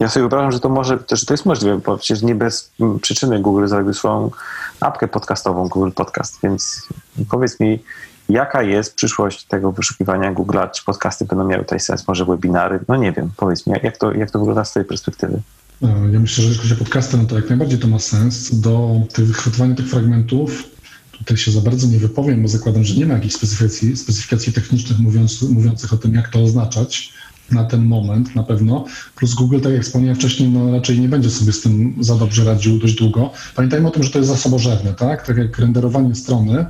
Ja 0.00 0.08
sobie 0.08 0.22
wyobrażam, 0.22 0.52
że 0.52 0.60
to 0.60 0.68
może, 0.68 0.98
że 1.12 1.26
to 1.26 1.34
jest 1.34 1.46
możliwe, 1.46 1.78
bo 1.86 1.98
przecież 1.98 2.22
nie 2.22 2.34
bez 2.34 2.70
mm, 2.80 2.98
przyczyny 3.00 3.40
Google 3.40 3.66
zrobił 3.68 3.94
swoją 3.94 4.30
apkę 4.80 5.08
podcastową, 5.08 5.68
Google 5.68 5.90
Podcast, 5.90 6.38
więc 6.42 6.86
powiedz 7.30 7.60
mi, 7.60 7.82
jaka 8.28 8.62
jest 8.62 8.94
przyszłość 8.94 9.44
tego 9.44 9.72
wyszukiwania 9.72 10.34
Google'a? 10.34 10.70
Czy 10.70 10.84
podcasty 10.84 11.24
będą 11.24 11.44
miały 11.44 11.64
tutaj 11.64 11.80
sens? 11.80 12.08
Może 12.08 12.24
webinary? 12.24 12.80
No 12.88 12.96
nie 12.96 13.12
wiem, 13.12 13.30
powiedz 13.36 13.66
mi, 13.66 13.72
jak- 13.82 13.96
to, 13.98 14.12
jak 14.12 14.30
to 14.30 14.38
wygląda 14.38 14.64
z 14.64 14.72
tej 14.72 14.84
perspektywy? 14.84 15.40
E, 15.82 15.86
Ja 16.12 16.20
myślę, 16.20 16.42
że 16.42 16.48
jeśli 16.48 16.62
chodzi 16.62 16.74
o 16.74 16.84
podcasty, 16.84 17.16
no 17.16 17.24
to 17.24 17.36
jak 17.36 17.48
najbardziej 17.48 17.78
to 17.78 17.88
ma 17.88 17.98
sens. 17.98 18.60
Do 18.60 19.00
tych 19.12 19.26
wychwytywania 19.26 19.74
tych 19.74 19.86
fragmentów 19.88 20.62
tutaj 21.12 21.36
się 21.36 21.50
za 21.50 21.60
bardzo 21.60 21.86
nie 21.86 21.98
wypowiem, 21.98 22.42
bo 22.42 22.48
zakładam, 22.48 22.84
że 22.84 22.94
nie 22.94 23.06
ma 23.06 23.14
jakichś 23.14 23.34
specyfikacji, 23.34 23.96
specyfikacji 23.96 24.52
technicznych 24.52 24.98
mówiąc, 24.98 25.42
mówiących 25.42 25.92
o 25.92 25.96
tym, 25.96 26.14
jak 26.14 26.28
to 26.28 26.42
oznaczać 26.42 27.12
na 27.50 27.64
ten 27.64 27.84
moment 27.84 28.34
na 28.34 28.42
pewno. 28.42 28.84
Plus 29.16 29.34
Google, 29.34 29.60
tak 29.60 29.72
jak 29.72 29.82
wspomniałem 29.82 30.16
wcześniej, 30.16 30.48
no 30.48 30.72
raczej 30.72 31.00
nie 31.00 31.08
będzie 31.08 31.30
sobie 31.30 31.52
z 31.52 31.60
tym 31.60 31.94
za 32.00 32.14
dobrze 32.14 32.44
radził 32.44 32.78
dość 32.78 32.94
długo. 32.94 33.30
Pamiętajmy 33.54 33.88
o 33.88 33.90
tym, 33.90 34.02
że 34.02 34.10
to 34.10 34.18
jest 34.18 34.30
zasobożerne, 34.30 34.94
tak? 34.94 35.26
Tak 35.26 35.36
jak 35.36 35.58
renderowanie 35.58 36.14
strony, 36.14 36.66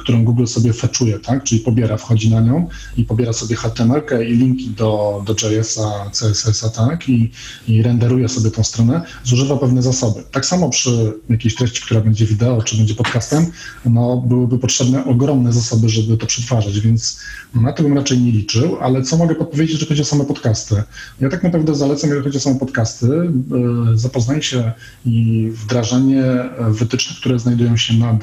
którą 0.00 0.24
Google 0.24 0.46
sobie 0.46 0.72
fetchuje, 0.72 1.18
tak? 1.18 1.44
Czyli 1.44 1.60
pobiera, 1.60 1.96
wchodzi 1.96 2.30
na 2.30 2.40
nią 2.40 2.68
i 2.96 3.04
pobiera 3.04 3.32
sobie 3.32 3.56
HTML 3.56 4.02
i 4.28 4.32
linki 4.32 4.70
do, 4.70 5.22
do 5.26 5.32
JS-a, 5.32 6.10
CSS-a, 6.10 6.68
tak? 6.68 7.08
I, 7.08 7.30
I 7.68 7.82
renderuje 7.82 8.28
sobie 8.28 8.50
tą 8.50 8.64
stronę, 8.64 9.02
zużywa 9.24 9.56
pewne 9.56 9.82
zasoby. 9.82 10.22
Tak 10.30 10.46
samo 10.46 10.70
przy 10.70 11.12
jakiejś 11.30 11.54
treści, 11.54 11.82
która 11.82 12.00
będzie 12.00 12.26
wideo, 12.26 12.62
czy 12.62 12.76
będzie 12.76 12.94
podcastem, 12.94 13.46
no 13.84 14.16
byłyby 14.16 14.58
potrzebne 14.58 15.04
ogromne 15.04 15.52
zasoby, 15.52 15.88
żeby 15.88 16.16
to 16.16 16.26
przetwarzać, 16.26 16.80
więc 16.80 17.20
na 17.54 17.72
to 17.72 17.82
bym 17.82 17.96
raczej 17.98 18.18
nie 18.18 18.32
liczył, 18.32 18.76
ale 18.80 19.02
co 19.02 19.16
mogę 19.16 19.34
podpowiedzieć, 19.34 19.72
jeżeli 19.72 19.88
chodzi 19.88 20.02
o 20.02 20.04
same 20.04 20.24
podcasty? 20.24 20.82
Ja 21.20 21.28
tak 21.28 21.42
naprawdę 21.42 21.74
zalecam, 21.74 22.10
jeżeli 22.10 22.24
chodzi 22.24 22.38
o 22.38 22.40
same 22.40 22.58
podcasty, 22.58 23.06
yy, 23.06 23.98
zapoznanie 23.98 24.42
się 24.42 24.72
i 25.06 25.48
wdrażanie 25.54 26.24
e, 26.24 26.70
wytycznych, 26.70 27.18
które 27.18 27.38
znajdują 27.38 27.76
się 27.76 27.94
na 27.94 28.14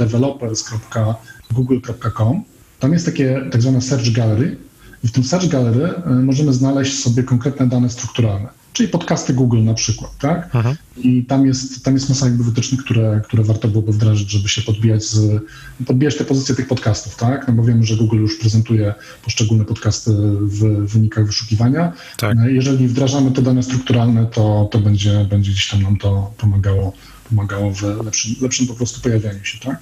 developers.google.com. 1.49 2.43
Tam 2.79 2.93
jest 2.93 3.05
takie 3.05 3.41
tak 3.51 3.61
zwane 3.61 3.81
search 3.81 4.11
gallery 4.11 4.57
i 5.03 5.07
w 5.07 5.11
tym 5.11 5.23
search 5.23 5.47
gallery 5.47 5.93
y, 6.07 6.09
możemy 6.09 6.53
znaleźć 6.53 6.99
sobie 6.99 7.23
konkretne 7.23 7.67
dane 7.67 7.89
strukturalne, 7.89 8.47
czyli 8.73 8.89
podcasty 8.89 9.33
Google 9.33 9.63
na 9.63 9.73
przykład, 9.73 10.17
tak? 10.17 10.55
Mhm. 10.55 10.75
I 10.97 11.25
tam 11.25 11.45
jest, 11.45 11.85
tam 11.85 11.93
jest 11.93 12.09
masa 12.09 12.25
jakby 12.25 12.43
wytycznych, 12.43 12.83
które, 12.83 13.21
które 13.23 13.43
warto 13.43 13.67
byłoby 13.67 13.91
wdrażać, 13.91 14.31
żeby 14.31 14.49
się 14.49 14.61
podbijać, 14.61 15.03
z, 15.03 15.43
podbijać 15.85 16.17
te 16.17 16.25
pozycje 16.25 16.55
tych 16.55 16.67
podcastów, 16.67 17.15
tak? 17.15 17.47
No 17.47 17.53
bo 17.53 17.63
wiemy, 17.63 17.83
że 17.83 17.95
Google 17.95 18.17
już 18.17 18.39
prezentuje 18.39 18.93
poszczególne 19.23 19.65
podcasty 19.65 20.11
w 20.41 20.87
wynikach 20.87 21.25
wyszukiwania. 21.25 21.93
Tak. 22.17 22.37
Jeżeli 22.47 22.87
wdrażamy 22.87 23.31
te 23.31 23.41
dane 23.41 23.63
strukturalne, 23.63 24.25
to, 24.25 24.69
to 24.71 24.79
będzie, 24.79 25.25
będzie 25.29 25.51
gdzieś 25.51 25.69
tam 25.69 25.81
nam 25.81 25.97
to 25.97 26.33
pomagało, 26.37 26.93
pomagało 27.29 27.71
w 27.71 27.81
lepszym, 27.81 28.35
lepszym 28.41 28.67
po 28.67 28.73
prostu 28.73 29.01
pojawianiu 29.01 29.43
się, 29.43 29.59
tak? 29.59 29.77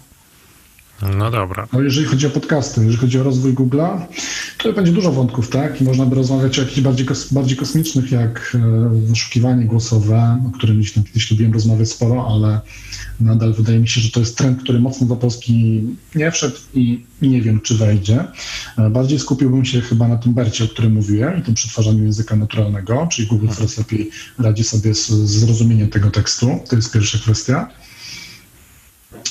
No 1.18 1.32
dobra. 1.32 1.68
No 1.74 1.82
jeżeli 1.82 2.06
chodzi 2.06 2.28
o 2.28 2.30
podcasty, 2.30 2.82
jeżeli 2.82 2.98
chodzi 2.98 3.20
o 3.20 3.24
rozwój 3.24 3.54
Google'a, 3.54 4.02
to 4.58 4.74
będzie 4.74 4.92
dużo 4.92 5.12
wątków, 5.12 5.50
tak? 5.50 5.82
I 5.82 5.84
można 5.84 6.06
by 6.06 6.16
rozmawiać 6.16 6.60
o 6.60 6.62
jakichś 6.62 6.82
bardziej, 6.82 7.06
kos, 7.06 7.34
bardziej 7.34 7.58
kosmicznych, 7.58 8.12
jak 8.12 8.56
e, 8.56 8.90
wyszukiwanie 9.08 9.66
głosowe, 9.66 10.42
o 10.48 10.58
którym 10.58 10.80
gdzieś 10.80 10.94
tam 10.94 11.04
kiedyś 11.04 11.32
lubiłem 11.32 11.54
rozmawiać 11.54 11.90
sporo, 11.90 12.28
ale 12.28 12.62
nadal 13.20 13.54
wydaje 13.54 13.80
mi 13.80 13.88
się, 13.88 14.02
że 14.02 14.12
to 14.12 14.20
jest 14.20 14.38
trend, 14.38 14.64
który 14.64 14.80
mocno 14.80 15.08
do 15.08 15.16
Polski 15.16 15.84
nie 16.16 16.32
wszedł 16.32 16.56
i 16.74 17.06
nie 17.22 17.42
wiem, 17.42 17.62
czy 17.62 17.76
wejdzie. 17.76 18.26
E, 18.78 18.90
Bardziej 18.90 19.20
skupiłbym 19.20 19.66
się 19.66 19.82
chyba 19.82 20.08
na 20.08 20.18
tym 20.18 20.34
Bercie, 20.34 20.64
o 20.64 20.68
którym 20.68 20.94
mówiłem, 20.94 21.40
i 21.40 21.42
tym 21.42 21.54
przetwarzaniu 21.54 22.04
języka 22.04 22.36
naturalnego, 22.36 23.08
czyli 23.12 23.28
Google 23.28 23.48
coraz 23.48 23.78
lepiej 23.78 24.10
radzi 24.40 24.64
sobie 24.64 24.96
z 24.96 25.08
z 25.08 25.32
zrozumieniem 25.32 25.90
tego 25.90 26.12
tekstu. 26.12 26.60
To 26.70 26.76
jest 26.76 26.94
pierwsza 26.94 27.18
kwestia. 27.18 27.70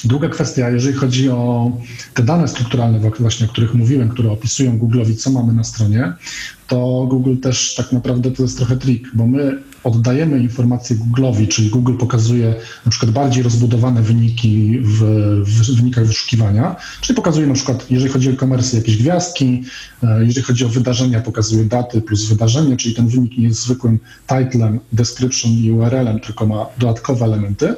Druga 0.05 0.29
kwestia, 0.29 0.71
jeżeli 0.71 0.95
chodzi 0.95 1.31
o 1.31 1.73
te 2.15 2.23
dane 2.23 2.49
strukturalne, 2.49 3.11
właśnie 3.21 3.47
o 3.47 3.49
których 3.49 3.75
mówiłem, 3.75 4.09
które 4.09 4.31
opisują 4.31 4.79
Google'owi, 4.79 5.17
co 5.17 5.31
mamy 5.31 5.53
na 5.53 5.65
stronie, 5.65 6.13
to 6.67 7.07
Google 7.11 7.37
też 7.37 7.75
tak 7.75 7.93
naprawdę 7.93 8.31
to 8.31 8.43
jest 8.43 8.57
trochę 8.57 8.77
trik, 8.77 9.09
bo 9.15 9.27
my 9.27 9.63
oddajemy 9.85 10.39
informacje 10.39 10.97
Google'owi, 10.97 11.49
czyli 11.49 11.71
Google 11.71 11.95
pokazuje 11.95 12.55
na 12.85 12.91
przykład 12.91 13.11
bardziej 13.11 13.43
rozbudowane 13.43 14.03
wyniki 14.03 14.79
w, 14.83 15.03
w 15.45 15.77
wynikach 15.77 16.07
wyszukiwania, 16.07 16.77
czyli 17.01 17.17
pokazuje 17.17 17.47
na 17.47 17.55
przykład, 17.55 17.91
jeżeli 17.91 18.13
chodzi 18.13 18.29
o 18.29 18.33
e-commerce, 18.33 18.77
jakieś 18.77 18.97
gwiazdki, 18.97 19.63
e, 20.03 20.25
jeżeli 20.25 20.43
chodzi 20.47 20.65
o 20.65 20.69
wydarzenia, 20.69 21.21
pokazuje 21.21 21.65
daty 21.65 22.01
plus 22.01 22.25
wydarzenie, 22.25 22.77
czyli 22.77 22.95
ten 22.95 23.09
wynik 23.09 23.39
nie 23.39 23.45
jest 23.45 23.63
zwykłym 23.63 23.99
titlem, 24.27 24.81
description 24.93 25.53
i 25.53 25.71
URL-em, 25.71 26.21
tylko 26.21 26.47
ma 26.47 26.67
dodatkowe 26.79 27.25
elementy. 27.25 27.75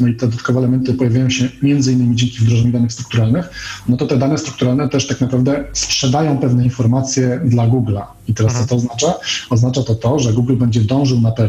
No 0.00 0.08
i 0.08 0.14
te 0.14 0.26
dodatkowe 0.26 0.58
elementy 0.58 0.94
pojawiają 0.94 1.30
się 1.30 1.48
między 1.62 1.92
innymi 1.92 2.16
dzięki 2.16 2.38
wdrożeniu 2.38 2.72
danych 2.72 2.92
strukturalnych, 2.92 3.48
no 3.88 3.96
to 3.96 4.06
te 4.06 4.16
dane 4.16 4.38
strukturalne 4.38 4.88
też 4.88 5.06
tak 5.06 5.20
naprawdę 5.20 5.64
sprzedają 5.72 6.38
pewne 6.38 6.64
informacje 6.64 7.40
dla 7.44 7.68
Google'a. 7.68 8.02
I 8.28 8.34
teraz 8.34 8.60
co 8.60 8.66
to 8.66 8.76
oznacza? 8.76 9.14
Oznacza 9.50 9.82
to 9.82 9.94
to, 9.94 10.18
że 10.18 10.32
Google 10.32 10.56
będzie 10.56 10.80
dążył 10.80 11.20
na 11.20 11.32
pewno, 11.32 11.47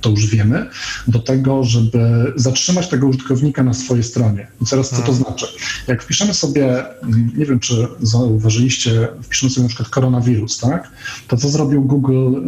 to 0.00 0.10
już 0.10 0.26
wiemy, 0.26 0.66
do 1.08 1.18
tego, 1.18 1.64
żeby 1.64 2.32
zatrzymać 2.36 2.88
tego 2.88 3.06
użytkownika 3.06 3.62
na 3.62 3.74
swojej 3.74 4.04
stronie. 4.04 4.46
I 4.62 4.66
teraz 4.66 4.90
co 4.90 5.02
to 5.02 5.12
znaczy? 5.12 5.46
Jak 5.86 6.02
wpiszemy 6.02 6.34
sobie, 6.34 6.84
mm, 7.02 7.32
nie 7.36 7.46
wiem 7.46 7.60
czy 7.60 7.88
zauważyliście, 8.00 9.08
wpiszemy 9.22 9.50
sobie 9.50 9.62
na 9.62 9.68
przykład 9.68 9.88
koronawirus, 9.88 10.58
tak? 10.58 10.90
To 11.28 11.36
co 11.36 11.48
zrobił 11.48 11.84
Google 11.84 12.36
e, 12.36 12.40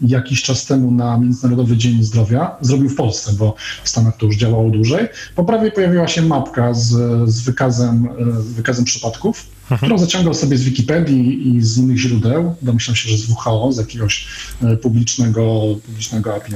jakiś 0.00 0.42
czas 0.42 0.66
temu 0.66 0.90
na 0.90 1.18
Międzynarodowy 1.18 1.76
Dzień 1.76 2.04
Zdrowia? 2.04 2.56
Zrobił 2.60 2.88
w 2.88 2.96
Polsce, 2.96 3.32
bo 3.32 3.54
w 3.84 3.88
Stanach 3.88 4.16
to 4.16 4.26
już 4.26 4.36
działało 4.36 4.70
dłużej. 4.70 5.08
Po 5.36 5.44
prawej 5.44 5.72
pojawiła 5.72 6.08
się 6.08 6.22
mapka 6.22 6.74
z, 6.74 6.88
z 7.30 7.40
wykazem, 7.40 8.08
e, 8.38 8.42
z 8.42 8.52
wykazem 8.52 8.84
przypadków, 8.84 9.46
którą 9.76 9.98
zaciągał 9.98 10.34
sobie 10.34 10.56
z 10.56 10.62
Wikipedii 10.62 11.48
i 11.48 11.62
z 11.62 11.78
innych 11.78 11.98
źródeł. 11.98 12.54
Domyślam 12.62 12.96
się, 12.96 13.08
że 13.08 13.16
z 13.16 13.30
WHO, 13.30 13.72
z 13.72 13.78
jakiegoś 13.78 14.26
e, 14.62 14.76
publicznego, 14.76 15.62
publicznego 15.86 16.34
API, 16.34 16.52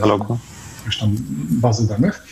jakiejś 0.79 0.99
tam 1.01 1.17
bazy 1.51 1.89
danych. 1.89 2.23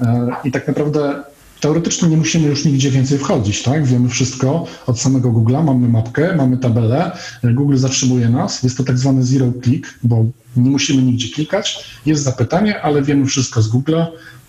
E, 0.00 0.30
I 0.44 0.52
tak 0.52 0.68
naprawdę 0.68 1.22
teoretycznie 1.60 2.08
nie 2.08 2.16
musimy 2.16 2.48
już 2.48 2.64
nigdzie 2.64 2.90
więcej 2.90 3.18
wchodzić, 3.18 3.62
tak? 3.62 3.86
Wiemy 3.86 4.08
wszystko 4.08 4.66
od 4.86 5.00
samego 5.00 5.32
Google'a, 5.32 5.64
mamy 5.64 5.88
mapkę, 5.88 6.36
mamy 6.36 6.58
tabelę, 6.58 7.16
e, 7.44 7.52
Google 7.52 7.76
zatrzymuje 7.76 8.28
nas, 8.28 8.62
jest 8.62 8.76
to 8.76 8.84
tak 8.84 8.98
zwany 8.98 9.22
zero 9.24 9.52
click, 9.64 9.98
bo 10.02 10.24
nie 10.56 10.70
musimy 10.70 11.02
nigdzie 11.02 11.34
klikać, 11.34 11.84
jest 12.06 12.22
zapytanie, 12.22 12.82
ale 12.82 13.02
wiemy 13.02 13.26
wszystko 13.26 13.62
z 13.62 13.70
Google'a, 13.70 14.06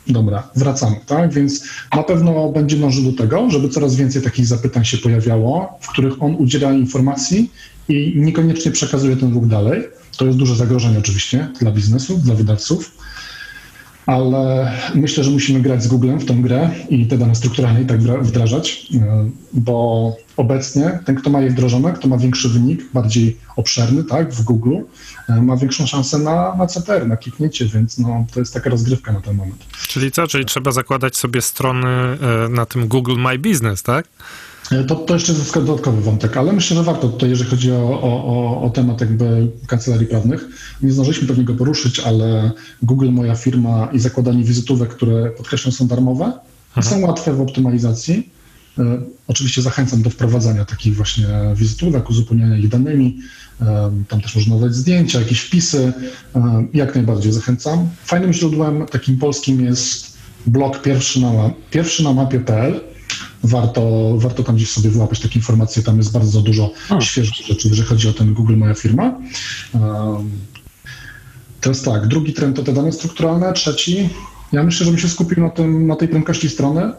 Dobra, 0.08 0.50
wracamy, 0.56 0.96
tak? 1.06 1.34
Więc 1.34 1.64
na 1.96 2.04
pewno 2.04 2.52
będzie 2.52 2.78
dążył 2.78 3.12
do 3.12 3.18
tego, 3.18 3.50
żeby 3.50 3.70
coraz 3.70 3.96
więcej 3.96 4.22
takich 4.22 4.46
zapytań 4.46 4.86
się 4.86 4.98
pojawiało, 4.98 5.78
w 5.82 5.88
których 5.88 6.24
on 6.24 6.36
udziela 6.36 6.74
informacji 6.74 7.52
i 7.90 8.14
niekoniecznie 8.16 8.72
przekazuje 8.72 9.16
ten 9.18 9.34
ruch 9.34 9.48
dalej. 9.48 9.84
To 10.18 10.26
jest 10.26 10.38
duże 10.38 10.56
zagrożenie 10.56 11.00
oczywiście 11.00 11.48
dla 11.60 11.72
biznesu, 11.72 12.18
dla 12.18 12.36
wydawców, 12.36 12.92
ale 14.10 14.72
myślę, 14.96 15.24
że 15.24 15.32
musimy 15.32 15.60
grać 15.60 15.84
z 15.84 15.88
Googlem 15.88 16.20
w 16.20 16.26
tą 16.26 16.42
grę 16.42 16.70
i 16.90 17.08
te 17.08 17.18
dane 17.18 17.36
strukturalne 17.36 17.82
i 17.82 17.86
tak 17.86 18.02
wdrażać, 18.02 18.88
e, 18.96 19.30
bo 19.54 20.16
obecnie 20.38 21.00
ten, 21.06 21.16
kto 21.16 21.30
ma 21.30 21.42
je 21.42 21.50
wdrożone, 21.50 21.94
kto 21.94 22.08
ma 22.08 22.18
większy 22.18 22.50
wynik, 22.50 22.84
bardziej 22.94 23.38
obszerny, 23.56 24.04
tak, 24.04 24.34
w 24.34 24.44
Google, 24.44 24.78
e, 25.30 25.42
ma 25.42 25.58
większą 25.58 25.88
szansę 25.88 26.20
na, 26.20 26.56
na 26.56 26.68
CTR, 26.68 27.08
na 27.08 27.18
kliknięcie, 27.18 27.66
więc 27.66 27.98
no, 27.98 28.26
to 28.34 28.40
jest 28.40 28.54
taka 28.54 28.70
rozgrywka 28.70 29.12
na 29.12 29.22
ten 29.22 29.36
moment. 29.36 29.66
Czyli 29.88 30.12
co? 30.12 30.28
Czyli 30.28 30.46
trzeba 30.46 30.72
zakładać 30.72 31.18
sobie 31.18 31.42
strony 31.42 31.88
e, 31.88 32.50
na 32.50 32.66
tym 32.66 32.88
Google 32.88 33.16
My 33.18 33.40
Business, 33.40 33.84
tak? 33.84 34.08
E, 34.72 34.84
to, 34.84 34.96
to 34.96 35.14
jeszcze 35.14 35.34
jest 35.34 35.54
dodatkowy 35.54 36.02
wątek, 36.02 36.38
ale 36.38 36.54
myślę, 36.54 36.78
że 36.78 36.84
warto 36.84 37.10
tutaj, 37.10 37.30
jeżeli 37.30 37.50
chodzi 37.50 37.72
o, 37.72 38.02
o, 38.02 38.62
o 38.62 38.70
temat 38.70 39.02
jakby 39.02 39.48
kancelarii 39.68 40.08
prawnych. 40.08 40.48
Nie 40.82 40.92
zdążyliśmy 40.92 41.28
pewnie 41.28 41.44
go 41.44 41.54
poruszyć, 41.54 42.00
ale 42.00 42.52
Google, 42.84 43.12
moja 43.12 43.36
firma 43.36 43.90
i 43.94 44.00
zakładanie 44.00 44.44
wizytówek, 44.44 44.90
które 44.90 45.30
podkreślam 45.30 45.72
są 45.72 45.88
darmowe, 45.88 46.34
są 46.82 47.00
łatwe 47.00 47.34
w 47.34 47.42
optymalizacji. 47.42 48.30
E, 48.80 48.84
oczywiście 49.28 49.62
zachęcam 49.62 50.02
do 50.02 50.10
wprowadzania 50.10 50.66
takich 50.66 50.96
właśnie 50.96 51.28
wizytówek, 51.56 52.10
uzupełniania 52.10 52.58
ich 52.58 52.70
danymi. 52.70 53.18
E, 53.62 53.92
tam 54.08 54.22
też 54.22 54.36
można 54.36 54.60
dać 54.60 54.76
zdjęcia, 54.76 55.20
jakieś 55.20 55.40
wpisy. 55.40 55.94
Jak 56.74 56.96
najbardziej 56.96 57.32
zachęcam. 57.32 57.90
Fajnym 58.06 58.34
źródłem 58.34 58.86
takim 58.86 59.18
polskim 59.18 59.66
jest 59.66 60.18
blog 60.46 60.82
pierwszy 60.82 61.22
na, 61.22 61.32
pierwszy 61.72 62.04
na 62.04 62.14
mapie.pl 62.14 62.89
warto, 63.44 64.14
warto 64.18 64.44
tam 64.44 64.56
gdzieś 64.56 64.72
sobie 64.72 64.90
wyłapać 64.90 65.20
takie 65.20 65.40
informacje. 65.40 65.84
Tam 65.84 65.98
jest 65.98 66.12
bardzo 66.12 66.42
dużo 66.42 66.72
hmm. 66.88 67.02
świeżych 67.02 67.48
rzeczy, 67.48 67.68
jeżeli 67.68 67.88
chodzi 67.88 68.10
o 68.10 68.14
ten 68.14 68.34
Google 68.34 68.56
Moja 68.56 68.74
Firma. 68.74 69.20
Um, 69.74 70.32
teraz 71.62 71.82
tak, 71.82 72.08
drugi 72.08 72.34
trend 72.34 72.56
to 72.56 72.64
te 72.64 72.74
dane 72.74 72.92
strukturalne, 72.92 73.54
trzeci, 73.54 74.10
ja 74.52 74.64
myślę, 74.64 74.86
żebym 74.86 75.00
się 75.00 75.10
skupił 75.10 75.44
na, 75.44 75.50
tym, 75.50 75.88
na 75.88 75.96
tej 75.96 76.08
prędkości 76.08 76.50
strony 76.50 76.92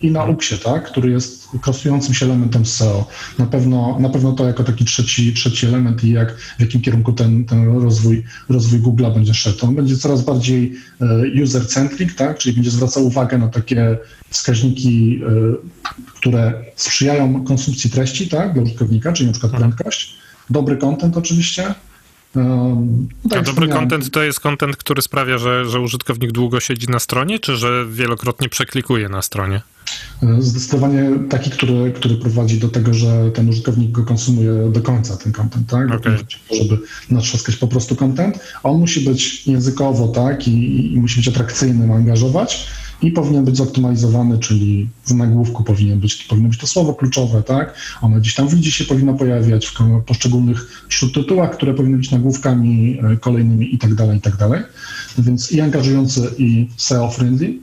i 0.00 0.10
na 0.10 0.24
UX-ie, 0.24 0.60
tak, 0.60 0.90
który 0.90 1.10
jest 1.10 1.48
kostującym 1.60 2.14
się 2.14 2.26
elementem 2.26 2.66
SEO. 2.66 3.06
Na 3.38 3.46
pewno, 3.46 3.98
na 4.00 4.08
pewno 4.08 4.32
to 4.32 4.46
jako 4.46 4.64
taki 4.64 4.84
trzeci, 4.84 5.34
trzeci 5.34 5.66
element 5.66 6.04
i 6.04 6.10
jak, 6.10 6.36
w 6.36 6.60
jakim 6.60 6.80
kierunku 6.80 7.12
ten, 7.12 7.44
ten 7.44 7.82
rozwój, 7.82 8.24
rozwój 8.48 8.80
Google'a 8.80 9.14
będzie 9.14 9.34
szedł. 9.34 9.66
On 9.66 9.74
będzie 9.74 9.96
coraz 9.96 10.24
bardziej 10.24 10.72
e, 11.00 11.42
user-centric, 11.42 12.14
tak, 12.14 12.38
czyli 12.38 12.54
będzie 12.54 12.70
zwracał 12.70 13.06
uwagę 13.06 13.38
na 13.38 13.48
takie 13.48 13.98
wskaźniki, 14.30 15.20
e, 15.22 16.06
które 16.14 16.64
sprzyjają 16.76 17.44
konsumpcji 17.44 17.90
treści, 17.90 18.28
tak, 18.28 18.52
dla 18.52 18.62
użytkownika, 18.62 19.12
czyli 19.12 19.26
na 19.26 19.32
przykład 19.32 19.52
mhm. 19.52 19.72
prędkość, 19.72 20.16
dobry 20.50 20.76
content 20.76 21.16
oczywiście, 21.16 21.74
no 22.34 22.82
tak 23.30 23.38
A 23.38 23.42
dobry 23.42 23.68
content 23.68 24.10
to 24.10 24.22
jest 24.22 24.40
content, 24.40 24.76
który 24.76 25.02
sprawia, 25.02 25.38
że, 25.38 25.64
że 25.64 25.80
użytkownik 25.80 26.32
długo 26.32 26.60
siedzi 26.60 26.86
na 26.88 26.98
stronie, 26.98 27.38
czy 27.38 27.56
że 27.56 27.86
wielokrotnie 27.90 28.48
przeklikuje 28.48 29.08
na 29.08 29.22
stronie? 29.22 29.62
Zdecydowanie 30.38 31.10
taki, 31.28 31.50
który, 31.50 31.92
który 31.92 32.16
prowadzi 32.16 32.58
do 32.58 32.68
tego, 32.68 32.94
że 32.94 33.30
ten 33.30 33.48
użytkownik 33.48 33.90
go 33.90 34.04
konsumuje 34.04 34.70
do 34.72 34.80
końca, 34.80 35.16
ten 35.16 35.32
content, 35.32 35.70
tak? 35.70 35.92
Okay. 35.92 36.18
Żeby 36.62 36.78
natrzaskać 37.10 37.56
po 37.56 37.66
prostu 37.66 37.96
content. 37.96 38.38
On 38.62 38.78
musi 38.78 39.00
być 39.00 39.46
językowo, 39.46 40.08
tak? 40.08 40.48
I, 40.48 40.94
I 40.94 41.00
musi 41.00 41.16
być 41.16 41.28
atrakcyjny, 41.28 41.94
angażować 41.94 42.66
i 43.02 43.10
powinien 43.10 43.44
być 43.44 43.56
zoptymalizowany, 43.56 44.38
czyli 44.38 44.88
w 45.06 45.14
nagłówku 45.14 45.64
powinien 45.64 46.00
być, 46.00 46.14
powinno 46.14 46.48
być 46.48 46.58
to 46.58 46.66
słowo 46.66 46.94
kluczowe, 46.94 47.42
tak? 47.42 47.74
Ono 48.02 48.16
gdzieś 48.16 48.34
tam 48.34 48.48
w 48.48 48.54
lidzie 48.54 48.70
się 48.70 48.84
powinno 48.84 49.14
pojawiać, 49.14 49.66
w 49.66 49.72
poszczególnych 50.06 50.84
śródtytułach, 50.88 51.56
które 51.56 51.74
powinny 51.74 51.96
być 51.96 52.10
nagłówkami 52.10 52.98
e, 53.02 53.16
kolejnymi 53.16 53.74
i 53.74 53.78
tak 53.78 53.94
dalej, 53.94 54.18
i 54.18 54.20
tak 54.20 54.36
dalej. 54.36 54.62
Więc 55.18 55.52
i 55.52 55.60
angażujący, 55.60 56.30
i 56.38 56.68
SEO-friendly. 56.76 57.58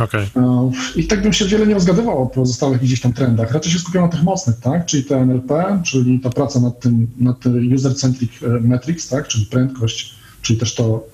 Okay. 0.00 0.26
E, 0.36 0.70
I 0.96 1.06
tak 1.06 1.22
bym 1.22 1.32
się 1.32 1.44
wiele 1.44 1.66
nie 1.66 1.74
rozgadywał 1.74 2.22
o 2.22 2.26
pozostałych 2.26 2.80
gdzieś 2.80 3.00
tam 3.00 3.12
trendach. 3.12 3.52
Raczej 3.52 3.72
się 3.72 3.78
skupiam 3.78 4.02
na 4.02 4.08
tych 4.08 4.22
mocnych, 4.22 4.56
tak? 4.56 4.86
Czyli 4.86 5.04
te 5.04 5.16
NLP, 5.20 5.80
czyli 5.84 6.20
ta 6.20 6.30
praca 6.30 6.60
nad 6.60 6.80
tym, 6.80 7.06
nad 7.18 7.46
user-centric 7.74 8.30
e, 8.42 8.48
metrics, 8.48 9.08
tak? 9.08 9.28
Czyli 9.28 9.46
prędkość, 9.46 10.14
czyli 10.42 10.58
też 10.58 10.74
to 10.74 11.06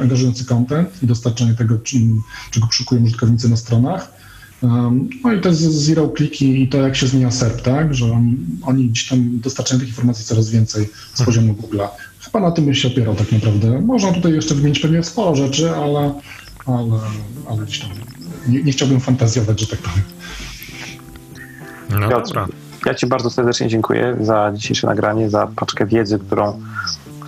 angażujący 0.00 0.44
content 0.44 1.02
i 1.02 1.06
dostarczanie 1.06 1.54
tego, 1.54 1.78
czego 2.50 2.66
szukują 2.70 3.02
użytkownicy 3.02 3.48
na 3.48 3.56
stronach. 3.56 4.24
No 5.24 5.32
i 5.32 5.40
jest 5.44 5.60
zero 5.60 6.08
kliki 6.08 6.62
i 6.62 6.68
to, 6.68 6.78
jak 6.78 6.96
się 6.96 7.06
zmienia 7.06 7.30
SERP, 7.30 7.62
tak? 7.62 7.94
Że 7.94 8.12
oni, 8.12 8.36
oni 8.62 8.88
gdzieś 8.88 9.08
tam 9.08 9.40
dostarczają 9.40 9.80
tych 9.80 9.88
informacji 9.88 10.24
coraz 10.24 10.50
więcej 10.50 10.88
z 11.14 11.20
mhm. 11.20 11.26
poziomu 11.26 11.54
Google'a. 11.54 11.88
Chyba 12.20 12.40
na 12.40 12.50
tym 12.50 12.64
bym 12.64 12.74
się 12.74 12.88
opierał 12.88 13.14
tak 13.14 13.32
naprawdę. 13.32 13.80
Można 13.80 14.12
tutaj 14.12 14.32
jeszcze 14.32 14.54
wymienić 14.54 14.80
pewnie 14.80 15.02
sporo 15.02 15.36
rzeczy, 15.36 15.70
ale, 15.70 16.14
ale, 16.66 17.00
ale 17.48 17.62
gdzieś 17.66 17.78
tam 17.78 17.90
nie, 18.48 18.62
nie 18.62 18.72
chciałbym 18.72 19.00
fantazjować, 19.00 19.60
że 19.60 19.66
tak 19.66 19.78
powiem. 19.78 20.04
No 21.90 22.08
dobra. 22.08 22.46
Ja 22.86 22.94
Ci 22.94 23.06
bardzo 23.06 23.30
serdecznie 23.30 23.68
dziękuję 23.68 24.16
za 24.20 24.52
dzisiejsze 24.54 24.86
nagranie, 24.86 25.30
za 25.30 25.46
paczkę 25.56 25.86
wiedzy, 25.86 26.18
którą 26.18 26.60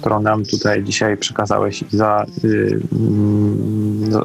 którą 0.07 0.21
nam 0.21 0.45
tutaj 0.45 0.85
dzisiaj 0.85 1.17
przekazałeś 1.17 1.83
i 1.83 1.97
za, 1.97 2.27
yy, 2.43 2.81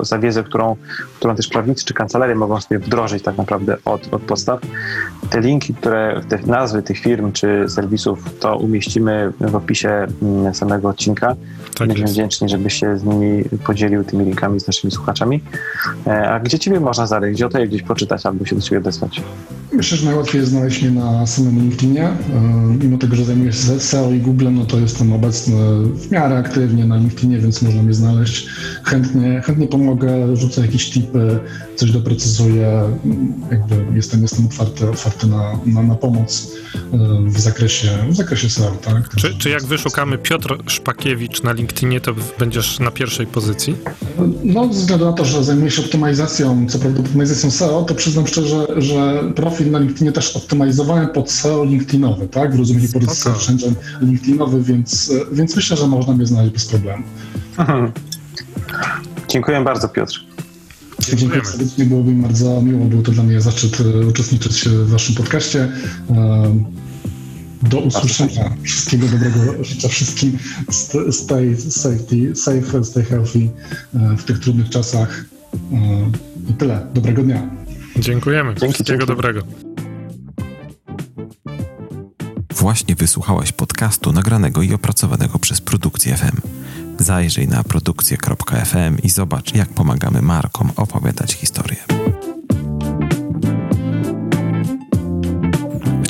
za 0.02 0.20
wiedzę, 0.20 0.44
którą, 0.44 0.76
którą 1.16 1.36
też 1.36 1.48
prawnicy 1.48 1.86
czy 1.86 1.94
kancelarie 1.94 2.36
mogą 2.36 2.62
sobie 2.62 2.80
wdrożyć 2.80 3.24
tak 3.24 3.38
naprawdę 3.38 3.78
od, 3.86 4.14
od 4.14 4.22
podstaw. 4.22 4.60
Te 5.30 5.42
linki, 5.42 5.74
które, 5.74 6.22
te 6.30 6.38
nazwy 6.46 6.84
tych 6.84 7.00
firm 7.00 7.32
czy 7.32 7.66
serwisów, 7.70 8.40
to 8.40 8.58
umieścimy 8.58 9.34
w 9.40 9.56
opisie 9.56 10.08
mm, 10.22 10.54
samego 10.54 10.90
odcinka. 10.90 11.36
Tak 11.78 11.88
Będziemy 11.88 12.10
wdzięczni, 12.10 12.50
żebyś 12.50 12.74
się 12.74 12.98
z 12.98 13.04
nimi 13.04 13.44
podzielił 13.66 14.04
tymi 14.04 14.26
linkami 14.26 14.60
z 14.60 14.68
naszymi 14.68 14.92
słuchaczami. 14.92 15.44
E, 16.08 16.30
a 16.30 16.40
gdzie 16.40 16.60
Ciebie 16.60 16.80
można 16.80 17.08
znaleźć? 17.08 17.36
Gdzie 17.36 17.46
o 17.46 17.50
to 17.50 17.60
gdzieś 17.60 17.82
poczytać 17.82 18.26
albo 18.26 18.46
się 18.46 18.56
do 18.56 18.62
Ciebie 18.62 18.78
odesłać? 18.78 19.22
Myślę, 19.74 19.98
że 19.98 20.06
najłatwiej 20.06 20.42
jest 20.42 20.52
znaleźć 20.52 20.84
mnie 20.84 20.92
na 20.92 21.28
samym 21.28 21.60
LinkedInie. 21.60 22.04
E, 22.04 22.16
mimo 22.84 22.98
tego, 22.98 23.16
że 23.16 23.26
zajmuję 23.26 23.54
się 23.54 23.80
SEO 23.80 24.12
i 24.12 24.20
Google, 24.20 24.48
no 24.52 24.66
to 24.66 24.80
jestem 24.80 25.14
obecny 25.14 25.56
w 25.96 26.12
miarę 26.12 26.38
aktywnie 26.38 26.86
na 26.86 26.96
LinkedInie, 26.98 27.38
więc 27.38 27.62
można 27.62 27.84
mnie 27.84 27.94
znaleźć. 27.94 28.48
Chętnie, 28.84 29.42
chętnie 29.46 29.68
pomogę, 29.68 30.36
rzucę 30.36 30.62
jakieś 30.62 30.90
tipy, 30.90 31.40
coś 31.76 31.92
doprecyzuję. 31.92 32.84
Jakby 33.52 33.96
jestem, 33.96 34.22
jestem 34.22 34.46
otwarty, 34.46 34.90
otwarty 34.90 35.28
na, 35.28 35.60
na, 35.66 35.84
na 35.84 35.96
pomoc 35.96 36.52
w 37.26 37.40
zakresie, 37.40 37.88
w 38.10 38.16
zakresie 38.16 38.50
SEO. 38.50 38.72
Tak? 38.72 39.16
Czy, 39.16 39.38
czy 39.38 39.50
jak 39.50 39.64
wyszukamy 39.64 40.18
Piotr 40.18 40.58
Szpakiewicz 40.68 41.44
na 41.44 41.52
LinkedInie, 41.54 42.02
to 42.02 42.16
będziesz 42.40 42.80
na 42.80 42.92
pierwszej 42.92 43.28
pozycji? 43.28 43.76
No, 44.44 44.74
ze 44.74 44.80
względu 44.80 45.06
na 45.06 45.14
to, 45.14 45.26
że 45.26 45.44
zajmuję 45.44 45.72
się 45.72 45.82
optymalizacją, 45.82 46.66
co 46.70 46.80
prawda 46.80 47.00
optymalizacją 47.00 47.52
SEO, 47.52 47.84
to 47.84 47.96
przyznam 47.96 48.28
szczerze, 48.28 48.68
że 48.78 49.24
profil 49.36 49.72
na 49.72 49.80
LinkedInie 49.80 50.12
też 50.12 50.36
optymalizowałem 50.36 51.08
pod 51.08 51.32
SEO 51.32 51.64
LinkedInowy, 51.64 52.28
tak? 52.28 52.56
W 52.56 52.60
rozumieniu 52.60 52.90
pod 52.90 53.18
search 53.18 53.50
engine 53.50 53.76
LinkedInowy, 54.02 54.64
więc, 54.64 55.14
więc 55.32 55.56
myślę, 55.62 55.78
że 55.78 55.88
można 55.88 56.14
mnie 56.14 56.26
znaleźć 56.26 56.54
bez 56.54 56.66
problemu. 56.66 57.04
Mhm. 57.58 57.92
Dziękuję 59.28 59.62
bardzo, 59.62 59.90
Piotr. 59.90 60.26
Dziękuję 61.18 61.46
serdecznie, 61.46 61.86
byłoby 61.86 62.12
mi 62.12 62.22
bardzo 62.22 62.62
miło, 62.62 62.86
było 62.86 63.02
to 63.02 63.12
dla 63.12 63.24
mnie 63.24 63.42
zaszczyt 63.42 63.78
e, 63.82 64.08
uczestniczyć 64.08 64.70
w 64.70 64.90
waszym 64.90 65.16
podcaście. 65.16 65.72
E, 66.10 66.60
do 67.70 67.80
usłyszenia. 67.80 68.54
Wszystkiego 68.64 69.08
dobrego 69.08 69.64
życzę 69.64 69.90
wszystkim. 69.90 70.38
Stay 71.12 71.58
safety, 71.58 72.36
safe, 72.36 72.84
stay 72.84 73.04
healthy 73.04 73.50
e, 73.96 74.18
w 74.18 74.24
tych 74.24 74.40
trudnych 74.40 74.70
czasach. 74.70 75.26
I 76.50 76.54
tyle. 76.54 76.88
Dobrego 76.94 77.24
dnia. 77.24 77.50
Dziękujemy. 78.00 78.56
Dzięki, 78.56 78.74
Wszystkiego 78.74 79.06
dzięki. 79.06 79.14
dobrego. 79.14 79.42
Właśnie 82.62 82.96
wysłuchałeś 82.96 83.52
podcastu 83.52 84.12
nagranego 84.12 84.62
i 84.62 84.74
opracowanego 84.74 85.40
przez 85.40 85.62
Produkcję 85.62 86.18
FM. 86.18 86.38
Zajrzyj 87.00 87.48
na 87.48 87.64
produkcję.fm 87.64 88.98
i 89.04 89.10
zobacz, 89.10 89.56
jak 89.56 89.70
pomagamy 89.70 90.22
markom 90.22 90.72
opowiadać 90.76 91.34
historię. 91.34 92.01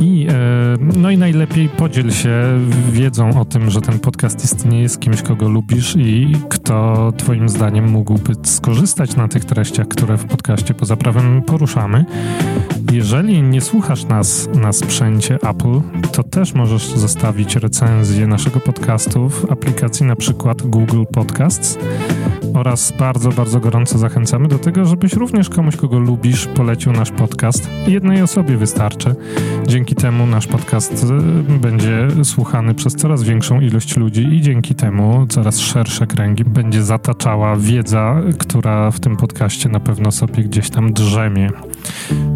I, 0.00 0.26
e, 0.30 0.34
no 0.96 1.10
i 1.10 1.18
najlepiej 1.18 1.68
podziel 1.68 2.10
się 2.10 2.60
wiedzą 2.92 3.40
o 3.40 3.44
tym, 3.44 3.70
że 3.70 3.80
ten 3.80 3.98
podcast 3.98 4.44
istnieje 4.44 4.88
z 4.88 4.98
kimś, 4.98 5.22
kogo 5.22 5.48
lubisz 5.48 5.96
i 5.96 6.32
kto 6.48 7.12
twoim 7.16 7.48
zdaniem 7.48 7.88
mógłby 7.90 8.32
skorzystać 8.42 9.16
na 9.16 9.28
tych 9.28 9.44
treściach, 9.44 9.88
które 9.88 10.16
w 10.16 10.24
podcaście 10.24 10.74
poza 10.74 10.96
prawem 10.96 11.42
poruszamy. 11.42 12.04
Jeżeli 12.92 13.42
nie 13.42 13.60
słuchasz 13.60 14.04
nas 14.04 14.48
na 14.54 14.72
sprzęcie 14.72 15.34
Apple, 15.34 15.80
to 16.12 16.22
też 16.22 16.54
możesz 16.54 16.88
zostawić 16.88 17.56
recenzję 17.56 18.26
naszego 18.26 18.60
podcastu 18.60 19.28
w 19.28 19.52
aplikacji 19.52 20.06
na 20.06 20.16
przykład 20.16 20.62
Google 20.62 21.04
Podcasts 21.12 21.78
oraz 22.54 22.92
bardzo, 22.98 23.30
bardzo 23.30 23.60
gorąco 23.60 23.98
zachęcamy 23.98 24.48
do 24.48 24.58
tego, 24.58 24.84
żebyś 24.84 25.12
również 25.12 25.48
komuś, 25.48 25.76
kogo 25.76 25.98
lubisz, 25.98 26.46
polecił 26.46 26.92
nasz 26.92 27.10
podcast. 27.10 27.70
Jednej 27.86 28.22
osobie 28.22 28.56
wystarczy. 28.56 29.14
Dzięki 29.66 29.83
temu 29.92 30.26
nasz 30.26 30.46
podcast 30.46 31.04
y, 31.04 31.58
będzie 31.58 32.08
słuchany 32.24 32.74
przez 32.74 32.94
coraz 32.94 33.22
większą 33.22 33.60
ilość 33.60 33.96
ludzi 33.96 34.22
i 34.22 34.40
dzięki 34.40 34.74
temu 34.74 35.26
coraz 35.26 35.58
szersze 35.58 36.06
kręgi 36.06 36.44
będzie 36.44 36.82
zataczała 36.82 37.56
wiedza, 37.56 38.20
która 38.38 38.90
w 38.90 39.00
tym 39.00 39.16
podcaście 39.16 39.68
na 39.68 39.80
pewno 39.80 40.12
sobie 40.12 40.44
gdzieś 40.44 40.70
tam 40.70 40.92
drzemie. 40.92 41.50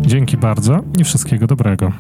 Dzięki 0.00 0.36
bardzo 0.36 0.80
i 0.98 1.04
wszystkiego 1.04 1.46
dobrego. 1.46 1.92